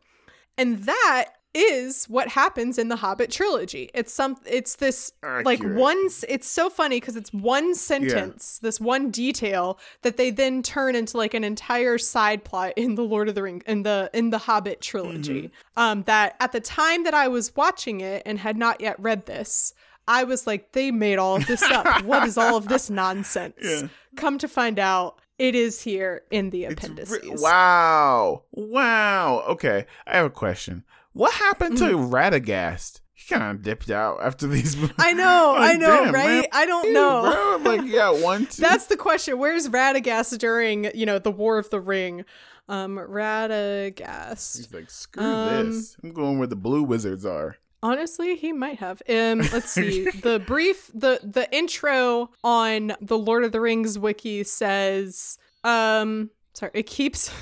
And 0.58 0.84
that 0.84 1.26
is 1.52 2.04
what 2.04 2.28
happens 2.28 2.78
in 2.78 2.86
the 2.88 2.94
Hobbit 2.96 3.28
trilogy. 3.32 3.90
It's 3.92 4.12
some 4.12 4.36
it's 4.46 4.76
this 4.76 5.10
like 5.24 5.58
Accurate. 5.58 5.76
one 5.78 6.00
s- 6.06 6.24
it's 6.28 6.46
so 6.46 6.70
funny 6.70 7.00
because 7.00 7.16
it's 7.16 7.32
one 7.32 7.74
sentence, 7.74 8.60
this 8.62 8.78
one 8.80 9.10
detail 9.10 9.76
that 10.02 10.16
they 10.16 10.30
then 10.30 10.62
turn 10.62 10.94
into 10.94 11.16
like 11.16 11.34
an 11.34 11.42
entire 11.42 11.98
side 11.98 12.44
plot 12.44 12.74
in 12.76 12.94
the 12.94 13.02
Lord 13.02 13.28
of 13.28 13.34
the 13.34 13.42
Ring 13.42 13.62
in 13.66 13.82
the 13.82 14.08
in 14.14 14.30
the 14.30 14.38
Hobbit 14.38 14.80
trilogy. 14.80 15.50
Um 15.76 16.04
that 16.04 16.36
at 16.38 16.52
the 16.52 16.60
time 16.60 17.02
that 17.02 17.14
I 17.14 17.26
was 17.26 17.56
watching 17.56 18.00
it 18.00 18.22
and 18.24 18.38
had 18.38 18.56
not 18.56 18.80
yet 18.80 18.94
read 19.00 19.26
this, 19.26 19.74
I 20.06 20.22
was 20.22 20.46
like 20.46 20.70
they 20.70 20.92
made 20.92 21.18
all 21.18 21.34
of 21.34 21.46
this 21.48 21.62
up. 21.64 22.04
what 22.04 22.28
is 22.28 22.38
all 22.38 22.56
of 22.56 22.68
this 22.68 22.88
nonsense? 22.90 23.56
Yeah. 23.60 23.88
Come 24.16 24.38
to 24.38 24.46
find 24.48 24.78
out 24.78 25.18
it 25.40 25.54
is 25.54 25.80
here 25.82 26.22
in 26.30 26.50
the 26.50 26.66
appendices. 26.66 27.18
re- 27.22 27.34
wow. 27.38 28.44
Wow. 28.52 29.44
Okay. 29.48 29.86
I 30.06 30.16
have 30.16 30.26
a 30.26 30.30
question. 30.30 30.84
What 31.12 31.32
happened 31.34 31.78
to 31.78 31.84
Mm. 31.96 32.10
Radagast? 32.10 33.00
He 33.14 33.34
kind 33.34 33.50
of 33.56 33.62
dipped 33.62 33.90
out 33.90 34.18
after 34.22 34.46
these. 34.46 34.76
I 34.98 35.12
know, 35.12 35.54
I 35.56 35.74
know, 35.74 36.04
damn, 36.04 36.14
right? 36.14 36.26
man. 36.26 36.44
I 36.52 36.66
don't 36.66 36.86
Ew, 36.86 36.92
know. 36.92 37.58
Bro. 37.62 37.70
Like, 37.76 37.80
yeah, 37.84 38.10
one, 38.22 38.46
two. 38.46 38.62
That's 38.62 38.86
the 38.86 38.96
question. 38.96 39.38
Where's 39.38 39.68
Radagast 39.68 40.38
during, 40.38 40.90
you 40.94 41.04
know, 41.06 41.18
the 41.18 41.30
War 41.32 41.58
of 41.58 41.68
the 41.70 41.80
Ring? 41.80 42.24
Um, 42.68 42.96
Radagast. 42.98 44.56
He's 44.56 44.72
like, 44.72 44.90
screw 44.90 45.22
Um, 45.24 45.70
this. 45.72 45.96
I'm 46.02 46.12
going 46.12 46.38
where 46.38 46.46
the 46.46 46.56
blue 46.56 46.82
wizards 46.82 47.24
are. 47.26 47.56
Honestly, 47.82 48.36
he 48.36 48.52
might 48.52 48.78
have. 48.78 49.02
Um, 49.08 49.38
let's 49.52 49.70
see. 49.70 50.10
the 50.10 50.38
brief, 50.38 50.90
the 50.92 51.20
the 51.22 51.48
intro 51.54 52.30
on 52.44 52.92
the 53.00 53.18
Lord 53.18 53.44
of 53.44 53.52
the 53.52 53.60
Rings 53.60 53.98
wiki 53.98 54.44
says, 54.44 55.38
um, 55.64 56.30
sorry, 56.54 56.72
it 56.74 56.86
keeps. 56.86 57.30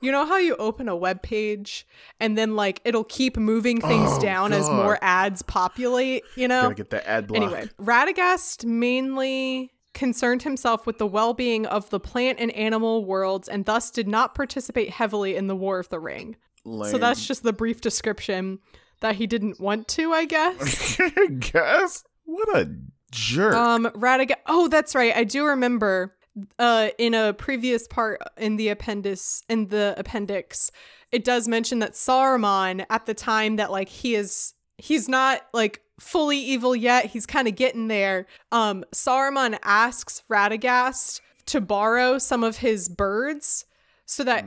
You 0.00 0.12
know 0.12 0.26
how 0.26 0.36
you 0.36 0.54
open 0.56 0.88
a 0.90 0.94
web 0.94 1.22
page 1.22 1.86
and 2.20 2.36
then 2.36 2.56
like 2.56 2.80
it'll 2.84 3.04
keep 3.04 3.38
moving 3.38 3.80
things 3.80 4.10
Oh, 4.12 4.20
down 4.20 4.52
as 4.52 4.68
more 4.68 4.98
ads 5.00 5.40
populate. 5.40 6.24
You 6.36 6.46
know. 6.46 6.62
Gotta 6.62 6.74
get 6.74 6.90
that 6.90 7.08
ad 7.08 7.26
block. 7.26 7.42
Anyway, 7.42 7.68
Radagast 7.80 8.66
mainly 8.66 9.72
concerned 9.94 10.42
himself 10.42 10.86
with 10.86 10.98
the 10.98 11.06
well 11.06 11.32
being 11.32 11.64
of 11.66 11.88
the 11.88 11.98
plant 11.98 12.38
and 12.38 12.52
animal 12.52 13.04
worlds 13.06 13.48
and 13.48 13.64
thus 13.64 13.90
did 13.90 14.06
not 14.06 14.34
participate 14.34 14.90
heavily 14.90 15.36
in 15.36 15.46
the 15.46 15.56
War 15.56 15.78
of 15.78 15.88
the 15.88 15.98
Ring. 15.98 16.36
So 16.66 16.98
that's 16.98 17.26
just 17.26 17.42
the 17.42 17.54
brief 17.54 17.80
description 17.80 18.58
that 19.04 19.16
he 19.16 19.26
didn't 19.26 19.60
want 19.60 19.86
to, 19.86 20.14
I 20.14 20.24
guess. 20.24 20.98
Guess. 21.52 22.04
What 22.24 22.48
a 22.56 22.74
jerk. 23.12 23.52
um, 23.52 23.84
Radagast. 23.94 24.36
Oh, 24.46 24.66
that's 24.68 24.94
right. 24.94 25.14
I 25.14 25.24
do 25.24 25.44
remember 25.44 26.16
uh, 26.58 26.88
in 26.96 27.12
a 27.12 27.34
previous 27.34 27.86
part 27.86 28.22
in 28.38 28.56
the 28.56 28.70
appendix, 28.70 29.42
in 29.50 29.68
the 29.68 29.94
appendix, 29.98 30.70
it 31.12 31.22
does 31.22 31.46
mention 31.46 31.80
that 31.80 31.92
Saruman 31.92 32.86
at 32.88 33.04
the 33.04 33.12
time 33.12 33.56
that 33.56 33.70
like 33.70 33.90
he 33.90 34.14
is, 34.14 34.54
he's 34.78 35.06
not 35.06 35.42
like 35.52 35.82
fully 36.00 36.38
evil 36.38 36.74
yet. 36.74 37.04
He's 37.04 37.26
kind 37.26 37.46
of 37.46 37.56
getting 37.56 37.88
there. 37.88 38.26
Um, 38.52 38.86
Saruman 38.94 39.58
asks 39.64 40.22
Radagast 40.32 41.20
to 41.44 41.60
borrow 41.60 42.16
some 42.16 42.42
of 42.42 42.56
his 42.56 42.88
birds 42.88 43.66
so 44.06 44.24
that. 44.24 44.46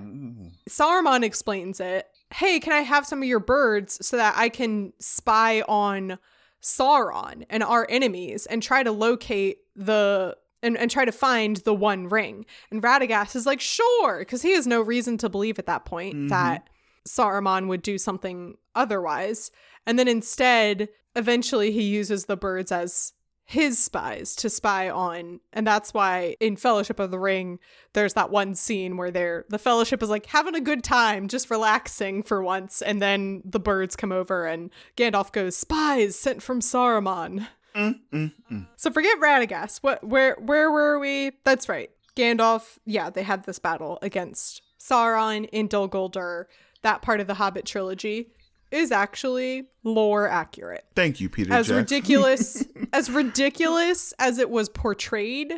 Saruman 0.67 1.23
explains 1.23 1.79
it. 1.79 2.07
Hey, 2.33 2.59
can 2.59 2.73
I 2.73 2.81
have 2.81 3.05
some 3.05 3.21
of 3.21 3.27
your 3.27 3.39
birds 3.39 4.05
so 4.05 4.17
that 4.17 4.35
I 4.37 4.49
can 4.49 4.93
spy 4.99 5.61
on 5.61 6.19
Sauron 6.61 7.45
and 7.49 7.63
our 7.63 7.87
enemies 7.89 8.45
and 8.45 8.61
try 8.61 8.83
to 8.83 8.91
locate 8.91 9.59
the 9.75 10.35
and, 10.63 10.75
and 10.75 10.89
try 10.89 11.05
to 11.05 11.11
find 11.11 11.57
the 11.57 11.73
one 11.73 12.09
ring? 12.09 12.45
And 12.71 12.81
Radagast 12.81 13.35
is 13.35 13.45
like, 13.45 13.61
sure, 13.61 14.19
because 14.19 14.41
he 14.41 14.53
has 14.53 14.67
no 14.67 14.81
reason 14.81 15.17
to 15.19 15.29
believe 15.29 15.59
at 15.59 15.67
that 15.67 15.85
point 15.85 16.15
Mhm. 16.15 16.29
that 16.29 16.69
Saruman 17.07 17.67
would 17.67 17.81
do 17.81 17.97
something 17.97 18.55
otherwise. 18.75 19.49
And 19.85 19.97
then 19.97 20.07
instead, 20.07 20.89
eventually 21.15 21.71
he 21.71 21.83
uses 21.83 22.25
the 22.25 22.35
birds 22.35 22.71
as 22.71 23.13
his 23.49 23.79
spies 23.81 24.35
to 24.35 24.49
spy 24.49 24.89
on. 24.89 25.39
And 25.53 25.65
that's 25.65 25.93
why 25.93 26.35
in 26.41 26.57
Fellowship 26.57 26.99
of 26.99 27.11
the 27.11 27.19
Ring, 27.19 27.59
there's 27.93 28.13
that 28.13 28.29
one 28.29 28.55
scene 28.55 28.97
where 28.97 29.09
they're 29.09 29.45
the 29.47 29.57
fellowship 29.57 30.03
is 30.03 30.09
like 30.09 30.25
having 30.25 30.53
a 30.53 30.59
good 30.59 30.83
time, 30.83 31.29
just 31.29 31.49
relaxing 31.49 32.23
for 32.23 32.43
once, 32.43 32.81
and 32.81 33.01
then 33.01 33.41
the 33.45 33.59
birds 33.59 33.95
come 33.95 34.11
over 34.11 34.45
and 34.45 34.69
Gandalf 34.97 35.31
goes, 35.31 35.55
Spies 35.55 36.19
sent 36.19 36.43
from 36.43 36.59
Saruman. 36.59 37.47
Mm, 37.73 37.99
mm, 38.11 38.33
mm. 38.51 38.67
So 38.75 38.91
forget 38.91 39.17
Radagast. 39.19 39.77
What 39.81 40.03
where 40.03 40.35
where 40.35 40.69
were 40.69 40.99
we? 40.99 41.31
That's 41.45 41.69
right. 41.69 41.89
Gandalf, 42.17 42.79
yeah, 42.85 43.09
they 43.09 43.23
had 43.23 43.45
this 43.45 43.59
battle 43.59 43.97
against 44.01 44.61
Sauron 44.77 45.47
in 45.53 45.67
Dol 45.67 45.87
Guldur. 45.87 46.45
That 46.81 47.01
part 47.01 47.21
of 47.21 47.27
the 47.27 47.35
Hobbit 47.35 47.65
trilogy 47.65 48.27
is 48.71 48.91
actually 48.91 49.63
lore 49.83 50.27
accurate 50.27 50.85
Thank 50.95 51.19
you, 51.21 51.29
Peter. 51.29 51.53
as 51.53 51.67
Jackson. 51.67 51.75
ridiculous 51.77 52.65
as 52.93 53.09
ridiculous 53.09 54.13
as 54.19 54.37
it 54.39 54.49
was 54.49 54.69
portrayed 54.69 55.53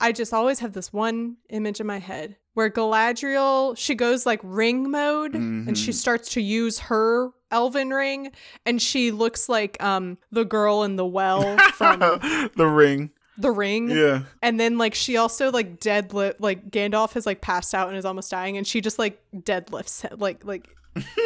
i 0.00 0.12
just 0.12 0.32
always 0.32 0.58
have 0.60 0.72
this 0.72 0.92
one 0.92 1.36
image 1.50 1.80
in 1.80 1.86
my 1.86 1.98
head 1.98 2.36
where 2.54 2.70
galadriel 2.70 3.76
she 3.76 3.94
goes 3.94 4.26
like 4.26 4.40
ring 4.42 4.90
mode 4.90 5.34
and 5.34 5.76
she 5.76 5.90
Mhm. 5.90 5.94
starts 5.94 6.28
to 6.30 6.40
use 6.40 6.78
her 6.80 7.30
elven 7.50 7.90
ring 7.90 8.30
and 8.66 8.80
she 8.82 9.10
looks 9.10 9.48
like 9.48 9.80
um 9.82 10.18
the 10.32 10.44
girl 10.44 10.82
in 10.82 10.96
the 10.96 11.06
well 11.06 11.56
from 11.74 11.98
the 12.56 12.66
ring. 12.66 13.10
the 13.38 13.50
ring 13.50 13.90
Yeah. 13.90 14.22
and 14.42 14.58
then 14.58 14.78
like 14.78 14.94
she 14.94 15.16
also 15.16 15.50
like 15.50 15.78
deadlift 15.80 16.34
like 16.40 16.70
gandalf 16.70 17.12
has 17.14 17.26
like 17.26 17.40
passed 17.40 17.74
out 17.74 17.88
and 17.88 17.96
is 17.96 18.04
almost 18.04 18.30
dying 18.30 18.56
and 18.56 18.66
she 18.66 18.80
just 18.80 18.98
like 18.98 19.20
deadlifts 19.34 20.02
him 20.02 20.18
like 20.18 20.44
like 20.44 20.68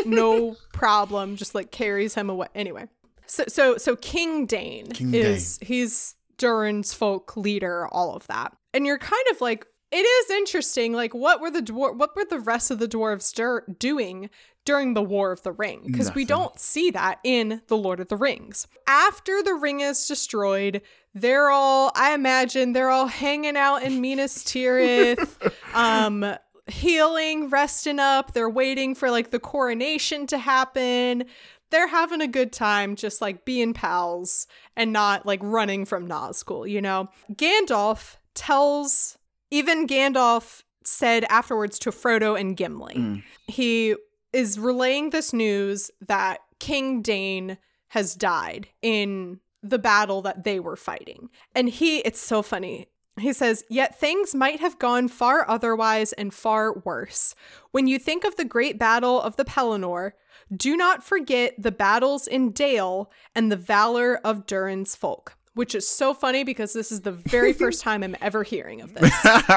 no 0.06 0.56
problem. 0.72 1.36
Just 1.36 1.54
like 1.54 1.70
carries 1.70 2.14
him 2.14 2.30
away. 2.30 2.48
Anyway. 2.54 2.88
So 3.26 3.44
so 3.48 3.76
so 3.76 3.94
king 3.96 4.46
dain 4.46 4.86
King 4.86 5.12
is 5.14 5.58
he's 5.60 6.14
durin's 6.38 6.94
folk 6.94 7.36
leader 7.36 7.86
all 7.88 8.14
of 8.14 8.26
that. 8.28 8.56
And 8.72 8.86
you're 8.86 8.98
kind 8.98 9.24
of 9.30 9.40
like 9.40 9.66
it 9.90 9.96
is 9.96 10.30
interesting 10.30 10.92
like 10.92 11.14
what 11.14 11.40
were 11.40 11.50
the 11.50 11.62
dwar- 11.62 11.96
what 11.96 12.16
were 12.16 12.24
the 12.24 12.40
rest 12.40 12.70
of 12.70 12.78
the 12.78 12.88
dwarves 12.88 13.34
dur- 13.34 13.64
doing 13.78 14.30
during 14.64 14.94
the 14.94 15.02
war 15.02 15.32
of 15.32 15.42
the 15.42 15.52
ring? 15.52 15.82
Because 15.86 16.14
we 16.14 16.24
don't 16.24 16.58
see 16.58 16.90
that 16.90 17.20
in 17.24 17.62
the 17.68 17.76
lord 17.76 18.00
of 18.00 18.08
the 18.08 18.16
rings. 18.16 18.66
After 18.86 19.42
the 19.42 19.54
ring 19.54 19.80
is 19.80 20.06
destroyed 20.06 20.80
they're 21.14 21.50
all 21.50 21.90
i 21.96 22.12
imagine 22.14 22.74
they're 22.74 22.90
all 22.90 23.06
hanging 23.06 23.56
out 23.56 23.82
in 23.82 24.00
minas 24.00 24.44
tirith. 24.44 25.36
Um 25.74 26.24
healing 26.68 27.48
resting 27.48 27.98
up 27.98 28.32
they're 28.34 28.48
waiting 28.48 28.94
for 28.94 29.10
like 29.10 29.30
the 29.30 29.38
coronation 29.40 30.26
to 30.26 30.38
happen 30.38 31.24
they're 31.70 31.88
having 31.88 32.20
a 32.20 32.26
good 32.26 32.52
time 32.52 32.96
just 32.96 33.20
like 33.20 33.44
being 33.44 33.74
pals 33.74 34.46
and 34.76 34.92
not 34.92 35.26
like 35.26 35.40
running 35.42 35.84
from 35.84 36.08
Nazgul, 36.08 36.66
you 36.66 36.80
know? 36.80 37.08
Gandalf 37.34 38.16
tells, 38.34 39.18
even 39.50 39.86
Gandalf 39.86 40.62
said 40.82 41.24
afterwards 41.28 41.78
to 41.80 41.90
Frodo 41.90 42.40
and 42.40 42.56
Gimli, 42.56 42.94
Mm. 42.94 43.22
he 43.48 43.94
is 44.32 44.58
relaying 44.58 45.10
this 45.10 45.34
news 45.34 45.90
that 46.00 46.38
King 46.58 47.02
Dain 47.02 47.58
has 47.88 48.14
died 48.14 48.68
in 48.80 49.40
the 49.62 49.78
battle 49.78 50.22
that 50.22 50.44
they 50.44 50.60
were 50.60 50.76
fighting. 50.76 51.28
And 51.54 51.68
he, 51.68 51.98
it's 51.98 52.20
so 52.20 52.40
funny. 52.40 52.86
He 53.18 53.32
says, 53.32 53.64
Yet 53.68 53.98
things 53.98 54.34
might 54.34 54.60
have 54.60 54.78
gone 54.78 55.08
far 55.08 55.48
otherwise 55.48 56.12
and 56.14 56.32
far 56.32 56.72
worse. 56.84 57.34
When 57.70 57.86
you 57.86 57.98
think 57.98 58.24
of 58.24 58.36
the 58.36 58.44
great 58.44 58.78
battle 58.78 59.20
of 59.20 59.36
the 59.36 59.44
Pelennor, 59.44 60.12
do 60.54 60.76
not 60.76 61.04
forget 61.04 61.54
the 61.58 61.72
battles 61.72 62.26
in 62.26 62.52
Dale 62.52 63.10
and 63.34 63.52
the 63.52 63.56
valor 63.56 64.20
of 64.24 64.46
Durin's 64.46 64.96
folk. 64.96 65.34
Which 65.54 65.74
is 65.74 65.88
so 65.88 66.14
funny 66.14 66.44
because 66.44 66.72
this 66.72 66.92
is 66.92 67.00
the 67.00 67.10
very 67.10 67.52
first 67.64 67.82
time 67.82 68.04
I'm 68.04 68.16
ever 68.20 68.44
hearing 68.44 68.80
of 68.80 68.94
this. 68.94 69.12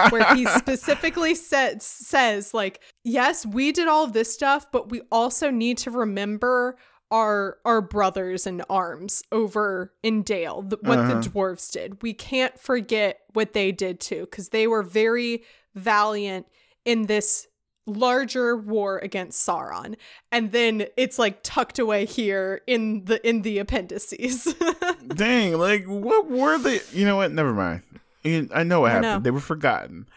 where 0.09 0.33
he 0.35 0.45
specifically 0.57 1.35
says 1.35 1.83
says 1.83 2.53
like, 2.53 2.81
yes, 3.03 3.45
we 3.45 3.71
did 3.71 3.88
all 3.88 4.07
this 4.07 4.33
stuff, 4.33 4.71
but 4.71 4.89
we 4.89 5.01
also 5.11 5.51
need 5.51 5.77
to 5.79 5.91
remember 5.91 6.77
our 7.11 7.57
our 7.65 7.81
brothers 7.81 8.47
in 8.47 8.61
arms 8.69 9.21
over 9.31 9.93
in 10.01 10.23
Dale, 10.23 10.61
the, 10.61 10.77
what 10.81 10.97
Uh-huh. 10.99 11.19
the 11.21 11.29
dwarves 11.29 11.69
did. 11.71 12.01
We 12.01 12.13
can't 12.13 12.57
forget 12.59 13.19
what 13.33 13.53
they 13.53 13.71
did 13.71 13.99
too, 13.99 14.21
because 14.21 14.49
they 14.49 14.65
were 14.67 14.81
very 14.83 15.43
valiant 15.75 16.47
in 16.85 17.07
this 17.07 17.47
larger 17.88 18.55
war 18.55 18.99
against 18.99 19.45
Sauron. 19.45 19.95
And 20.31 20.51
then 20.51 20.85
it's 20.97 21.17
like 21.19 21.39
tucked 21.43 21.79
away 21.79 22.05
here 22.05 22.61
in 22.67 23.05
the 23.05 23.27
in 23.27 23.41
the 23.41 23.59
appendices. 23.59 24.53
Dang, 25.07 25.57
like 25.57 25.85
what 25.85 26.29
were 26.29 26.57
they? 26.57 26.79
You 26.93 27.05
know 27.05 27.17
what? 27.17 27.31
Never 27.31 27.53
mind. 27.53 27.81
I 28.23 28.63
know 28.63 28.81
what 28.81 28.91
I 28.91 28.93
happened. 28.95 29.01
know. 29.01 29.19
They 29.19 29.31
were 29.31 29.39
forgotten. 29.39 30.07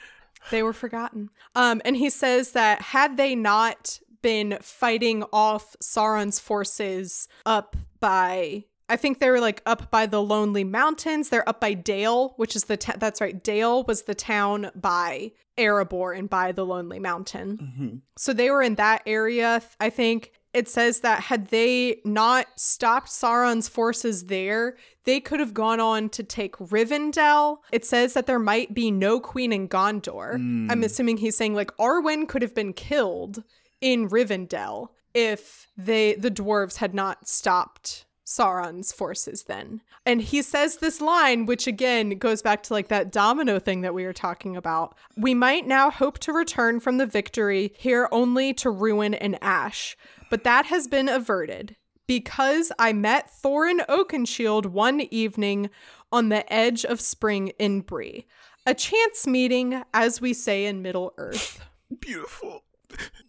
they 0.50 0.62
were 0.62 0.74
forgotten. 0.74 1.30
Um, 1.56 1.80
and 1.86 1.96
he 1.96 2.10
says 2.10 2.52
that 2.52 2.82
had 2.82 3.16
they 3.16 3.34
not 3.34 3.98
been 4.24 4.56
fighting 4.62 5.22
off 5.34 5.76
Sauron's 5.82 6.40
forces 6.40 7.28
up 7.44 7.76
by 8.01 8.64
I 8.88 8.96
think 8.96 9.18
they 9.18 9.28
were 9.28 9.40
like 9.40 9.62
up 9.66 9.90
by 9.90 10.06
the 10.06 10.22
Lonely 10.22 10.64
Mountains. 10.64 11.28
They're 11.28 11.48
up 11.48 11.60
by 11.60 11.74
Dale, 11.74 12.32
which 12.36 12.56
is 12.56 12.64
the 12.64 12.78
ta- 12.78 12.96
that's 12.96 13.20
right. 13.20 13.42
Dale 13.42 13.84
was 13.84 14.02
the 14.02 14.14
town 14.14 14.70
by 14.74 15.32
Erebor 15.59 16.18
and 16.18 16.28
by 16.28 16.52
the 16.52 16.64
Lonely 16.64 16.98
Mountain. 16.98 17.59
Mm-hmm. 17.59 17.96
So 18.16 18.32
they 18.32 18.51
were 18.51 18.62
in 18.62 18.76
that 18.76 19.02
area. 19.06 19.62
I 19.78 19.90
think 19.90 20.32
it 20.55 20.68
says 20.68 21.01
that 21.01 21.20
had 21.20 21.48
they 21.48 22.01
not 22.05 22.46
stopped 22.56 23.09
Sauron's 23.09 23.68
forces 23.68 24.26
there, 24.26 24.76
they 25.05 25.20
could 25.20 25.40
have 25.40 25.52
gone 25.52 25.80
on 25.80 26.09
to 26.10 26.22
take 26.22 26.56
Rivendell. 26.56 27.59
It 27.72 27.84
says 27.84 28.14
that 28.14 28.26
there 28.26 28.38
might 28.38 28.72
be 28.72 28.90
no 28.90 29.20
queen 29.20 29.52
in 29.52 29.68
Gondor. 29.68 30.36
Mm. 30.36 30.70
I'm 30.70 30.82
assuming 30.82 31.18
he's 31.18 31.36
saying 31.36 31.55
like 31.55 31.76
Arwen 31.78 32.26
could 32.26 32.42
have 32.42 32.55
been 32.55 32.72
killed 32.72 33.44
in 33.85 34.09
Rivendell 34.09 34.89
if 35.12 35.69
they 35.77 36.15
the 36.15 36.31
dwarves 36.31 36.78
had 36.78 36.94
not 36.94 37.28
stopped 37.28 38.06
Sauron's 38.24 38.90
forces 38.90 39.43
then. 39.44 39.82
And 40.06 40.23
he 40.23 40.40
says 40.40 40.78
this 40.78 41.02
line, 41.02 41.44
which 41.44 41.66
again 41.66 42.16
goes 42.19 42.40
back 42.40 42.62
to 42.65 42.73
like 42.73 42.89
that 42.89 43.12
domino 43.12 43.59
thing 43.59 43.82
that 43.82 43.93
we 43.93 44.06
were 44.06 44.15
talking 44.15 44.56
about. 44.56 44.97
We 45.19 45.35
might 45.35 45.66
now 45.66 45.90
hope 45.90 46.19
to 46.20 46.32
return 46.32 46.81
from 46.81 46.97
the 46.97 47.06
victory 47.06 47.74
here 47.77 48.09
only 48.11 48.55
to 48.55 48.70
ruin 48.70 49.12
and 49.12 49.39
ash, 49.43 49.97
but 50.31 50.44
that 50.44 50.66
has 50.66 50.89
been 50.89 51.09
averted. 51.09 51.77
Because 52.06 52.73
I 52.78 52.93
met 52.93 53.31
Thorin 53.43 53.85
Oakenshield 53.86 54.66
one 54.66 55.02
evening 55.11 55.70
on 56.11 56.28
the 56.31 56.51
edge 56.52 56.85
of 56.85 57.01
spring 57.01 57.48
in 57.59 57.81
Bree. 57.81 58.27
A 58.66 58.74
chance 58.74 59.27
meeting, 59.27 59.82
as 59.93 60.20
we 60.20 60.32
say 60.35 60.66
in 60.66 60.82
Middle 60.82 61.15
Earth. 61.16 61.61
Beautiful. 62.01 62.62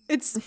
It's 0.07 0.37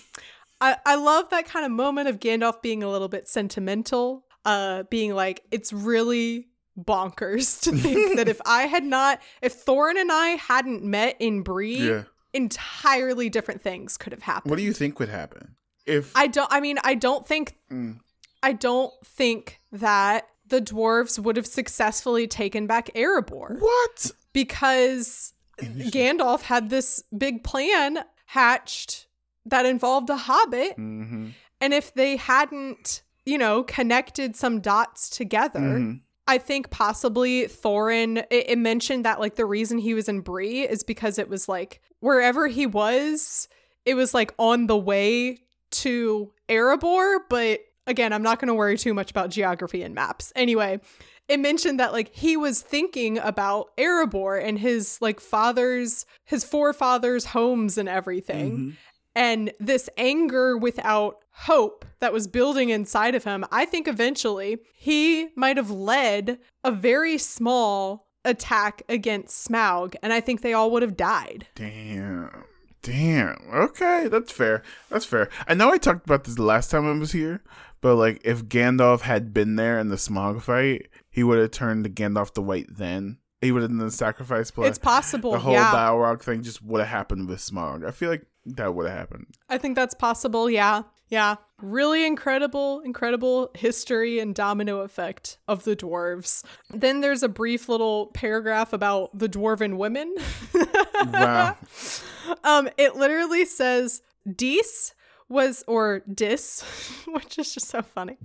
I, 0.60 0.76
I 0.86 0.94
love 0.96 1.30
that 1.30 1.46
kind 1.46 1.64
of 1.64 1.72
moment 1.72 2.08
of 2.08 2.20
Gandalf 2.20 2.62
being 2.62 2.82
a 2.82 2.90
little 2.90 3.08
bit 3.08 3.28
sentimental, 3.28 4.24
uh, 4.44 4.84
being 4.84 5.14
like, 5.14 5.42
it's 5.50 5.72
really 5.72 6.48
bonkers 6.78 7.60
to 7.62 7.72
think 7.72 8.16
that 8.16 8.28
if 8.28 8.40
I 8.46 8.62
had 8.62 8.84
not, 8.84 9.20
if 9.42 9.64
Thorin 9.64 10.00
and 10.00 10.10
I 10.12 10.28
hadn't 10.30 10.84
met 10.84 11.16
in 11.20 11.42
Bree, 11.42 11.88
Yeah. 11.88 12.02
entirely 12.32 13.28
different 13.28 13.62
things 13.62 13.96
could 13.96 14.12
have 14.12 14.22
happened. 14.22 14.50
What 14.50 14.56
do 14.58 14.62
you 14.62 14.72
think 14.72 14.98
would 15.00 15.08
happen 15.08 15.56
if? 15.86 16.12
I 16.16 16.26
don't, 16.28 16.48
I 16.52 16.60
mean, 16.60 16.78
I 16.84 16.94
don't 16.94 17.26
think, 17.26 17.56
Mm. 17.70 17.98
I 18.42 18.52
don't 18.52 18.92
think 19.04 19.60
that 19.72 20.28
the 20.46 20.60
dwarves 20.60 21.18
would 21.18 21.36
have 21.36 21.46
successfully 21.46 22.26
taken 22.28 22.66
back 22.68 22.90
Erebor 22.94 23.58
what? 23.60 24.10
because 24.32 25.34
Gandalf 25.60 26.42
had 26.42 26.70
this 26.70 27.02
big 27.16 27.42
plan 27.44 28.04
hatched 28.26 29.06
that 29.50 29.66
involved 29.66 30.10
a 30.10 30.16
hobbit. 30.16 30.72
Mm-hmm. 30.78 31.28
And 31.60 31.74
if 31.74 31.92
they 31.94 32.16
hadn't, 32.16 33.02
you 33.26 33.38
know, 33.38 33.62
connected 33.64 34.36
some 34.36 34.60
dots 34.60 35.08
together, 35.10 35.60
Mhm. 35.60 36.00
I 36.26 36.38
think 36.38 36.70
possibly 36.70 37.44
Thorin, 37.46 38.18
it, 38.30 38.50
it 38.50 38.58
mentioned 38.58 39.04
that 39.06 39.18
like 39.18 39.36
the 39.36 39.46
reason 39.46 39.78
he 39.78 39.94
was 39.94 40.08
in 40.08 40.20
Bree 40.20 40.62
is 40.68 40.82
because 40.82 41.18
it 41.18 41.28
was 41.28 41.48
like 41.48 41.80
wherever 42.00 42.46
he 42.48 42.66
was, 42.66 43.48
it 43.86 43.94
was 43.94 44.12
like 44.14 44.32
on 44.38 44.66
the 44.66 44.76
way 44.76 45.38
to 45.70 46.32
Erebor. 46.48 47.20
But 47.30 47.60
again, 47.86 48.12
I'm 48.12 48.22
not 48.22 48.38
going 48.40 48.48
to 48.48 48.54
worry 48.54 48.76
too 48.76 48.92
much 48.94 49.10
about 49.10 49.30
geography 49.30 49.82
and 49.82 49.94
maps. 49.94 50.32
Anyway, 50.36 50.80
it 51.28 51.40
mentioned 51.40 51.80
that 51.80 51.92
like 51.92 52.14
he 52.14 52.36
was 52.36 52.60
thinking 52.60 53.18
about 53.18 53.74
Erebor 53.78 54.42
and 54.42 54.58
his 54.58 54.98
like 55.00 55.20
father's, 55.20 56.04
his 56.24 56.44
forefathers' 56.44 57.24
homes 57.26 57.78
and 57.78 57.88
everything 57.88 58.58
Mhm. 58.58 58.76
And 59.18 59.52
this 59.58 59.90
anger 59.96 60.56
without 60.56 61.24
hope 61.32 61.84
that 61.98 62.12
was 62.12 62.28
building 62.28 62.68
inside 62.68 63.16
of 63.16 63.24
him, 63.24 63.44
I 63.50 63.64
think 63.64 63.88
eventually 63.88 64.58
he 64.76 65.30
might 65.34 65.56
have 65.56 65.72
led 65.72 66.38
a 66.62 66.70
very 66.70 67.18
small 67.18 68.06
attack 68.24 68.80
against 68.88 69.48
Smaug, 69.48 69.96
and 70.04 70.12
I 70.12 70.20
think 70.20 70.40
they 70.40 70.52
all 70.52 70.70
would 70.70 70.82
have 70.82 70.96
died. 70.96 71.48
Damn. 71.56 72.44
Damn. 72.80 73.38
Okay, 73.52 74.06
that's 74.06 74.30
fair. 74.30 74.62
That's 74.88 75.04
fair. 75.04 75.28
I 75.48 75.54
know 75.54 75.72
I 75.72 75.78
talked 75.78 76.06
about 76.06 76.22
this 76.22 76.36
the 76.36 76.44
last 76.44 76.70
time 76.70 76.86
I 76.86 76.96
was 76.96 77.10
here, 77.10 77.42
but 77.80 77.96
like 77.96 78.20
if 78.22 78.44
Gandalf 78.44 79.00
had 79.00 79.34
been 79.34 79.56
there 79.56 79.80
in 79.80 79.88
the 79.88 79.96
Smaug 79.96 80.42
fight, 80.42 80.86
he 81.10 81.24
would 81.24 81.40
have 81.40 81.50
turned 81.50 81.82
to 81.82 81.90
Gandalf 81.90 82.34
the 82.34 82.42
White 82.42 82.76
then. 82.76 83.18
He 83.40 83.50
would 83.50 83.62
have 83.62 83.70
done 83.70 83.78
the 83.78 83.90
sacrifice 83.90 84.52
play. 84.52 84.68
It's 84.68 84.78
possible, 84.78 85.32
the 85.32 85.38
whole 85.38 85.54
yeah. 85.54 85.72
Balrog 85.72 86.22
thing 86.22 86.42
just 86.42 86.62
would 86.62 86.78
have 86.80 86.88
happened 86.88 87.28
with 87.28 87.40
Smaug. 87.40 87.84
I 87.84 87.90
feel 87.90 88.10
like 88.10 88.26
that 88.56 88.74
would 88.74 88.88
have 88.88 88.98
happened. 88.98 89.26
I 89.48 89.58
think 89.58 89.74
that's 89.76 89.94
possible, 89.94 90.48
yeah. 90.48 90.82
Yeah. 91.08 91.36
Really 91.60 92.06
incredible, 92.06 92.80
incredible 92.80 93.50
history 93.54 94.18
and 94.18 94.34
domino 94.34 94.80
effect 94.80 95.38
of 95.48 95.64
the 95.64 95.74
dwarves. 95.74 96.44
Then 96.70 97.00
there's 97.00 97.22
a 97.22 97.28
brief 97.28 97.68
little 97.68 98.08
paragraph 98.08 98.72
about 98.72 99.18
the 99.18 99.28
dwarven 99.28 99.76
women. 99.76 100.14
Wow. 101.12 101.56
Um, 102.44 102.68
it 102.76 102.94
literally 102.94 103.46
says 103.46 104.02
Dis 104.36 104.92
was 105.30 105.64
or 105.66 106.02
Dis, 106.12 106.62
which 107.06 107.38
is 107.38 107.54
just 107.54 107.68
so 107.68 107.80
funny. 107.82 108.18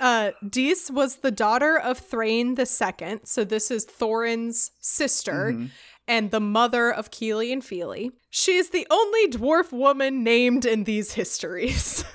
Uh, 0.00 0.30
Dis 0.48 0.90
was 0.90 1.16
the 1.16 1.30
daughter 1.30 1.78
of 1.78 1.98
Thrain 1.98 2.54
the 2.54 2.66
Second, 2.66 3.26
so 3.26 3.44
this 3.44 3.70
is 3.70 3.84
Thorin's 3.84 4.70
sister, 4.80 5.68
and 6.08 6.30
the 6.30 6.40
mother 6.40 6.90
of 6.90 7.10
Kili 7.10 7.52
and 7.52 7.64
Fili. 7.64 8.10
She 8.30 8.56
is 8.56 8.70
the 8.70 8.86
only 8.90 9.28
dwarf 9.28 9.70
woman 9.70 10.24
named 10.24 10.64
in 10.64 10.84
these 10.84 11.12
histories. 11.12 12.04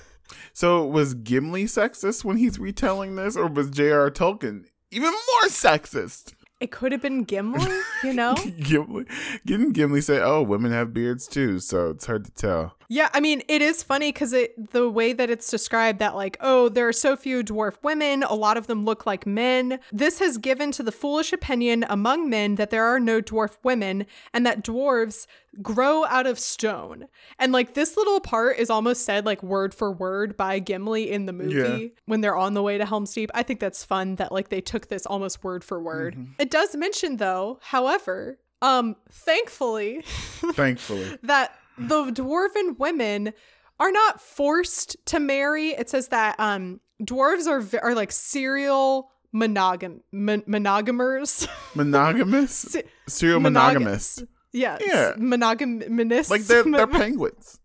So 0.55 0.85
was 0.85 1.15
Gimli 1.15 1.63
sexist 1.63 2.23
when 2.23 2.37
he's 2.37 2.59
retelling 2.59 3.15
this, 3.15 3.35
or 3.35 3.47
was 3.47 3.71
J.R. 3.71 4.11
Tolkien 4.11 4.65
even 4.91 5.09
more 5.09 5.49
sexist? 5.49 6.33
It 6.63 6.71
could 6.71 6.93
have 6.93 7.01
been 7.01 7.25
Gimli, 7.25 7.69
you 8.03 8.13
know? 8.13 8.35
Gimli 8.59 9.05
didn't 9.45 9.73
Gimli 9.73 9.99
say, 9.99 10.19
"Oh, 10.21 10.41
women 10.41 10.71
have 10.71 10.93
beards 10.93 11.27
too," 11.27 11.59
so 11.59 11.89
it's 11.89 12.05
hard 12.05 12.23
to 12.23 12.31
tell. 12.31 12.77
Yeah, 12.87 13.09
I 13.13 13.19
mean, 13.19 13.41
it 13.47 13.61
is 13.61 13.83
funny 13.83 14.11
because 14.11 14.33
it 14.33 14.71
the 14.71 14.89
way 14.89 15.13
that 15.13 15.29
it's 15.29 15.49
described 15.49 15.99
that 15.99 16.15
like, 16.15 16.37
oh, 16.39 16.69
there 16.69 16.87
are 16.87 16.93
so 16.93 17.15
few 17.15 17.43
dwarf 17.43 17.75
women, 17.81 18.23
a 18.23 18.35
lot 18.35 18.55
of 18.55 18.67
them 18.67 18.85
look 18.85 19.05
like 19.05 19.25
men. 19.25 19.79
This 19.91 20.19
has 20.19 20.37
given 20.37 20.71
to 20.73 20.83
the 20.83 20.91
foolish 20.91 21.33
opinion 21.33 21.85
among 21.89 22.29
men 22.29 22.55
that 22.55 22.69
there 22.69 22.85
are 22.85 22.99
no 22.99 23.21
dwarf 23.21 23.57
women 23.63 24.05
and 24.33 24.45
that 24.45 24.63
dwarves 24.63 25.27
grow 25.61 26.05
out 26.05 26.25
of 26.25 26.39
stone. 26.39 27.05
And 27.39 27.51
like 27.51 27.73
this 27.73 27.95
little 27.95 28.19
part 28.19 28.57
is 28.57 28.69
almost 28.69 29.05
said 29.05 29.25
like 29.25 29.43
word 29.43 29.73
for 29.73 29.91
word 29.91 30.35
by 30.35 30.59
Gimli 30.59 31.11
in 31.11 31.25
the 31.27 31.33
movie 31.33 31.53
Yeah. 31.55 31.87
when 32.05 32.21
they're 32.21 32.35
on 32.35 32.53
the 32.53 32.63
way 32.63 32.77
to 32.77 32.85
Helm's 32.85 33.13
Deep. 33.13 33.29
I 33.33 33.43
think 33.43 33.59
that's 33.59 33.83
fun 33.83 34.15
that 34.15 34.31
like 34.31 34.49
they 34.49 34.61
took 34.61 34.87
this 34.87 35.05
almost 35.05 35.43
word 35.43 35.63
for 35.63 35.81
word. 35.81 36.17
It 36.39 36.49
does 36.49 36.75
mention 36.75 37.17
though, 37.17 37.59
however, 37.61 38.39
um 38.61 38.95
thankfully 39.11 40.01
Thankfully, 40.53 41.17
that 41.23 41.55
the 41.77 42.05
dwarven 42.11 42.77
women 42.79 43.33
are 43.79 43.91
not 43.91 44.21
forced 44.21 44.95
to 45.07 45.19
marry. 45.19 45.69
It 45.69 45.89
says 45.89 46.07
that 46.09 46.39
um 46.39 46.79
dwarves 47.01 47.47
are 47.47 47.63
are 47.83 47.93
like 47.95 48.11
serial 48.11 49.09
monogam 49.35 49.99
mon- 50.11 50.43
monogamers. 50.47 51.47
monogamous, 51.75 52.75
serial 53.07 53.39
monog- 53.39 53.43
monogamous. 53.43 54.23
Yes, 54.53 54.81
Yeah. 54.85 55.13
monogamous. 55.17 56.29
Like 56.29 56.43
they're 56.43 56.63
they're 56.63 56.87
penguins. 57.01 57.59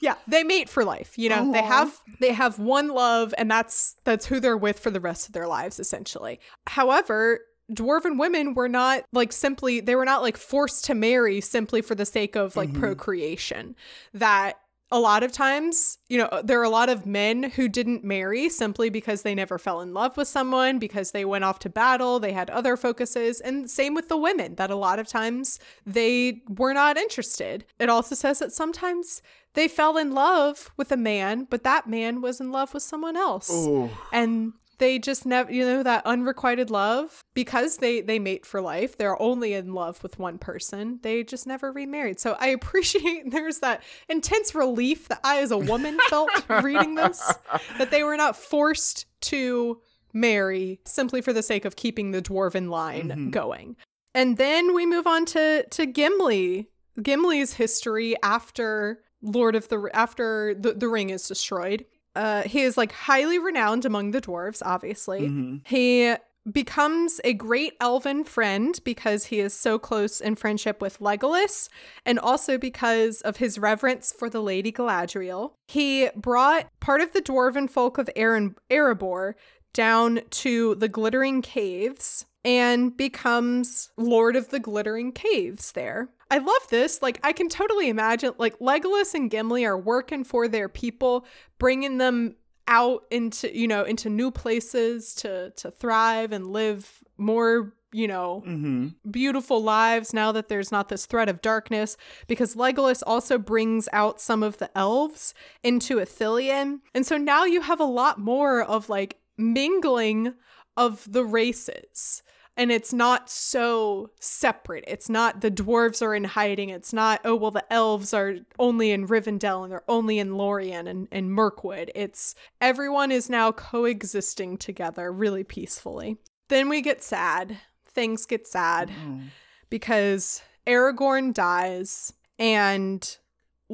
yeah, 0.00 0.16
they 0.28 0.44
mate 0.44 0.68
for 0.68 0.84
life. 0.84 1.16
You 1.16 1.30
know, 1.30 1.52
they 1.52 1.62
have 1.62 1.98
they 2.20 2.32
have 2.32 2.58
one 2.58 2.88
love, 2.88 3.32
and 3.38 3.50
that's 3.50 3.96
that's 4.04 4.26
who 4.26 4.40
they're 4.40 4.56
with 4.56 4.78
for 4.78 4.90
the 4.90 5.00
rest 5.00 5.26
of 5.26 5.32
their 5.32 5.46
lives, 5.48 5.78
essentially. 5.80 6.40
However. 6.66 7.40
Dwarven 7.72 8.18
women 8.18 8.52
were 8.52 8.68
not 8.68 9.04
like 9.10 9.32
simply, 9.32 9.80
they 9.80 9.94
were 9.96 10.04
not 10.04 10.20
like 10.20 10.36
forced 10.36 10.84
to 10.84 10.94
marry 10.94 11.40
simply 11.40 11.80
for 11.80 11.94
the 11.94 12.04
sake 12.04 12.36
of 12.36 12.56
like 12.56 12.68
Mhm. 12.68 12.78
procreation. 12.78 13.74
That 14.12 14.58
a 14.90 15.00
lot 15.00 15.22
of 15.22 15.32
times, 15.32 15.98
you 16.08 16.18
know, 16.18 16.42
there 16.44 16.60
are 16.60 16.64
a 16.64 16.68
lot 16.68 16.88
of 16.88 17.06
men 17.06 17.42
who 17.42 17.68
didn't 17.68 18.04
marry 18.04 18.48
simply 18.48 18.90
because 18.90 19.22
they 19.22 19.34
never 19.34 19.58
fell 19.58 19.80
in 19.80 19.94
love 19.94 20.16
with 20.16 20.28
someone, 20.28 20.78
because 20.78 21.10
they 21.10 21.24
went 21.24 21.44
off 21.44 21.58
to 21.60 21.68
battle, 21.68 22.20
they 22.20 22.32
had 22.32 22.50
other 22.50 22.76
focuses. 22.76 23.40
And 23.40 23.68
same 23.70 23.94
with 23.94 24.08
the 24.08 24.16
women, 24.16 24.54
that 24.56 24.70
a 24.70 24.76
lot 24.76 24.98
of 24.98 25.08
times 25.08 25.58
they 25.84 26.42
were 26.48 26.74
not 26.74 26.96
interested. 26.96 27.64
It 27.78 27.88
also 27.88 28.14
says 28.14 28.38
that 28.38 28.52
sometimes 28.52 29.22
they 29.54 29.68
fell 29.68 29.96
in 29.96 30.12
love 30.12 30.70
with 30.76 30.92
a 30.92 30.96
man, 30.96 31.46
but 31.48 31.64
that 31.64 31.88
man 31.88 32.20
was 32.20 32.40
in 32.40 32.52
love 32.52 32.74
with 32.74 32.82
someone 32.82 33.16
else. 33.16 33.48
Oh, 33.50 33.90
And 34.12 34.52
they 34.78 34.98
just 34.98 35.24
never, 35.26 35.50
you 35.52 35.64
know, 35.64 35.82
that 35.82 36.04
unrequited 36.06 36.70
love 36.70 37.22
because 37.34 37.78
they 37.78 38.00
they 38.00 38.18
mate 38.18 38.44
for 38.46 38.60
life. 38.60 38.96
They're 38.96 39.20
only 39.20 39.54
in 39.54 39.72
love 39.74 40.02
with 40.02 40.18
one 40.18 40.38
person. 40.38 40.98
They 41.02 41.22
just 41.24 41.46
never 41.46 41.72
remarried. 41.72 42.20
So 42.20 42.36
I 42.40 42.48
appreciate 42.58 43.30
there's 43.30 43.58
that 43.60 43.82
intense 44.08 44.54
relief 44.54 45.08
that 45.08 45.20
I, 45.24 45.38
as 45.40 45.50
a 45.50 45.58
woman, 45.58 45.98
felt 46.08 46.30
reading 46.48 46.94
this 46.94 47.20
that 47.78 47.90
they 47.90 48.02
were 48.02 48.16
not 48.16 48.36
forced 48.36 49.06
to 49.22 49.80
marry 50.12 50.80
simply 50.84 51.20
for 51.20 51.32
the 51.32 51.42
sake 51.42 51.64
of 51.64 51.76
keeping 51.76 52.10
the 52.12 52.22
dwarven 52.22 52.68
line 52.70 53.08
Mhm. 53.08 53.30
going. 53.30 53.76
And 54.14 54.36
then 54.36 54.74
we 54.74 54.86
move 54.86 55.06
on 55.06 55.24
to 55.26 55.64
to 55.68 55.86
Gimli. 55.86 56.68
Gimli's 57.02 57.54
history 57.54 58.14
after 58.22 59.00
Lord 59.22 59.56
of 59.56 59.68
the 59.68 59.90
after 59.92 60.54
the, 60.54 60.74
the 60.74 60.88
ring 60.88 61.10
is 61.10 61.26
destroyed. 61.26 61.84
Uh, 62.14 62.42
he 62.42 62.62
is 62.62 62.76
like 62.76 62.92
highly 62.92 63.38
renowned 63.38 63.84
among 63.84 64.10
the 64.12 64.20
dwarves, 64.20 64.62
obviously. 64.64 65.22
Mhm. 65.28 65.66
He 65.66 66.14
becomes 66.52 67.20
a 67.24 67.32
great 67.32 67.72
elven 67.80 68.22
friend 68.22 68.78
because 68.84 69.24
he 69.26 69.40
is 69.40 69.54
so 69.54 69.78
close 69.78 70.20
in 70.20 70.34
friendship 70.36 70.82
with 70.82 70.98
Legolas 70.98 71.68
and 72.04 72.18
also 72.18 72.58
because 72.58 73.22
of 73.22 73.38
his 73.38 73.58
reverence 73.58 74.12
for 74.12 74.28
the 74.28 74.42
Lady 74.42 74.70
Galadriel. 74.70 75.52
He 75.68 76.10
brought 76.14 76.68
part 76.80 77.00
of 77.00 77.12
the 77.14 77.22
dwarven 77.22 77.68
folk 77.70 77.96
of 77.96 78.10
Aaron- 78.14 78.56
Erebor 78.70 79.32
down 79.72 80.20
to 80.30 80.74
the 80.74 80.88
Glittering 80.88 81.40
Caves 81.40 82.26
and 82.44 82.96
becomes 82.96 83.90
Lord 83.96 84.36
of 84.36 84.50
the 84.50 84.58
Glittering 84.60 85.12
Caves 85.12 85.72
there. 85.72 86.08
I 86.30 86.38
love 86.38 86.68
this. 86.70 87.00
Like, 87.02 87.20
I 87.22 87.32
can 87.32 87.48
totally 87.48 87.88
imagine, 87.88 88.32
like, 88.38 88.58
Legolas 88.58 89.14
and 89.14 89.30
Gimli 89.30 89.64
are 89.64 89.78
working 89.78 90.24
for 90.24 90.48
their 90.48 90.68
people, 90.68 91.26
bringing 91.58 91.98
them 91.98 92.36
out 92.66 93.04
into, 93.10 93.54
you 93.56 93.68
know, 93.68 93.84
into 93.84 94.08
new 94.08 94.30
places 94.30 95.14
to 95.16 95.50
to 95.50 95.70
thrive 95.70 96.32
and 96.32 96.46
live 96.50 97.04
more, 97.18 97.74
you 97.92 98.08
know, 98.08 98.42
Mhm. 98.46 98.94
beautiful 99.10 99.62
lives 99.62 100.14
now 100.14 100.32
that 100.32 100.48
there's 100.48 100.72
not 100.72 100.88
this 100.88 101.04
threat 101.04 101.28
of 101.28 101.42
darkness 101.42 101.96
because 102.26 102.56
Legolas 102.56 103.02
also 103.06 103.36
brings 103.36 103.86
out 103.92 104.18
some 104.20 104.42
of 104.42 104.56
the 104.56 104.76
elves 104.76 105.34
into 105.62 105.98
Ithilien. 105.98 106.80
And 106.94 107.06
so 107.06 107.18
now 107.18 107.44
you 107.44 107.60
have 107.60 107.80
a 107.80 107.84
lot 107.84 108.18
more 108.18 108.62
of 108.62 108.88
like 108.88 109.18
mingling 109.36 110.34
of 110.76 111.06
the 111.12 111.24
races. 111.24 112.22
And 112.56 112.70
it's 112.70 112.92
not 112.92 113.28
so 113.28 114.10
separate. 114.20 114.84
It's 114.86 115.08
not 115.08 115.40
the 115.40 115.50
dwarves 115.50 116.00
are 116.02 116.14
in 116.14 116.24
hiding. 116.24 116.68
It's 116.68 116.92
not, 116.92 117.20
oh, 117.24 117.34
well, 117.34 117.50
the 117.50 117.72
elves 117.72 118.14
are 118.14 118.36
only 118.58 118.92
in 118.92 119.08
Rivendell 119.08 119.64
and 119.64 119.72
they're 119.72 119.82
only 119.88 120.18
in 120.18 120.36
Lorien 120.36 120.86
and, 120.86 121.08
and 121.10 121.32
Mirkwood. 121.32 121.90
It's 121.94 122.36
everyone 122.60 123.10
is 123.10 123.28
now 123.28 123.50
coexisting 123.50 124.58
together 124.58 125.12
really 125.12 125.42
peacefully. 125.42 126.18
Then 126.48 126.68
we 126.68 126.80
get 126.80 127.02
sad. 127.02 127.58
Things 127.86 128.24
get 128.24 128.46
sad 128.46 128.90
mm-hmm. 128.90 129.26
because 129.68 130.42
Aragorn 130.66 131.34
dies 131.34 132.12
and 132.38 133.18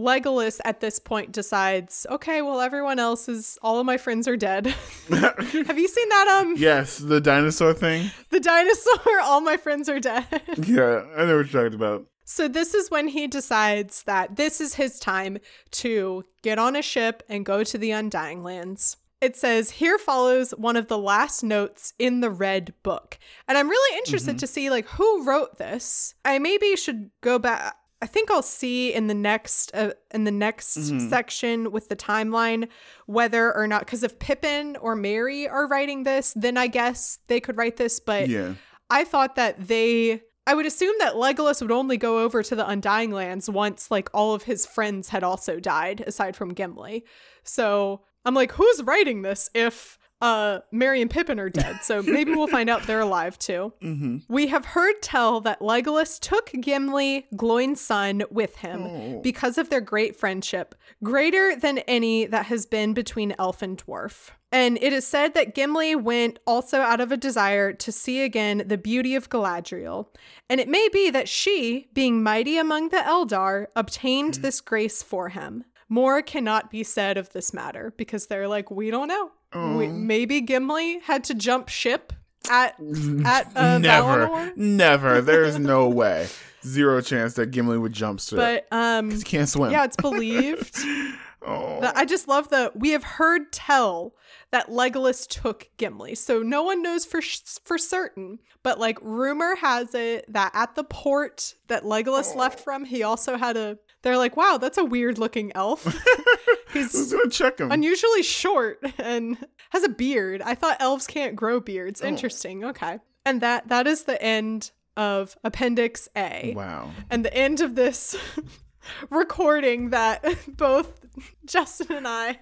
Legolas 0.01 0.61
at 0.65 0.81
this 0.81 0.99
point 0.99 1.33
decides, 1.33 2.07
okay, 2.11 2.43
well 2.43 2.61
everyone 2.61 2.99
else 2.99 3.29
is 3.29 3.59
all 3.63 3.79
of 3.79 3.87
my 3.87 3.97
friends 3.97 4.27
are 4.27 4.37
dead. 4.37 4.67
Have 5.09 5.79
you 5.79 5.89
seen 5.89 6.09
that 6.09 6.41
um 6.41 6.55
yes, 6.57 6.99
the 6.99 7.21
dinosaur 7.21 7.75
thing. 7.75 8.11
the 8.31 8.41
dinosaur 8.41 9.21
all 9.23 9.41
my 9.41 9.57
friends 9.57 9.89
are 9.89 10.01
dead? 10.01 10.27
Yeah, 10.57 11.05
I 11.17 11.25
know 11.25 11.37
what 11.37 11.53
you're 11.53 11.63
talking 11.65 11.75
about. 11.75 12.07
so 12.25 12.49
this 12.49 12.75
is 12.75 12.91
when 12.91 13.09
he 13.09 13.27
decides 13.27 14.03
that 14.05 14.37
this 14.37 14.61
is 14.61 14.75
his 14.75 14.99
time 14.99 15.39
to 15.73 16.25
get 16.43 16.59
on 16.59 16.77
a 16.77 16.83
ship 16.83 17.23
and 17.29 17.45
go 17.45 17.63
to 17.65 17.77
the 17.79 17.91
Undying 17.91 18.43
Lands. 18.43 18.97
It 19.21 19.37
says, 19.37 19.73
here 19.73 19.99
follows 19.99 20.53
one 20.53 20.77
of 20.77 20.87
the 20.89 20.97
last 20.97 21.43
notes 21.43 21.93
in 21.99 22.21
the 22.21 22.31
red 22.31 22.73
book. 22.83 23.19
And 23.47 23.59
I'm 23.59 23.69
really 23.69 23.99
interested 23.99 24.39
to 24.39 24.47
see 24.47 24.71
like 24.71 24.87
who 24.89 25.25
wrote 25.25 25.59
this. 25.59 26.15
I 26.25 26.39
maybe 26.39 26.75
should 26.75 27.11
go 27.21 27.39
back 27.39 27.77
I 28.03 28.07
think 28.07 28.31
I'll 28.31 28.43
see 28.43 28.95
in 28.95 29.09
the 29.09 29.15
next 29.15 29.71
uh, 29.75 29.93
in 30.13 30.25
the 30.25 30.31
next 30.31 30.77
Mhm. 30.79 31.11
section 31.11 31.71
with 31.71 31.89
the 31.91 31.97
timeline 31.97 32.69
whether 33.07 33.55
or 33.55 33.67
not 33.67 33.87
cuz 33.87 34.03
if 34.03 34.19
Pippin 34.19 34.77
or 34.77 34.97
Merry 34.97 35.47
are 35.49 35.67
writing 35.67 36.05
this, 36.05 36.33
then 36.35 36.57
I 36.57 36.67
guess 36.67 37.19
they 37.27 37.41
could 37.41 37.57
write 37.59 37.77
this, 37.77 38.01
but 38.01 38.29
Yeah. 38.29 38.55
I 38.89 39.05
thought 39.05 39.37
that 39.37 39.67
they 39.69 40.23
I 40.47 40.55
would 40.55 40.67
assume 40.67 40.95
that 40.99 41.15
Legolas 41.15 41.61
would 41.61 41.71
only 41.71 41.97
go 41.99 42.19
over 42.21 42.43
to 42.43 42.57
the 42.57 42.67
Undying 42.67 43.11
Lands 43.13 43.49
once 43.51 43.91
like 43.91 44.09
all 44.15 44.33
of 44.35 44.45
his 44.45 44.65
friends 44.67 45.11
had 45.11 45.23
also 45.23 45.61
died 45.61 46.03
aside 46.07 46.35
from 46.35 46.55
Gimli. 46.55 47.05
So, 47.45 48.01
I'm 48.25 48.35
like 48.35 48.53
who's 48.53 48.83
writing 48.83 49.23
this 49.23 49.49
if 49.55 49.99
uh 50.21 50.61
Merry 50.71 51.01
and 51.01 51.11
Pippin 51.11 51.39
are 51.41 51.49
dead? 51.49 51.77
So 51.83 52.03
maybe 52.17 52.33
we'll 52.35 52.47
find 52.47 52.69
out 52.71 52.87
they're 52.87 53.01
alive 53.01 53.39
too. 53.39 53.73
Mm-hmm. 53.83 54.19
We 54.29 54.49
have 54.49 54.65
heard 54.67 55.01
tell 55.03 55.41
that 55.43 55.61
Legolas 55.61 56.19
took 56.21 56.51
Gimli, 56.61 57.27
Gloin's 57.37 57.81
son, 57.81 58.23
with 58.31 58.57
him 58.57 58.83
Oh. 58.83 59.21
because 59.23 59.59
of 59.59 59.71
their 59.71 59.81
great 59.81 60.17
friendship, 60.17 60.75
greater 61.03 61.57
than 61.57 61.79
any 61.81 62.27
that 62.27 62.47
has 62.47 62.67
been 62.67 62.95
between 62.95 63.35
elf 63.39 63.63
and 63.63 63.77
dwarf. 63.83 64.31
And 64.53 64.79
it 64.83 64.93
is 64.93 65.07
said 65.07 65.35
that 65.35 65.55
Gimli 65.55 65.95
went 65.95 66.41
also 66.45 66.81
out 66.81 67.01
of 67.01 67.13
a 67.13 67.17
desire 67.17 67.73
to 67.73 67.93
see 67.93 68.23
again 68.23 68.65
the 68.67 68.77
beauty 68.79 69.15
of 69.15 69.31
Galadriel. 69.31 70.09
And 70.49 70.61
it 70.61 70.69
may 70.69 70.89
be 70.93 71.09
that 71.11 71.29
she, 71.29 71.89
being 71.95 72.21
mighty 72.23 72.59
among 72.59 72.89
the 72.89 72.97
Eldar, 72.97 73.67
obtained 73.77 74.35
this 74.35 74.61
grace 74.61 75.05
for 75.05 75.29
him. 75.29 75.65
More 75.89 76.21
cannot 76.21 76.71
be 76.71 76.83
said 76.83 77.17
of 77.17 77.33
this 77.33 77.53
matter 77.55 77.95
because 77.97 78.27
they're 78.27 78.49
like, 78.49 78.71
we 78.73 78.91
don't 78.91 79.09
know. 79.09 79.31
We, 79.55 79.59
Oh. 79.61 79.89
maybe 79.89 80.41
Gimli 80.41 81.01
had 81.01 81.25
to 81.25 81.35
jump 81.35 81.69
ship 81.69 82.13
at 82.49 82.75
at 83.25 83.51
uh, 83.57 83.79
never, 83.79 84.27
Valinor. 84.29 84.57
never. 84.57 85.21
There 85.21 85.43
is 85.45 85.59
no 85.59 85.89
way, 86.01 86.29
zero 86.65 87.01
chance 87.01 87.35
that 87.35 87.51
Gimli 87.51 87.79
would 87.79 87.93
jump 87.93 88.21
straight. 88.21 88.63
But 88.71 88.77
um, 88.77 89.11
he 89.11 89.23
can't 89.23 89.49
swim. 89.49 89.71
yeah, 89.73 89.85
it's 89.85 89.97
believed. 89.97 90.77
oh. 91.47 91.81
I 91.95 92.05
just 92.05 92.29
love 92.29 92.49
the 92.51 92.71
we 92.75 92.91
have 92.91 93.05
heard 93.05 93.53
tell 93.53 94.15
that 94.53 94.69
Legolas 94.69 95.27
took 95.29 95.69
Gimli. 95.79 96.15
So 96.15 96.43
no 96.43 96.63
one 96.63 96.83
knows 96.83 97.05
for 97.05 97.21
sh- 97.21 97.41
for 97.65 97.77
certain, 97.79 98.39
but 98.63 98.79
like 98.79 98.99
rumor 99.03 99.57
has 99.57 99.95
it 99.95 100.25
that 100.33 100.51
at 100.55 100.75
the 100.77 100.85
port 100.85 101.55
that 101.69 101.83
Legolas 101.85 102.35
left 102.37 102.61
from, 102.61 102.85
he 102.85 103.03
also 103.03 103.37
had 103.37 103.57
a. 103.57 103.79
They're 104.03 104.17
like, 104.17 104.37
wow, 104.37 104.59
that's 104.61 104.79
a 104.79 104.85
weird 104.85 105.19
looking 105.19 105.53
elf. 105.55 105.85
Who's 106.69 106.93
He's 106.93 107.13
gonna 107.13 107.29
check 107.31 107.59
him? 107.59 107.71
unusually 107.73 108.23
short 108.23 108.79
and 108.99 109.37
has 109.71 109.83
a 109.83 109.89
beard. 109.89 110.41
I 110.43 110.55
thought 110.55 110.77
elves 110.81 111.07
can't 111.07 111.35
grow 111.37 111.57
Oh. 111.57 111.61
beards. 111.61 112.01
Interesting. 112.01 112.65
Okay, 112.65 112.99
and 113.27 113.41
that 113.41 113.69
that 113.69 113.87
is 113.87 114.05
the 114.05 114.21
end 114.23 114.71
of 114.97 115.37
Appendix 115.45 116.09
A 116.17 116.53
wow. 116.57 116.91
and 117.11 117.25
the 117.25 117.35
end 117.35 117.61
of 117.61 117.75
this 117.75 118.17
recording 119.11 119.91
that 119.91 120.25
both 120.57 121.01
Justin 121.45 121.97
and 121.97 122.09
I 122.09 122.39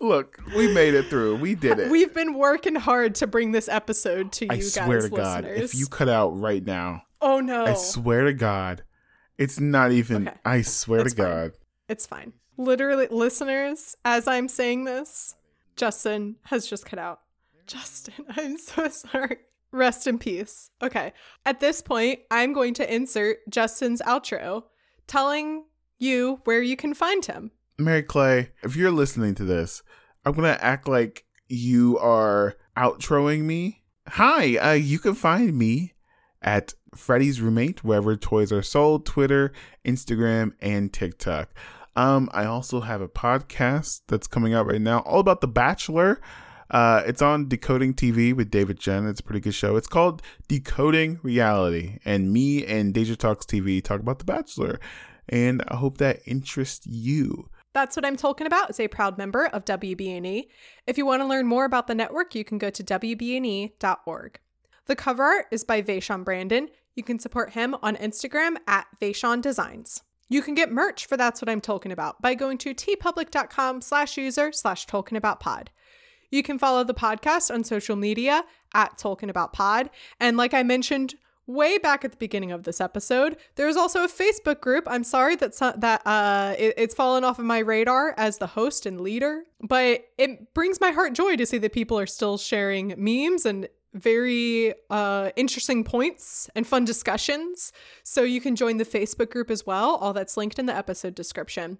Look, 0.00 0.40
we 0.56 0.72
made 0.74 0.94
it 0.94 1.06
through. 1.06 1.36
We 1.36 1.54
did 1.54 1.78
it. 1.78 1.88
we've 1.90 2.12
been 2.12 2.34
working 2.34 2.74
hard 2.74 3.14
to 3.16 3.26
bring 3.28 3.52
this 3.52 3.68
episode 3.68 4.32
to 4.32 4.46
you 4.46 4.50
I 4.50 4.56
guys 4.56 4.76
I 4.76 4.84
swear 4.84 4.98
to 4.98 5.02
listeners. 5.04 5.18
God, 5.18 5.44
if 5.46 5.74
you 5.76 5.86
cut 5.86 6.08
out 6.08 6.30
right 6.30 6.64
now, 6.64 7.02
Oh 7.20 7.38
no. 7.40 7.64
I 7.66 7.74
swear 7.74 8.24
to 8.24 8.32
God, 8.34 8.82
it's 9.38 9.58
not 9.60 9.92
even. 9.92 10.28
Okay. 10.28 10.36
I 10.44 10.62
swear 10.62 11.00
It's 11.00 11.14
to 11.14 11.22
fine. 11.22 11.32
God. 11.32 11.52
it's 11.88 12.06
fine. 12.06 12.32
Literally 12.56 13.08
listeners, 13.10 13.96
as 14.04 14.28
I'm 14.28 14.48
saying 14.48 14.84
this, 14.84 15.34
Justin 15.76 16.36
has 16.44 16.66
just 16.66 16.84
cut 16.86 16.98
out. 16.98 17.20
Justin, 17.66 18.24
I'm 18.36 18.58
so 18.58 18.88
sorry. 18.88 19.38
Rest 19.70 20.06
in 20.06 20.18
peace. 20.18 20.70
Okay. 20.82 21.12
At 21.46 21.60
this 21.60 21.80
point, 21.80 22.20
I'm 22.30 22.52
going 22.52 22.74
to 22.74 22.94
insert 22.94 23.38
Justin's 23.48 24.02
outro 24.02 24.64
telling 25.06 25.64
you 25.98 26.40
where 26.44 26.60
you 26.62 26.76
can 26.76 26.92
find 26.94 27.24
him. 27.24 27.52
Mary 27.78 28.02
Clay, 28.02 28.50
if 28.62 28.76
you're 28.76 28.90
listening 28.90 29.34
to 29.36 29.44
this, 29.44 29.82
I'm 30.26 30.34
gonna 30.34 30.58
act 30.60 30.86
like 30.86 31.24
you 31.48 31.98
are 31.98 32.56
outroing 32.76 33.42
me. 33.42 33.82
Hi, 34.08 34.56
uh, 34.56 34.72
you 34.72 34.98
can 34.98 35.14
find 35.14 35.56
me 35.56 35.94
at 36.42 36.74
Freddy's 36.94 37.40
Roommate, 37.40 37.82
wherever 37.84 38.16
toys 38.16 38.52
are 38.52 38.62
sold, 38.62 39.06
Twitter, 39.06 39.52
Instagram, 39.84 40.52
and 40.60 40.92
TikTok. 40.92 41.50
Um, 41.94 42.28
I 42.32 42.44
also 42.44 42.80
have 42.80 43.00
a 43.00 43.08
podcast 43.08 44.02
that's 44.08 44.26
coming 44.26 44.54
out 44.54 44.66
right 44.66 44.80
now, 44.80 45.00
all 45.00 45.20
about 45.20 45.40
The 45.40 45.48
Bachelor. 45.48 46.20
Uh, 46.70 47.02
it's 47.06 47.20
on 47.20 47.48
Decoding 47.48 47.92
TV 47.92 48.34
with 48.34 48.50
David 48.50 48.80
Jen. 48.80 49.06
It's 49.06 49.20
a 49.20 49.22
pretty 49.22 49.40
good 49.40 49.54
show. 49.54 49.76
It's 49.76 49.88
called 49.88 50.22
Decoding 50.48 51.20
Reality, 51.22 51.98
and 52.04 52.32
me 52.32 52.64
and 52.64 52.94
Deja 52.94 53.14
Talks 53.14 53.44
TV 53.44 53.82
talk 53.82 54.00
about 54.00 54.18
The 54.18 54.24
Bachelor. 54.24 54.80
And 55.28 55.62
I 55.68 55.76
hope 55.76 55.98
that 55.98 56.20
interests 56.26 56.86
you. 56.86 57.48
That's 57.74 57.96
what 57.96 58.04
I'm 58.04 58.16
talking 58.16 58.46
about 58.46 58.70
is 58.70 58.80
a 58.80 58.88
proud 58.88 59.16
member 59.16 59.46
of 59.46 59.64
WBNE. 59.64 60.46
If 60.86 60.98
you 60.98 61.06
want 61.06 61.22
to 61.22 61.26
learn 61.26 61.46
more 61.46 61.64
about 61.64 61.86
the 61.86 61.94
network, 61.94 62.34
you 62.34 62.44
can 62.44 62.58
go 62.58 62.70
to 62.70 62.82
WBNE.org. 62.82 64.40
The 64.86 64.96
cover 64.96 65.22
art 65.22 65.46
is 65.50 65.64
by 65.64 65.80
Vaishon 65.80 66.24
Brandon. 66.24 66.68
You 66.94 67.02
can 67.02 67.18
support 67.18 67.52
him 67.52 67.74
on 67.82 67.96
Instagram 67.96 68.56
at 68.66 68.86
Vaishon 69.00 69.40
Designs. 69.40 70.02
You 70.28 70.42
can 70.42 70.54
get 70.54 70.72
merch 70.72 71.06
for 71.06 71.16
That's 71.16 71.40
What 71.42 71.48
I'm 71.48 71.60
Talking 71.60 71.92
About 71.92 72.20
by 72.22 72.34
going 72.34 72.58
to 72.58 72.74
teepublic.com 72.74 73.80
slash 73.82 74.16
user 74.16 74.52
slash 74.52 74.86
talking 74.86 75.16
about 75.18 75.40
pod. 75.40 75.70
You 76.30 76.42
can 76.42 76.58
follow 76.58 76.84
the 76.84 76.94
podcast 76.94 77.52
on 77.52 77.64
social 77.64 77.96
media 77.96 78.44
at 78.74 78.96
Talking 78.96 79.28
About 79.28 79.52
Pod. 79.52 79.90
And 80.18 80.36
like 80.38 80.54
I 80.54 80.62
mentioned 80.62 81.14
way 81.46 81.76
back 81.76 82.04
at 82.04 82.12
the 82.12 82.16
beginning 82.16 82.52
of 82.52 82.62
this 82.62 82.80
episode, 82.80 83.36
there's 83.56 83.76
also 83.76 84.04
a 84.04 84.08
Facebook 84.08 84.60
group. 84.62 84.84
I'm 84.86 85.04
sorry 85.04 85.36
that 85.36 85.54
so- 85.54 85.74
that 85.76 86.00
uh, 86.06 86.54
it- 86.58 86.74
it's 86.78 86.94
fallen 86.94 87.24
off 87.24 87.38
of 87.38 87.44
my 87.44 87.58
radar 87.58 88.14
as 88.16 88.38
the 88.38 88.46
host 88.46 88.86
and 88.86 89.00
leader, 89.00 89.42
but 89.60 90.04
it 90.16 90.54
brings 90.54 90.80
my 90.80 90.92
heart 90.92 91.12
joy 91.12 91.36
to 91.36 91.44
see 91.44 91.58
that 91.58 91.72
people 91.72 91.98
are 91.98 92.06
still 92.06 92.38
sharing 92.38 92.94
memes 92.96 93.44
and 93.44 93.68
very 93.94 94.74
uh, 94.90 95.30
interesting 95.36 95.84
points 95.84 96.48
and 96.54 96.66
fun 96.66 96.84
discussions. 96.84 97.72
So 98.02 98.22
you 98.22 98.40
can 98.40 98.56
join 98.56 98.78
the 98.78 98.84
Facebook 98.84 99.30
group 99.30 99.50
as 99.50 99.66
well. 99.66 99.96
All 99.96 100.12
that's 100.12 100.36
linked 100.36 100.58
in 100.58 100.66
the 100.66 100.76
episode 100.76 101.14
description. 101.14 101.78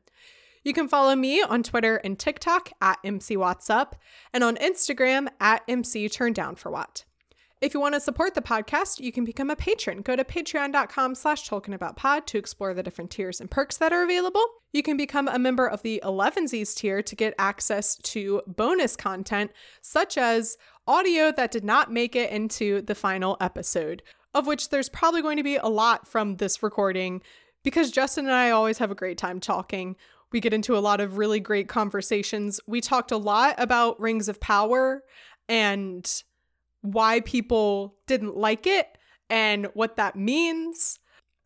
You 0.64 0.72
can 0.72 0.88
follow 0.88 1.16
me 1.16 1.42
on 1.42 1.62
Twitter 1.62 1.96
and 1.96 2.18
TikTok 2.18 2.70
at 2.80 3.02
MCWattsUp 3.02 3.92
and 4.32 4.44
on 4.44 4.56
Instagram 4.56 5.28
at 5.40 5.62
MC 5.66 6.08
Turn 6.08 6.32
Down 6.32 6.54
for 6.54 6.70
What. 6.70 7.04
If 7.62 7.74
you 7.74 7.80
want 7.80 7.94
to 7.94 8.00
support 8.00 8.34
the 8.34 8.42
podcast, 8.42 8.98
you 8.98 9.12
can 9.12 9.24
become 9.24 9.48
a 9.48 9.54
patron. 9.54 10.02
Go 10.02 10.16
to 10.16 10.24
patreon.com 10.24 11.14
slash 11.14 11.48
tolkienaboutpod 11.48 12.26
to 12.26 12.38
explore 12.38 12.74
the 12.74 12.82
different 12.82 13.12
tiers 13.12 13.40
and 13.40 13.48
perks 13.48 13.76
that 13.76 13.92
are 13.92 14.02
available. 14.02 14.44
You 14.72 14.82
can 14.82 14.96
become 14.96 15.28
a 15.28 15.38
member 15.38 15.68
of 15.68 15.82
the 15.82 16.02
11sies 16.04 16.74
tier 16.74 17.02
to 17.02 17.14
get 17.14 17.34
access 17.38 17.94
to 17.98 18.42
bonus 18.48 18.96
content, 18.96 19.52
such 19.80 20.18
as 20.18 20.56
audio 20.86 21.32
that 21.32 21.50
did 21.50 21.64
not 21.64 21.92
make 21.92 22.16
it 22.16 22.30
into 22.30 22.82
the 22.82 22.94
final 22.94 23.36
episode, 23.40 24.02
of 24.34 24.46
which 24.46 24.70
there's 24.70 24.88
probably 24.88 25.22
going 25.22 25.36
to 25.36 25.42
be 25.42 25.56
a 25.56 25.66
lot 25.66 26.08
from 26.08 26.36
this 26.36 26.62
recording 26.62 27.22
because 27.62 27.90
Justin 27.90 28.26
and 28.26 28.34
I 28.34 28.50
always 28.50 28.78
have 28.78 28.90
a 28.90 28.96
great 28.96 29.18
time 29.18 29.40
talking. 29.40 29.96
We 30.32 30.40
get 30.40 30.54
into 30.54 30.76
a 30.76 30.80
lot 30.80 31.00
of 31.00 31.18
really 31.18 31.40
great 31.40 31.68
conversations. 31.68 32.60
We 32.66 32.80
talked 32.80 33.12
a 33.12 33.16
lot 33.16 33.54
about 33.58 34.00
Rings 34.00 34.28
of 34.28 34.40
Power 34.40 35.02
and 35.48 36.10
why 36.80 37.20
people 37.20 37.96
didn't 38.06 38.36
like 38.36 38.66
it 38.66 38.98
and 39.30 39.66
what 39.74 39.96
that 39.96 40.16
means. 40.16 40.98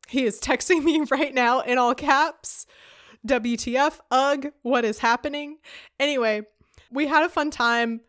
He 0.08 0.24
is 0.24 0.40
texting 0.40 0.82
me 0.84 1.02
right 1.10 1.34
now 1.34 1.60
in 1.60 1.78
all 1.78 1.94
caps. 1.94 2.66
WTF, 3.26 3.98
ugh, 4.10 4.46
what 4.62 4.84
is 4.84 5.00
happening? 5.00 5.58
Anyway, 5.98 6.42
we 6.90 7.08
had 7.08 7.24
a 7.24 7.28
fun 7.28 7.50
time. 7.50 8.00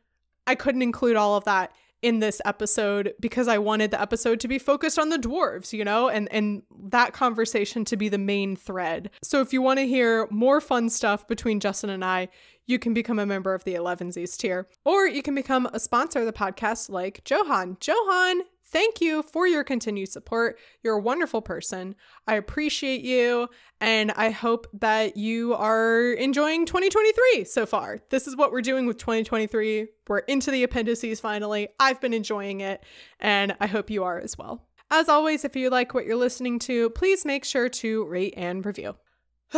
I 0.48 0.56
couldn't 0.56 0.82
include 0.82 1.16
all 1.16 1.36
of 1.36 1.44
that 1.44 1.72
in 2.02 2.20
this 2.20 2.42
episode 2.46 3.14
because 3.20 3.48
I 3.48 3.58
wanted 3.58 3.92
the 3.92 4.02
episode 4.02 4.40
to 4.42 4.48
be 4.48 4.60
focused 4.60 5.00
on 5.00 5.10
the 5.10 5.18
dwarves, 5.18 5.74
you 5.74 5.84
know, 5.84 6.10
and 6.10 6.32
and 6.32 6.64
that 6.86 7.14
conversation 7.14 7.86
to 7.86 7.98
be 7.98 8.10
the 8.10 8.18
main 8.18 8.56
thread. 8.56 9.10
So 9.24 9.42
if 9.42 9.52
you 9.52 9.62
want 9.62 9.80
to 9.80 9.88
hear 9.88 10.28
more 10.30 10.62
fun 10.62 10.90
stuff 10.90 11.28
between 11.28 11.60
Justin 11.60 11.90
and 11.90 12.06
I, 12.06 12.30
you 12.68 12.78
can 12.80 12.94
become 12.94 13.18
a 13.18 13.26
member 13.26 13.54
of 13.54 13.64
the 13.64 13.74
11sies 13.74 14.38
tier 14.38 14.68
or 14.86 15.08
you 15.08 15.24
can 15.24 15.34
become 15.34 15.68
a 15.74 15.80
sponsor 15.80 16.20
of 16.20 16.26
the 16.26 16.34
podcast 16.34 16.90
like 16.90 17.28
Johan. 17.30 17.78
Johan, 17.82 18.42
Thank 18.70 19.00
you 19.00 19.24
for 19.24 19.48
your 19.48 19.64
continued 19.64 20.10
support. 20.10 20.60
You're 20.84 20.98
a 20.98 21.02
wonderful 21.02 21.42
person. 21.42 21.96
I 22.28 22.36
appreciate 22.36 23.02
you, 23.02 23.48
and 23.80 24.12
I 24.12 24.30
hope 24.30 24.68
that 24.74 25.16
you 25.16 25.54
are 25.54 26.12
enjoying 26.12 26.66
2023 26.66 27.46
so 27.46 27.66
far. 27.66 28.00
This 28.10 28.28
is 28.28 28.36
what 28.36 28.52
we're 28.52 28.62
doing 28.62 28.86
with 28.86 28.98
2023. 28.98 29.88
We're 30.10 30.20
into 30.20 30.52
the 30.52 30.64
appendices 30.64 31.22
finally. 31.22 31.70
I've 31.80 32.02
been 32.02 32.14
enjoying 32.14 32.60
it, 32.60 32.84
and 33.22 33.56
I 33.62 33.68
hope 33.68 33.90
you 33.90 34.04
are 34.04 34.20
as 34.20 34.38
well. 34.38 34.68
As 34.92 35.08
always, 35.08 35.46
if 35.46 35.56
you 35.56 35.70
like 35.70 35.94
what 35.94 36.06
you're 36.06 36.18
listening 36.18 36.60
to, 36.60 36.90
please 36.90 37.24
make 37.24 37.46
sure 37.46 37.70
to 37.70 38.06
rate 38.06 38.34
and 38.36 38.66
review. 38.66 38.96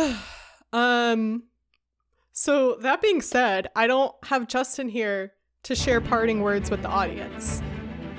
um, 0.72 1.44
so 2.32 2.76
that 2.76 3.02
being 3.02 3.22
said, 3.22 3.68
I 3.74 3.88
don't 3.88 4.14
have 4.24 4.46
Justin 4.46 4.88
here 4.88 5.32
to 5.64 5.74
share 5.74 6.00
parting 6.00 6.42
words 6.42 6.70
with 6.70 6.82
the 6.82 6.88
audience. 6.88 7.60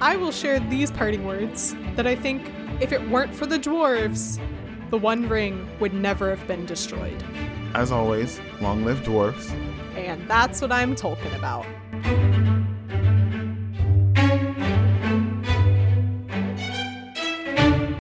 I 0.01 0.15
will 0.15 0.31
share 0.31 0.59
these 0.59 0.89
parting 0.89 1.25
words 1.25 1.75
that 1.95 2.07
I 2.07 2.15
think 2.15 2.51
if 2.81 2.91
it 2.91 3.07
weren't 3.09 3.35
for 3.35 3.45
the 3.45 3.59
dwarves, 3.59 4.41
the 4.89 4.97
One 4.97 5.29
Ring 5.29 5.69
would 5.79 5.93
never 5.93 6.35
have 6.35 6.47
been 6.47 6.65
destroyed. 6.65 7.23
As 7.75 7.91
always, 7.91 8.41
long 8.61 8.83
live 8.83 8.97
dwarves. 9.03 9.51
And 9.95 10.27
that's 10.27 10.59
what 10.59 10.71
I'm 10.71 10.95
talking 10.95 11.31
about. 11.33 11.67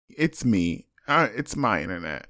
It's 0.08 0.44
me. 0.44 0.86
Uh, 1.06 1.28
it's 1.36 1.54
my 1.54 1.82
internet. 1.82 2.26